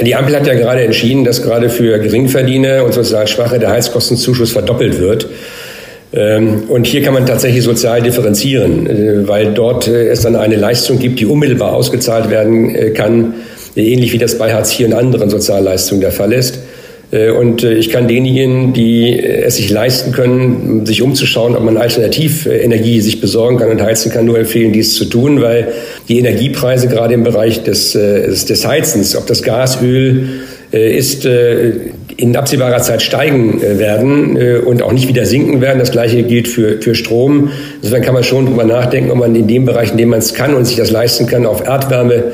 Die 0.00 0.14
Ampel 0.14 0.36
hat 0.36 0.46
ja 0.46 0.54
gerade 0.54 0.84
entschieden, 0.84 1.24
dass 1.24 1.42
gerade 1.42 1.70
für 1.70 1.98
Geringverdiener 1.98 2.84
und 2.84 2.92
sozial 2.92 3.26
Schwache 3.26 3.58
der 3.58 3.70
Heizkostenzuschuss 3.70 4.52
verdoppelt 4.52 4.98
wird. 4.98 5.26
Ähm, 6.12 6.64
und 6.68 6.86
hier 6.86 7.02
kann 7.02 7.14
man 7.14 7.26
tatsächlich 7.26 7.64
sozial 7.64 8.02
differenzieren, 8.02 8.86
äh, 8.86 9.26
weil 9.26 9.54
dort 9.54 9.88
äh, 9.88 10.08
es 10.08 10.20
dann 10.20 10.36
eine 10.36 10.56
Leistung 10.56 10.98
gibt, 10.98 11.18
die 11.20 11.26
unmittelbar 11.26 11.72
ausgezahlt 11.72 12.30
werden 12.30 12.74
äh, 12.74 12.90
kann, 12.90 13.34
ähnlich 13.74 14.12
wie 14.12 14.18
das 14.18 14.38
bei 14.38 14.52
Hartz 14.52 14.78
IV 14.78 14.86
und 14.86 14.94
anderen 14.94 15.30
Sozialleistungen 15.30 16.00
der 16.00 16.12
Fall 16.12 16.32
ist. 16.32 16.60
Äh, 17.12 17.30
und 17.30 17.62
äh, 17.62 17.74
ich 17.74 17.90
kann 17.90 18.08
denjenigen, 18.08 18.72
die 18.72 19.12
äh, 19.12 19.44
es 19.44 19.56
sich 19.56 19.70
leisten 19.70 20.12
können, 20.12 20.86
sich 20.86 21.02
umzuschauen, 21.02 21.56
ob 21.56 21.62
man 21.62 21.76
Alternativenergie 21.76 23.00
sich 23.00 23.20
besorgen 23.20 23.58
kann 23.58 23.70
und 23.70 23.82
heizen 23.82 24.10
kann, 24.10 24.24
nur 24.24 24.38
empfehlen, 24.38 24.72
dies 24.72 24.94
zu 24.94 25.04
tun, 25.04 25.40
weil 25.40 25.68
die 26.08 26.18
Energiepreise 26.18 26.88
gerade 26.88 27.14
im 27.14 27.22
Bereich 27.22 27.62
des, 27.62 27.92
des 27.92 28.66
Heizens, 28.66 29.16
ob 29.16 29.26
das 29.26 29.42
Gas, 29.42 29.80
Öl 29.82 30.28
ist, 30.70 31.24
in 31.24 32.36
absehbarer 32.36 32.80
Zeit 32.82 33.02
steigen 33.02 33.60
werden 33.60 34.36
und 34.64 34.82
auch 34.82 34.92
nicht 34.92 35.08
wieder 35.08 35.24
sinken 35.24 35.60
werden. 35.60 35.78
Das 35.78 35.90
gleiche 35.90 36.22
gilt 36.22 36.48
für, 36.48 36.80
für 36.80 36.94
Strom. 36.94 37.50
Insofern 37.82 38.02
kann 38.02 38.14
man 38.14 38.24
schon 38.24 38.46
darüber 38.46 38.64
nachdenken, 38.64 39.10
ob 39.10 39.18
man 39.18 39.34
in 39.34 39.46
dem 39.46 39.64
Bereich, 39.64 39.92
in 39.92 39.98
dem 39.98 40.10
man 40.10 40.20
es 40.20 40.34
kann 40.34 40.54
und 40.54 40.64
sich 40.64 40.76
das 40.76 40.90
leisten 40.90 41.26
kann, 41.26 41.46
auf 41.46 41.66
Erdwärme 41.66 42.24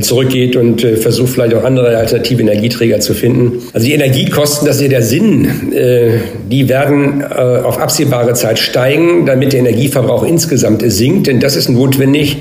zurückgeht 0.00 0.56
und 0.56 0.82
äh, 0.84 0.96
versucht 0.96 1.30
vielleicht 1.30 1.54
auch 1.54 1.64
andere 1.64 1.96
alternative 1.96 2.40
Energieträger 2.40 3.00
zu 3.00 3.12
finden. 3.12 3.62
Also 3.74 3.86
die 3.86 3.92
Energiekosten, 3.92 4.66
das 4.66 4.76
ist 4.76 4.82
ja 4.82 4.88
der 4.88 5.02
Sinn, 5.02 5.72
äh, 5.72 6.12
die 6.50 6.68
werden 6.68 7.20
äh, 7.20 7.34
auf 7.34 7.78
absehbare 7.78 8.32
Zeit 8.32 8.58
steigen, 8.58 9.26
damit 9.26 9.52
der 9.52 9.60
Energieverbrauch 9.60 10.24
insgesamt 10.24 10.82
sinkt, 10.86 11.26
denn 11.26 11.40
das 11.40 11.56
ist 11.56 11.68
notwendig, 11.68 12.38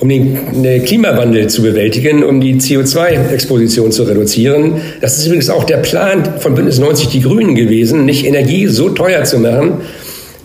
um 0.00 0.08
den 0.08 0.84
Klimawandel 0.84 1.46
zu 1.48 1.62
bewältigen, 1.62 2.24
um 2.24 2.40
die 2.40 2.54
CO2-Exposition 2.54 3.92
zu 3.92 4.02
reduzieren. 4.02 4.80
Das 5.00 5.18
ist 5.18 5.26
übrigens 5.26 5.50
auch 5.50 5.64
der 5.64 5.78
Plan 5.78 6.40
von 6.40 6.54
Bündnis 6.54 6.78
90 6.78 7.08
Die 7.08 7.20
Grünen 7.20 7.54
gewesen, 7.54 8.04
nicht 8.04 8.26
Energie 8.26 8.66
so 8.66 8.90
teuer 8.90 9.24
zu 9.24 9.38
machen, 9.38 9.82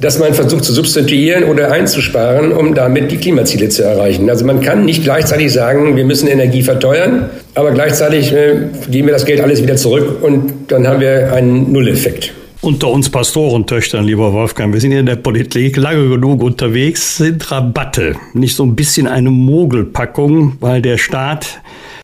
dass 0.01 0.19
man 0.19 0.33
versucht 0.33 0.63
zu 0.63 0.73
substituieren 0.73 1.43
oder 1.43 1.71
einzusparen, 1.71 2.51
um 2.51 2.73
damit 2.73 3.11
die 3.11 3.17
Klimaziele 3.17 3.69
zu 3.69 3.83
erreichen. 3.83 4.29
Also 4.29 4.45
man 4.45 4.61
kann 4.61 4.85
nicht 4.85 5.03
gleichzeitig 5.03 5.51
sagen, 5.51 5.95
wir 5.95 6.05
müssen 6.05 6.27
Energie 6.27 6.61
verteuern, 6.61 7.29
aber 7.55 7.71
gleichzeitig 7.71 8.31
äh, 8.31 8.67
geben 8.89 9.07
wir 9.07 9.13
das 9.13 9.25
Geld 9.25 9.41
alles 9.41 9.61
wieder 9.61 9.75
zurück 9.75 10.21
und 10.21 10.53
dann 10.69 10.87
haben 10.87 11.01
wir 11.01 11.33
einen 11.33 11.71
Nulleffekt. 11.71 12.33
Unter 12.61 12.89
uns 12.89 13.09
Pastorentöchtern, 13.09 14.03
lieber 14.03 14.33
Wolfgang, 14.33 14.73
wir 14.73 14.81
sind 14.81 14.91
in 14.91 15.05
der 15.05 15.15
Politik 15.15 15.77
lange 15.77 16.09
genug 16.09 16.43
unterwegs, 16.43 17.15
sind 17.15 17.49
Rabatte 17.49 18.15
nicht 18.33 18.53
so 18.53 18.63
ein 18.65 18.75
bisschen 18.75 19.07
eine 19.07 19.31
Mogelpackung, 19.31 20.57
weil 20.59 20.81
der 20.81 20.97
Staat 20.97 21.61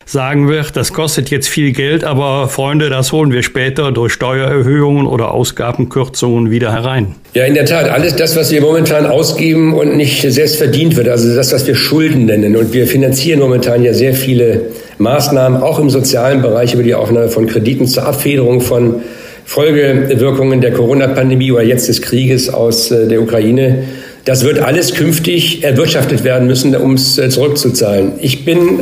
sagen 0.08 0.48
wird, 0.48 0.76
das 0.76 0.92
kostet 0.92 1.30
jetzt 1.30 1.48
viel 1.48 1.72
Geld, 1.72 2.04
aber 2.04 2.48
Freunde, 2.48 2.90
das 2.90 3.10
holen 3.10 3.32
wir 3.32 3.42
später 3.42 3.90
durch 3.90 4.12
Steuererhöhungen 4.12 5.04
oder 5.04 5.32
Ausgabenkürzungen 5.32 6.48
wieder 6.48 6.72
herein. 6.72 7.16
Ja, 7.34 7.44
in 7.44 7.54
der 7.54 7.66
Tat, 7.66 7.90
alles 7.90 8.14
das, 8.14 8.36
was 8.36 8.52
wir 8.52 8.60
momentan 8.60 9.04
ausgeben 9.04 9.74
und 9.74 9.96
nicht 9.96 10.22
selbst 10.22 10.56
verdient 10.56 10.96
wird, 10.96 11.08
also 11.08 11.34
das, 11.34 11.52
was 11.52 11.66
wir 11.66 11.74
Schulden 11.74 12.26
nennen. 12.26 12.56
Und 12.56 12.72
wir 12.72 12.86
finanzieren 12.86 13.40
momentan 13.40 13.82
ja 13.82 13.92
sehr 13.92 14.14
viele 14.14 14.60
Maßnahmen, 14.98 15.60
auch 15.60 15.80
im 15.80 15.90
sozialen 15.90 16.40
Bereich 16.40 16.72
über 16.72 16.84
die 16.84 16.94
Aufnahme 16.94 17.28
von 17.28 17.48
Krediten 17.48 17.88
zur 17.88 18.06
Abfederung 18.06 18.60
von 18.60 19.02
Folgewirkungen 19.44 20.60
der 20.60 20.72
Corona-Pandemie 20.72 21.50
oder 21.50 21.64
jetzt 21.64 21.88
des 21.88 22.00
Krieges 22.00 22.48
aus 22.48 22.92
äh, 22.92 23.08
der 23.08 23.20
Ukraine. 23.20 23.84
Das 24.24 24.44
wird 24.44 24.60
alles 24.60 24.94
künftig 24.94 25.64
erwirtschaftet 25.64 26.22
werden 26.22 26.46
müssen, 26.46 26.76
um 26.76 26.94
es 26.94 27.18
äh, 27.18 27.28
zurückzuzahlen. 27.28 28.12
Ich 28.20 28.44
bin 28.44 28.80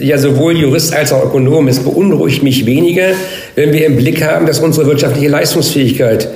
ja 0.00 0.18
sowohl 0.18 0.56
Jurist 0.56 0.94
als 0.94 1.12
auch 1.12 1.24
Ökonom. 1.24 1.68
Es 1.68 1.80
beunruhigt 1.80 2.42
mich 2.42 2.66
weniger, 2.66 3.08
wenn 3.54 3.72
wir 3.72 3.86
im 3.86 3.96
Blick 3.96 4.24
haben, 4.24 4.46
dass 4.46 4.60
unsere 4.60 4.86
wirtschaftliche 4.86 5.28
Leistungsfähigkeit 5.28 6.28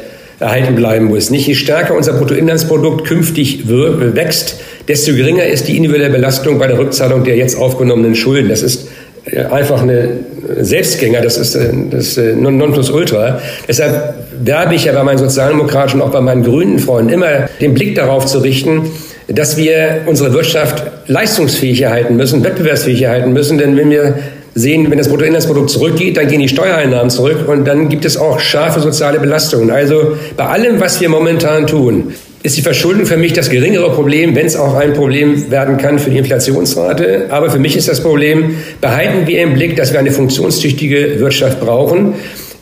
erhalten 0.42 0.74
bleiben 0.74 1.06
muss. 1.06 1.30
Nicht 1.30 1.46
je 1.46 1.54
stärker 1.54 1.94
unser 1.94 2.14
Bruttoinlandsprodukt 2.14 3.06
künftig 3.06 3.68
wächst, 3.68 4.56
desto 4.88 5.14
geringer 5.14 5.46
ist 5.46 5.68
die 5.68 5.76
individuelle 5.76 6.10
Belastung 6.10 6.58
bei 6.58 6.66
der 6.66 6.78
Rückzahlung 6.78 7.24
der 7.24 7.36
jetzt 7.36 7.56
aufgenommenen 7.56 8.14
Schulden. 8.14 8.48
Das 8.48 8.62
ist 8.62 8.88
äh, 9.24 9.44
einfach 9.44 9.82
eine 9.82 10.20
Selbstgänger, 10.60 11.20
das 11.20 11.38
ist 11.38 11.54
äh, 11.54 11.72
das 11.90 12.18
äh, 12.18 12.34
Nonplusultra. 12.34 13.40
Deshalb 13.68 14.14
werbe 14.42 14.74
ich 14.74 14.84
ja 14.84 14.92
bei 14.92 15.04
meinen 15.04 15.18
Sozialdemokratischen 15.18 16.00
und 16.00 16.08
auch 16.08 16.12
bei 16.12 16.20
meinen 16.20 16.42
grünen 16.42 16.78
Freunden 16.80 17.12
immer 17.12 17.48
den 17.60 17.74
Blick 17.74 17.94
darauf 17.94 18.26
zu 18.26 18.38
richten, 18.38 18.90
dass 19.28 19.56
wir 19.56 20.02
unsere 20.06 20.32
Wirtschaft 20.32 20.82
leistungsfähig 21.06 21.82
erhalten 21.82 22.16
müssen, 22.16 22.44
wettbewerbsfähig 22.44 23.02
erhalten 23.02 23.32
müssen. 23.32 23.58
Denn 23.58 23.76
wenn 23.76 23.90
wir 23.90 24.14
sehen, 24.54 24.90
wenn 24.90 24.98
das 24.98 25.08
Bruttoinlandsprodukt 25.08 25.70
zurückgeht, 25.70 26.16
dann 26.16 26.28
gehen 26.28 26.40
die 26.40 26.48
Steuereinnahmen 26.48 27.10
zurück 27.10 27.48
und 27.48 27.64
dann 27.64 27.88
gibt 27.88 28.04
es 28.04 28.16
auch 28.16 28.38
scharfe 28.38 28.80
soziale 28.80 29.18
Belastungen. 29.18 29.70
Also 29.70 30.16
bei 30.36 30.44
allem, 30.44 30.80
was 30.80 31.00
wir 31.00 31.08
momentan 31.08 31.66
tun, 31.66 32.12
ist 32.42 32.56
die 32.56 32.62
Verschuldung 32.62 33.06
für 33.06 33.16
mich 33.16 33.32
das 33.32 33.50
geringere 33.50 33.92
Problem, 33.92 34.34
wenn 34.34 34.46
es 34.46 34.56
auch 34.56 34.74
ein 34.74 34.94
Problem 34.94 35.50
werden 35.50 35.76
kann 35.76 35.98
für 35.98 36.10
die 36.10 36.18
Inflationsrate. 36.18 37.26
Aber 37.30 37.50
für 37.50 37.60
mich 37.60 37.76
ist 37.76 37.88
das 37.88 38.02
Problem, 38.02 38.56
behalten 38.80 39.26
wir 39.26 39.42
im 39.42 39.54
Blick, 39.54 39.76
dass 39.76 39.92
wir 39.92 40.00
eine 40.00 40.10
funktionstüchtige 40.10 41.20
Wirtschaft 41.20 41.60
brauchen. 41.60 42.14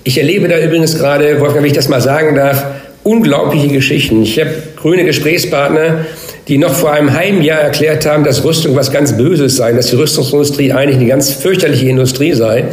Ich 0.04 0.18
erlebe 0.18 0.48
da 0.48 0.58
übrigens 0.58 0.98
gerade, 0.98 1.40
Wolfgang, 1.40 1.62
wenn 1.62 1.70
ich 1.70 1.76
das 1.76 1.88
mal 1.88 2.00
sagen 2.00 2.34
darf, 2.34 2.64
unglaubliche 3.02 3.68
Geschichten. 3.68 4.22
Ich 4.22 4.38
habe 4.38 4.50
grüne 4.76 5.04
Gesprächspartner, 5.04 6.04
die 6.50 6.58
noch 6.58 6.74
vor 6.74 6.90
einem 6.90 7.16
halben 7.16 7.42
Jahr 7.42 7.60
erklärt 7.60 8.04
haben, 8.06 8.24
dass 8.24 8.42
Rüstung 8.42 8.74
was 8.74 8.90
ganz 8.90 9.16
Böses 9.16 9.56
sei, 9.56 9.72
dass 9.72 9.86
die 9.86 9.94
Rüstungsindustrie 9.94 10.72
eigentlich 10.72 10.96
eine 10.96 11.06
ganz 11.06 11.30
fürchterliche 11.32 11.88
Industrie 11.88 12.32
sei, 12.32 12.64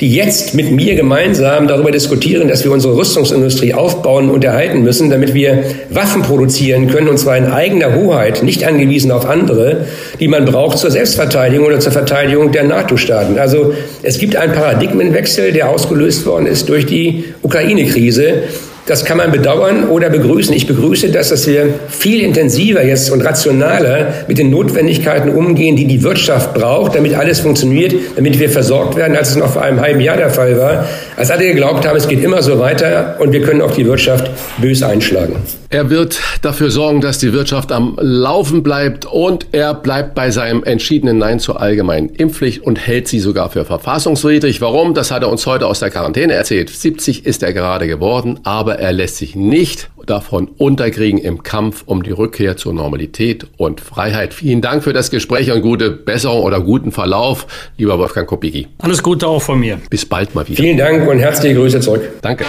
die 0.00 0.14
jetzt 0.14 0.54
mit 0.54 0.70
mir 0.70 0.94
gemeinsam 0.94 1.68
darüber 1.68 1.90
diskutieren, 1.90 2.48
dass 2.48 2.64
wir 2.64 2.72
unsere 2.72 2.96
Rüstungsindustrie 2.96 3.74
aufbauen 3.74 4.30
und 4.30 4.42
erhalten 4.42 4.82
müssen, 4.82 5.10
damit 5.10 5.34
wir 5.34 5.64
Waffen 5.90 6.22
produzieren 6.22 6.88
können, 6.88 7.08
und 7.08 7.18
zwar 7.18 7.36
in 7.36 7.44
eigener 7.44 7.94
Hoheit, 7.94 8.42
nicht 8.42 8.64
angewiesen 8.64 9.10
auf 9.10 9.28
andere, 9.28 9.84
die 10.18 10.28
man 10.28 10.46
braucht 10.46 10.78
zur 10.78 10.90
Selbstverteidigung 10.90 11.66
oder 11.66 11.78
zur 11.78 11.92
Verteidigung 11.92 12.52
der 12.52 12.64
NATO-Staaten. 12.64 13.38
Also 13.38 13.74
es 14.02 14.16
gibt 14.16 14.34
einen 14.34 14.54
Paradigmenwechsel, 14.54 15.52
der 15.52 15.68
ausgelöst 15.68 16.24
worden 16.24 16.46
ist 16.46 16.70
durch 16.70 16.86
die 16.86 17.24
Ukraine-Krise. 17.42 18.44
Das 18.86 19.04
kann 19.04 19.16
man 19.16 19.32
bedauern 19.32 19.88
oder 19.88 20.10
begrüßen. 20.10 20.54
Ich 20.54 20.68
begrüße 20.68 21.10
das, 21.10 21.30
dass 21.30 21.48
wir 21.48 21.74
viel 21.88 22.20
intensiver 22.20 22.84
jetzt 22.84 23.10
und 23.10 23.20
rationaler 23.20 24.14
mit 24.28 24.38
den 24.38 24.50
Notwendigkeiten 24.50 25.30
umgehen, 25.30 25.74
die 25.74 25.86
die 25.86 26.04
Wirtschaft 26.04 26.54
braucht, 26.54 26.94
damit 26.94 27.14
alles 27.14 27.40
funktioniert, 27.40 27.94
damit 28.14 28.38
wir 28.38 28.48
versorgt 28.48 28.94
werden, 28.94 29.16
als 29.16 29.30
es 29.30 29.36
noch 29.36 29.52
vor 29.52 29.62
einem 29.62 29.80
halben 29.80 30.00
Jahr 30.00 30.16
der 30.16 30.30
Fall 30.30 30.56
war. 30.56 30.86
Als 31.16 31.32
alle 31.32 31.46
geglaubt 31.46 31.84
haben, 31.84 31.96
es 31.96 32.06
geht 32.06 32.22
immer 32.22 32.42
so 32.42 32.60
weiter 32.60 33.16
und 33.18 33.32
wir 33.32 33.42
können 33.42 33.60
auch 33.60 33.72
die 33.72 33.84
Wirtschaft 33.86 34.30
bös 34.58 34.84
einschlagen. 34.84 35.34
Er 35.68 35.90
wird 35.90 36.20
dafür 36.42 36.70
sorgen, 36.70 37.00
dass 37.00 37.18
die 37.18 37.32
Wirtschaft 37.32 37.72
am 37.72 37.98
Laufen 38.00 38.62
bleibt 38.62 39.04
und 39.04 39.48
er 39.50 39.74
bleibt 39.74 40.14
bei 40.14 40.30
seinem 40.30 40.62
entschiedenen 40.62 41.18
Nein 41.18 41.40
zur 41.40 41.60
allgemeinen 41.60 42.08
Impfpflicht 42.10 42.62
und 42.62 42.86
hält 42.86 43.08
sie 43.08 43.18
sogar 43.18 43.50
für 43.50 43.64
verfassungswidrig. 43.64 44.60
Warum? 44.60 44.94
Das 44.94 45.10
hat 45.10 45.22
er 45.22 45.28
uns 45.28 45.44
heute 45.44 45.66
aus 45.66 45.80
der 45.80 45.90
Quarantäne 45.90 46.34
erzählt. 46.34 46.70
70 46.70 47.26
ist 47.26 47.42
er 47.42 47.52
gerade 47.52 47.88
geworden, 47.88 48.38
aber 48.44 48.75
er 48.78 48.92
lässt 48.92 49.16
sich 49.16 49.34
nicht 49.34 49.90
davon 50.06 50.48
unterkriegen 50.56 51.18
im 51.18 51.42
Kampf 51.42 51.82
um 51.86 52.02
die 52.02 52.12
Rückkehr 52.12 52.56
zur 52.56 52.72
Normalität 52.72 53.46
und 53.56 53.80
Freiheit. 53.80 54.34
Vielen 54.34 54.60
Dank 54.60 54.84
für 54.84 54.92
das 54.92 55.10
Gespräch 55.10 55.50
und 55.50 55.62
gute 55.62 55.90
Besserung 55.90 56.42
oder 56.42 56.60
guten 56.60 56.92
Verlauf, 56.92 57.46
lieber 57.76 57.98
Wolfgang 57.98 58.28
Kopicki. 58.28 58.68
Alles 58.78 59.02
Gute 59.02 59.26
auch 59.26 59.42
von 59.42 59.58
mir. 59.58 59.80
Bis 59.90 60.06
bald 60.06 60.34
mal 60.34 60.46
wieder. 60.46 60.56
Vielen 60.56 60.76
Dank 60.76 61.08
und 61.08 61.18
herzliche 61.18 61.56
Grüße 61.56 61.80
zurück. 61.80 62.02
Danke. 62.22 62.44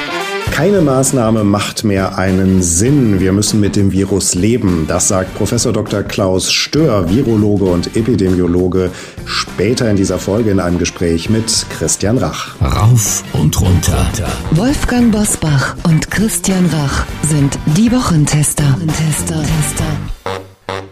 Keine 0.52 0.82
Maßnahme 0.82 1.44
macht 1.44 1.84
mehr 1.84 2.18
einen 2.18 2.62
Sinn. 2.62 3.20
Wir 3.20 3.32
müssen 3.32 3.60
mit 3.60 3.76
dem 3.76 3.92
Virus 3.92 4.34
leben. 4.36 4.86
Das 4.88 5.08
sagt 5.08 5.36
Professor 5.36 5.72
Dr. 5.72 6.04
Klaus 6.04 6.52
Stör, 6.52 7.10
Virologe 7.10 7.66
und 7.66 7.96
Epidemiologe, 7.96 8.92
später 9.26 9.90
in 9.90 9.96
dieser 9.98 10.20
Folge 10.20 10.50
in 10.52 10.60
einem 10.60 10.80
Gespräch 10.80 11.30
mit 11.30 11.66
Christian 11.70 12.18
Rach. 12.18 12.56
Rauf 12.62 13.24
und 13.34 13.60
runter. 13.62 14.08
Wolfgang 14.52 15.12
Bosbach 15.12 15.76
und 15.84 16.10
Christian 16.10 16.66
Rach 16.68 17.06
sind 17.24 17.58
die 17.76 17.92
Wochentester. 17.92 18.64
Wochentester. 18.64 19.44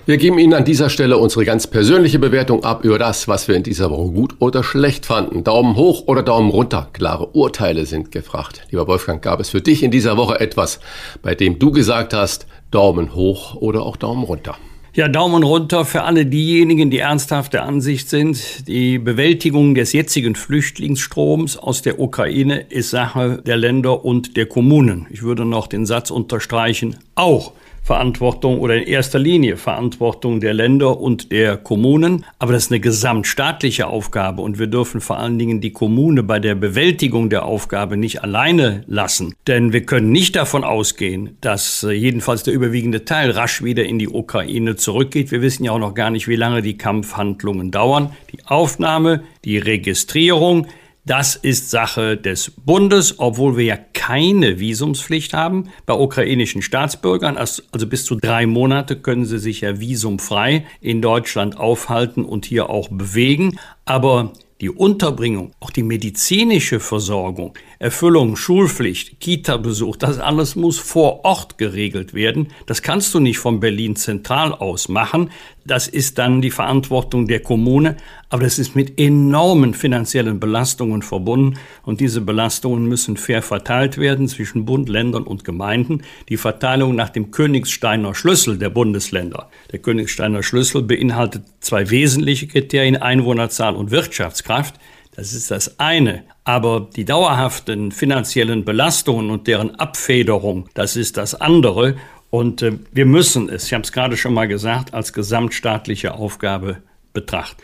Wir 0.08 0.18
geben 0.18 0.38
Ihnen 0.38 0.53
an 0.53 0.66
dieser 0.66 0.91
Stelle 0.91 1.18
unsere 1.18 1.45
ganz 1.45 1.66
persönliche 1.66 2.20
Bewertung 2.20 2.64
ab 2.64 2.86
über 2.86 2.99
das, 2.99 3.28
was 3.28 3.47
wir 3.47 3.56
in 3.56 3.64
dieser 3.64 3.89
Woche 3.89 4.12
gut 4.12 4.36
oder 4.38 4.64
schlecht 4.64 5.08
fanden. 5.08 5.43
Daumen 5.43 5.76
hoch 5.76 6.03
oder 6.06 6.22
Daumen 6.22 6.51
runter. 6.51 6.89
Klare 6.93 7.30
Urteile 7.30 7.88
sind 7.88 8.12
gefragt. 8.12 8.68
Lieber 8.70 8.86
Wolfgang, 8.86 9.20
gab 9.20 9.39
es 9.39 9.49
für 9.49 9.62
dich 9.62 9.82
in 9.82 9.89
dieser 9.89 10.16
Woche 10.16 10.39
etwas, 10.39 10.80
bei 11.24 11.34
dem 11.34 11.58
du 11.58 11.72
gesagt 11.72 12.14
hast, 12.14 12.45
Daumen 12.70 13.16
hoch 13.16 13.56
oder 13.56 13.82
auch 13.82 13.97
Daumen 13.97 14.24
runter? 14.26 14.56
Ja, 14.93 15.08
Daumen 15.08 15.41
runter 15.41 15.86
für 15.86 16.03
alle 16.03 16.28
diejenigen, 16.28 16.91
die 16.91 16.99
ernsthaft 16.99 17.53
der 17.53 17.64
Ansicht 17.64 18.08
sind, 18.08 18.68
die 18.68 18.99
Bewältigung 18.99 19.74
des 19.74 19.91
jetzigen 19.91 20.36
Flüchtlingsstroms 20.36 21.58
aus 21.58 21.82
der 21.82 21.99
Ukraine 21.99 22.60
ist 22.70 22.91
Sache 22.91 23.41
der 23.43 23.58
Länder 23.58 24.06
und 24.06 24.38
der 24.38 24.45
Kommunen. 24.45 25.08
Ich 25.10 25.24
würde 25.24 25.45
noch 25.45 25.66
den 25.66 25.88
Satz 25.88 26.12
unterstreichen, 26.12 26.97
auch 27.16 27.53
Verantwortung 27.86 28.59
oder 28.59 28.77
in 28.77 28.88
erster 28.88 29.19
Linie 29.19 29.57
Verantwortung 29.57 30.39
der 30.39 30.55
Länder 30.55 30.99
und 30.99 31.31
der 31.31 31.55
Kommunen. 31.55 32.25
Aber 32.39 32.51
das 32.51 32.65
ist 32.65 32.71
eine 32.71 32.79
gesamtstaatliche 32.79 33.86
Aufgabe 33.86 34.41
und 34.41 34.57
wir 34.57 34.65
dürfen 34.65 35.01
vor 35.01 35.19
allen 35.19 35.38
Dingen 35.38 35.61
die 35.61 35.71
Kommune 35.71 36.23
bei 36.23 36.39
der 36.39 36.55
Bewältigung 36.55 37.29
der 37.29 37.45
Aufgabe 37.45 37.95
nicht 37.95 38.23
alleine 38.23 38.83
lassen. 38.88 39.36
Denn 39.45 39.71
wir 39.71 39.86
können 39.86 40.11
nicht 40.11 40.36
davon 40.36 40.63
ausgehen, 40.63 41.38
dass 41.41 41.83
äh, 41.83 41.91
jedenfalls 41.91 42.41
der 42.41 42.55
überwiegende 42.55 43.05
Teil 43.05 43.29
rasch 43.29 43.63
wieder 43.63 43.86
in 43.86 43.99
die 43.99 44.09
Ukraine 44.09 44.75
zurückgeht. 44.75 45.29
Wir 45.29 45.43
wissen 45.43 45.63
ja 45.63 45.71
auch 45.71 45.79
noch 45.79 45.93
gar 45.93 46.09
nicht, 46.09 46.27
wie 46.27 46.36
lange 46.36 46.63
die 46.63 46.79
Kampfhandlungen 46.79 47.69
dauern. 47.69 48.13
Die 48.33 48.43
Aufnahme, 48.47 49.21
die 49.43 49.59
Registrierung, 49.59 50.65
das 51.06 51.36
ist 51.36 51.70
Sache 51.70 52.18
des 52.18 52.51
Bundes, 52.51 53.20
obwohl 53.20 53.58
wir 53.58 53.66
ja 53.66 53.78
keine 53.93 54.60
Visumspflicht 54.60 55.34
haben 55.34 55.70
bei 55.86 55.93
ukrainischen 55.93 56.64
Staatsbürgern. 56.64 57.38
Also 57.38 57.62
bis 57.88 58.06
zu 58.06 58.16
drei 58.16 58.47
Monate 58.47 58.95
können 58.95 59.26
sie 59.26 59.39
sich 59.39 59.62
ja 59.62 59.80
visumfrei 59.80 60.66
in 60.82 61.03
Deutschland 61.03 61.58
aufhalten 61.58 62.26
und 62.26 62.45
hier 62.45 62.70
auch 62.72 62.89
bewegen. 62.89 63.60
Aber 63.86 64.34
die 64.62 64.70
Unterbringung, 64.70 65.51
auch 65.60 65.70
die 65.70 65.84
medizinische 65.84 66.80
Versorgung, 66.80 67.53
Erfüllung, 67.78 68.38
Schulpflicht, 68.38 69.20
Kita-Besuch, 69.20 69.97
das 69.97 70.18
alles 70.18 70.56
muss 70.56 70.80
vor 70.80 71.26
Ort 71.26 71.58
geregelt 71.58 72.14
werden. 72.14 72.47
Das 72.66 72.82
kannst 72.82 73.14
du 73.14 73.20
nicht 73.20 73.38
von 73.38 73.60
Berlin 73.60 73.97
zentral 73.97 74.53
aus 74.53 74.88
machen. 74.88 75.30
Das 75.68 75.88
ist 75.88 76.20
dann 76.20 76.41
die 76.41 76.51
Verantwortung 76.51 77.28
der 77.28 77.39
Kommune, 77.39 77.97
aber 78.30 78.43
das 78.43 78.59
ist 78.59 78.76
mit 78.76 78.99
enormen 78.99 79.74
finanziellen 79.74 80.39
Belastungen 80.39 81.01
verbunden 81.01 81.57
und 81.82 81.99
diese 81.99 82.22
Belastungen 82.22 82.88
müssen 82.88 83.18
fair 83.18 83.41
verteilt 83.41 83.97
werden 83.97 84.28
zwischen 84.28 84.66
Bund, 84.66 84.89
Ländern 84.89 85.24
und 85.24 85.43
Gemeinden. 85.43 86.03
Die 86.30 86.38
Verteilung 86.38 86.93
nach 86.93 87.09
dem 87.09 87.32
Königsteiner 87.32 88.13
Schlüssel 88.13 88.59
der 88.59 88.70
Bundesländer. 88.70 89.49
Der 89.72 89.80
Königsteiner 89.80 90.43
Schlüssel 90.43 90.84
beinhaltet 90.84 91.41
zwei 91.61 91.89
wesentliche 91.89 92.45
Kriterien, 92.45 92.97
Einwohnerzahl 92.97 93.76
und 93.76 93.89
Wirtschaftskraft. 93.89 94.76
Das 95.16 95.34
ist 95.34 95.49
das 95.49 95.80
eine. 95.80 96.24
Aber 96.43 96.89
die 96.95 97.05
dauerhaften 97.05 97.91
finanziellen 97.91 98.66
Belastungen 98.66 99.32
und 99.32 99.47
deren 99.47 99.74
Abfederung, 99.76 100.70
das 100.74 100.95
ist 100.95 101.18
das 101.18 101.34
andere. 101.34 101.95
Und 102.36 102.61
äh, 102.61 102.73
wir 102.91 103.05
müssen 103.05 103.47
es, 103.47 103.67
ich 103.67 103.73
habe 103.73 103.83
es 103.83 103.93
gerade 103.93 104.17
schon 104.17 104.33
mal 104.33 104.49
gesagt, 104.49 104.93
als 104.93 105.13
gesamtstaatliche 105.13 106.15
Aufgabe 106.15 106.79
betrachten. 107.13 107.61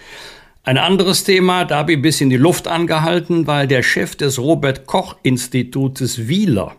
Ein 0.63 0.77
anderes 0.77 1.25
Thema, 1.25 1.65
da 1.65 1.79
habe 1.79 1.91
ich 1.91 1.97
ein 1.97 2.01
bisschen 2.01 2.29
die 2.29 2.37
Luft 2.37 2.69
angehalten, 2.69 3.47
weil 3.47 3.67
der 3.67 3.83
Chef 3.83 4.15
des 4.15 4.39
Robert 4.39 4.85
Koch 4.85 5.17
Institutes 5.23 6.29
Wieler 6.29 6.77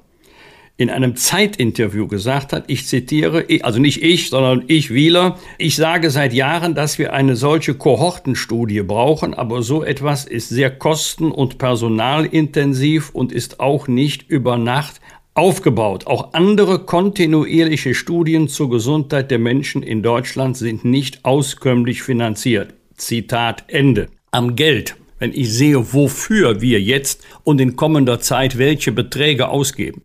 in 0.78 0.88
einem 0.88 1.16
Zeitinterview 1.16 2.08
gesagt 2.08 2.54
hat, 2.54 2.64
ich 2.68 2.86
zitiere, 2.86 3.44
also 3.60 3.78
nicht 3.78 4.02
ich, 4.02 4.30
sondern 4.30 4.64
ich 4.68 4.92
Wieler, 4.92 5.38
ich 5.58 5.76
sage 5.76 6.10
seit 6.10 6.32
Jahren, 6.32 6.74
dass 6.74 6.98
wir 6.98 7.12
eine 7.12 7.36
solche 7.36 7.74
Kohortenstudie 7.74 8.82
brauchen, 8.82 9.34
aber 9.34 9.62
so 9.62 9.84
etwas 9.84 10.24
ist 10.24 10.48
sehr 10.48 10.70
kosten- 10.70 11.30
und 11.30 11.58
personalintensiv 11.58 13.10
und 13.10 13.32
ist 13.32 13.60
auch 13.60 13.86
nicht 13.86 14.30
über 14.30 14.56
Nacht 14.56 15.02
aufgebaut. 15.34 16.06
Auch 16.06 16.34
andere 16.34 16.80
kontinuierliche 16.80 17.94
Studien 17.94 18.48
zur 18.48 18.70
Gesundheit 18.70 19.30
der 19.30 19.38
Menschen 19.38 19.82
in 19.82 20.02
Deutschland 20.02 20.56
sind 20.56 20.84
nicht 20.84 21.24
auskömmlich 21.24 22.02
finanziert. 22.02 22.74
Zitat 22.96 23.64
Ende. 23.68 24.08
Am 24.30 24.56
Geld 24.56 24.96
wenn 25.22 25.32
ich 25.32 25.52
sehe, 25.52 25.92
wofür 25.92 26.60
wir 26.60 26.80
jetzt 26.80 27.22
und 27.44 27.60
in 27.60 27.76
kommender 27.76 28.18
Zeit 28.18 28.58
welche 28.58 28.90
Beträge 28.90 29.50
ausgeben, 29.50 30.02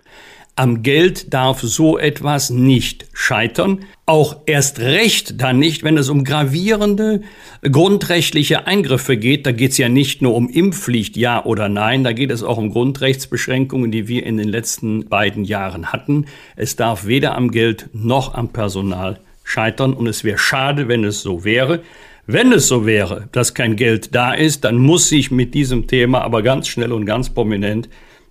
am 0.57 0.81
Geld 0.81 1.33
darf 1.33 1.61
so 1.61 1.99
etwas 1.99 2.49
nicht 2.49 3.05
scheitern. 3.13 3.85
Auch 4.07 4.37
erst 4.47 4.79
recht 4.79 5.39
dann 5.39 5.59
nicht, 5.59 5.83
wenn 5.83 5.97
es 5.97 6.09
um 6.09 6.23
gravierende 6.23 7.21
grundrechtliche 7.61 8.65
Eingriffe 8.65 9.17
geht. 9.17 9.45
Da 9.45 9.51
geht 9.51 9.71
es 9.71 9.77
ja 9.77 9.87
nicht 9.87 10.23
nur 10.23 10.33
um 10.33 10.49
Impfpflicht, 10.49 11.15
ja 11.15 11.45
oder 11.45 11.69
nein, 11.69 12.03
da 12.03 12.11
geht 12.11 12.31
es 12.31 12.41
auch 12.41 12.57
um 12.57 12.71
Grundrechtsbeschränkungen, 12.71 13.91
die 13.91 14.07
wir 14.07 14.25
in 14.25 14.37
den 14.37 14.47
letzten 14.47 15.07
beiden 15.07 15.45
Jahren 15.45 15.93
hatten. 15.93 16.25
Es 16.55 16.75
darf 16.75 17.05
weder 17.05 17.35
am 17.35 17.51
Geld 17.51 17.89
noch 17.93 18.33
am 18.33 18.49
Personal 18.49 19.19
scheitern 19.43 19.93
und 19.93 20.07
es 20.07 20.23
wäre 20.23 20.39
schade, 20.39 20.87
wenn 20.87 21.03
es 21.03 21.21
so 21.21 21.45
wäre. 21.45 21.83
Wenn 22.25 22.51
es 22.51 22.67
so 22.67 22.85
wäre, 22.87 23.29
dass 23.31 23.53
kein 23.53 23.75
Geld 23.75 24.15
da 24.15 24.33
ist, 24.33 24.63
dann 24.63 24.77
muss 24.77 25.07
sich 25.07 25.29
mit 25.29 25.53
diesem 25.53 25.85
Thema 25.87 26.21
aber 26.21 26.41
ganz 26.41 26.67
schnell 26.67 26.91
und 26.91 27.05
ganz 27.05 27.29
prominent 27.29 27.89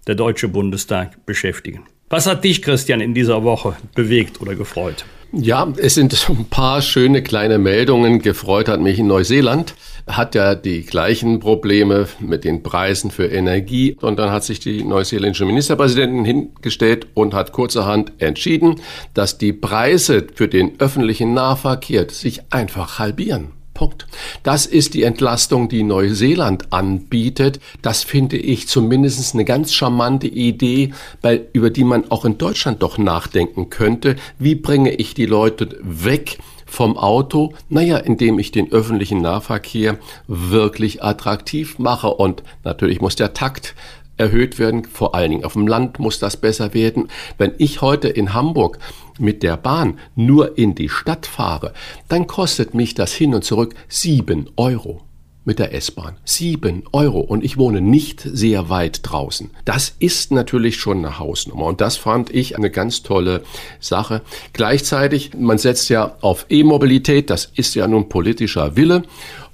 der 0.08 0.16
Deutsche 0.16 0.48
Bundestag 0.48 1.24
beschäftigen. 1.24 1.84
Was 2.08 2.28
hat 2.28 2.44
dich, 2.44 2.62
Christian, 2.62 3.00
in 3.00 3.14
dieser 3.14 3.42
Woche 3.42 3.74
bewegt 3.96 4.40
oder 4.40 4.54
gefreut? 4.54 5.04
Ja, 5.32 5.72
es 5.76 5.94
sind 5.94 6.14
ein 6.28 6.44
paar 6.44 6.80
schöne 6.80 7.20
kleine 7.20 7.58
Meldungen. 7.58 8.20
Gefreut 8.20 8.68
hat 8.68 8.80
mich 8.80 9.00
in 9.00 9.08
Neuseeland. 9.08 9.74
Hat 10.06 10.36
ja 10.36 10.54
die 10.54 10.82
gleichen 10.82 11.40
Probleme 11.40 12.06
mit 12.20 12.44
den 12.44 12.62
Preisen 12.62 13.10
für 13.10 13.26
Energie. 13.26 13.96
Und 14.00 14.20
dann 14.20 14.30
hat 14.30 14.44
sich 14.44 14.60
die 14.60 14.84
neuseeländische 14.84 15.46
Ministerpräsidentin 15.46 16.24
hingestellt 16.24 17.08
und 17.14 17.34
hat 17.34 17.50
kurzerhand 17.50 18.12
entschieden, 18.18 18.76
dass 19.12 19.36
die 19.36 19.52
Preise 19.52 20.24
für 20.32 20.46
den 20.46 20.78
öffentlichen 20.78 21.34
Nahverkehr 21.34 22.08
sich 22.08 22.40
einfach 22.50 23.00
halbieren. 23.00 23.55
Punkt. 23.76 24.06
Das 24.42 24.66
ist 24.66 24.94
die 24.94 25.02
Entlastung, 25.02 25.68
die 25.68 25.82
Neuseeland 25.82 26.72
anbietet. 26.72 27.60
Das 27.82 28.02
finde 28.02 28.36
ich 28.36 28.66
zumindest 28.68 29.34
eine 29.34 29.44
ganz 29.44 29.72
charmante 29.74 30.26
Idee, 30.26 30.92
weil, 31.22 31.46
über 31.52 31.70
die 31.70 31.84
man 31.84 32.10
auch 32.10 32.24
in 32.24 32.38
Deutschland 32.38 32.82
doch 32.82 32.98
nachdenken 32.98 33.70
könnte. 33.70 34.16
Wie 34.38 34.54
bringe 34.54 34.92
ich 34.92 35.14
die 35.14 35.26
Leute 35.26 35.78
weg? 35.82 36.38
vom 36.68 36.98
Auto? 36.98 37.54
Naja, 37.68 37.98
indem 37.98 38.40
ich 38.40 38.50
den 38.50 38.72
öffentlichen 38.72 39.22
Nahverkehr 39.22 39.98
wirklich 40.26 41.00
attraktiv 41.00 41.78
mache. 41.78 42.08
Und 42.08 42.42
natürlich 42.64 43.00
muss 43.00 43.14
der 43.14 43.34
Takt 43.34 43.76
erhöht 44.16 44.58
werden. 44.58 44.84
Vor 44.84 45.14
allen 45.14 45.30
Dingen 45.30 45.44
auf 45.44 45.54
dem 45.54 45.66
Land 45.66 45.98
muss 45.98 46.18
das 46.18 46.36
besser 46.36 46.74
werden. 46.74 47.08
Wenn 47.38 47.52
ich 47.58 47.82
heute 47.82 48.08
in 48.08 48.34
Hamburg 48.34 48.78
mit 49.18 49.42
der 49.42 49.56
Bahn 49.56 49.98
nur 50.14 50.58
in 50.58 50.74
die 50.74 50.88
Stadt 50.88 51.26
fahre, 51.26 51.72
dann 52.08 52.26
kostet 52.26 52.74
mich 52.74 52.94
das 52.94 53.12
hin 53.12 53.34
und 53.34 53.44
zurück 53.44 53.74
sieben 53.88 54.50
Euro 54.56 55.02
mit 55.46 55.60
der 55.60 55.72
S-Bahn. 55.72 56.16
Sieben 56.24 56.82
Euro. 56.92 57.20
Und 57.20 57.44
ich 57.44 57.56
wohne 57.56 57.80
nicht 57.80 58.20
sehr 58.20 58.68
weit 58.68 59.00
draußen. 59.04 59.50
Das 59.64 59.94
ist 60.00 60.32
natürlich 60.32 60.76
schon 60.76 60.98
eine 60.98 61.18
Hausnummer. 61.18 61.66
Und 61.66 61.80
das 61.80 61.96
fand 61.96 62.34
ich 62.34 62.56
eine 62.56 62.70
ganz 62.70 63.04
tolle 63.04 63.44
Sache. 63.78 64.22
Gleichzeitig, 64.52 65.30
man 65.38 65.58
setzt 65.58 65.88
ja 65.88 66.16
auf 66.20 66.46
E-Mobilität. 66.50 67.30
Das 67.30 67.50
ist 67.54 67.76
ja 67.76 67.86
nun 67.86 68.08
politischer 68.08 68.76
Wille. 68.76 69.02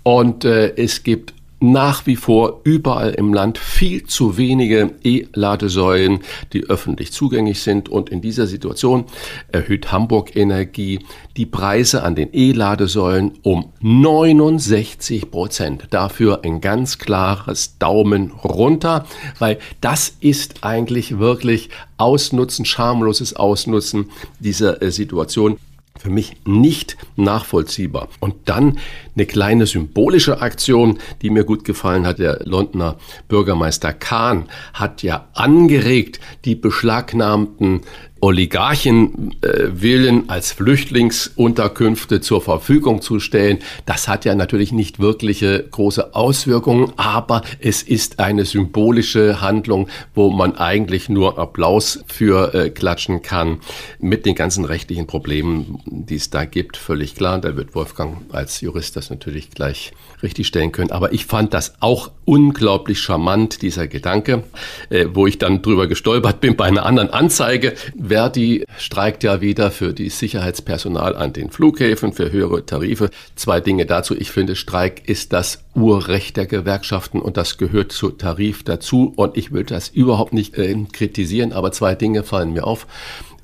Und 0.03 0.47
äh, 0.47 0.75
es 0.77 1.03
gibt 1.03 1.35
nach 1.63 2.07
wie 2.07 2.17
vor 2.17 2.61
überall 2.65 3.11
im 3.11 3.33
Land 3.33 3.57
viel 3.57 4.05
zu 4.05 4.37
wenige 4.37 4.95
E-Ladesäulen, 5.05 6.21
die 6.53 6.65
öffentlich 6.65 7.13
zugänglich 7.13 7.63
sind. 7.63 7.89
Und 7.89 8.11
in 8.11 8.21
dieser 8.21 8.47
Situation 8.47 9.05
erhöht 9.49 9.93
Hamburg 9.93 10.35
Energie 10.35 10.99
die 11.37 11.47
Preise 11.47 12.03
an 12.03 12.17
den 12.17 12.31
E-Ladesäulen 12.33 13.33
um 13.43 13.73
69 13.81 15.31
Prozent. 15.31 15.87
Dafür 15.91 16.41
ein 16.45 16.61
ganz 16.61 16.99
klares 16.99 17.79
Daumen 17.79 18.33
runter, 18.33 19.07
weil 19.39 19.59
das 19.81 20.17
ist 20.21 20.65
eigentlich 20.65 21.19
wirklich 21.19 21.71
Ausnutzen, 21.97 22.65
schamloses 22.65 23.37
Ausnutzen 23.37 24.11
dieser 24.41 24.83
äh, 24.83 24.91
Situation 24.91 25.59
für 26.03 26.11
mich 26.11 26.37
nicht 26.45 26.97
nachvollziehbar. 27.15 28.09
Und 28.19 28.35
dann 28.47 28.79
eine 29.15 29.25
kleine 29.25 29.67
symbolische 29.67 30.41
Aktion, 30.41 30.99
die 31.23 31.31
mir 31.31 31.45
gut 31.45 31.65
gefallen 31.65 32.07
hat. 32.07 32.19
Der 32.19 32.41
Londoner 32.45 32.97
Bürgermeister 33.29 33.93
Kahn 33.93 34.49
hat 34.75 35.03
ja 35.03 35.29
angeregt, 35.35 36.19
die 36.45 36.57
beschlagnahmten 36.57 37.83
Oligarchen 38.25 39.35
äh, 39.43 39.67
willen 39.73 40.31
als 40.31 40.53
Flüchtlingsunterkünfte 40.53 42.21
zur 42.21 42.41
Verfügung 42.41 43.03
zu 43.03 43.19
stellen. 43.19 43.59
Das 43.85 44.07
hat 44.07 44.25
ja 44.25 44.37
natürlich 44.37 44.71
nicht 44.71 45.01
wirkliche 45.01 45.67
große 45.69 46.15
Auswirkungen, 46.15 46.93
aber 46.97 47.43
es 47.59 47.83
ist 47.83 48.21
eine 48.21 48.45
symbolische 48.45 49.41
Handlung, 49.41 49.89
wo 50.15 50.31
man 50.31 50.55
eigentlich 50.55 51.09
nur 51.09 51.37
Applaus 51.37 52.05
für 52.07 52.55
äh, 52.55 52.71
klatschen 52.71 53.23
kann, 53.23 53.59
mit 53.99 54.25
den 54.25 54.37
ganzen 54.37 54.65
rechtlichen 54.67 55.09
Problemen, 55.09 55.81
die 55.85 56.15
es 56.15 56.31
da 56.31 56.45
gibt, 56.45 56.77
völlig 56.77 57.17
klar. 57.17 57.41
Da 57.41 57.57
wird 57.57 57.75
Wolfgang 57.75 58.19
als 58.33 58.61
Jurist 58.61 58.95
das 58.95 59.11
natürlich 59.11 59.51
gleich 59.51 59.91
richtig 60.23 60.47
stellen 60.47 60.71
können. 60.71 60.93
Aber 60.93 61.13
ich 61.13 61.27
fand 61.27 61.53
das 61.55 61.75
auch 61.81 62.13
unglaublich 62.25 63.01
charmant, 63.01 63.63
dieser 63.63 63.89
Gedanke, 63.89 64.45
äh, 64.91 65.07
wo 65.13 65.27
ich 65.27 65.39
dann 65.39 65.61
drüber 65.61 65.89
gestolpert 65.89 66.41
bin 66.41 66.55
bei 66.55 66.67
einer 66.67 66.87
anderen 66.87 67.11
Anzeige 67.11 67.75
Verdi 68.13 68.67
streikt 68.77 69.25
ja 69.25 69.41
wieder 69.41 69.71
für 69.71 69.95
die 69.95 70.11
Sicherheitspersonal 70.11 71.17
an 71.17 71.33
den 71.33 71.49
Flughäfen 71.49 72.13
für 72.13 72.31
höhere 72.31 72.67
Tarife. 72.67 73.09
Zwei 73.37 73.61
Dinge 73.61 73.87
dazu. 73.87 74.15
Ich 74.15 74.31
finde, 74.31 74.55
Streik 74.55 75.09
ist 75.09 75.33
das 75.33 75.65
Urrecht 75.75 76.37
der 76.37 76.45
Gewerkschaften 76.45 77.23
und 77.23 77.39
das 77.39 77.57
gehört 77.57 77.91
zu 77.91 78.11
Tarif 78.11 78.65
dazu. 78.65 79.15
Und 79.17 79.39
ich 79.39 79.51
will 79.51 79.65
das 79.65 79.89
überhaupt 79.89 80.35
nicht 80.35 80.59
äh, 80.59 80.77
kritisieren, 80.93 81.55
aber 81.55 81.73
zwei 81.73 81.95
Dinge 81.95 82.23
fallen 82.23 82.53
mir 82.53 82.67
auf. 82.67 82.87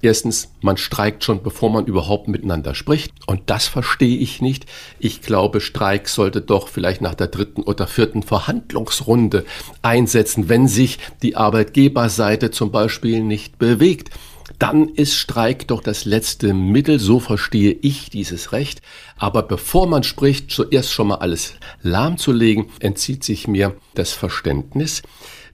Erstens, 0.03 0.53
man 0.61 0.77
streikt 0.77 1.25
schon, 1.25 1.43
bevor 1.43 1.71
man 1.71 1.87
überhaupt 1.87 2.29
miteinander 2.29 2.75
spricht. 2.75 3.11
Und 3.27 3.41
das 3.47 3.69
verstehe 3.69 4.19
ich 4.19 4.43
nicht. 4.43 4.67
Ich 4.99 5.23
glaube, 5.23 5.63
Streik 5.63 6.11
sollte 6.11 6.43
doch 6.43 6.69
vielleicht 6.69 7.01
nach 7.01 7.15
der 7.15 7.29
dritten 7.29 7.63
oder 7.63 7.87
vierten 7.87 8.23
Verhandlungsrunde 8.23 9.47
einsetzen, 9.81 10.51
wenn 10.51 10.69
sich 10.69 10.99
die 11.23 11.37
Arbeitgeberseite 11.37 12.51
zum 12.51 12.71
Beispiel 12.71 13.23
nicht 13.23 13.59
bewegt 13.59 14.11
dann 14.59 14.89
ist 14.89 15.15
Streik 15.15 15.69
doch 15.69 15.83
das 15.83 16.05
letzte 16.05 16.55
Mittel, 16.55 16.99
so 16.99 17.21
verstehe 17.21 17.77
ich 17.83 18.11
dieses 18.11 18.53
Recht. 18.53 18.83
Aber 19.17 19.43
bevor 19.43 19.87
man 19.87 20.03
spricht, 20.03 20.51
zuerst 20.51 20.93
schon 20.93 21.09
mal 21.09 21.17
alles 21.17 21.55
lahmzulegen, 21.83 22.67
entzieht 22.81 23.25
sich 23.25 23.47
mir 23.47 23.75
das 23.95 24.13
Verständnis. 24.13 25.03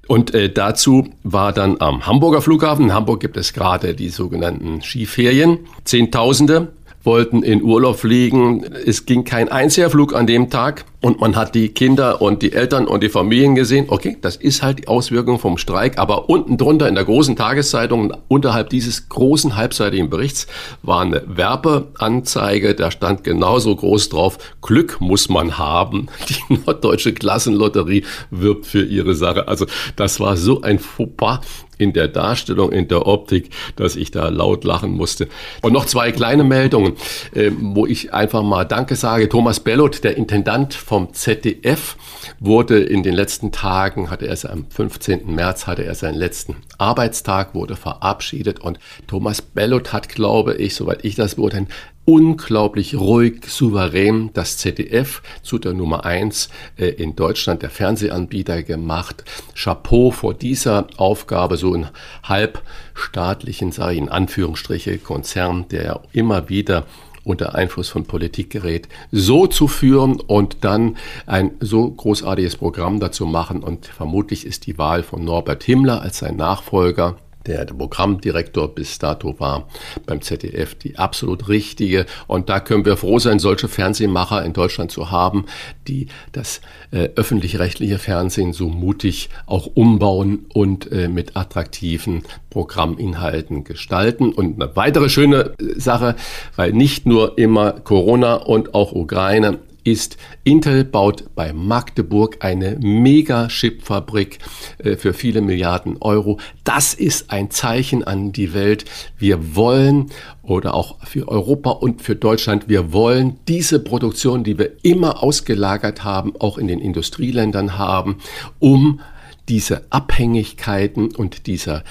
Und 0.06 0.34
äh, 0.34 0.52
dazu 0.52 1.08
war 1.22 1.52
dann 1.52 1.80
am 1.80 2.06
Hamburger 2.06 2.42
Flughafen, 2.42 2.86
in 2.86 2.94
Hamburg 2.94 3.20
gibt 3.20 3.36
es 3.36 3.52
gerade 3.52 3.94
die 3.94 4.10
sogenannten 4.10 4.82
Skiferien, 4.82 5.60
Zehntausende 5.84 6.72
wollten 7.04 7.42
in 7.42 7.62
Urlaub 7.62 7.96
fliegen. 7.96 8.64
Es 8.64 9.06
ging 9.06 9.24
kein 9.24 9.48
einziger 9.48 9.90
Flug 9.90 10.14
an 10.14 10.26
dem 10.26 10.50
Tag 10.50 10.84
und 11.04 11.20
man 11.20 11.36
hat 11.36 11.54
die 11.54 11.68
Kinder 11.68 12.22
und 12.22 12.40
die 12.40 12.54
Eltern 12.54 12.86
und 12.86 13.02
die 13.02 13.10
Familien 13.10 13.54
gesehen. 13.54 13.86
Okay, 13.88 14.16
das 14.22 14.36
ist 14.36 14.62
halt 14.62 14.78
die 14.78 14.88
Auswirkung 14.88 15.38
vom 15.38 15.58
Streik, 15.58 15.98
aber 15.98 16.30
unten 16.30 16.56
drunter 16.56 16.88
in 16.88 16.94
der 16.94 17.04
großen 17.04 17.36
Tageszeitung, 17.36 18.14
unterhalb 18.28 18.70
dieses 18.70 19.10
großen 19.10 19.54
halbseitigen 19.54 20.08
Berichts, 20.08 20.46
war 20.82 21.02
eine 21.02 21.22
Werbeanzeige, 21.26 22.74
da 22.74 22.90
stand 22.90 23.22
genauso 23.22 23.76
groß 23.76 24.08
drauf, 24.08 24.38
Glück 24.62 25.00
muss 25.00 25.28
man 25.28 25.58
haben. 25.58 26.06
Die 26.28 26.54
Norddeutsche 26.54 27.12
Klassenlotterie 27.12 28.04
wirbt 28.30 28.64
für 28.64 28.82
ihre 28.82 29.14
Sache. 29.14 29.46
Also 29.46 29.66
das 29.96 30.20
war 30.20 30.38
so 30.38 30.62
ein 30.62 30.78
Fauxpas 30.78 31.40
in 31.78 31.92
der 31.92 32.08
Darstellung, 32.08 32.72
in 32.72 32.88
der 32.88 33.06
Optik, 33.06 33.50
dass 33.76 33.96
ich 33.96 34.10
da 34.10 34.28
laut 34.28 34.64
lachen 34.64 34.92
musste. 34.92 35.28
Und 35.62 35.72
noch 35.72 35.86
zwei 35.86 36.12
kleine 36.12 36.44
Meldungen, 36.44 36.94
äh, 37.34 37.50
wo 37.58 37.86
ich 37.86 38.12
einfach 38.12 38.42
mal 38.42 38.64
Danke 38.64 38.96
sage. 38.96 39.28
Thomas 39.28 39.60
Bellot, 39.60 40.04
der 40.04 40.16
Intendant 40.16 40.74
vom 40.74 41.12
ZDF 41.12 41.96
wurde 42.40 42.78
in 42.78 43.02
den 43.02 43.14
letzten 43.14 43.52
Tagen, 43.52 44.10
hatte 44.10 44.26
er 44.26 44.34
am 44.50 44.66
15. 44.68 45.34
März, 45.34 45.66
hatte 45.66 45.84
er 45.84 45.94
seinen 45.94 46.16
letzten 46.16 46.56
Arbeitstag, 46.78 47.54
wurde 47.54 47.76
verabschiedet 47.76 48.60
und 48.60 48.78
Thomas 49.06 49.42
Bellot 49.42 49.92
hat, 49.92 50.08
glaube 50.08 50.54
ich, 50.54 50.74
soweit 50.74 51.04
ich 51.04 51.14
das 51.14 51.36
beurteilen, 51.36 51.68
unglaublich 52.04 52.96
ruhig, 52.96 53.46
souverän 53.46 54.30
das 54.34 54.58
ZDF 54.58 55.22
zu 55.42 55.58
der 55.58 55.72
Nummer 55.72 56.04
eins 56.04 56.48
äh, 56.76 56.86
in 56.86 57.16
Deutschland 57.16 57.62
der 57.62 57.70
Fernsehanbieter 57.70 58.62
gemacht. 58.62 59.24
Chapeau 59.54 60.10
vor 60.10 60.34
dieser 60.34 60.86
Aufgabe, 60.96 61.56
so 61.56 61.74
in 61.74 61.86
halbstaatlichen, 62.22 63.72
sage 63.72 63.94
ich 63.94 63.98
in 63.98 64.08
Anführungsstriche, 64.08 64.98
Konzern, 64.98 65.66
der 65.70 66.02
immer 66.12 66.48
wieder 66.48 66.84
unter 67.24 67.54
Einfluss 67.54 67.88
von 67.88 68.04
Politik 68.04 68.50
gerät, 68.50 68.88
so 69.10 69.46
zu 69.46 69.66
führen 69.66 70.20
und 70.20 70.58
dann 70.62 70.96
ein 71.26 71.52
so 71.60 71.90
großartiges 71.90 72.56
Programm 72.56 73.00
dazu 73.00 73.26
machen. 73.26 73.62
Und 73.62 73.86
vermutlich 73.86 74.46
ist 74.46 74.66
die 74.66 74.78
Wahl 74.78 75.02
von 75.02 75.24
Norbert 75.24 75.64
Himmler 75.64 76.02
als 76.02 76.18
sein 76.18 76.36
Nachfolger 76.36 77.16
der, 77.46 77.64
Programmdirektor 77.66 78.74
bis 78.74 78.98
dato 78.98 79.38
war 79.38 79.68
beim 80.06 80.20
ZDF, 80.22 80.74
die 80.74 80.96
absolut 80.96 81.48
richtige. 81.48 82.06
Und 82.26 82.48
da 82.48 82.60
können 82.60 82.84
wir 82.84 82.96
froh 82.96 83.18
sein, 83.18 83.38
solche 83.38 83.68
Fernsehmacher 83.68 84.44
in 84.44 84.52
Deutschland 84.52 84.90
zu 84.90 85.10
haben, 85.10 85.46
die 85.86 86.08
das 86.32 86.60
äh, 86.90 87.10
öffentlich-rechtliche 87.16 87.98
Fernsehen 87.98 88.52
so 88.52 88.68
mutig 88.68 89.28
auch 89.46 89.66
umbauen 89.66 90.46
und 90.52 90.90
äh, 90.92 91.08
mit 91.08 91.36
attraktiven 91.36 92.22
Programminhalten 92.50 93.64
gestalten. 93.64 94.32
Und 94.32 94.60
eine 94.60 94.74
weitere 94.76 95.08
schöne 95.08 95.52
äh, 95.58 95.78
Sache, 95.78 96.16
weil 96.56 96.72
nicht 96.72 97.06
nur 97.06 97.38
immer 97.38 97.72
Corona 97.72 98.34
und 98.34 98.74
auch 98.74 98.92
Ukraine 98.92 99.58
ist, 99.84 100.16
Intel 100.42 100.84
baut 100.84 101.34
bei 101.34 101.52
Magdeburg 101.52 102.38
eine 102.40 102.78
Mega-Chip-Fabrik 102.80 104.38
äh, 104.78 104.96
für 104.96 105.12
viele 105.12 105.40
Milliarden 105.40 105.98
Euro. 106.00 106.40
Das 106.64 106.94
ist 106.94 107.30
ein 107.30 107.50
Zeichen 107.50 108.02
an 108.02 108.32
die 108.32 108.54
Welt. 108.54 108.84
Wir 109.18 109.54
wollen 109.54 110.10
oder 110.42 110.74
auch 110.74 110.98
für 111.04 111.28
Europa 111.28 111.70
und 111.70 112.02
für 112.02 112.16
Deutschland, 112.16 112.68
wir 112.68 112.92
wollen 112.92 113.38
diese 113.48 113.80
Produktion, 113.80 114.44
die 114.44 114.58
wir 114.58 114.72
immer 114.82 115.22
ausgelagert 115.22 116.04
haben, 116.04 116.34
auch 116.38 116.58
in 116.58 116.66
den 116.66 116.80
Industrieländern 116.80 117.78
haben, 117.78 118.18
um 118.58 119.00
diese 119.48 119.82
Abhängigkeiten 119.90 121.14
und 121.14 121.46
dieser 121.46 121.84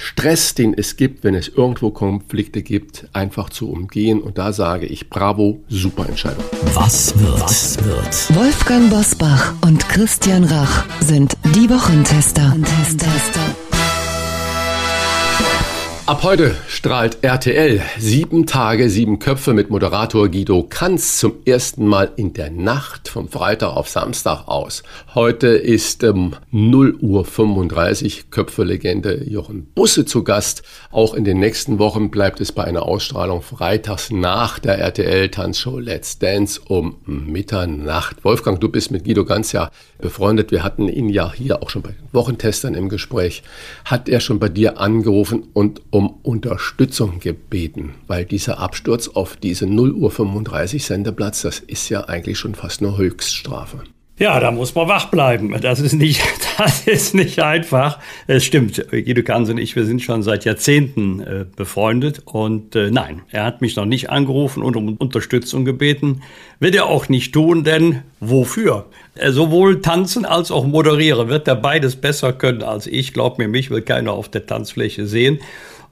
Stress, 0.00 0.54
den 0.54 0.74
es 0.74 0.96
gibt, 0.96 1.24
wenn 1.24 1.34
es 1.34 1.48
irgendwo 1.48 1.90
Konflikte 1.90 2.62
gibt, 2.62 3.08
einfach 3.12 3.50
zu 3.50 3.68
umgehen. 3.68 4.22
Und 4.22 4.38
da 4.38 4.52
sage 4.52 4.86
ich 4.86 5.10
Bravo, 5.10 5.60
super 5.68 6.08
Entscheidung. 6.08 6.44
Was 6.72 7.18
wird? 7.18 7.40
Was 7.40 7.84
wird? 7.84 8.36
Wolfgang 8.36 8.90
Bosbach 8.90 9.54
und 9.62 9.88
Christian 9.88 10.44
Rach 10.44 10.84
sind 11.00 11.36
die 11.56 11.68
Wochentester. 11.68 12.42
Wochentester. 12.52 13.47
Ab 16.08 16.22
heute 16.22 16.56
strahlt 16.68 17.18
RTL 17.20 17.82
sieben 17.98 18.46
Tage, 18.46 18.88
sieben 18.88 19.18
Köpfe 19.18 19.52
mit 19.52 19.68
Moderator 19.68 20.30
Guido 20.30 20.62
Kanz 20.62 21.18
zum 21.18 21.34
ersten 21.44 21.86
Mal 21.86 22.10
in 22.16 22.32
der 22.32 22.50
Nacht 22.50 23.08
vom 23.08 23.28
Freitag 23.28 23.76
auf 23.76 23.90
Samstag 23.90 24.48
aus. 24.48 24.84
Heute 25.14 25.48
ist 25.48 26.02
um 26.04 26.34
0 26.50 26.94
Uhr 27.02 27.26
35 27.26 28.30
Köpfe-Legende 28.30 29.22
Jochen 29.28 29.66
Busse 29.74 30.06
zu 30.06 30.24
Gast. 30.24 30.62
Auch 30.90 31.12
in 31.12 31.24
den 31.24 31.40
nächsten 31.40 31.78
Wochen 31.78 32.08
bleibt 32.10 32.40
es 32.40 32.52
bei 32.52 32.64
einer 32.64 32.84
Ausstrahlung 32.84 33.42
freitags 33.42 34.10
nach 34.10 34.58
der 34.58 34.78
RTL-Tanzshow 34.78 35.78
Let's 35.78 36.18
Dance 36.18 36.58
um 36.68 36.96
Mitternacht. 37.04 38.24
Wolfgang, 38.24 38.58
du 38.58 38.70
bist 38.70 38.90
mit 38.90 39.04
Guido 39.04 39.26
Kanz 39.26 39.52
ja 39.52 39.70
befreundet. 39.98 40.52
Wir 40.52 40.62
hatten 40.62 40.88
ihn 40.88 41.10
ja 41.10 41.30
hier 41.34 41.62
auch 41.62 41.68
schon 41.68 41.82
bei 41.82 41.90
den 41.90 42.08
Wochentestern 42.12 42.72
im 42.72 42.88
Gespräch. 42.88 43.42
Hat 43.84 44.08
er 44.08 44.20
schon 44.20 44.38
bei 44.38 44.48
dir 44.48 44.80
angerufen 44.80 45.48
und 45.52 45.82
um 45.90 45.97
Unterstützung 46.06 47.20
gebeten, 47.20 47.94
weil 48.06 48.24
dieser 48.24 48.58
Absturz 48.58 49.08
auf 49.08 49.36
diese 49.36 49.66
0 49.66 49.92
Uhr 49.92 50.10
35 50.10 50.84
Sendeplatz, 50.84 51.42
das 51.42 51.58
ist 51.58 51.88
ja 51.88 52.04
eigentlich 52.04 52.38
schon 52.38 52.54
fast 52.54 52.80
eine 52.82 52.96
Höchststrafe. 52.96 53.82
Ja, 54.18 54.40
da 54.40 54.50
muss 54.50 54.74
man 54.74 54.88
wach 54.88 55.06
bleiben. 55.06 55.54
Das 55.60 55.78
ist 55.78 55.92
nicht, 55.92 56.20
das 56.58 56.88
ist 56.88 57.14
nicht 57.14 57.38
einfach. 57.38 58.00
Es 58.26 58.44
stimmt, 58.44 58.84
Guido 58.90 59.22
Kanz 59.22 59.48
und 59.48 59.58
ich, 59.58 59.76
wir 59.76 59.84
sind 59.84 60.02
schon 60.02 60.24
seit 60.24 60.44
Jahrzehnten 60.44 61.20
äh, 61.20 61.44
befreundet. 61.54 62.22
Und 62.24 62.74
äh, 62.74 62.90
nein, 62.90 63.22
er 63.30 63.44
hat 63.44 63.60
mich 63.60 63.76
noch 63.76 63.84
nicht 63.84 64.10
angerufen 64.10 64.64
und 64.64 64.74
um 64.74 64.96
Unterstützung 64.96 65.64
gebeten. 65.64 66.22
Wird 66.58 66.74
er 66.74 66.86
auch 66.86 67.08
nicht 67.08 67.32
tun, 67.32 67.62
denn 67.62 68.02
wofür? 68.18 68.86
Er 69.14 69.32
sowohl 69.32 69.82
tanzen 69.82 70.24
als 70.24 70.50
auch 70.50 70.66
moderieren. 70.66 71.28
Wird 71.28 71.46
er 71.46 71.56
beides 71.56 71.94
besser 71.94 72.32
können 72.32 72.62
als 72.62 72.88
ich. 72.88 73.12
Glaub 73.12 73.38
mir, 73.38 73.46
mich 73.46 73.70
will 73.70 73.82
keiner 73.82 74.12
auf 74.12 74.28
der 74.28 74.46
Tanzfläche 74.46 75.06
sehen. 75.06 75.38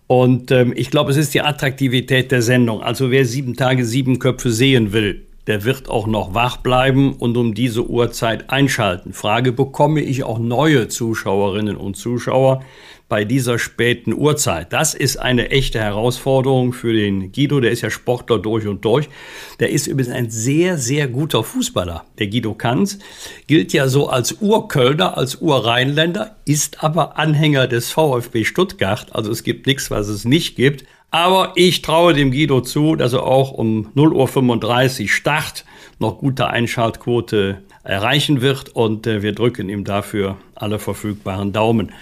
Und 0.07 0.51
ähm, 0.51 0.73
ich 0.77 0.91
glaube, 0.91 1.11
es 1.11 1.17
ist 1.17 1.35
die 1.35 1.41
Attraktivität 1.41 2.31
der 2.31 2.43
Sendung. 2.43 2.83
Also 2.83 3.11
wer 3.11 3.25
sieben 3.25 3.57
Tage 3.57 3.85
sieben 3.85 4.19
Köpfe 4.19 4.51
sehen 4.51 4.93
will, 4.93 5.27
der 5.47 5.65
wird 5.65 5.89
auch 5.89 6.07
noch 6.07 6.35
wach 6.35 6.59
bleiben 6.59 7.15
und 7.15 7.37
um 7.37 7.55
diese 7.55 7.89
Uhrzeit 7.89 8.51
einschalten. 8.51 9.13
Frage, 9.13 9.53
bekomme 9.53 10.01
ich 10.01 10.25
auch 10.25 10.39
neue 10.39 10.89
Zuschauerinnen 10.89 11.77
und 11.77 11.97
Zuschauer 11.97 12.63
bei 13.09 13.25
dieser 13.25 13.59
späten 13.59 14.13
Uhrzeit? 14.13 14.73
Das 14.73 14.95
ist 14.95 15.17
eine 15.17 15.51
echte 15.51 15.79
Herausforderung 15.79 16.73
für 16.73 16.93
den 16.93 17.33
Guido, 17.33 17.61
der 17.61 17.71
ist 17.71 17.83
ja 17.83 17.91
Sportler 17.91 18.39
durch 18.39 18.67
und 18.67 18.85
durch. 18.85 19.09
Der 19.61 19.71
ist 19.71 19.87
übrigens 19.87 20.13
ein 20.13 20.31
sehr, 20.31 20.79
sehr 20.79 21.09
guter 21.09 21.45
Fußballer. 21.45 22.05
Der 22.19 22.27
Guido 22.29 22.55
Kanz 22.55 22.99
gilt 23.47 23.73
ja 23.73 23.89
so 23.89 24.09
als 24.09 24.33
Urkölner, 24.41 25.17
als 25.17 25.37
Urrheinländer, 25.37 26.37
ist 26.45 26.83
aber 26.83 27.19
Anhänger 27.19 27.67
des 27.67 27.91
VfB 27.91 28.45
Stuttgart. 28.45 29.15
Also 29.15 29.31
es 29.31 29.43
gibt 29.45 29.67
nichts, 29.67 29.91
was 29.91 30.09
es 30.09 30.25
nicht 30.25 30.57
gibt. 30.57 30.85
Aber 31.11 31.53
ich 31.55 31.83
traue 31.83 32.15
dem 32.15 32.31
Guido 32.31 32.61
zu, 32.61 32.97
dass 32.97 33.13
er 33.13 33.23
auch 33.23 33.53
um 33.53 33.93
0.35 33.95 35.03
Uhr 35.03 35.09
Start 35.09 35.65
noch 35.99 36.19
gute 36.19 36.49
Einschaltquote 36.49 37.63
erreichen 37.85 38.41
wird 38.41 38.71
und 38.71 39.07
äh, 39.07 39.23
wir 39.23 39.33
drücken 39.33 39.69
ihm 39.69 39.85
dafür 39.85 40.37
alle 40.55 40.79
verfügbaren 40.79 41.53
Daumen. 41.53 41.93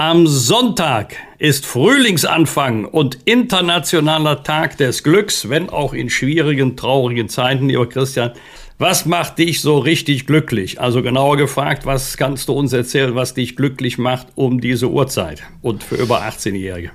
Am 0.00 0.26
Sonntag 0.26 1.14
ist 1.38 1.66
Frühlingsanfang 1.66 2.86
und 2.86 3.18
internationaler 3.26 4.42
Tag 4.42 4.78
des 4.78 5.02
Glücks, 5.02 5.50
wenn 5.50 5.68
auch 5.68 5.92
in 5.92 6.08
schwierigen, 6.08 6.74
traurigen 6.74 7.28
Zeiten, 7.28 7.68
lieber 7.68 7.86
Christian. 7.86 8.32
Was 8.78 9.04
macht 9.04 9.36
dich 9.36 9.60
so 9.60 9.76
richtig 9.76 10.26
glücklich? 10.26 10.80
Also 10.80 11.02
genauer 11.02 11.36
gefragt, 11.36 11.84
was 11.84 12.16
kannst 12.16 12.48
du 12.48 12.54
uns 12.54 12.72
erzählen, 12.72 13.14
was 13.14 13.34
dich 13.34 13.56
glücklich 13.56 13.98
macht 13.98 14.28
um 14.36 14.62
diese 14.62 14.88
Uhrzeit 14.88 15.42
und 15.60 15.82
für 15.82 15.96
über 15.96 16.22
18-Jährige? 16.22 16.92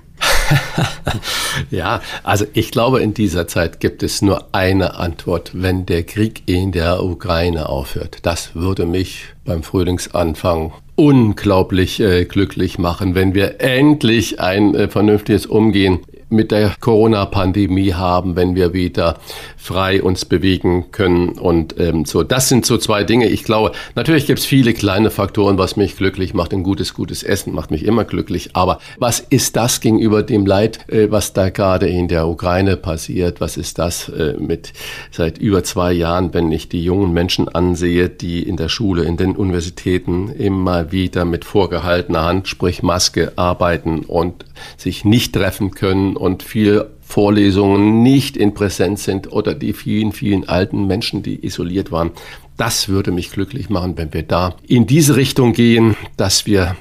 ja, 1.71 2.01
also 2.23 2.45
ich 2.53 2.71
glaube, 2.71 3.01
in 3.01 3.13
dieser 3.13 3.47
Zeit 3.47 3.79
gibt 3.79 4.03
es 4.03 4.21
nur 4.21 4.47
eine 4.51 4.95
Antwort, 4.95 5.51
wenn 5.53 5.85
der 5.85 6.03
Krieg 6.03 6.43
in 6.45 6.71
der 6.71 7.03
Ukraine 7.03 7.69
aufhört. 7.69 8.19
Das 8.23 8.55
würde 8.55 8.85
mich 8.85 9.25
beim 9.43 9.63
Frühlingsanfang 9.63 10.73
unglaublich 10.95 11.99
äh, 11.99 12.25
glücklich 12.25 12.77
machen, 12.77 13.15
wenn 13.15 13.33
wir 13.33 13.59
endlich 13.61 14.39
ein 14.39 14.75
äh, 14.75 14.87
vernünftiges 14.87 15.45
Umgehen 15.45 15.99
mit 16.29 16.51
der 16.51 16.73
Corona-Pandemie 16.79 17.93
haben, 17.93 18.35
wenn 18.35 18.55
wir 18.55 18.73
wieder 18.73 19.19
frei 19.65 20.03
uns 20.03 20.25
bewegen 20.25 20.91
können. 20.91 21.29
Und 21.29 21.79
ähm, 21.79 22.05
so, 22.05 22.21
das 22.23 22.49
sind 22.49 22.65
so 22.65 22.77
zwei 22.77 23.03
Dinge. 23.03 23.27
Ich 23.27 23.43
glaube, 23.43 23.71
natürlich 23.95 24.27
gibt 24.27 24.39
es 24.39 24.45
viele 24.45 24.73
kleine 24.73 25.09
Faktoren, 25.09 25.57
was 25.57 25.75
mich 25.75 25.97
glücklich 25.97 26.33
macht. 26.35 26.53
Ein 26.53 26.61
gutes, 26.61 26.93
gutes 26.93 27.23
Essen 27.23 27.53
macht 27.53 27.71
mich 27.71 27.83
immer 27.83 28.05
glücklich. 28.05 28.51
Aber 28.53 28.79
was 28.99 29.19
ist 29.19 29.55
das 29.55 29.81
gegenüber 29.81 30.21
dem 30.21 30.45
Leid, 30.45 30.87
äh, 30.87 31.09
was 31.09 31.33
da 31.33 31.49
gerade 31.49 31.87
in 31.87 32.07
der 32.07 32.27
Ukraine 32.27 32.77
passiert? 32.77 33.41
Was 33.41 33.57
ist 33.57 33.79
das 33.79 34.07
äh, 34.09 34.35
mit 34.37 34.71
seit 35.09 35.39
über 35.39 35.63
zwei 35.63 35.93
Jahren, 35.93 36.33
wenn 36.33 36.51
ich 36.51 36.69
die 36.69 36.83
jungen 36.83 37.11
Menschen 37.11 37.49
ansehe, 37.49 38.07
die 38.07 38.43
in 38.43 38.57
der 38.57 38.69
Schule, 38.69 39.03
in 39.03 39.17
den 39.17 39.35
Universitäten 39.35 40.29
immer 40.29 40.91
wieder 40.91 41.25
mit 41.25 41.43
vorgehaltener 41.43 42.23
Hand, 42.23 42.47
sprich 42.47 42.83
Maske, 42.83 43.33
arbeiten 43.35 44.01
und 44.01 44.45
sich 44.77 45.05
nicht 45.05 45.33
treffen 45.33 45.71
können 45.71 46.15
und 46.15 46.43
viel 46.43 46.85
Vorlesungen 47.07 48.03
nicht 48.03 48.35
in 48.35 48.53
Präsenz 48.53 49.03
sind 49.03 49.31
oder 49.31 49.53
die 49.53 49.73
vielen, 49.73 50.11
vielen 50.11 50.49
alten 50.49 50.87
Menschen, 50.87 51.23
die 51.23 51.45
isoliert 51.45 51.91
waren. 51.91 52.11
Das 52.57 52.89
würde 52.89 53.11
mich 53.11 53.31
glücklich 53.31 53.69
machen, 53.69 53.97
wenn 53.97 54.13
wir 54.13 54.23
da 54.23 54.55
in 54.67 54.87
diese 54.87 55.15
Richtung 55.15 55.53
gehen, 55.53 55.95
dass 56.17 56.45
wir 56.45 56.75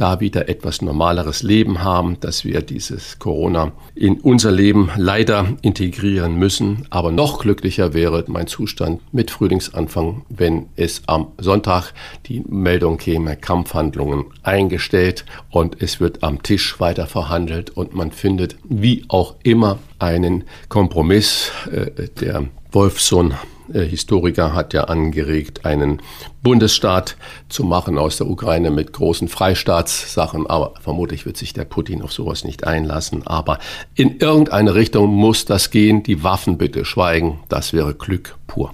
da 0.00 0.20
wieder 0.20 0.48
etwas 0.48 0.80
normaleres 0.80 1.42
Leben 1.42 1.82
haben, 1.84 2.18
dass 2.20 2.44
wir 2.44 2.62
dieses 2.62 3.18
Corona 3.18 3.72
in 3.94 4.18
unser 4.20 4.50
Leben 4.50 4.90
leider 4.96 5.46
integrieren 5.60 6.36
müssen. 6.36 6.86
Aber 6.88 7.12
noch 7.12 7.40
glücklicher 7.40 7.92
wäre 7.92 8.24
mein 8.28 8.46
Zustand 8.46 9.02
mit 9.12 9.30
Frühlingsanfang, 9.30 10.22
wenn 10.30 10.66
es 10.76 11.02
am 11.06 11.28
Sonntag 11.38 11.92
die 12.26 12.42
Meldung 12.48 12.96
käme, 12.96 13.36
Kampfhandlungen 13.36 14.24
eingestellt 14.42 15.26
und 15.50 15.82
es 15.82 16.00
wird 16.00 16.22
am 16.22 16.42
Tisch 16.42 16.80
weiter 16.80 17.06
verhandelt 17.06 17.70
und 17.70 17.94
man 17.94 18.10
findet 18.10 18.56
wie 18.68 19.04
auch 19.08 19.34
immer 19.42 19.78
einen 19.98 20.44
Kompromiss. 20.68 21.52
Äh, 21.70 22.08
der 22.20 22.46
Wolfsohn 22.72 23.32
äh, 23.32 23.34
Historiker 23.72 24.54
hat 24.54 24.74
ja 24.74 24.84
angeregt, 24.84 25.64
einen 25.64 26.00
Bundesstaat 26.42 27.16
zu 27.48 27.64
machen 27.64 27.98
aus 27.98 28.16
der 28.16 28.28
Ukraine 28.28 28.70
mit 28.70 28.92
großen 28.92 29.28
Freistaatssachen. 29.28 30.46
Aber 30.46 30.74
vermutlich 30.80 31.26
wird 31.26 31.36
sich 31.36 31.52
der 31.52 31.64
Putin 31.64 32.02
auf 32.02 32.12
sowas 32.12 32.44
nicht 32.44 32.64
einlassen. 32.64 33.26
Aber 33.26 33.58
in 33.94 34.18
irgendeine 34.18 34.74
Richtung 34.74 35.14
muss 35.14 35.44
das 35.44 35.70
gehen. 35.70 36.02
Die 36.02 36.22
Waffen 36.22 36.58
bitte 36.58 36.84
schweigen. 36.84 37.40
Das 37.48 37.72
wäre 37.72 37.94
Glück 37.94 38.36
pur. 38.46 38.72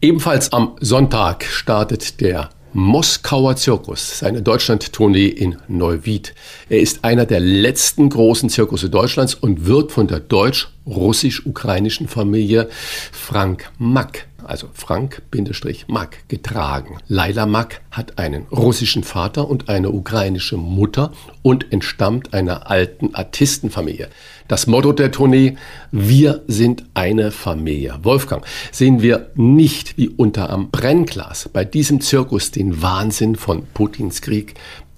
Ebenfalls 0.00 0.52
am 0.52 0.76
Sonntag 0.80 1.44
startet 1.44 2.20
der 2.20 2.50
Moskauer 2.72 3.56
Zirkus, 3.56 4.20
seine 4.20 4.42
Deutschland-Tournee 4.42 5.26
in 5.26 5.56
Neuwied. 5.66 6.34
Er 6.68 6.80
ist 6.80 7.04
einer 7.04 7.26
der 7.26 7.40
letzten 7.40 8.08
großen 8.08 8.48
Zirkusse 8.48 8.88
Deutschlands 8.88 9.34
und 9.34 9.66
wird 9.66 9.90
von 9.90 10.06
der 10.06 10.20
deutsch-russisch-ukrainischen 10.20 12.06
Familie 12.06 12.68
Frank 13.10 13.70
Mack 13.78 14.28
also 14.44 14.68
Frank-Mack, 14.72 16.28
getragen. 16.28 16.98
Laila 17.08 17.46
Mack 17.46 17.80
hat 17.90 18.18
einen 18.18 18.46
russischen 18.50 19.04
Vater 19.04 19.48
und 19.48 19.68
eine 19.68 19.90
ukrainische 19.90 20.56
Mutter 20.56 21.12
und 21.42 21.72
entstammt 21.72 22.34
einer 22.34 22.70
alten 22.70 23.14
Artistenfamilie. 23.14 24.08
Das 24.48 24.66
Motto 24.66 24.92
der 24.92 25.12
Tournee, 25.12 25.56
wir 25.92 26.42
sind 26.46 26.84
eine 26.94 27.30
Familie. 27.30 27.98
Wolfgang, 28.02 28.44
sehen 28.72 29.02
wir 29.02 29.30
nicht 29.34 29.96
wie 29.96 30.08
unter 30.08 30.50
am 30.50 30.70
Brennglas 30.70 31.48
bei 31.52 31.64
diesem 31.64 32.00
Zirkus 32.00 32.50
den 32.50 32.82
Wahnsinn 32.82 33.36
von 33.36 33.64
Putins 33.74 34.22
Krieg, 34.22 34.54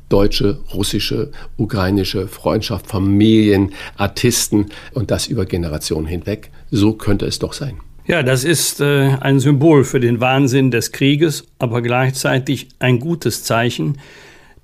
deutsche, 0.08 0.58
russische, 0.74 1.32
ukrainische 1.56 2.28
Freundschaft, 2.28 2.86
Familien, 2.86 3.72
Artisten 3.96 4.66
und 4.92 5.10
das 5.10 5.26
über 5.26 5.46
Generationen 5.46 6.06
hinweg. 6.06 6.50
So 6.70 6.92
könnte 6.92 7.26
es 7.26 7.38
doch 7.38 7.54
sein. 7.54 7.80
Ja, 8.04 8.24
das 8.24 8.42
ist 8.42 8.80
äh, 8.80 9.16
ein 9.20 9.38
Symbol 9.38 9.84
für 9.84 10.00
den 10.00 10.20
Wahnsinn 10.20 10.72
des 10.72 10.90
Krieges, 10.90 11.46
aber 11.60 11.82
gleichzeitig 11.82 12.68
ein 12.80 12.98
gutes 12.98 13.44
Zeichen, 13.44 13.98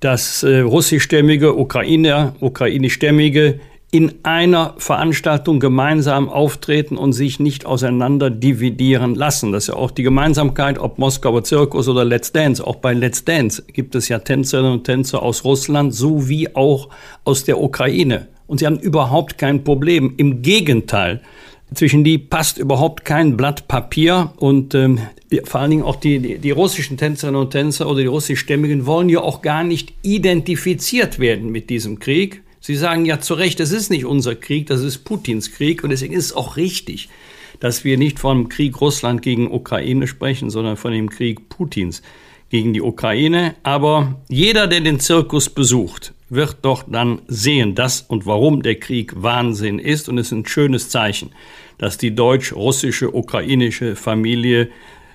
dass 0.01 0.43
äh, 0.43 0.59
russischstämmige 0.59 1.55
Ukrainer, 1.55 2.35
ukrainischstämmige 2.41 3.61
in 3.91 4.13
einer 4.23 4.75
Veranstaltung 4.77 5.61
gemeinsam 5.61 6.27
auftreten 6.27 6.97
und 6.97 7.13
sich 7.13 7.39
nicht 7.39 7.65
auseinander 7.65 8.29
dividieren 8.29 9.15
lassen. 9.15 9.53
Das 9.53 9.63
ist 9.63 9.67
ja 9.69 9.75
auch 9.75 9.91
die 9.91 10.03
Gemeinsamkeit, 10.03 10.77
ob 10.77 10.99
Moskauer 10.99 11.43
Zirkus 11.43 11.87
oder 11.87 12.03
Let's 12.03 12.33
Dance. 12.33 12.65
Auch 12.65 12.75
bei 12.75 12.93
Let's 12.93 13.23
Dance 13.23 13.63
gibt 13.73 13.95
es 13.95 14.09
ja 14.09 14.19
Tänzerinnen 14.19 14.73
und 14.73 14.83
Tänzer 14.83 15.23
aus 15.23 15.45
Russland 15.45 15.95
sowie 15.95 16.49
auch 16.53 16.89
aus 17.23 17.45
der 17.45 17.59
Ukraine. 17.59 18.27
Und 18.47 18.59
sie 18.59 18.65
haben 18.65 18.79
überhaupt 18.79 19.37
kein 19.37 19.63
Problem. 19.63 20.13
Im 20.17 20.41
Gegenteil, 20.41 21.21
zwischen 21.73 22.03
die 22.03 22.17
passt 22.17 22.57
überhaupt 22.57 23.05
kein 23.05 23.37
Blatt 23.37 23.67
Papier 23.67 24.33
und 24.37 24.73
ähm, 24.75 24.99
vor 25.43 25.61
allen 25.61 25.71
Dingen 25.71 25.83
auch 25.83 25.97
die, 25.97 26.19
die, 26.19 26.37
die 26.39 26.51
russischen 26.51 26.97
Tänzerinnen 26.97 27.39
und 27.39 27.51
Tänzer 27.51 27.87
oder 27.87 28.01
die 28.01 28.07
russischstämmigen 28.07 28.85
wollen 28.85 29.09
ja 29.09 29.21
auch 29.21 29.41
gar 29.41 29.63
nicht 29.63 29.93
identifiziert 30.01 31.19
werden 31.19 31.51
mit 31.51 31.69
diesem 31.69 31.99
Krieg. 31.99 32.41
Sie 32.59 32.75
sagen 32.75 33.05
ja 33.05 33.19
zu 33.19 33.35
Recht, 33.35 33.59
es 33.59 33.71
ist 33.71 33.89
nicht 33.89 34.05
unser 34.05 34.35
Krieg, 34.35 34.67
das 34.67 34.81
ist 34.81 34.99
Putins 34.99 35.51
Krieg 35.51 35.83
und 35.83 35.91
deswegen 35.91 36.13
ist 36.13 36.25
es 36.25 36.33
auch 36.35 36.57
richtig, 36.57 37.09
dass 37.59 37.83
wir 37.83 37.97
nicht 37.97 38.19
vom 38.19 38.49
Krieg 38.49 38.81
Russland 38.81 39.21
gegen 39.21 39.51
Ukraine 39.51 40.07
sprechen, 40.07 40.49
sondern 40.49 40.75
von 40.75 40.91
dem 40.91 41.09
Krieg 41.09 41.49
Putins 41.49 42.01
gegen 42.49 42.73
die 42.73 42.81
Ukraine. 42.81 43.55
Aber 43.63 44.19
jeder, 44.27 44.67
der 44.67 44.81
den 44.81 44.99
Zirkus 44.99 45.49
besucht, 45.49 46.13
wird 46.29 46.57
doch 46.61 46.83
dann 46.87 47.21
sehen, 47.27 47.75
dass 47.75 48.01
und 48.01 48.25
warum 48.25 48.61
der 48.61 48.75
Krieg 48.75 49.13
Wahnsinn 49.15 49.79
ist. 49.79 50.09
Und 50.09 50.17
es 50.17 50.27
ist 50.27 50.31
ein 50.33 50.45
schönes 50.45 50.89
Zeichen, 50.89 51.31
dass 51.77 51.97
die 51.97 52.13
deutsch-russische, 52.13 53.13
ukrainische 53.13 53.95
Familie 53.95 54.69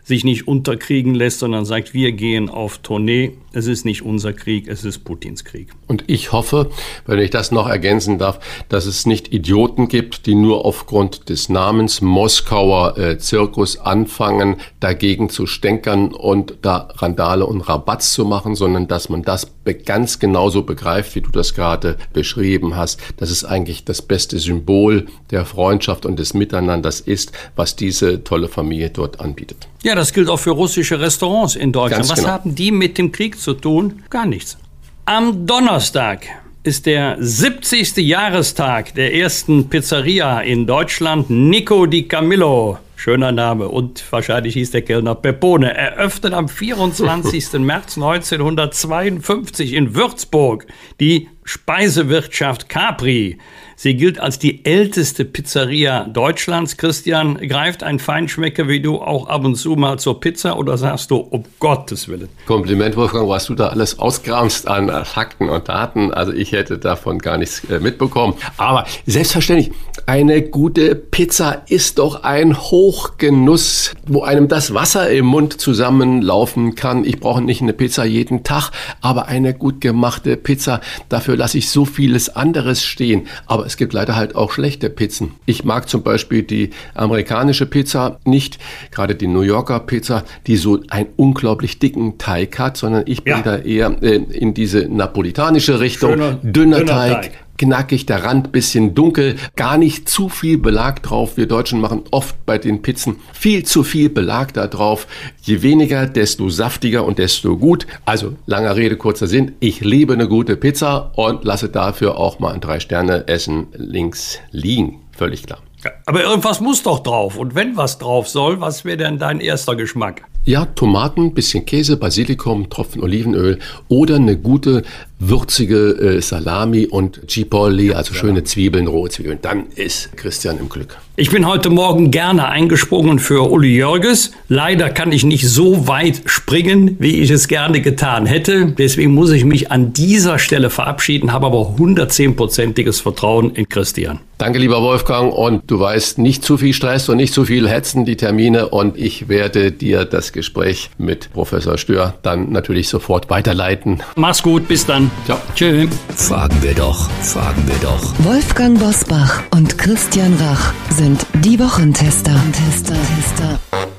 sich 0.05 0.23
nicht 0.23 0.47
unterkriegen 0.47 1.15
lässt, 1.15 1.39
sondern 1.39 1.65
sagt, 1.65 1.95
wir 1.95 2.13
gehen 2.13 2.51
auf 2.51 2.79
Tournee. 2.79 3.33
Es 3.53 3.67
ist 3.67 3.87
nicht 3.87 4.03
unser 4.03 4.35
Krieg, 4.35 4.69
es 4.69 4.85
ist 4.85 5.05
Putins 5.05 5.45
Krieg. 5.45 5.69
Und 5.87 6.05
ich 6.09 6.33
hoffe, 6.33 6.71
wenn 7.07 7.19
ich 7.19 7.31
das 7.31 7.51
noch 7.51 7.67
ergänzen 7.67 8.19
darf, 8.19 8.39
dass 8.69 8.85
es 8.85 9.07
nicht 9.07 9.33
Idioten 9.33 9.89
gibt, 9.89 10.27
die 10.27 10.35
nur 10.35 10.65
aufgrund 10.65 11.31
des 11.31 11.49
Namens 11.49 12.03
Moskauer 12.03 12.99
äh, 12.99 13.19
Zirkus 13.19 13.79
anfangen, 13.79 14.57
dagegen 14.79 15.31
zu 15.31 15.47
stänkern 15.47 16.13
und 16.13 16.59
da 16.61 16.89
Randale 16.97 17.47
und 17.47 17.63
Rabatz 17.63 18.13
zu 18.13 18.27
machen, 18.27 18.57
sondern 18.57 18.89
dass 18.89 19.09
man 19.09 19.23
das 19.23 19.53
ganz 19.87 20.19
genauso 20.19 20.63
begreift, 20.63 21.15
wie 21.15 21.23
du 21.23 21.31
das 21.31 21.55
gerade 21.55 21.97
beschrieben 22.13 22.77
hast, 22.77 23.01
dass 23.17 23.31
es 23.31 23.45
eigentlich 23.45 23.85
das 23.85 24.03
beste 24.03 24.39
Symbol 24.39 25.07
der 25.31 25.47
Freundschaft 25.47 26.05
und 26.05 26.19
des 26.19 26.35
Miteinanders 26.35 27.01
ist, 27.01 27.33
was 27.57 27.77
diese 27.77 28.23
tolle 28.25 28.49
Familie 28.49 28.91
dort 28.91 29.21
anbietet. 29.21 29.69
Ja, 29.85 29.95
das 29.95 30.15
gilt 30.15 30.31
auch 30.31 30.39
für 30.39 30.53
russische 30.53 30.99
Restaurants 30.99 31.57
in 31.57 31.71
Deutschland. 31.71 32.01
Ganz 32.01 32.11
Was 32.11 32.21
genau. 32.21 32.31
haben 32.31 32.55
die 32.55 32.71
mit 32.71 32.97
dem 32.97 33.13
Krieg 33.13 33.39
zu 33.39 33.53
tun? 33.53 34.03
Gar 34.09 34.25
nichts. 34.25 34.57
Am 35.05 35.47
Donnerstag 35.47 36.27
ist 36.63 36.87
der 36.87 37.19
70. 37.21 37.99
Jahrestag 37.99 38.95
der 38.95 39.15
ersten 39.15 39.69
Pizzeria 39.69 40.41
in 40.41 40.67
Deutschland, 40.67 41.29
Nico 41.29 41.85
di 41.85 42.09
Camillo. 42.09 42.79
Schöner 42.97 43.33
Name. 43.33 43.69
Und 43.69 44.03
wahrscheinlich 44.11 44.55
hieß 44.55 44.71
der 44.71 44.81
Kellner 44.81 45.15
Pepone. 45.15 45.75
Eröffnet 45.75 46.33
am 46.33 46.49
24. 46.49 47.53
März 47.59 47.99
1952 47.99 49.75
in 49.75 49.95
Würzburg 49.95 50.67
die 50.99 51.29
Speisewirtschaft 51.45 52.71
Capri. 52.71 53.37
Sie 53.77 53.97
gilt 53.97 54.21
als 54.21 54.39
die 54.39 54.65
älteste 54.65 55.25
Pizzeria 55.25 56.05
Deutschlands. 56.05 56.77
Christian, 56.77 57.37
greift 57.49 57.83
ein 57.83 57.99
Feinschmecker 57.99 58.69
wie 58.69 58.81
du 58.81 59.01
auch 59.01 59.27
ab 59.29 59.45
und 59.45 59.57
zu 59.57 59.77
mal 59.77 59.99
zur 59.99 60.21
Pizza 60.21 60.57
oder 60.57 60.79
sagst 60.79 61.11
du, 61.11 61.17
um 61.17 61.45
Gottes 61.59 62.09
Willen? 62.09 62.29
Kompliment, 62.47 62.97
Wolfgang, 62.97 63.29
was 63.29 63.47
du 63.47 63.55
da 63.55 63.69
alles 63.69 63.99
auskramst 63.99 64.69
an 64.69 65.05
Fakten 65.05 65.49
und 65.49 65.69
Daten. 65.69 66.13
Also 66.13 66.33
ich 66.33 66.53
hätte 66.53 66.79
davon 66.79 67.19
gar 67.19 67.39
nichts 67.39 67.65
äh, 67.65 67.81
mitbekommen. 67.81 68.35
Aber 68.57 68.87
selbstverständlich, 69.07 69.73
eine 70.07 70.43
gute 70.43 70.95
Pizza 70.95 71.63
ist 71.69 71.99
doch 71.99 72.23
ein 72.23 72.57
Hochgenuss, 72.57 73.93
wo 74.07 74.23
einem 74.23 74.49
das 74.49 74.75
Wasser 74.75 75.11
im 75.11 75.27
Mund 75.27 75.61
zusammenlaufen 75.61 76.75
kann. 76.75 77.05
Ich 77.05 77.21
brauche 77.21 77.41
nicht 77.43 77.63
eine 77.63 77.73
Pizza 77.73 78.05
jeden 78.05 78.45
Tag, 78.45 78.71
aber 79.01 79.27
eine 79.27 79.55
gut 79.55 79.81
gemachte 79.81 80.37
Pizza, 80.37 80.81
dafür 81.09 81.37
lasse 81.37 81.59
ich 81.59 81.71
so 81.71 81.85
vieles 81.85 82.35
anderes 82.35 82.85
stehen. 82.85 83.27
Aber 83.47 83.64
aber 83.65 83.69
es 83.69 83.79
gibt 83.79 83.95
leider 83.95 84.15
halt 84.15 84.37
auch 84.37 84.53
schlechte 84.53 84.91
Pizzen. 84.91 85.37
Ich 85.47 85.65
mag 85.65 85.89
zum 85.89 86.03
Beispiel 86.03 86.43
die 86.43 86.71
amerikanische 86.95 87.65
Pizza 87.65 88.19
nicht, 88.27 88.59
gerade 88.91 89.15
die 89.15 89.27
New 89.27 89.41
Yorker 89.41 89.81
Pizza, 89.81 90.25
die 90.47 90.57
so 90.57 90.81
einen 90.91 91.07
unglaublich 91.17 91.79
dicken 91.79 92.19
Teig 92.19 92.59
hat, 92.59 92.77
sondern 92.77 93.05
ich 93.07 93.25
bin 93.25 93.37
ja. 93.37 93.43
da 93.43 93.57
eher 93.57 93.97
äh, 94.03 94.17
in 94.17 94.53
diese 94.53 94.87
napolitanische 94.87 95.81
Richtung. 95.81 96.11
Schöner, 96.11 96.33
dünner, 96.43 96.79
dünner 96.81 96.85
Teig, 96.85 97.23
Teig 97.23 97.33
knackig, 97.59 98.07
der 98.07 98.25
Rand 98.25 98.53
bisschen 98.53 98.95
dunkel, 98.95 99.37
gar 99.57 99.79
nicht 99.79 100.09
zu 100.09 100.29
viel 100.29 100.59
Belag 100.59 101.03
drauf. 101.03 101.37
Wir 101.37 101.47
Deutschen 101.47 101.81
machen 101.81 102.03
oft 102.11 102.45
bei 102.47 102.59
den 102.59 102.83
Pizzen 102.83 103.17
viel 103.33 103.65
zu 103.65 103.83
viel 103.85 104.09
Belag 104.09 104.53
da 104.55 104.67
drauf. 104.67 105.07
Je 105.43 105.63
weniger, 105.63 106.07
desto 106.07 106.49
saftiger 106.49 107.05
und 107.05 107.19
desto 107.19 107.57
gut. 107.57 107.87
Also 108.05 108.35
langer 108.47 108.77
Rede, 108.77 108.97
kurzer 108.97 109.27
Sinn. 109.27 109.53
Ich 109.61 109.81
liebe 109.81 110.13
eine 110.13 110.29
gute 110.29 110.57
Pizza 110.57 111.13
und 111.17 111.45
lasse 111.45 111.69
dafür 111.69 112.19
auch 112.19 112.39
mal 112.39 112.53
ein 112.53 112.61
Drei-Sterne-Essen 112.61 113.69
links 113.75 114.39
liegen. 114.51 115.01
Völlig 115.17 115.45
klar. 115.45 115.61
Aber 116.07 116.23
irgendwas 116.23 116.61
muss 116.61 116.83
doch 116.83 117.01
drauf. 117.01 117.37
Und 117.37 117.55
wenn 117.55 117.77
was 117.77 117.99
drauf 117.99 118.29
soll, 118.29 118.61
was 118.61 118.85
wäre 118.85 118.97
denn 118.97 119.19
dein 119.19 119.41
erster 119.41 119.77
Geschmack? 119.77 120.23
Ja, 120.45 120.67
Tomaten, 120.67 121.35
bisschen 121.35 121.65
Käse, 121.65 121.97
Basilikum, 121.97 122.69
Tropfen 122.69 123.03
Olivenöl 123.03 123.59
oder 123.89 124.17
eine 124.17 124.37
gute 124.37 124.83
würzige 125.19 126.17
äh, 126.17 126.21
Salami 126.21 126.87
und 126.87 127.21
Cipolle, 127.31 127.97
also 127.97 128.15
schöne 128.15 128.45
Zwiebeln, 128.45 128.87
rohe 128.87 129.09
Zwiebeln. 129.09 129.39
Dann 129.43 129.67
ist 129.75 130.17
Christian 130.17 130.59
im 130.59 130.69
Glück. 130.69 130.97
Ich 131.17 131.31
bin 131.31 131.47
heute 131.47 131.71
Morgen 131.71 132.11
gerne 132.11 132.49
eingesprungen 132.49 133.21
für 133.21 133.49
Uli 133.49 133.77
Jörges. 133.77 134.33
Leider 134.49 134.91
kann 134.91 135.13
ich 135.13 135.23
nicht 135.23 135.49
so 135.49 135.87
weit 135.87 136.23
springen, 136.27 136.97
wie 136.99 137.21
ich 137.21 137.31
es 137.31 137.47
gerne 137.47 137.81
getan 137.81 138.27
hätte. 138.27 138.67
Deswegen 138.77 139.15
muss 139.15 139.31
ich 139.31 139.45
mich 139.45 139.71
an 139.71 139.93
dieser 139.93 140.41
Stelle 140.41 140.71
verabschieden, 140.71 141.33
habe 141.33 141.47
aber 141.47 141.77
110-prozentiges 141.79 143.01
Vertrauen 143.01 143.55
in 143.55 143.69
Christian. 143.69 144.19
Danke, 144.39 144.59
lieber 144.59 144.83
Wolfgang. 144.83 145.33
Und 145.33 145.71
du 145.71 145.79
weißt, 145.79 146.19
nicht 146.19 146.43
zu 146.43 146.59
viel 146.59 146.75
Stress 146.75 147.09
und 147.09 147.19
nicht 147.19 147.33
zu 147.33 147.45
viel 147.45 147.69
hetzen 147.69 148.05
die 148.05 148.17
Termine. 148.17 148.71
Und 148.71 148.99
ich 148.99 149.29
werde 149.29 149.71
dir 149.71 150.05
das 150.05 150.33
Gespräch 150.33 150.91
mit 150.99 151.33
Professor 151.33 151.79
Stör 151.79 152.15
dann 152.23 152.51
natürlich 152.51 152.89
sofort 152.89 153.31
weiterleiten. 153.31 154.03
Mach's 154.17 154.43
gut, 154.43 154.67
bis 154.67 154.85
dann. 154.85 155.04
Ja. 155.27 155.41
Tschüss. 155.55 155.89
Fragen 156.17 156.63
wir 156.63 156.75
doch, 156.75 157.11
fragen 157.23 157.63
wir 157.67 157.77
doch. 157.77 158.15
Wolfgang 158.19 158.79
Bosbach 158.79 159.43
und 159.51 159.79
Christian 159.79 160.35
Rach 160.35 160.73
sind 160.91 161.27
die 161.45 161.59
Wochentester. 161.59 162.35
Tester, 162.53 162.95
Tester. 162.95 163.94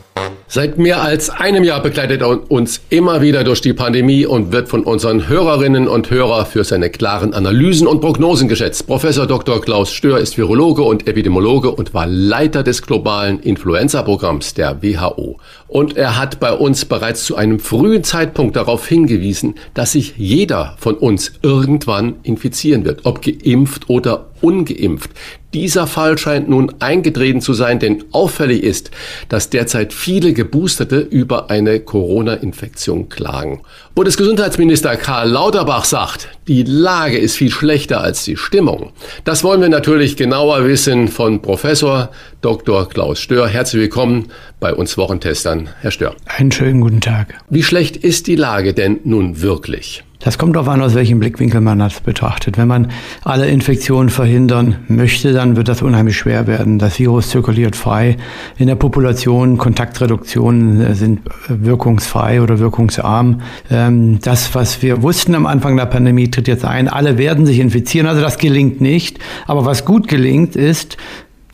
Seit 0.55 0.77
mehr 0.77 1.01
als 1.01 1.29
einem 1.29 1.65
Jahr 1.65 1.81
begleitet 1.81 2.21
er 2.21 2.49
uns 2.49 2.79
immer 2.89 3.21
wieder 3.21 3.43
durch 3.43 3.59
die 3.59 3.73
Pandemie 3.73 4.25
und 4.25 4.53
wird 4.53 4.69
von 4.69 4.83
unseren 4.83 5.27
Hörerinnen 5.27 5.87
und 5.87 6.11
Hörern 6.11 6.45
für 6.45 6.63
seine 6.63 6.89
klaren 6.89 7.33
Analysen 7.33 7.87
und 7.87 7.99
Prognosen 7.99 8.47
geschätzt. 8.47 8.87
Professor 8.87 9.27
Dr. 9.27 9.59
Klaus 9.59 9.91
Stör 9.91 10.19
ist 10.19 10.37
Virologe 10.37 10.83
und 10.83 11.07
Epidemiologe 11.07 11.71
und 11.71 11.93
war 11.93 12.07
Leiter 12.07 12.63
des 12.63 12.83
globalen 12.83 13.39
Influenza-Programms 13.39 14.53
der 14.53 14.81
WHO. 14.81 15.39
Und 15.67 15.97
er 15.97 16.17
hat 16.17 16.39
bei 16.39 16.53
uns 16.53 16.85
bereits 16.85 17.25
zu 17.25 17.35
einem 17.35 17.59
frühen 17.59 18.05
Zeitpunkt 18.05 18.55
darauf 18.55 18.87
hingewiesen, 18.87 19.55
dass 19.73 19.91
sich 19.91 20.13
jeder 20.15 20.75
von 20.77 20.95
uns 20.95 21.33
irgendwann 21.41 22.15
infizieren 22.23 22.85
wird, 22.85 23.01
ob 23.03 23.21
geimpft 23.21 23.89
oder 23.89 24.27
ungeimpft. 24.45 25.09
Dieser 25.55 25.87
Fall 25.87 26.17
scheint 26.17 26.49
nun 26.49 26.71
eingetreten 26.79 27.41
zu 27.41 27.53
sein, 27.53 27.79
denn 27.79 28.03
auffällig 28.11 28.61
ist, 28.61 28.91
dass 29.27 29.49
derzeit 29.49 29.91
viele 29.91 30.33
Geboosterte 30.33 30.99
über 30.99 31.49
eine 31.49 31.79
Corona-Infektion 31.79 33.09
klagen. 33.09 33.61
Bundesgesundheitsminister 33.95 34.97
Karl 34.97 35.29
Lauterbach 35.29 35.85
sagt, 35.85 36.27
die 36.47 36.61
Lage 36.63 37.17
ist 37.17 37.37
viel 37.37 37.49
schlechter 37.49 38.01
als 38.01 38.23
die 38.25 38.37
Stimmung. 38.37 38.91
Das 39.23 39.43
wollen 39.43 39.61
wir 39.61 39.69
natürlich 39.69 40.15
genauer 40.15 40.65
wissen 40.65 41.07
von 41.07 41.41
Professor 41.41 42.11
Dr. 42.41 42.87
Klaus 42.87 43.19
Stör. 43.19 43.47
Herzlich 43.47 43.81
willkommen 43.81 44.27
bei 44.59 44.75
uns 44.75 44.95
Wochentestern, 44.97 45.69
Herr 45.81 45.91
Stör. 45.91 46.15
Einen 46.25 46.51
schönen 46.51 46.81
guten 46.81 47.01
Tag. 47.01 47.33
Wie 47.49 47.63
schlecht 47.63 47.97
ist 47.97 48.27
die 48.27 48.35
Lage 48.35 48.73
denn 48.75 48.99
nun 49.05 49.41
wirklich? 49.41 50.03
Das 50.25 50.39
kommt 50.39 50.55
darauf 50.55 50.67
an, 50.69 50.81
aus 50.81 50.95
welchem 50.95 51.19
Blickwinkel 51.19 51.61
man 51.61 51.77
das 51.77 51.99
betrachtet. 51.99 52.57
Wenn 52.57 52.67
man 52.67 52.87
alle 53.23 53.45
Infektionen 53.45 54.09
verhindern 54.09 54.77
möchte, 54.87 55.33
dann 55.33 55.55
wird 55.55 55.67
das 55.67 55.83
unheimlich 55.83 56.17
schwer 56.17 56.47
werden. 56.47 56.79
Das 56.79 56.97
Virus 56.97 57.29
zirkuliert 57.29 57.75
frei 57.75 58.17
in 58.57 58.65
der 58.65 58.73
Population. 58.73 59.59
Kontaktreduktionen 59.59 60.81
äh, 60.81 60.95
sind 60.95 61.21
wirkungsfrei 61.47 62.41
oder 62.41 62.57
wirkungsarm. 62.57 63.41
Ähm, 63.69 64.17
das, 64.19 64.55
was 64.55 64.81
wir 64.81 65.03
wussten 65.03 65.35
am 65.35 65.45
Anfang 65.45 65.77
der 65.77 65.85
Pandemie, 65.85 66.31
tritt 66.31 66.47
jetzt 66.47 66.65
ein. 66.65 66.87
Alle 66.87 67.19
werden 67.19 67.45
sich 67.45 67.59
infizieren. 67.59 68.07
Also 68.07 68.21
das 68.21 68.39
gelingt 68.39 68.81
nicht. 68.81 69.19
Aber 69.45 69.65
was 69.65 69.85
gut 69.85 70.07
gelingt, 70.07 70.55
ist, 70.55 70.97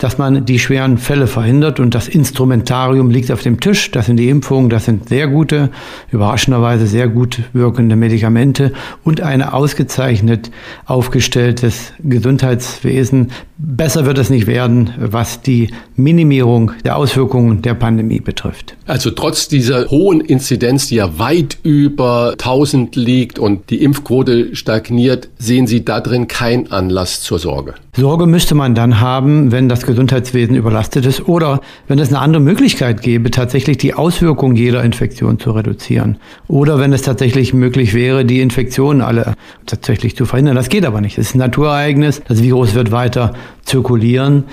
dass 0.02 0.18
man 0.18 0.44
die 0.44 0.58
schweren 0.58 0.98
Fälle 0.98 1.28
verhindert 1.28 1.78
und 1.78 1.94
das 1.94 2.08
Instrumentarium 2.08 3.08
liegt 3.10 3.30
auf 3.30 3.42
dem 3.42 3.60
Tisch. 3.60 3.90
Das 3.92 4.06
sind 4.06 4.16
die 4.16 4.28
Impfungen, 4.28 4.68
das 4.68 4.86
sind 4.86 5.08
sehr 5.08 5.28
gute, 5.28 5.70
überraschenderweise 6.10 6.88
sehr 6.88 7.06
gut 7.08 7.40
wirkende 7.52 7.94
Medikamente 7.94 8.72
und 9.04 9.20
ein 9.20 9.42
ausgezeichnet 9.42 10.50
aufgestelltes 10.86 11.92
Gesundheitswesen. 12.02 13.30
Besser 13.58 14.04
wird 14.04 14.18
es 14.18 14.28
nicht 14.28 14.48
werden, 14.48 14.90
was 14.98 15.40
die 15.40 15.68
Minimierung 15.94 16.72
der 16.84 16.96
Auswirkungen 16.96 17.62
der 17.62 17.74
Pandemie 17.74 18.20
betrifft. 18.20 18.74
Also 18.86 19.12
trotz 19.12 19.46
dieser 19.46 19.88
hohen 19.88 20.20
Inzidenz, 20.20 20.88
die 20.88 20.96
ja 20.96 21.16
weit 21.18 21.58
über 21.62 22.32
1000 22.32 22.96
liegt 22.96 23.38
und 23.38 23.70
die 23.70 23.84
Impfquote 23.84 24.56
stagniert, 24.56 25.28
sehen 25.38 25.68
Sie 25.68 25.84
da 25.84 26.00
drin 26.00 26.26
keinen 26.26 26.72
Anlass 26.72 27.22
zur 27.22 27.38
Sorge. 27.38 27.74
Sorge 27.94 28.26
müsste 28.26 28.54
man 28.54 28.74
dann 28.74 29.00
haben, 29.00 29.52
wenn 29.52 29.68
das 29.68 29.84
Gesundheitswesen 29.92 30.56
überlastet 30.56 31.04
ist 31.06 31.28
oder 31.28 31.60
wenn 31.86 31.98
es 31.98 32.08
eine 32.08 32.18
andere 32.18 32.42
Möglichkeit 32.42 33.02
gäbe, 33.02 33.30
tatsächlich 33.30 33.76
die 33.76 33.94
Auswirkungen 33.94 34.56
jeder 34.56 34.82
Infektion 34.82 35.38
zu 35.38 35.52
reduzieren. 35.52 36.16
Oder 36.48 36.78
wenn 36.78 36.92
es 36.92 37.02
tatsächlich 37.02 37.52
möglich 37.52 37.92
wäre, 37.92 38.24
die 38.24 38.40
Infektionen 38.40 39.02
alle 39.02 39.34
tatsächlich 39.66 40.16
zu 40.16 40.24
verhindern. 40.24 40.56
Das 40.56 40.68
geht 40.68 40.86
aber 40.86 41.00
nicht. 41.00 41.18
Es 41.18 41.28
ist 41.28 41.34
ein 41.34 41.38
Naturereignis. 41.38 42.22
Das 42.26 42.42
Virus 42.42 42.74
wird 42.74 42.90
weiter 42.90 43.34
zirkulieren. 43.64 44.44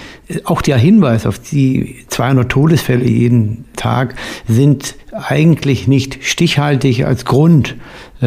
Auch 0.43 0.61
der 0.61 0.77
Hinweis 0.77 1.25
auf 1.25 1.39
die 1.39 1.95
200 2.09 2.49
Todesfälle 2.49 3.05
jeden 3.05 3.65
Tag 3.75 4.15
sind 4.47 4.95
eigentlich 5.11 5.87
nicht 5.87 6.19
stichhaltig 6.21 7.05
als 7.05 7.25
Grund 7.25 7.75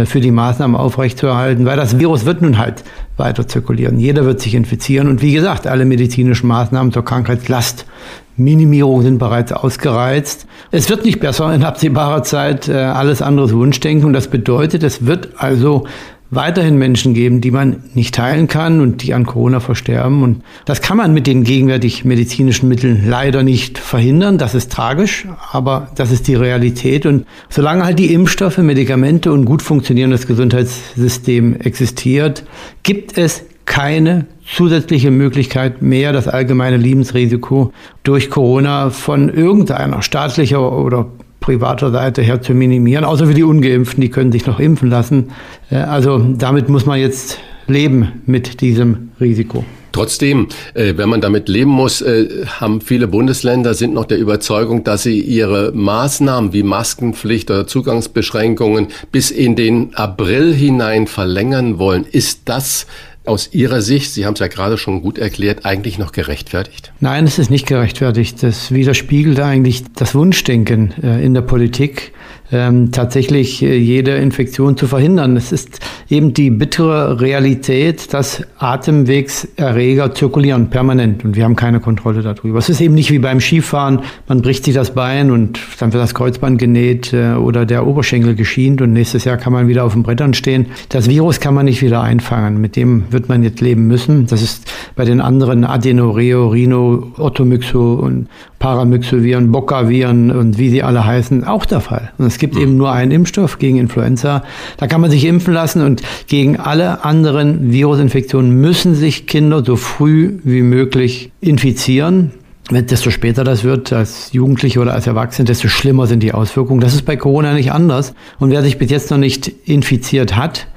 für 0.07 0.21
die 0.21 0.31
Maßnahmen 0.31 0.77
aufrechtzuerhalten, 0.77 1.67
weil 1.67 1.77
das 1.77 1.99
Virus 1.99 2.25
wird 2.25 2.41
nun 2.43 2.59
halt 2.59 2.83
weiter 3.17 3.47
zirkulieren. 3.47 3.99
Jeder 3.99 4.25
wird 4.25 4.41
sich 4.41 4.55
infizieren 4.55 5.09
und 5.09 5.21
wie 5.23 5.33
gesagt, 5.33 5.67
alle 5.67 5.85
medizinischen 5.85 6.49
Maßnahmen 6.49 6.93
zur 6.93 7.05
Krankheitslastminimierung 7.05 9.03
sind 9.03 9.19
bereits 9.19 9.53
ausgereizt. 9.53 10.47
Es 10.71 10.89
wird 10.89 11.05
nicht 11.05 11.21
besser 11.21 11.55
in 11.55 11.63
absehbarer 11.63 12.23
Zeit, 12.23 12.69
äh, 12.69 12.75
alles 12.75 13.21
anderes 13.21 13.53
Wunschdenken 13.53 14.07
und 14.07 14.15
das 14.15 14.29
bedeutet, 14.29 14.83
es 14.83 15.05
wird 15.05 15.31
also 15.37 15.87
weiterhin 16.33 16.79
Menschen 16.79 17.13
geben, 17.13 17.43
die 17.43 17.51
man 17.51 17.85
nicht 17.95 18.19
heilen 18.19 18.49
kann 18.49 18.81
und 18.81 19.03
die 19.03 19.13
an 19.13 19.27
Corona 19.27 19.61
versterben. 19.61 20.23
Und 20.23 20.43
das 20.65 20.81
kann 20.81 20.97
man 20.97 21.13
mit 21.13 21.27
den 21.27 21.45
gegenwärtig 21.45 22.07
medizinischen 22.07 22.69
Mitteln 22.69 23.05
leider 23.07 23.43
nicht 23.43 23.79
verhindern. 23.79 24.39
Das 24.39 24.55
ist 24.55 24.73
tragisch, 24.73 25.27
aber 25.53 25.89
das 25.95 26.11
ist 26.11 26.27
die 26.27 26.35
Realität. 26.35 27.05
Und 27.05 27.27
solange 27.51 27.85
halt 27.85 27.99
die 27.99 28.15
Impfstoffe, 28.15 28.59
Medikamente 28.59 29.31
und 29.31 29.45
gut 29.45 29.61
funktionierendes 29.61 30.27
Gesundheitssystem 30.27 31.61
existiert, 31.61 32.45
gibt 32.83 33.19
es 33.19 33.45
keine 33.67 34.27
zusätzliche 34.47 35.11
Möglichkeit 35.11 35.83
mehr, 35.83 36.13
das 36.13 36.29
allgemeine 36.29 36.79
Lebensrisiko 36.79 37.73
durch 38.03 38.31
Corona 38.31 38.91
von 38.91 39.29
irgendeiner 39.29 40.03
staatlicher 40.03 40.73
oder 40.73 41.07
privater 41.43 41.91
Seite 41.91 42.23
her 42.23 42.41
zu 42.41 42.55
minimieren, 42.55 43.05
außer 43.05 43.27
für 43.27 43.35
die 43.35 43.43
Ungeimpften, 43.43 44.01
die 44.01 44.09
können 44.09 44.33
sich 44.33 44.47
noch 44.47 44.59
impfen 44.59 44.89
lassen. 44.89 45.33
Äh, 45.71 45.77
also 45.77 46.19
damit 46.19 46.71
muss 46.71 46.87
man 46.87 46.99
jetzt 46.99 47.39
leben 47.67 48.23
mit 48.25 48.63
diesem 48.63 49.11
Risiko. 49.21 49.65
Trotzdem, 49.93 50.49
äh, 50.73 50.95
wenn 50.97 51.11
man 51.11 51.21
damit 51.21 51.51
leben 51.51 51.71
muss, 51.71 52.01
äh, 52.01 52.47
haben 52.47 52.81
viele 52.81 53.09
Bundesländer 53.09 53.75
sind 53.75 53.93
noch 53.93 54.07
der 54.07 54.19
Überzeugung, 54.19 54.85
dass 54.85 55.03
sie 55.03 55.21
ihre 55.21 55.73
Maßnahmen 55.73 56.55
wie 56.55 56.63
Maskenpflicht 56.63 57.51
oder 57.51 57.67
Zugangsbeschränkungen 57.67 58.89
bis 59.13 59.31
in 59.31 59.55
den 59.55 59.95
April 59.95 60.55
hinein 60.55 61.07
verlängern 61.07 61.79
wollen. 61.79 62.07
Ist 62.11 62.43
das 62.47 62.87
aus 63.25 63.53
Ihrer 63.53 63.83
Sicht, 63.83 64.13
Sie 64.13 64.27
haben 64.27 64.35
es 64.35 64.41
ja 64.41 64.49
gerade 64.49 64.79
schon 64.79 65.03
gut 65.03 65.19
erklärt, 65.19 65.65
eigentlich 65.65 65.99
noch 65.99 66.13
gerechtfertigt? 66.13 66.93
Nein, 67.01 67.25
es 67.25 67.39
ist 67.39 67.51
nicht 67.51 67.67
gerechtfertigt. 67.67 68.43
Das 68.43 68.73
widerspiegelt 68.73 69.41
eigentlich 69.41 69.85
das 69.95 70.15
Wunschdenken 70.15 70.93
äh, 71.03 71.25
in 71.25 71.35
der 71.35 71.43
Politik 71.43 72.13
ähm, 72.53 72.93
tatsächlich 72.93 73.63
äh, 73.63 73.77
jede 73.77 74.13
Infektion 74.13 74.77
zu 74.77 74.87
verhindern. 74.87 75.37
Es 75.37 75.53
ist 75.53 75.81
eben 76.09 76.35
die 76.35 76.51
bittere 76.51 77.21
Realität, 77.21 78.13
dass 78.13 78.43
Atemwegserreger 78.59 80.15
zirkulieren 80.15 80.69
permanent 80.69 81.25
und 81.25 81.35
wir 81.35 81.45
haben 81.45 81.57
keine 81.57 81.81
Kontrolle 81.81 82.23
darüber. 82.23 82.59
Es 82.59 82.69
ist 82.69 82.81
eben 82.81 82.95
nicht 82.95 83.11
wie 83.11 83.19
beim 83.19 83.41
Skifahren, 83.41 84.01
man 84.29 84.43
bricht 84.43 84.65
sich 84.65 84.75
das 84.75 84.93
Bein 84.95 85.31
und 85.31 85.59
dann 85.81 85.93
wird 85.93 86.03
das 86.03 86.15
Kreuzband 86.15 86.59
genäht 86.59 87.13
äh, 87.13 87.33
oder 87.33 87.65
der 87.65 87.87
Oberschenkel 87.87 88.35
geschient 88.35 88.83
und 88.83 88.93
nächstes 88.93 89.25
Jahr 89.25 89.39
kann 89.39 89.53
man 89.53 89.69
wieder 89.69 89.85
auf 89.85 89.95
den 89.95 90.03
Brettern 90.03 90.35
stehen. 90.35 90.67
Das 90.91 91.09
Virus 91.09 91.41
kann 91.41 91.55
man 91.55 91.65
nicht 91.65 91.81
wieder 91.81 92.03
einfangen, 92.03 92.61
mit 92.61 92.77
dem 92.77 93.05
wird 93.11 93.29
man 93.29 93.43
jetzt 93.43 93.61
leben 93.63 93.87
müssen. 93.87 94.27
Das 94.27 94.43
ist 94.43 94.71
bei 94.95 95.07
den 95.07 95.21
anderen 95.21 95.65
Adenoreo, 95.65 96.49
Rhino, 96.49 97.13
Ottomyxo 97.17 97.95
und 97.95 98.29
Paramyxoviren, 98.63 99.51
Boccaviren 99.51 100.31
und 100.31 100.57
wie 100.57 100.71
sie 100.71 100.85
alle 100.85 101.05
heißen, 101.05 101.43
auch 101.43 101.67
der 101.67 101.81
Fall. 101.81 102.13
Und 102.17 102.27
es 102.27 102.39
gibt 102.39 102.55
mhm. 102.55 102.61
eben 102.61 102.77
nur 102.77 102.93
einen 102.93 103.11
Impfstoff 103.11 103.59
gegen 103.59 103.77
Influenza. 103.77 104.45
Da 104.77 104.87
kann 104.87 105.01
man 105.01 105.11
sich 105.11 105.25
impfen 105.25 105.53
lassen 105.53 105.83
und 105.83 106.01
gegen 106.29 106.57
alle 106.59 107.05
anderen 107.05 107.73
Virusinfektionen 107.73 108.53
müssen 108.61 108.95
sich 108.95 109.27
Kinder 109.27 109.65
so 109.65 109.75
früh 109.75 110.39
wie 110.45 110.63
möglich 110.63 111.33
infizieren. 111.41 112.31
Desto 112.71 113.11
später 113.11 113.43
das 113.43 113.65
wird, 113.65 113.93
als 113.93 114.33
Jugendliche 114.33 114.79
oder 114.79 114.95
als 114.95 115.09
Erwachsene, 115.09 115.45
desto 115.45 115.67
schlimmer 115.67 116.07
sind 116.07 116.23
die 116.23 116.33
Auswirkungen. 116.33 116.81
Das 116.81 116.95
ist 116.95 117.03
bei 117.03 117.17
Corona 117.17 117.55
nicht 117.55 117.73
anders. 117.73 118.15
Und 118.39 118.51
wer 118.53 118.63
sich 118.63 118.79
bis 118.79 118.93
jetzt 118.93 119.11
noch 119.11 119.19
nicht 119.19 119.49
infiziert 119.65 120.37
hat, 120.37 120.69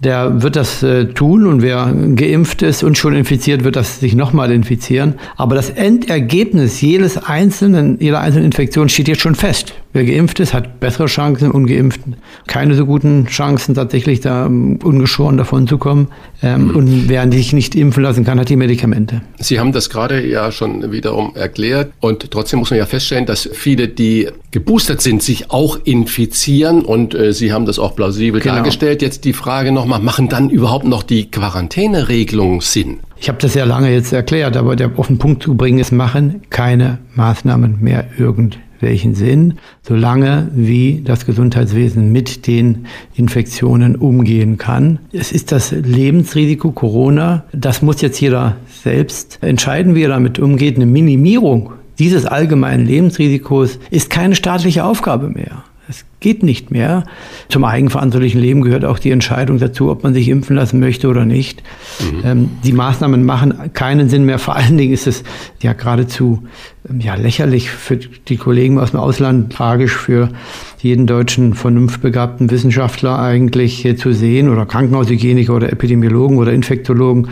der 0.00 0.42
wird 0.42 0.56
das 0.56 0.82
äh, 0.82 1.06
tun 1.06 1.46
und 1.46 1.62
wer 1.62 1.92
geimpft 2.14 2.62
ist 2.62 2.82
und 2.82 2.98
schon 2.98 3.14
infiziert, 3.14 3.64
wird 3.64 3.76
das 3.76 4.00
sich 4.00 4.14
nochmal 4.14 4.52
infizieren. 4.52 5.14
Aber 5.36 5.54
das 5.54 5.70
Endergebnis 5.70 6.80
jedes 6.80 7.16
einzelnen, 7.16 7.98
jeder 7.98 8.20
einzelnen 8.20 8.46
Infektion 8.46 8.88
steht 8.88 9.08
jetzt 9.08 9.22
schon 9.22 9.34
fest. 9.34 9.74
Wer 9.96 10.04
geimpft 10.04 10.40
ist, 10.40 10.52
hat 10.52 10.78
bessere 10.78 11.06
Chancen, 11.06 11.50
ungeimpft 11.50 12.02
keine 12.46 12.74
so 12.74 12.84
guten 12.84 13.24
Chancen, 13.28 13.74
tatsächlich 13.74 14.20
da 14.20 14.44
ungeschoren 14.44 15.38
davon 15.38 15.66
zu 15.66 15.78
kommen. 15.78 16.08
Ähm, 16.42 16.66
mhm. 16.66 16.76
Und 16.76 17.08
wer 17.08 17.32
sich 17.32 17.54
nicht 17.54 17.74
impfen 17.74 18.02
lassen 18.02 18.22
kann, 18.22 18.38
hat 18.38 18.50
die 18.50 18.56
Medikamente. 18.56 19.22
Sie 19.38 19.58
haben 19.58 19.72
das 19.72 19.88
gerade 19.88 20.22
ja 20.26 20.52
schon 20.52 20.92
wiederum 20.92 21.34
erklärt. 21.34 21.92
Und 22.00 22.30
trotzdem 22.30 22.58
muss 22.58 22.68
man 22.68 22.78
ja 22.78 22.84
feststellen, 22.84 23.24
dass 23.24 23.48
viele, 23.50 23.88
die 23.88 24.28
geboostert 24.50 25.00
sind, 25.00 25.22
sich 25.22 25.50
auch 25.50 25.78
infizieren. 25.84 26.82
Und 26.82 27.14
äh, 27.14 27.32
Sie 27.32 27.54
haben 27.54 27.64
das 27.64 27.78
auch 27.78 27.96
plausibel 27.96 28.42
genau. 28.42 28.56
dargestellt. 28.56 29.00
Jetzt 29.00 29.24
die 29.24 29.32
Frage 29.32 29.72
nochmal, 29.72 30.00
machen 30.00 30.28
dann 30.28 30.50
überhaupt 30.50 30.84
noch 30.84 31.04
die 31.04 31.30
Quarantäneregelungen 31.30 32.60
Sinn? 32.60 32.98
Ich 33.18 33.30
habe 33.30 33.38
das 33.40 33.54
ja 33.54 33.64
lange 33.64 33.90
jetzt 33.90 34.12
erklärt, 34.12 34.58
aber 34.58 34.76
der 34.76 34.90
auf 34.98 35.06
den 35.06 35.16
Punkt 35.16 35.42
zu 35.42 35.54
bringen 35.54 35.78
ist, 35.78 35.90
machen 35.90 36.42
keine 36.50 36.98
Maßnahmen 37.14 37.78
mehr 37.80 38.04
irgendwie 38.18 38.58
welchen 38.80 39.14
Sinn, 39.14 39.54
solange 39.82 40.48
wie 40.54 41.02
das 41.04 41.26
Gesundheitswesen 41.26 42.12
mit 42.12 42.46
den 42.46 42.86
Infektionen 43.14 43.96
umgehen 43.96 44.58
kann. 44.58 44.98
Es 45.12 45.32
ist 45.32 45.52
das 45.52 45.72
Lebensrisiko 45.72 46.72
Corona. 46.72 47.44
Das 47.52 47.82
muss 47.82 48.00
jetzt 48.00 48.20
jeder 48.20 48.56
selbst 48.82 49.38
entscheiden, 49.42 49.94
wie 49.94 50.02
er 50.02 50.10
damit 50.10 50.38
umgeht. 50.38 50.76
Eine 50.76 50.86
Minimierung 50.86 51.72
dieses 51.98 52.26
allgemeinen 52.26 52.86
Lebensrisikos 52.86 53.78
ist 53.90 54.10
keine 54.10 54.34
staatliche 54.34 54.84
Aufgabe 54.84 55.30
mehr. 55.30 55.64
Es 55.88 56.04
geht 56.20 56.42
nicht 56.42 56.70
mehr. 56.70 57.04
Zum 57.48 57.64
eigenverantwortlichen 57.64 58.40
Leben 58.40 58.62
gehört 58.62 58.84
auch 58.84 58.98
die 58.98 59.10
Entscheidung 59.10 59.58
dazu, 59.58 59.90
ob 59.90 60.02
man 60.02 60.14
sich 60.14 60.28
impfen 60.28 60.56
lassen 60.56 60.80
möchte 60.80 61.08
oder 61.08 61.24
nicht. 61.24 61.62
Mhm. 62.00 62.22
Ähm, 62.24 62.50
die 62.64 62.72
Maßnahmen 62.72 63.24
machen 63.24 63.72
keinen 63.74 64.08
Sinn 64.08 64.24
mehr. 64.24 64.38
Vor 64.38 64.56
allen 64.56 64.78
Dingen 64.78 64.92
ist 64.92 65.06
es 65.06 65.22
ja 65.62 65.74
geradezu 65.74 66.42
ähm, 66.88 67.00
ja, 67.00 67.14
lächerlich 67.14 67.70
für 67.70 67.96
die 67.96 68.36
Kollegen 68.36 68.78
aus 68.78 68.92
dem 68.92 69.00
Ausland, 69.00 69.52
tragisch 69.52 69.94
für 69.94 70.30
jeden 70.78 71.06
deutschen 71.06 71.54
vernunftbegabten 71.54 72.50
Wissenschaftler 72.50 73.18
eigentlich 73.18 73.88
zu 73.98 74.12
sehen 74.12 74.48
oder 74.48 74.66
Krankenhaushygieniker 74.66 75.54
oder 75.54 75.72
Epidemiologen 75.72 76.38
oder 76.38 76.52
Infektologen 76.52 77.28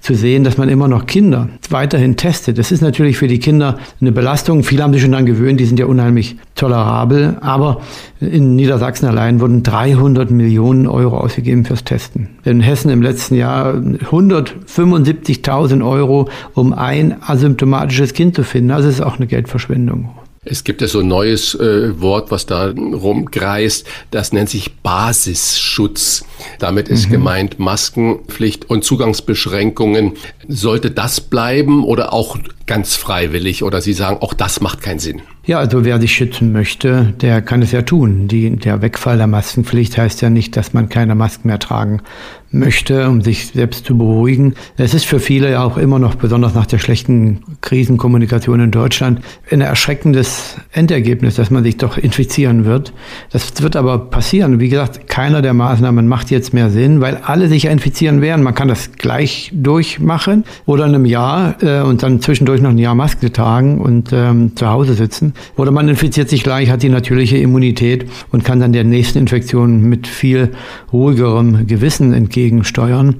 zu 0.00 0.14
sehen, 0.14 0.44
dass 0.44 0.56
man 0.56 0.68
immer 0.68 0.88
noch 0.88 1.06
Kinder 1.06 1.48
weiterhin 1.70 2.16
testet. 2.16 2.58
Das 2.58 2.72
ist 2.72 2.80
natürlich 2.80 3.16
für 3.16 3.28
die 3.28 3.38
Kinder 3.38 3.78
eine 4.00 4.12
Belastung. 4.12 4.64
Viele 4.64 4.82
haben 4.82 4.92
sich 4.92 5.02
schon 5.02 5.12
daran 5.12 5.26
gewöhnt, 5.26 5.60
die 5.60 5.66
sind 5.66 5.78
ja 5.78 5.86
unheimlich 5.86 6.36
tolerabel. 6.54 7.36
Aber 7.40 7.82
in 8.26 8.56
Niedersachsen 8.56 9.06
allein 9.06 9.40
wurden 9.40 9.62
300 9.62 10.30
Millionen 10.30 10.86
Euro 10.86 11.16
ausgegeben 11.18 11.64
fürs 11.64 11.84
Testen. 11.84 12.28
In 12.44 12.60
Hessen 12.60 12.90
im 12.90 13.00
letzten 13.02 13.34
Jahr 13.34 13.74
175.000 13.74 15.86
Euro, 15.86 16.28
um 16.54 16.72
ein 16.72 17.16
asymptomatisches 17.22 18.12
Kind 18.12 18.36
zu 18.36 18.44
finden. 18.44 18.70
Also 18.70 18.88
es 18.88 18.96
ist 18.96 19.00
auch 19.00 19.16
eine 19.16 19.26
Geldverschwendung. 19.26 20.10
Es 20.48 20.62
gibt 20.62 20.80
ja 20.80 20.86
so 20.86 21.00
ein 21.00 21.08
neues 21.08 21.56
äh, 21.56 22.00
Wort, 22.00 22.30
was 22.30 22.46
da 22.46 22.70
rumkreist. 22.70 23.84
Das 24.12 24.32
nennt 24.32 24.48
sich 24.48 24.76
Basisschutz. 24.76 26.24
Damit 26.60 26.88
ist 26.88 27.08
mhm. 27.08 27.12
gemeint 27.12 27.58
Maskenpflicht 27.58 28.70
und 28.70 28.84
Zugangsbeschränkungen. 28.84 30.12
Sollte 30.46 30.92
das 30.92 31.20
bleiben 31.20 31.84
oder 31.84 32.12
auch 32.12 32.38
ganz 32.66 32.94
freiwillig? 32.94 33.64
Oder 33.64 33.80
Sie 33.80 33.92
sagen, 33.92 34.18
auch 34.20 34.34
das 34.34 34.60
macht 34.60 34.82
keinen 34.82 35.00
Sinn? 35.00 35.20
Ja, 35.46 35.60
also 35.60 35.84
wer 35.84 36.00
sich 36.00 36.12
schützen 36.12 36.50
möchte, 36.50 37.14
der 37.20 37.40
kann 37.40 37.62
es 37.62 37.70
ja 37.70 37.82
tun. 37.82 38.26
Die, 38.26 38.56
der 38.56 38.82
Wegfall 38.82 39.16
der 39.16 39.28
Maskenpflicht 39.28 39.96
heißt 39.96 40.20
ja 40.20 40.28
nicht, 40.28 40.56
dass 40.56 40.72
man 40.72 40.88
keine 40.88 41.14
Masken 41.14 41.46
mehr 41.46 41.60
tragen 41.60 42.02
möchte, 42.50 43.08
um 43.08 43.20
sich 43.22 43.48
selbst 43.48 43.84
zu 43.86 43.96
beruhigen. 43.96 44.54
Es 44.76 44.94
ist 44.94 45.06
für 45.06 45.20
viele 45.20 45.50
ja 45.50 45.62
auch 45.62 45.76
immer 45.76 45.98
noch, 45.98 46.14
besonders 46.14 46.54
nach 46.54 46.66
der 46.66 46.78
schlechten 46.78 47.42
Krisenkommunikation 47.60 48.60
in 48.60 48.70
Deutschland, 48.70 49.20
ein 49.50 49.60
erschreckendes 49.60 50.56
Endergebnis, 50.72 51.36
dass 51.36 51.50
man 51.50 51.64
sich 51.64 51.76
doch 51.76 51.98
infizieren 51.98 52.64
wird. 52.64 52.92
Das 53.30 53.62
wird 53.62 53.76
aber 53.76 53.98
passieren. 53.98 54.60
Wie 54.60 54.68
gesagt, 54.68 55.08
keiner 55.08 55.42
der 55.42 55.54
Maßnahmen 55.54 56.08
macht 56.08 56.30
jetzt 56.30 56.54
mehr 56.54 56.70
Sinn, 56.70 57.00
weil 57.00 57.16
alle 57.16 57.48
sich 57.48 57.66
infizieren 57.66 58.20
werden. 58.20 58.42
Man 58.42 58.54
kann 58.54 58.68
das 58.68 58.92
gleich 58.92 59.50
durchmachen 59.54 60.44
oder 60.64 60.86
in 60.86 60.94
einem 60.94 61.04
Jahr 61.04 61.56
äh, 61.62 61.82
und 61.82 62.02
dann 62.02 62.20
zwischendurch 62.20 62.60
noch 62.60 62.70
ein 62.70 62.78
Jahr 62.78 62.94
Maske 62.94 63.32
tragen 63.32 63.80
und 63.80 64.12
ähm, 64.12 64.56
zu 64.56 64.68
Hause 64.68 64.94
sitzen. 64.94 65.34
Oder 65.56 65.70
man 65.70 65.88
infiziert 65.88 66.28
sich 66.28 66.42
gleich, 66.42 66.70
hat 66.70 66.82
die 66.82 66.88
natürliche 66.88 67.36
Immunität 67.36 68.06
und 68.32 68.44
kann 68.44 68.60
dann 68.60 68.72
der 68.72 68.84
nächsten 68.84 69.18
Infektion 69.18 69.82
mit 69.82 70.06
viel 70.06 70.52
ruhigerem 70.92 71.66
Gewissen 71.66 72.12
entgegen 72.12 72.46
gegensteuern. 72.46 73.16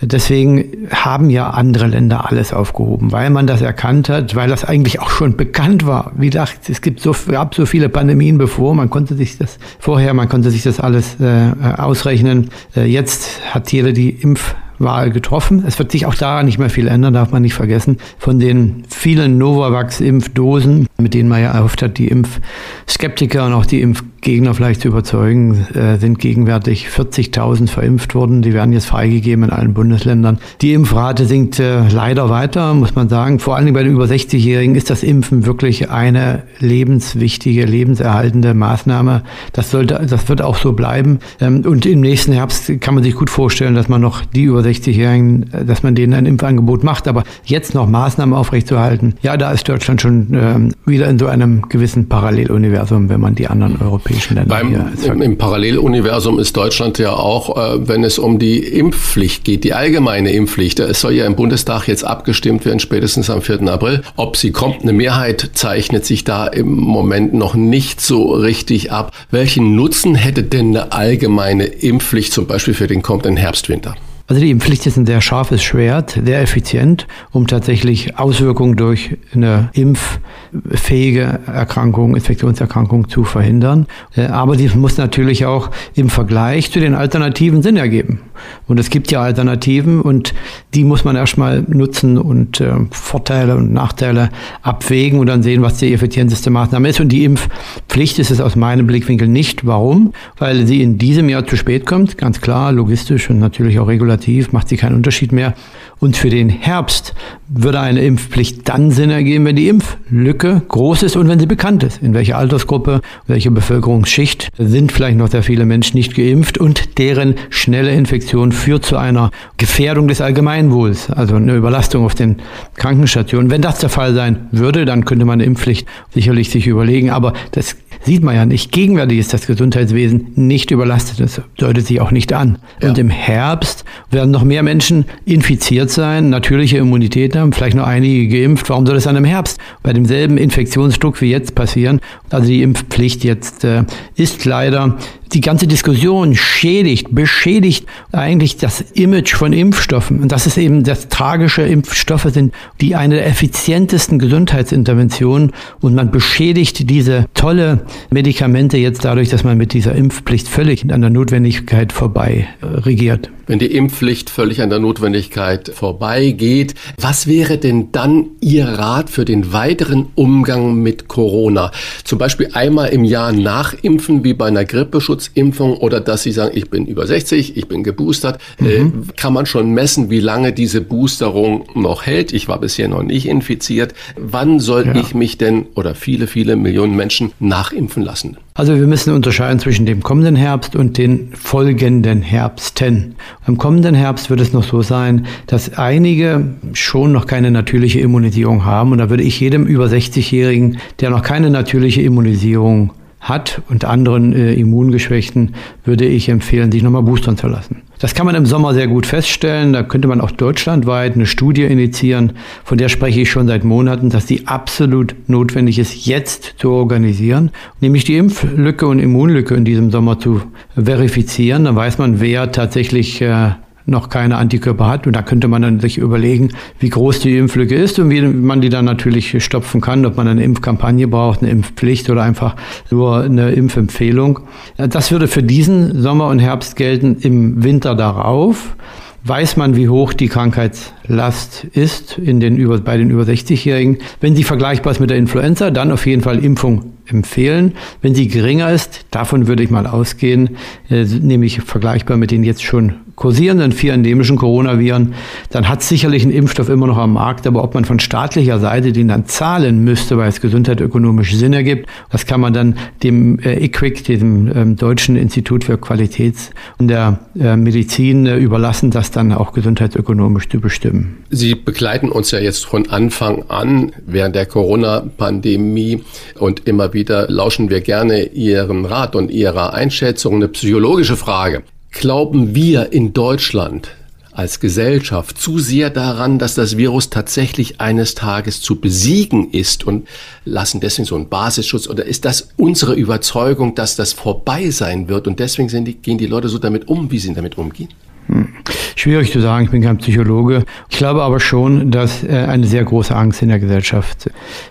Deswegen 0.00 0.88
haben 0.90 1.30
ja 1.30 1.50
andere 1.50 1.86
Länder 1.86 2.28
alles 2.28 2.52
aufgehoben, 2.52 3.12
weil 3.12 3.30
man 3.30 3.46
das 3.46 3.60
erkannt 3.60 4.08
hat, 4.08 4.34
weil 4.34 4.48
das 4.48 4.64
eigentlich 4.64 5.00
auch 5.00 5.10
schon 5.10 5.36
bekannt 5.36 5.86
war. 5.86 6.12
Wie 6.16 6.30
gesagt, 6.30 6.68
es 6.68 6.80
gibt 6.80 7.00
so, 7.00 7.14
gab 7.28 7.54
so 7.54 7.66
viele 7.66 7.88
Pandemien 7.88 8.38
bevor, 8.38 8.74
man 8.74 8.88
konnte 8.88 9.14
sich 9.14 9.36
das 9.36 9.58
vorher, 9.78 10.14
man 10.14 10.28
konnte 10.28 10.50
sich 10.50 10.62
das 10.62 10.80
alles 10.80 11.20
äh, 11.20 11.52
ausrechnen. 11.76 12.50
Äh, 12.76 12.84
jetzt 12.84 13.40
hat 13.52 13.72
jeder 13.72 13.92
die 13.92 14.10
Impf 14.10 14.54
Wahl 14.78 15.10
getroffen. 15.10 15.64
Es 15.66 15.78
wird 15.78 15.92
sich 15.92 16.06
auch 16.06 16.14
da 16.14 16.42
nicht 16.42 16.58
mehr 16.58 16.70
viel 16.70 16.88
ändern, 16.88 17.14
darf 17.14 17.30
man 17.30 17.42
nicht 17.42 17.54
vergessen. 17.54 17.98
Von 18.18 18.38
den 18.38 18.84
vielen 18.88 19.38
Novavax-Impfdosen, 19.38 20.86
mit 20.98 21.14
denen 21.14 21.28
man 21.28 21.42
ja 21.42 21.52
erhofft 21.52 21.82
hat, 21.82 21.98
die 21.98 22.08
Impfskeptiker 22.08 23.46
und 23.46 23.52
auch 23.52 23.66
die 23.66 23.80
Impf 23.80 24.02
Gegner 24.20 24.52
vielleicht 24.52 24.80
zu 24.80 24.88
überzeugen, 24.88 25.66
äh, 25.74 25.96
sind 25.98 26.18
gegenwärtig 26.18 26.88
40.000 26.88 27.68
verimpft 27.68 28.14
worden. 28.14 28.42
Die 28.42 28.52
werden 28.52 28.72
jetzt 28.72 28.86
freigegeben 28.86 29.44
in 29.44 29.50
allen 29.50 29.74
Bundesländern. 29.74 30.38
Die 30.60 30.72
Impfrate 30.72 31.24
sinkt 31.24 31.60
äh, 31.60 31.86
leider 31.88 32.28
weiter, 32.28 32.74
muss 32.74 32.94
man 32.94 33.08
sagen. 33.08 33.38
Vor 33.38 33.56
allem 33.56 33.72
bei 33.72 33.84
den 33.84 33.92
über 33.92 34.06
60-Jährigen 34.06 34.74
ist 34.74 34.90
das 34.90 35.02
Impfen 35.02 35.46
wirklich 35.46 35.90
eine 35.90 36.42
lebenswichtige, 36.58 37.64
lebenserhaltende 37.64 38.54
Maßnahme. 38.54 39.22
Das 39.52 39.70
sollte, 39.70 40.04
das 40.08 40.28
wird 40.28 40.42
auch 40.42 40.56
so 40.56 40.72
bleiben. 40.72 41.20
Ähm, 41.40 41.62
und 41.64 41.86
im 41.86 42.00
nächsten 42.00 42.32
Herbst 42.32 42.80
kann 42.80 42.94
man 42.94 43.04
sich 43.04 43.14
gut 43.14 43.30
vorstellen, 43.30 43.76
dass 43.76 43.88
man 43.88 44.00
noch 44.00 44.24
die 44.24 44.44
über 44.44 44.60
60-Jährigen, 44.60 45.52
äh, 45.52 45.64
dass 45.64 45.84
man 45.84 45.94
denen 45.94 46.14
ein 46.14 46.26
Impfangebot 46.26 46.82
macht. 46.82 47.06
Aber 47.06 47.22
jetzt 47.44 47.74
noch 47.74 47.88
Maßnahmen 47.88 48.34
aufrechtzuerhalten, 48.34 49.14
ja, 49.22 49.36
da 49.36 49.52
ist 49.52 49.68
Deutschland 49.68 50.00
schon 50.00 50.28
ähm, 50.32 50.74
wieder 50.84 51.08
in 51.08 51.20
so 51.20 51.26
einem 51.26 51.62
gewissen 51.68 52.08
Paralleluniversum, 52.08 53.08
wenn 53.08 53.20
man 53.20 53.36
die 53.36 53.46
anderen 53.46 53.80
Europäer 53.80 54.07
europäischen 54.08 54.34
Ländern. 54.34 54.96
Beim, 55.04 55.22
Im 55.22 55.38
Paralleluniversum 55.38 56.38
ist 56.38 56.56
Deutschland 56.56 56.98
ja 56.98 57.12
auch, 57.12 57.56
äh, 57.56 57.88
wenn 57.88 58.04
es 58.04 58.18
um 58.18 58.38
die 58.38 58.58
Impfpflicht 58.58 59.44
geht, 59.44 59.64
die 59.64 59.74
allgemeine 59.74 60.32
Impfpflicht. 60.32 60.80
Es 60.80 61.00
soll 61.00 61.12
ja 61.12 61.26
im 61.26 61.36
Bundestag 61.36 61.86
jetzt 61.88 62.04
abgestimmt 62.04 62.64
werden, 62.64 62.80
spätestens 62.80 63.30
am 63.30 63.42
4. 63.42 63.62
April. 63.68 64.02
Ob 64.16 64.36
sie 64.36 64.52
kommt, 64.52 64.82
eine 64.82 64.92
Mehrheit 64.92 65.50
zeichnet 65.54 66.04
sich 66.04 66.24
da 66.24 66.46
im 66.46 66.74
Moment 66.74 67.34
noch 67.34 67.54
nicht 67.54 68.00
so 68.00 68.32
richtig 68.32 68.92
ab. 68.92 69.12
Welchen 69.30 69.76
Nutzen 69.76 70.14
hätte 70.14 70.42
denn 70.42 70.76
eine 70.76 70.92
allgemeine 70.92 71.64
Impfpflicht 71.64 72.32
zum 72.32 72.46
Beispiel 72.46 72.74
für 72.74 72.86
den 72.86 73.02
kommenden 73.02 73.36
Herbst-Winter? 73.36 73.94
Also 74.28 74.42
die 74.42 74.50
Impfpflicht 74.50 74.84
ist 74.86 74.98
ein 74.98 75.06
sehr 75.06 75.22
scharfes 75.22 75.62
Schwert, 75.62 76.20
sehr 76.22 76.42
effizient, 76.42 77.06
um 77.32 77.46
tatsächlich 77.46 78.18
Auswirkungen 78.18 78.76
durch 78.76 79.16
eine 79.32 79.70
impffähige 79.72 81.40
Erkrankung, 81.46 82.14
Infektionserkrankung 82.14 83.08
zu 83.08 83.24
verhindern. 83.24 83.86
Äh, 84.14 84.26
aber 84.26 84.56
sie 84.56 84.68
muss 84.76 84.98
natürlich 84.98 85.46
auch 85.46 85.70
im 85.94 86.10
Vergleich 86.10 86.70
zu 86.70 86.78
den 86.78 86.94
Alternativen 86.94 87.62
Sinn 87.62 87.78
ergeben. 87.78 88.20
Und 88.66 88.78
es 88.78 88.90
gibt 88.90 89.10
ja 89.10 89.22
Alternativen 89.22 90.02
und 90.02 90.34
die 90.74 90.84
muss 90.84 91.04
man 91.04 91.16
erstmal 91.16 91.62
nutzen 91.62 92.18
und 92.18 92.60
äh, 92.60 92.74
Vorteile 92.90 93.56
und 93.56 93.72
Nachteile 93.72 94.28
abwägen 94.60 95.20
und 95.20 95.26
dann 95.26 95.42
sehen, 95.42 95.62
was 95.62 95.78
die 95.78 95.94
effizienteste 95.94 96.50
Maßnahme 96.50 96.90
ist. 96.90 97.00
Und 97.00 97.08
die 97.08 97.24
Impfpflicht 97.24 98.18
ist 98.18 98.30
es 98.30 98.42
aus 98.42 98.56
meinem 98.56 98.86
Blickwinkel 98.86 99.26
nicht. 99.26 99.66
Warum? 99.66 100.12
Weil 100.36 100.66
sie 100.66 100.82
in 100.82 100.98
diesem 100.98 101.30
Jahr 101.30 101.46
zu 101.46 101.56
spät 101.56 101.86
kommt, 101.86 102.18
ganz 102.18 102.42
klar, 102.42 102.72
logistisch 102.72 103.30
und 103.30 103.38
natürlich 103.38 103.78
auch 103.80 103.88
regulativ 103.88 104.17
legislativ 104.18 104.52
macht 104.52 104.68
sie 104.68 104.76
keinen 104.76 104.96
Unterschied 104.96 105.32
mehr. 105.32 105.54
Und 106.00 106.16
für 106.16 106.30
den 106.30 106.48
Herbst 106.48 107.14
würde 107.48 107.80
eine 107.80 108.02
Impfpflicht 108.02 108.68
dann 108.68 108.90
Sinn 108.90 109.10
ergeben, 109.10 109.44
wenn 109.44 109.56
die 109.56 109.68
Impflücke 109.68 110.62
groß 110.68 111.02
ist 111.02 111.16
und 111.16 111.28
wenn 111.28 111.40
sie 111.40 111.46
bekannt 111.46 111.82
ist. 111.82 112.00
In 112.02 112.14
welcher 112.14 112.38
Altersgruppe, 112.38 113.00
welche 113.26 113.50
Bevölkerungsschicht 113.50 114.48
sind 114.58 114.92
vielleicht 114.92 115.18
noch 115.18 115.28
sehr 115.28 115.42
viele 115.42 115.64
Menschen 115.64 115.96
nicht 115.96 116.14
geimpft 116.14 116.58
und 116.58 116.98
deren 116.98 117.34
schnelle 117.50 117.92
Infektion 117.92 118.52
führt 118.52 118.84
zu 118.84 118.96
einer 118.96 119.30
Gefährdung 119.56 120.06
des 120.06 120.20
Allgemeinwohls, 120.20 121.10
also 121.10 121.34
eine 121.34 121.56
Überlastung 121.56 122.04
auf 122.04 122.14
den 122.14 122.36
Krankenstationen. 122.76 123.50
Wenn 123.50 123.62
das 123.62 123.78
der 123.78 123.88
Fall 123.88 124.14
sein 124.14 124.48
würde, 124.52 124.84
dann 124.84 125.04
könnte 125.04 125.24
man 125.24 125.34
eine 125.34 125.44
Impfpflicht 125.44 125.88
sicherlich 126.14 126.50
sich 126.50 126.66
überlegen. 126.66 127.10
Aber 127.10 127.32
das 127.52 127.76
sieht 128.02 128.22
man 128.22 128.34
ja 128.34 128.46
nicht. 128.46 128.72
Gegenwärtig 128.72 129.18
ist 129.18 129.32
das 129.32 129.46
Gesundheitswesen 129.46 130.32
nicht 130.34 130.70
überlastet. 130.70 131.20
Das 131.20 131.40
deutet 131.56 131.86
sich 131.86 132.00
auch 132.00 132.10
nicht 132.10 132.32
an. 132.32 132.58
Ja. 132.82 132.88
Und 132.88 132.98
im 132.98 133.10
Herbst 133.10 133.84
werden 134.10 134.30
noch 134.30 134.44
mehr 134.44 134.62
Menschen 134.62 135.04
infiziert 135.24 135.90
sein, 135.90 136.30
natürliche 136.30 136.78
Immunität 136.78 137.36
haben, 137.36 137.52
vielleicht 137.52 137.76
noch 137.76 137.86
einige 137.86 138.28
geimpft. 138.28 138.68
Warum 138.70 138.86
soll 138.86 138.94
das 138.94 139.04
dann 139.04 139.16
im 139.16 139.24
Herbst 139.24 139.58
bei 139.82 139.92
demselben 139.92 140.38
Infektionsdruck 140.38 141.20
wie 141.20 141.30
jetzt 141.30 141.54
passieren? 141.54 142.00
Also 142.30 142.48
die 142.48 142.62
Impfpflicht 142.62 143.24
jetzt 143.24 143.64
äh, 143.64 143.84
ist 144.16 144.44
leider 144.44 144.96
die 145.32 145.40
ganze 145.40 145.66
Diskussion 145.66 146.34
schädigt, 146.34 147.08
beschädigt 147.14 147.86
eigentlich 148.12 148.56
das 148.56 148.80
Image 148.80 149.34
von 149.34 149.52
Impfstoffen. 149.52 150.20
Und 150.20 150.32
das 150.32 150.46
ist 150.46 150.58
eben 150.58 150.84
das 150.84 151.08
tragische. 151.08 151.62
Impfstoffe 151.62 152.28
sind 152.32 152.54
die 152.80 152.94
eine 152.94 153.16
der 153.16 153.26
effizientesten 153.26 154.18
Gesundheitsinterventionen 154.18 155.52
und 155.80 155.94
man 155.94 156.10
beschädigt 156.10 156.88
diese 156.90 157.26
tolle 157.34 157.84
Medikamente 158.10 158.78
jetzt 158.78 159.04
dadurch, 159.04 159.28
dass 159.28 159.44
man 159.44 159.58
mit 159.58 159.72
dieser 159.72 159.94
Impfpflicht 159.94 160.48
völlig 160.48 160.90
an 160.92 161.00
der 161.00 161.10
Notwendigkeit 161.10 161.92
vorbei 161.92 162.48
regiert. 162.62 163.30
Wenn 163.48 163.58
die 163.58 163.74
Impfpflicht 163.74 164.28
völlig 164.28 164.60
an 164.60 164.68
der 164.68 164.78
Notwendigkeit 164.78 165.70
vorbeigeht, 165.74 166.74
was 167.00 167.26
wäre 167.26 167.56
denn 167.56 167.90
dann 167.92 168.26
Ihr 168.42 168.66
Rat 168.66 169.08
für 169.08 169.24
den 169.24 169.54
weiteren 169.54 170.08
Umgang 170.14 170.74
mit 170.74 171.08
Corona? 171.08 171.72
Zum 172.04 172.18
Beispiel 172.18 172.50
einmal 172.52 172.90
im 172.90 173.04
Jahr 173.04 173.32
nachimpfen, 173.32 174.22
wie 174.22 174.34
bei 174.34 174.48
einer 174.48 174.66
Grippeschutzimpfung, 174.66 175.78
oder 175.78 176.00
dass 176.00 176.24
Sie 176.24 176.32
sagen, 176.32 176.52
ich 176.54 176.68
bin 176.68 176.84
über 176.84 177.06
60, 177.06 177.56
ich 177.56 177.68
bin 177.68 177.82
geboostert. 177.82 178.38
Mhm. 178.58 178.66
Äh, 178.68 179.12
kann 179.16 179.32
man 179.32 179.46
schon 179.46 179.70
messen, 179.70 180.10
wie 180.10 180.20
lange 180.20 180.52
diese 180.52 180.82
Boosterung 180.82 181.64
noch 181.74 182.04
hält? 182.04 182.34
Ich 182.34 182.48
war 182.48 182.60
bisher 182.60 182.88
noch 182.88 183.02
nicht 183.02 183.26
infiziert. 183.26 183.94
Wann 184.16 184.60
soll 184.60 184.88
ja. 184.88 184.94
ich 184.96 185.14
mich 185.14 185.38
denn 185.38 185.64
oder 185.74 185.94
viele, 185.94 186.26
viele 186.26 186.54
Millionen 186.56 186.94
Menschen 186.94 187.32
nachimpfen 187.40 188.02
lassen? 188.02 188.36
Also 188.58 188.76
wir 188.76 188.88
müssen 188.88 189.14
unterscheiden 189.14 189.60
zwischen 189.60 189.86
dem 189.86 190.02
kommenden 190.02 190.34
Herbst 190.34 190.74
und 190.74 190.98
den 190.98 191.28
folgenden 191.32 192.22
Herbsten. 192.22 193.14
Im 193.46 193.56
kommenden 193.56 193.94
Herbst 193.94 194.30
wird 194.30 194.40
es 194.40 194.52
noch 194.52 194.64
so 194.64 194.82
sein, 194.82 195.26
dass 195.46 195.78
einige 195.78 196.44
schon 196.72 197.12
noch 197.12 197.26
keine 197.26 197.52
natürliche 197.52 198.00
Immunisierung 198.00 198.64
haben. 198.64 198.90
Und 198.90 198.98
da 198.98 199.10
würde 199.10 199.22
ich 199.22 199.38
jedem 199.38 199.64
über 199.64 199.86
60-Jährigen, 199.86 200.78
der 200.98 201.10
noch 201.10 201.22
keine 201.22 201.50
natürliche 201.50 202.02
Immunisierung 202.02 202.90
hat 203.20 203.62
und 203.68 203.84
anderen 203.84 204.32
äh, 204.32 204.54
Immungeschwächten 204.54 205.54
würde 205.84 206.06
ich 206.06 206.28
empfehlen, 206.28 206.72
sich 206.72 206.82
nochmal 206.82 207.04
boostern 207.04 207.36
zu 207.36 207.46
lassen. 207.46 207.82
Das 207.98 208.14
kann 208.14 208.26
man 208.26 208.34
im 208.34 208.46
Sommer 208.46 208.74
sehr 208.74 208.86
gut 208.86 209.06
feststellen. 209.06 209.72
Da 209.72 209.82
könnte 209.82 210.08
man 210.08 210.20
auch 210.20 210.30
deutschlandweit 210.30 211.14
eine 211.14 211.26
Studie 211.26 211.64
initiieren, 211.64 212.32
von 212.64 212.78
der 212.78 212.88
spreche 212.88 213.20
ich 213.20 213.30
schon 213.30 213.48
seit 213.48 213.64
Monaten, 213.64 214.10
dass 214.10 214.26
die 214.26 214.46
absolut 214.46 215.14
notwendig 215.26 215.78
ist, 215.78 216.06
jetzt 216.06 216.54
zu 216.58 216.70
organisieren, 216.70 217.50
nämlich 217.80 218.04
die 218.04 218.16
Impflücke 218.16 218.86
und 218.86 218.98
Immunlücke 218.98 219.54
in 219.54 219.64
diesem 219.64 219.90
Sommer 219.90 220.18
zu 220.18 220.42
verifizieren. 220.74 221.64
Dann 221.64 221.76
weiß 221.76 221.98
man, 221.98 222.20
wer 222.20 222.52
tatsächlich 222.52 223.20
äh, 223.20 223.50
noch 223.88 224.08
keine 224.08 224.36
Antikörper 224.36 224.86
hat. 224.86 225.06
Und 225.06 225.14
da 225.14 225.22
könnte 225.22 225.48
man 225.48 225.62
dann 225.62 225.80
sich 225.80 225.98
überlegen, 225.98 226.50
wie 226.78 226.90
groß 226.90 227.20
die 227.20 227.36
Impflücke 227.36 227.74
ist 227.74 227.98
und 227.98 228.10
wie 228.10 228.20
man 228.22 228.60
die 228.60 228.68
dann 228.68 228.84
natürlich 228.84 229.42
stopfen 229.42 229.80
kann, 229.80 230.04
ob 230.06 230.16
man 230.16 230.28
eine 230.28 230.44
Impfkampagne 230.44 231.08
braucht, 231.08 231.42
eine 231.42 231.50
Impfpflicht 231.50 232.10
oder 232.10 232.22
einfach 232.22 232.56
nur 232.90 233.22
eine 233.22 233.50
Impfempfehlung. 233.50 234.40
Das 234.76 235.10
würde 235.10 235.28
für 235.28 235.42
diesen 235.42 236.00
Sommer 236.00 236.28
und 236.28 236.38
Herbst 236.38 236.76
gelten. 236.76 237.16
Im 237.20 237.64
Winter 237.64 237.94
darauf 237.94 238.76
weiß 239.24 239.56
man, 239.56 239.76
wie 239.76 239.88
hoch 239.88 240.12
die 240.12 240.28
Krankheitslast 240.28 241.64
ist 241.72 242.18
in 242.18 242.40
den 242.40 242.56
über, 242.56 242.78
bei 242.78 242.96
den 242.96 243.10
über 243.10 243.22
60-Jährigen. 243.22 243.98
Wenn 244.20 244.36
sie 244.36 244.44
vergleichbar 244.44 244.92
ist 244.92 245.00
mit 245.00 245.10
der 245.10 245.18
Influenza, 245.18 245.70
dann 245.70 245.92
auf 245.92 246.06
jeden 246.06 246.22
Fall 246.22 246.42
Impfung 246.42 246.92
empfehlen. 247.06 247.74
Wenn 248.00 248.14
sie 248.14 248.28
geringer 248.28 248.70
ist, 248.70 249.06
davon 249.10 249.46
würde 249.46 249.62
ich 249.62 249.70
mal 249.70 249.86
ausgehen, 249.86 250.56
äh, 250.88 251.04
nämlich 251.04 251.60
vergleichbar 251.60 252.16
mit 252.16 252.30
den 252.30 252.44
jetzt 252.44 252.62
schon 252.62 252.94
kursierenden 253.18 253.72
vier 253.72 253.94
endemischen 253.94 254.36
Coronaviren, 254.36 255.14
dann 255.50 255.68
hat 255.68 255.82
sicherlich 255.82 256.24
ein 256.24 256.30
Impfstoff 256.30 256.68
immer 256.68 256.86
noch 256.86 256.98
am 256.98 257.14
Markt, 257.14 257.48
aber 257.48 257.64
ob 257.64 257.74
man 257.74 257.84
von 257.84 257.98
staatlicher 257.98 258.60
Seite 258.60 258.92
den 258.92 259.08
dann 259.08 259.26
zahlen 259.26 259.82
müsste, 259.82 260.16
weil 260.16 260.28
es 260.28 260.40
gesundheitsökonomisch 260.40 261.34
Sinn 261.34 261.52
ergibt, 261.52 261.88
das 262.10 262.26
kann 262.26 262.40
man 262.40 262.52
dann 262.52 262.76
dem 263.02 263.40
äh, 263.40 263.64
IQWIC, 263.64 264.04
dem 264.04 264.52
ähm, 264.54 264.76
Deutschen 264.76 265.16
Institut 265.16 265.64
für 265.64 265.78
Qualitäts- 265.78 266.50
und 266.78 266.86
der 266.86 267.18
äh, 267.36 267.56
Medizin 267.56 268.24
äh, 268.26 268.36
überlassen, 268.36 268.92
das 268.92 269.10
dann 269.10 269.32
auch 269.32 269.52
gesundheitsökonomisch 269.52 270.48
zu 270.48 270.60
bestimmen. 270.60 271.24
Sie 271.30 271.56
begleiten 271.56 272.10
uns 272.10 272.30
ja 272.30 272.38
jetzt 272.38 272.66
von 272.66 272.88
Anfang 272.88 273.46
an 273.48 273.90
während 274.06 274.36
der 274.36 274.46
Corona-Pandemie 274.46 276.04
und 276.38 276.68
immer 276.68 276.92
wieder 276.92 277.28
lauschen 277.28 277.68
wir 277.68 277.80
gerne 277.80 278.26
Ihren 278.26 278.84
Rat 278.84 279.16
und 279.16 279.32
Ihrer 279.32 279.74
Einschätzung. 279.74 280.36
Eine 280.36 280.46
psychologische 280.46 281.16
Frage. 281.16 281.64
Glauben 281.90 282.54
wir 282.54 282.92
in 282.92 283.12
Deutschland 283.12 283.90
als 284.38 284.60
Gesellschaft 284.60 285.36
zu 285.36 285.58
sehr 285.58 285.90
daran, 285.90 286.38
dass 286.38 286.54
das 286.54 286.76
Virus 286.76 287.10
tatsächlich 287.10 287.80
eines 287.80 288.14
Tages 288.14 288.60
zu 288.60 288.76
besiegen 288.76 289.50
ist 289.50 289.84
und 289.84 290.06
lassen 290.44 290.80
deswegen 290.80 291.06
so 291.06 291.16
einen 291.16 291.28
Basisschutz 291.28 291.88
oder 291.88 292.04
ist 292.04 292.24
das 292.24 292.50
unsere 292.56 292.94
Überzeugung, 292.94 293.74
dass 293.74 293.96
das 293.96 294.12
vorbei 294.12 294.70
sein 294.70 295.08
wird 295.08 295.26
und 295.26 295.40
deswegen 295.40 295.84
die, 295.84 295.94
gehen 295.94 296.18
die 296.18 296.26
Leute 296.26 296.48
so 296.48 296.58
damit 296.58 296.86
um, 296.86 297.10
wie 297.10 297.18
sie 297.18 297.34
damit 297.34 297.58
umgehen? 297.58 297.88
Hm. 298.28 298.48
Schwierig 298.94 299.32
zu 299.32 299.40
sagen, 299.40 299.64
ich 299.64 299.70
bin 299.70 299.82
kein 299.82 299.98
Psychologe. 299.98 300.64
Ich 300.90 300.98
glaube 300.98 301.22
aber 301.22 301.40
schon, 301.40 301.90
dass 301.90 302.24
äh, 302.24 302.46
eine 302.48 302.66
sehr 302.66 302.84
große 302.84 303.14
Angst 303.14 303.42
in 303.42 303.48
der 303.48 303.58
Gesellschaft 303.58 304.30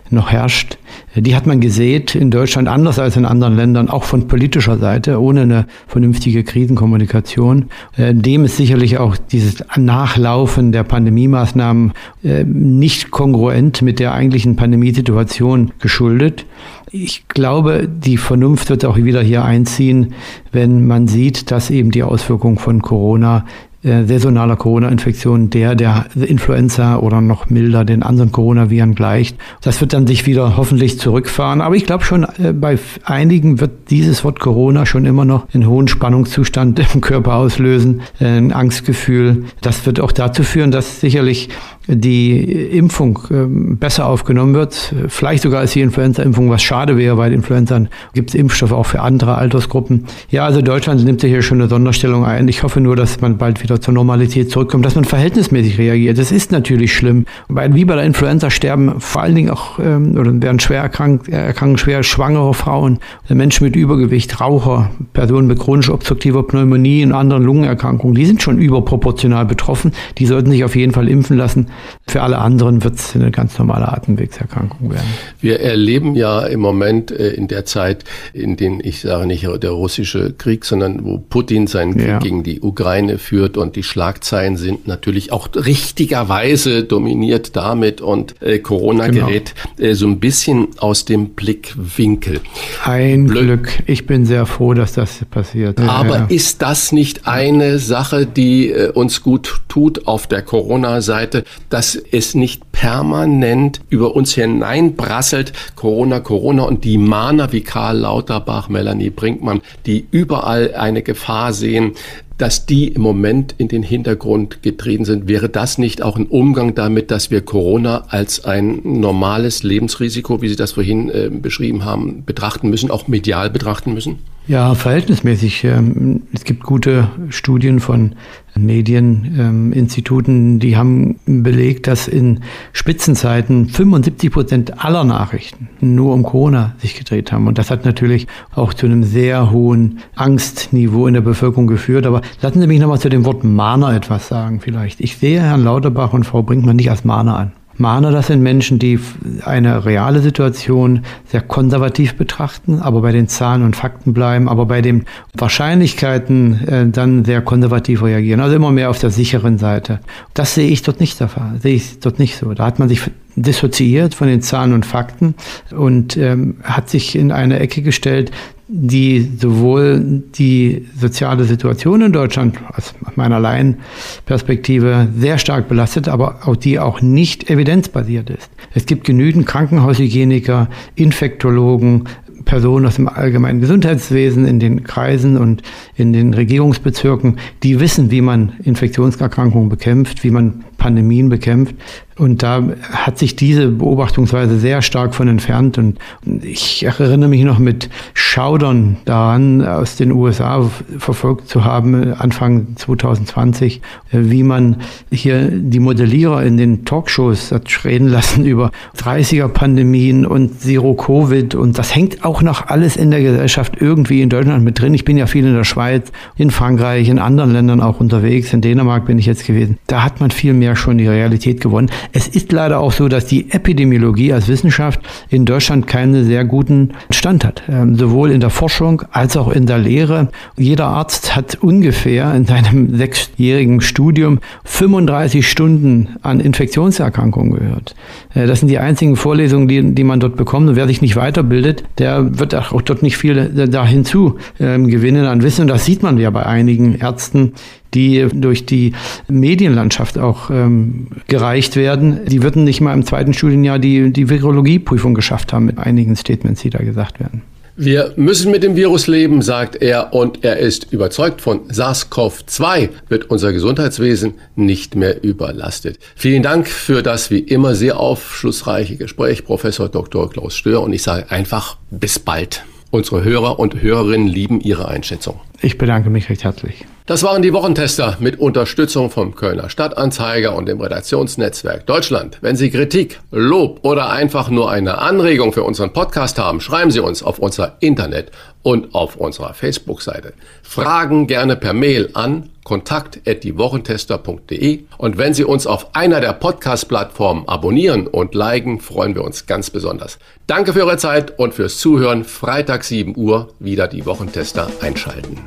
noch 0.09 0.31
herrscht. 0.31 0.77
Die 1.15 1.35
hat 1.35 1.47
man 1.47 1.59
gesät 1.59 2.13
in 2.13 2.29
Deutschland 2.29 2.67
anders 2.67 2.99
als 2.99 3.17
in 3.17 3.25
anderen 3.25 3.55
Ländern, 3.55 3.89
auch 3.89 4.03
von 4.03 4.27
politischer 4.27 4.77
Seite, 4.77 5.19
ohne 5.21 5.41
eine 5.41 5.65
vernünftige 5.87 6.43
Krisenkommunikation. 6.43 7.69
Äh, 7.95 8.13
dem 8.13 8.45
ist 8.45 8.57
sicherlich 8.57 8.97
auch 8.99 9.17
dieses 9.17 9.63
Nachlaufen 9.75 10.71
der 10.71 10.83
Pandemiemaßnahmen 10.83 11.93
äh, 12.23 12.43
nicht 12.43 13.11
kongruent 13.11 13.81
mit 13.81 13.99
der 13.99 14.13
eigentlichen 14.13 14.55
Pandemiesituation 14.55 15.71
geschuldet. 15.79 16.45
Ich 16.91 17.27
glaube, 17.27 17.87
die 17.87 18.17
Vernunft 18.17 18.69
wird 18.69 18.85
auch 18.85 18.95
wieder 18.95 19.21
hier 19.21 19.43
einziehen, 19.43 20.13
wenn 20.51 20.87
man 20.87 21.07
sieht, 21.07 21.51
dass 21.51 21.69
eben 21.69 21.91
die 21.91 22.03
Auswirkungen 22.03 22.57
von 22.57 22.81
Corona 22.81 23.45
äh, 23.87 24.05
saisonaler 24.05 24.57
Corona-Infektion 24.57 25.49
der 25.49 25.75
der 25.75 26.07
Influenza 26.15 26.97
oder 26.97 27.21
noch 27.21 27.49
milder 27.49 27.85
den 27.85 28.03
anderen 28.03 28.31
Coronaviren 28.31 28.95
gleicht. 28.95 29.37
Das 29.61 29.79
wird 29.81 29.93
dann 29.93 30.05
sich 30.07 30.25
wieder 30.25 30.57
hoffentlich 30.57 30.99
zurückfahren. 30.99 31.61
Aber 31.61 31.75
ich 31.75 31.85
glaube 31.85 32.03
schon, 32.03 32.23
äh, 32.37 32.53
bei 32.53 32.77
einigen 33.05 33.59
wird 33.61 33.89
dieses 33.89 34.23
Wort 34.23 34.39
Corona 34.39 34.85
schon 34.85 35.05
immer 35.05 35.25
noch 35.25 35.47
einen 35.53 35.67
hohen 35.67 35.87
Spannungszustand 35.87 36.79
im 36.93 37.01
Körper 37.01 37.35
auslösen, 37.35 38.01
äh, 38.19 38.25
ein 38.25 38.51
Angstgefühl. 38.51 39.45
Das 39.61 39.85
wird 39.85 39.99
auch 39.99 40.11
dazu 40.11 40.43
führen, 40.43 40.71
dass 40.71 40.99
sicherlich 40.99 41.49
die 41.87 42.41
Impfung 42.41 43.19
ähm, 43.31 43.77
besser 43.77 44.07
aufgenommen 44.07 44.53
wird, 44.53 44.93
vielleicht 45.07 45.43
sogar 45.43 45.61
als 45.61 45.71
die 45.71 45.79
Influenza-Impfung, 45.81 46.49
was 46.49 46.61
schade 46.61 46.97
wäre, 46.97 47.17
weil 47.17 47.31
Influenza 47.31 47.79
gibt 48.13 48.31
es 48.31 48.35
Impfstoffe 48.35 48.73
auch 48.73 48.85
für 48.85 49.01
andere 49.01 49.35
Altersgruppen. 49.35 50.05
Ja, 50.29 50.43
also 50.45 50.61
Deutschland 50.61 51.05
nimmt 51.05 51.21
hier 51.21 51.41
schon 51.41 51.61
eine 51.61 51.69
Sonderstellung 51.69 52.25
ein. 52.25 52.47
Ich 52.49 52.63
hoffe 52.63 52.81
nur, 52.81 52.95
dass 52.95 53.21
man 53.21 53.37
bald 53.37 53.63
wieder 53.63 53.76
zur 53.79 53.93
Normalität 53.93 54.51
zurückkommt, 54.51 54.85
dass 54.85 54.95
man 54.95 55.05
verhältnismäßig 55.05 55.77
reagiert. 55.77 56.17
Das 56.17 56.31
ist 56.31 56.51
natürlich 56.51 56.93
schlimm, 56.93 57.25
weil 57.47 57.73
wie 57.73 57.85
bei 57.85 57.95
der 57.95 58.03
Influenza 58.03 58.49
sterben 58.49 58.99
vor 58.99 59.21
allen 59.21 59.35
Dingen 59.35 59.49
auch 59.49 59.79
ähm, 59.79 60.17
oder 60.17 60.41
werden 60.41 60.59
schwer 60.59 60.81
erkrankt, 60.81 61.29
erkranken 61.29 61.77
schwer 61.77 62.03
schwangere 62.03 62.53
Frauen, 62.53 62.99
Menschen 63.29 63.65
mit 63.65 63.75
Übergewicht, 63.75 64.39
Raucher, 64.39 64.91
Personen 65.13 65.47
mit 65.47 65.59
chronisch 65.59 65.89
obstruktiver 65.89 66.43
Pneumonie 66.43 67.03
und 67.03 67.13
anderen 67.13 67.43
Lungenerkrankungen. 67.43 68.15
Die 68.15 68.25
sind 68.25 68.41
schon 68.41 68.57
überproportional 68.57 69.45
betroffen. 69.45 69.91
Die 70.17 70.25
sollten 70.25 70.51
sich 70.51 70.63
auf 70.63 70.75
jeden 70.75 70.93
Fall 70.93 71.07
impfen 71.07 71.37
lassen. 71.37 71.67
Für 72.07 72.21
alle 72.21 72.37
anderen 72.37 72.83
wird 72.83 72.95
es 72.95 73.15
eine 73.15 73.31
ganz 73.31 73.57
normale 73.57 73.91
Atemwegserkrankung 73.91 74.91
werden. 74.91 75.07
Wir 75.39 75.59
erleben 75.59 76.15
ja 76.15 76.45
im 76.45 76.59
Moment 76.59 77.11
äh, 77.11 77.29
in 77.29 77.47
der 77.47 77.65
Zeit, 77.65 78.03
in 78.33 78.55
den 78.55 78.79
ich 78.83 79.01
sage 79.01 79.27
nicht 79.27 79.47
der 79.63 79.71
russische 79.71 80.33
Krieg, 80.33 80.65
sondern 80.65 81.05
wo 81.05 81.17
Putin 81.17 81.67
seinen 81.67 81.93
Krieg 81.95 82.07
ja. 82.07 82.19
gegen 82.19 82.43
die 82.43 82.61
Ukraine 82.61 83.17
führt 83.17 83.56
und 83.57 83.75
die 83.75 83.83
Schlagzeilen 83.83 84.57
sind 84.57 84.87
natürlich 84.87 85.31
auch 85.31 85.49
richtigerweise 85.53 86.83
dominiert 86.83 87.55
damit 87.55 88.01
und 88.01 88.41
äh, 88.41 88.59
Corona 88.59 89.07
genau. 89.07 89.27
gerät 89.27 89.53
äh, 89.77 89.93
so 89.93 90.07
ein 90.07 90.19
bisschen 90.19 90.69
aus 90.77 91.05
dem 91.05 91.29
Blickwinkel. 91.29 92.41
Ein 92.83 93.25
Blö 93.25 93.41
Glück. 93.41 93.83
Ich 93.85 94.05
bin 94.05 94.25
sehr 94.25 94.45
froh, 94.45 94.73
dass 94.73 94.93
das 94.93 95.23
passiert. 95.29 95.79
Aber 95.79 96.17
ja. 96.17 96.25
ist 96.29 96.61
das 96.61 96.91
nicht 96.91 97.27
eine 97.27 97.79
Sache, 97.79 98.25
die 98.25 98.71
äh, 98.71 98.91
uns 98.91 99.21
gut 99.23 99.61
tut 99.67 100.07
auf 100.07 100.27
der 100.27 100.41
Corona-Seite? 100.41 101.43
dass 101.69 101.95
es 101.95 102.35
nicht 102.35 102.71
permanent 102.71 103.81
über 103.89 104.15
uns 104.15 104.33
hineinbrasselt, 104.33 105.53
Corona, 105.75 106.19
Corona 106.19 106.63
und 106.63 106.83
die 106.83 106.97
Mahner 106.97 107.51
wie 107.51 107.61
Karl 107.61 107.99
Lauterbach, 107.99 108.69
Melanie 108.69 109.09
Brinkmann, 109.09 109.61
die 109.85 110.07
überall 110.11 110.73
eine 110.75 111.01
Gefahr 111.01 111.53
sehen, 111.53 111.93
dass 112.37 112.65
die 112.65 112.87
im 112.87 113.01
Moment 113.01 113.55
in 113.57 113.67
den 113.67 113.83
Hintergrund 113.83 114.61
getreten 114.61 115.05
sind. 115.05 115.27
Wäre 115.27 115.49
das 115.49 115.77
nicht 115.77 116.01
auch 116.01 116.17
ein 116.17 116.27
Umgang 116.27 116.75
damit, 116.75 117.09
dass 117.09 117.31
wir 117.31 117.41
Corona 117.41 118.05
als 118.09 118.45
ein 118.45 118.81
normales 118.83 119.63
Lebensrisiko, 119.63 120.41
wie 120.41 120.49
Sie 120.49 120.55
das 120.55 120.73
vorhin 120.73 121.09
äh, 121.09 121.29
beschrieben 121.31 121.83
haben, 121.83 122.23
betrachten 122.25 122.69
müssen, 122.69 122.91
auch 122.91 123.07
medial 123.07 123.49
betrachten 123.49 123.93
müssen? 123.93 124.19
Ja, 124.47 124.75
verhältnismäßig. 124.75 125.65
Ähm, 125.65 126.21
es 126.33 126.45
gibt 126.45 126.63
gute 126.63 127.09
Studien 127.29 127.81
von 127.81 128.15
Medieninstituten, 128.55 130.59
die 130.59 130.77
haben 130.77 131.19
belegt, 131.25 131.87
dass 131.87 132.07
in 132.07 132.39
Spitzenzeiten 132.71 133.67
75 133.67 134.31
Prozent 134.31 134.83
aller 134.83 135.03
Nachrichten 135.03 135.67
nur 135.81 136.13
um 136.13 136.23
Corona 136.23 136.75
sich 136.77 136.95
gedreht 136.95 137.33
haben. 137.33 137.47
Und 137.47 137.57
das 137.57 137.69
hat 137.69 137.83
natürlich 137.83 138.27
auch 138.55 138.73
zu 138.73 138.85
einem 138.85 139.03
sehr 139.03 139.51
hohen 139.51 139.99
Angstniveau 140.15 141.07
in 141.07 141.13
der 141.13 141.21
Bevölkerung 141.21 141.67
geführt. 141.67 142.05
Aber 142.05 142.21
lassen 142.41 142.61
Sie 142.61 142.67
mich 142.67 142.79
nochmal 142.79 142.99
zu 142.99 143.09
dem 143.09 143.25
Wort 143.25 143.43
Mahner 143.43 143.93
etwas 143.93 144.29
sagen 144.29 144.61
vielleicht. 144.61 145.01
Ich 145.01 145.17
sehe 145.17 145.41
Herrn 145.41 145.65
Lauterbach 145.65 146.13
und 146.13 146.23
Frau 146.23 146.41
Brinkmann 146.41 146.77
nicht 146.77 146.89
als 146.89 147.03
Mahner 147.03 147.37
an. 147.37 147.51
Mahner, 147.77 148.11
das 148.11 148.27
sind 148.27 148.41
Menschen, 148.41 148.79
die 148.79 148.99
eine 149.45 149.85
reale 149.85 150.19
Situation 150.21 151.03
sehr 151.25 151.41
konservativ 151.41 152.15
betrachten, 152.15 152.79
aber 152.79 153.01
bei 153.01 153.11
den 153.11 153.27
Zahlen 153.27 153.63
und 153.63 153.75
Fakten 153.75 154.13
bleiben, 154.13 154.49
aber 154.49 154.65
bei 154.65 154.81
den 154.81 155.05
Wahrscheinlichkeiten 155.33 156.67
äh, 156.67 156.87
dann 156.89 157.23
sehr 157.23 157.41
konservativ 157.41 158.01
reagieren. 158.01 158.39
Also 158.39 158.55
immer 158.55 158.71
mehr 158.71 158.89
auf 158.89 158.99
der 158.99 159.11
sicheren 159.11 159.57
Seite. 159.57 159.99
Das 160.33 160.55
sehe 160.55 160.69
ich 160.69 160.81
dort 160.81 160.99
nicht. 160.99 161.17
Sehe 161.17 161.75
ich 161.75 161.99
dort 161.99 162.19
nicht 162.19 162.37
so. 162.37 162.53
Da 162.53 162.65
hat 162.65 162.79
man 162.79 162.89
sich 162.89 163.01
dissoziiert 163.35 164.15
von 164.15 164.27
den 164.27 164.41
Zahlen 164.41 164.73
und 164.73 164.85
Fakten 164.85 165.35
und 165.71 166.17
ähm, 166.17 166.57
hat 166.63 166.89
sich 166.89 167.15
in 167.15 167.31
eine 167.31 167.59
Ecke 167.59 167.83
gestellt, 167.83 168.31
die 168.69 169.31
sowohl 169.39 170.23
die 170.37 170.85
soziale 170.99 171.45
Situation 171.45 172.01
in 172.01 172.11
Deutschland 172.11 172.59
aus 172.75 172.93
meiner 173.15 173.39
Laienperspektive 173.39 175.07
sehr 175.17 175.37
stark 175.37 175.69
belastet, 175.69 176.09
aber 176.09 176.39
auch 176.45 176.57
die 176.57 176.77
auch 176.79 177.01
nicht 177.01 177.49
evidenzbasiert 177.49 178.29
ist. 178.29 178.49
Es 178.73 178.85
gibt 178.85 179.05
genügend 179.05 179.45
Krankenhaushygieniker, 179.45 180.69
Infektologen, 180.95 182.09
Personen 182.43 182.85
aus 182.85 182.95
dem 182.95 183.07
allgemeinen 183.07 183.61
Gesundheitswesen, 183.61 184.45
in 184.45 184.59
den 184.59 184.83
Kreisen 184.83 185.37
und 185.37 185.61
in 185.95 186.13
den 186.13 186.33
Regierungsbezirken, 186.33 187.37
die 187.61 187.79
wissen, 187.79 188.09
wie 188.09 188.21
man 188.21 188.53
Infektionserkrankungen 188.63 189.69
bekämpft, 189.69 190.23
wie 190.23 190.31
man 190.31 190.63
Pandemien 190.77 191.29
bekämpft. 191.29 191.75
Und 192.17 192.41
da 192.43 192.63
hat 192.91 193.17
sich 193.17 193.35
diese 193.35 193.67
Beobachtungsweise 193.67 194.57
sehr 194.59 194.81
stark 194.81 195.13
von 195.13 195.27
entfernt. 195.27 195.77
Und 195.77 195.99
ich 196.41 196.83
erinnere 196.83 197.29
mich 197.29 197.43
noch 197.43 197.59
mit 197.59 197.89
Schaudern 198.13 198.97
daran, 199.05 199.65
aus 199.65 199.97
den 199.97 200.11
USA 200.11 200.69
verfolgt 200.97 201.47
zu 201.47 201.63
haben, 201.63 202.13
Anfang 202.13 202.75
2020, 202.75 203.81
wie 204.11 204.43
man 204.43 204.77
hier 205.11 205.49
die 205.51 205.79
Modellierer 205.79 206.43
in 206.43 206.57
den 206.57 206.85
Talkshows 206.85 207.51
hat 207.51 207.67
reden 207.85 208.07
lassen 208.07 208.45
über 208.45 208.71
30er-Pandemien 208.97 210.25
und 210.25 210.59
Zero-Covid. 210.59 211.55
Und 211.55 211.77
das 211.77 211.95
hängt 211.95 212.25
auch 212.25 212.41
noch 212.41 212.67
alles 212.67 212.95
in 212.95 213.11
der 213.11 213.21
Gesellschaft 213.21 213.75
irgendwie 213.79 214.21
in 214.21 214.29
Deutschland 214.29 214.63
mit 214.63 214.79
drin. 214.79 214.93
Ich 214.93 215.05
bin 215.05 215.17
ja 215.17 215.27
viel 215.27 215.45
in 215.45 215.53
der 215.53 215.63
Schweiz, 215.63 216.11
in 216.35 216.51
Frankreich, 216.51 217.09
in 217.09 217.19
anderen 217.19 217.51
Ländern 217.51 217.81
auch 217.81 217.99
unterwegs. 217.99 218.53
In 218.53 218.61
Dänemark 218.61 219.05
bin 219.05 219.19
ich 219.19 219.25
jetzt 219.25 219.45
gewesen. 219.45 219.77
Da 219.87 220.03
hat 220.03 220.19
man 220.19 220.31
viel 220.31 220.53
mehr 220.53 220.75
schon 220.75 220.97
die 220.97 221.07
Realität 221.07 221.61
gewonnen. 221.61 221.89
Es 222.11 222.27
ist 222.27 222.51
leider 222.51 222.79
auch 222.79 222.91
so, 222.91 223.07
dass 223.07 223.25
die 223.25 223.51
Epidemiologie 223.51 224.33
als 224.33 224.47
Wissenschaft 224.47 224.99
in 225.29 225.45
Deutschland 225.45 225.87
keinen 225.87 226.25
sehr 226.25 226.45
guten 226.45 226.91
Stand 227.09 227.45
hat. 227.45 227.63
Ähm, 227.69 227.95
sowohl 227.95 228.31
in 228.31 228.39
der 228.39 228.49
Forschung 228.49 229.03
als 229.11 229.37
auch 229.37 229.49
in 229.49 229.65
der 229.65 229.77
Lehre. 229.77 230.29
Jeder 230.57 230.87
Arzt 230.87 231.35
hat 231.35 231.55
ungefähr 231.55 232.33
in 232.33 232.45
seinem 232.45 232.95
sechsjährigen 232.97 233.81
Studium 233.81 234.39
35 234.65 235.47
Stunden 235.47 236.09
an 236.21 236.39
Infektionserkrankungen 236.39 237.53
gehört. 237.53 237.95
Äh, 238.33 238.47
das 238.47 238.59
sind 238.59 238.69
die 238.69 238.79
einzigen 238.79 239.15
Vorlesungen, 239.15 239.67
die, 239.67 239.93
die 239.93 240.03
man 240.03 240.19
dort 240.19 240.35
bekommt. 240.35 240.69
Und 240.69 240.75
wer 240.75 240.87
sich 240.87 241.01
nicht 241.01 241.15
weiterbildet, 241.15 241.83
der 241.97 242.39
wird 242.39 242.55
auch 242.55 242.81
dort 242.81 243.03
nicht 243.03 243.17
viel 243.17 243.67
da 243.69 243.85
hinzu 243.85 244.37
ähm, 244.59 244.87
gewinnen 244.87 245.25
an 245.25 245.43
Wissen. 245.43 245.61
Und 245.61 245.67
das 245.67 245.85
sieht 245.85 246.03
man 246.03 246.17
ja 246.17 246.29
bei 246.29 246.45
einigen 246.45 246.95
Ärzten, 246.95 247.53
die 247.93 248.27
durch 248.33 248.65
die 248.65 248.93
Medienlandschaft 249.27 250.17
auch 250.17 250.49
ähm, 250.49 251.07
gereicht 251.27 251.75
werden. 251.75 252.25
Die 252.25 252.43
würden 252.43 252.63
nicht 252.63 252.81
mal 252.81 252.93
im 252.93 253.05
zweiten 253.05 253.33
Studienjahr 253.33 253.79
die, 253.79 254.11
die 254.11 254.29
Virologieprüfung 254.29 255.13
geschafft 255.13 255.53
haben 255.53 255.65
mit 255.65 255.77
einigen 255.77 256.15
Statements, 256.15 256.61
die 256.61 256.69
da 256.69 256.79
gesagt 256.79 257.19
werden. 257.19 257.41
Wir 257.79 258.13
müssen 258.15 258.49
mit 258.49 258.63
dem 258.63 258.75
Virus 258.75 259.05
leben, 259.05 259.43
sagt 259.43 259.75
er, 259.75 260.11
und 260.11 260.43
er 260.43 260.57
ist 260.57 260.91
überzeugt, 260.91 261.41
von 261.41 261.67
SARS-CoV-2 261.67 262.89
wird 263.07 263.29
unser 263.29 263.53
Gesundheitswesen 263.53 264.33
nicht 264.55 264.95
mehr 264.95 265.23
überlastet. 265.23 265.99
Vielen 266.15 266.41
Dank 266.41 266.67
für 266.67 267.03
das 267.03 267.29
wie 267.29 267.37
immer 267.37 267.75
sehr 267.75 267.99
aufschlussreiche 267.99 268.97
Gespräch, 268.97 269.45
Professor 269.45 269.89
Dr. 269.89 270.27
Klaus 270.27 270.55
Stör, 270.55 270.81
und 270.81 270.91
ich 270.91 271.03
sage 271.03 271.29
einfach 271.29 271.77
bis 271.91 272.17
bald. 272.17 272.63
Unsere 272.89 273.23
Hörer 273.23 273.59
und 273.59 273.81
Hörerinnen 273.81 274.27
lieben 274.27 274.61
Ihre 274.61 274.87
Einschätzung. 274.87 275.39
Ich 275.61 275.77
bedanke 275.77 276.09
mich 276.09 276.29
recht 276.29 276.45
herzlich. 276.45 276.85
Das 277.05 277.23
waren 277.23 277.41
die 277.41 277.51
Wochentester 277.51 278.17
mit 278.19 278.39
Unterstützung 278.39 279.09
vom 279.09 279.35
Kölner 279.35 279.69
Stadtanzeiger 279.69 280.55
und 280.55 280.67
dem 280.67 280.79
Redaktionsnetzwerk 280.79 281.85
Deutschland. 281.85 282.37
Wenn 282.41 282.55
Sie 282.55 282.69
Kritik, 282.69 283.19
Lob 283.31 283.79
oder 283.83 284.09
einfach 284.09 284.49
nur 284.49 284.71
eine 284.71 284.99
Anregung 284.99 285.51
für 285.51 285.63
unseren 285.63 285.91
Podcast 285.91 286.37
haben, 286.37 286.61
schreiben 286.61 286.91
Sie 286.91 286.99
uns 286.99 287.23
auf 287.23 287.39
unser 287.39 287.77
Internet 287.81 288.31
und 288.61 288.93
auf 288.95 289.15
unserer 289.17 289.53
Facebook-Seite. 289.53 290.33
Fragen 290.63 291.27
gerne 291.27 291.55
per 291.55 291.73
Mail 291.73 292.09
an 292.13 292.49
kontakt.diewochentester.de 292.67 294.83
und 294.97 295.17
wenn 295.17 295.33
Sie 295.33 295.45
uns 295.45 295.65
auf 295.65 295.95
einer 295.95 296.19
der 296.19 296.33
Podcast-Plattformen 296.33 297.47
abonnieren 297.47 298.07
und 298.07 298.35
liken, 298.35 298.81
freuen 298.81 299.15
wir 299.15 299.23
uns 299.23 299.45
ganz 299.45 299.69
besonders. 299.69 300.19
Danke 300.47 300.73
für 300.73 300.79
Ihre 300.79 300.97
Zeit 300.97 301.39
und 301.39 301.53
fürs 301.53 301.77
Zuhören. 301.77 302.25
Freitag 302.25 302.83
7 302.83 303.15
Uhr 303.15 303.53
wieder 303.59 303.87
die 303.87 304.05
Wochentester 304.05 304.69
einschalten. 304.81 305.39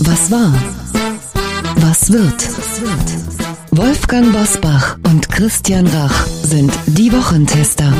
Was 0.00 0.30
war? 0.30 0.54
Was 1.76 2.10
wird? 2.10 2.48
Wolfgang 3.72 4.32
Bosbach 4.32 4.96
und 5.10 5.30
Christian 5.30 5.86
Rach 5.88 6.26
sind 6.26 6.72
die 6.86 7.12
Wochentester. 7.12 7.92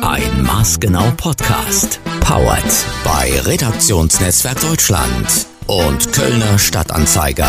Ein 0.00 0.44
Maßgenau 0.44 1.12
Podcast. 1.18 2.00
Powered 2.20 2.86
bei 3.04 3.38
Redaktionsnetzwerk 3.44 4.62
Deutschland 4.62 5.46
und 5.66 6.12
Kölner 6.12 6.58
Stadtanzeiger. 6.58 7.48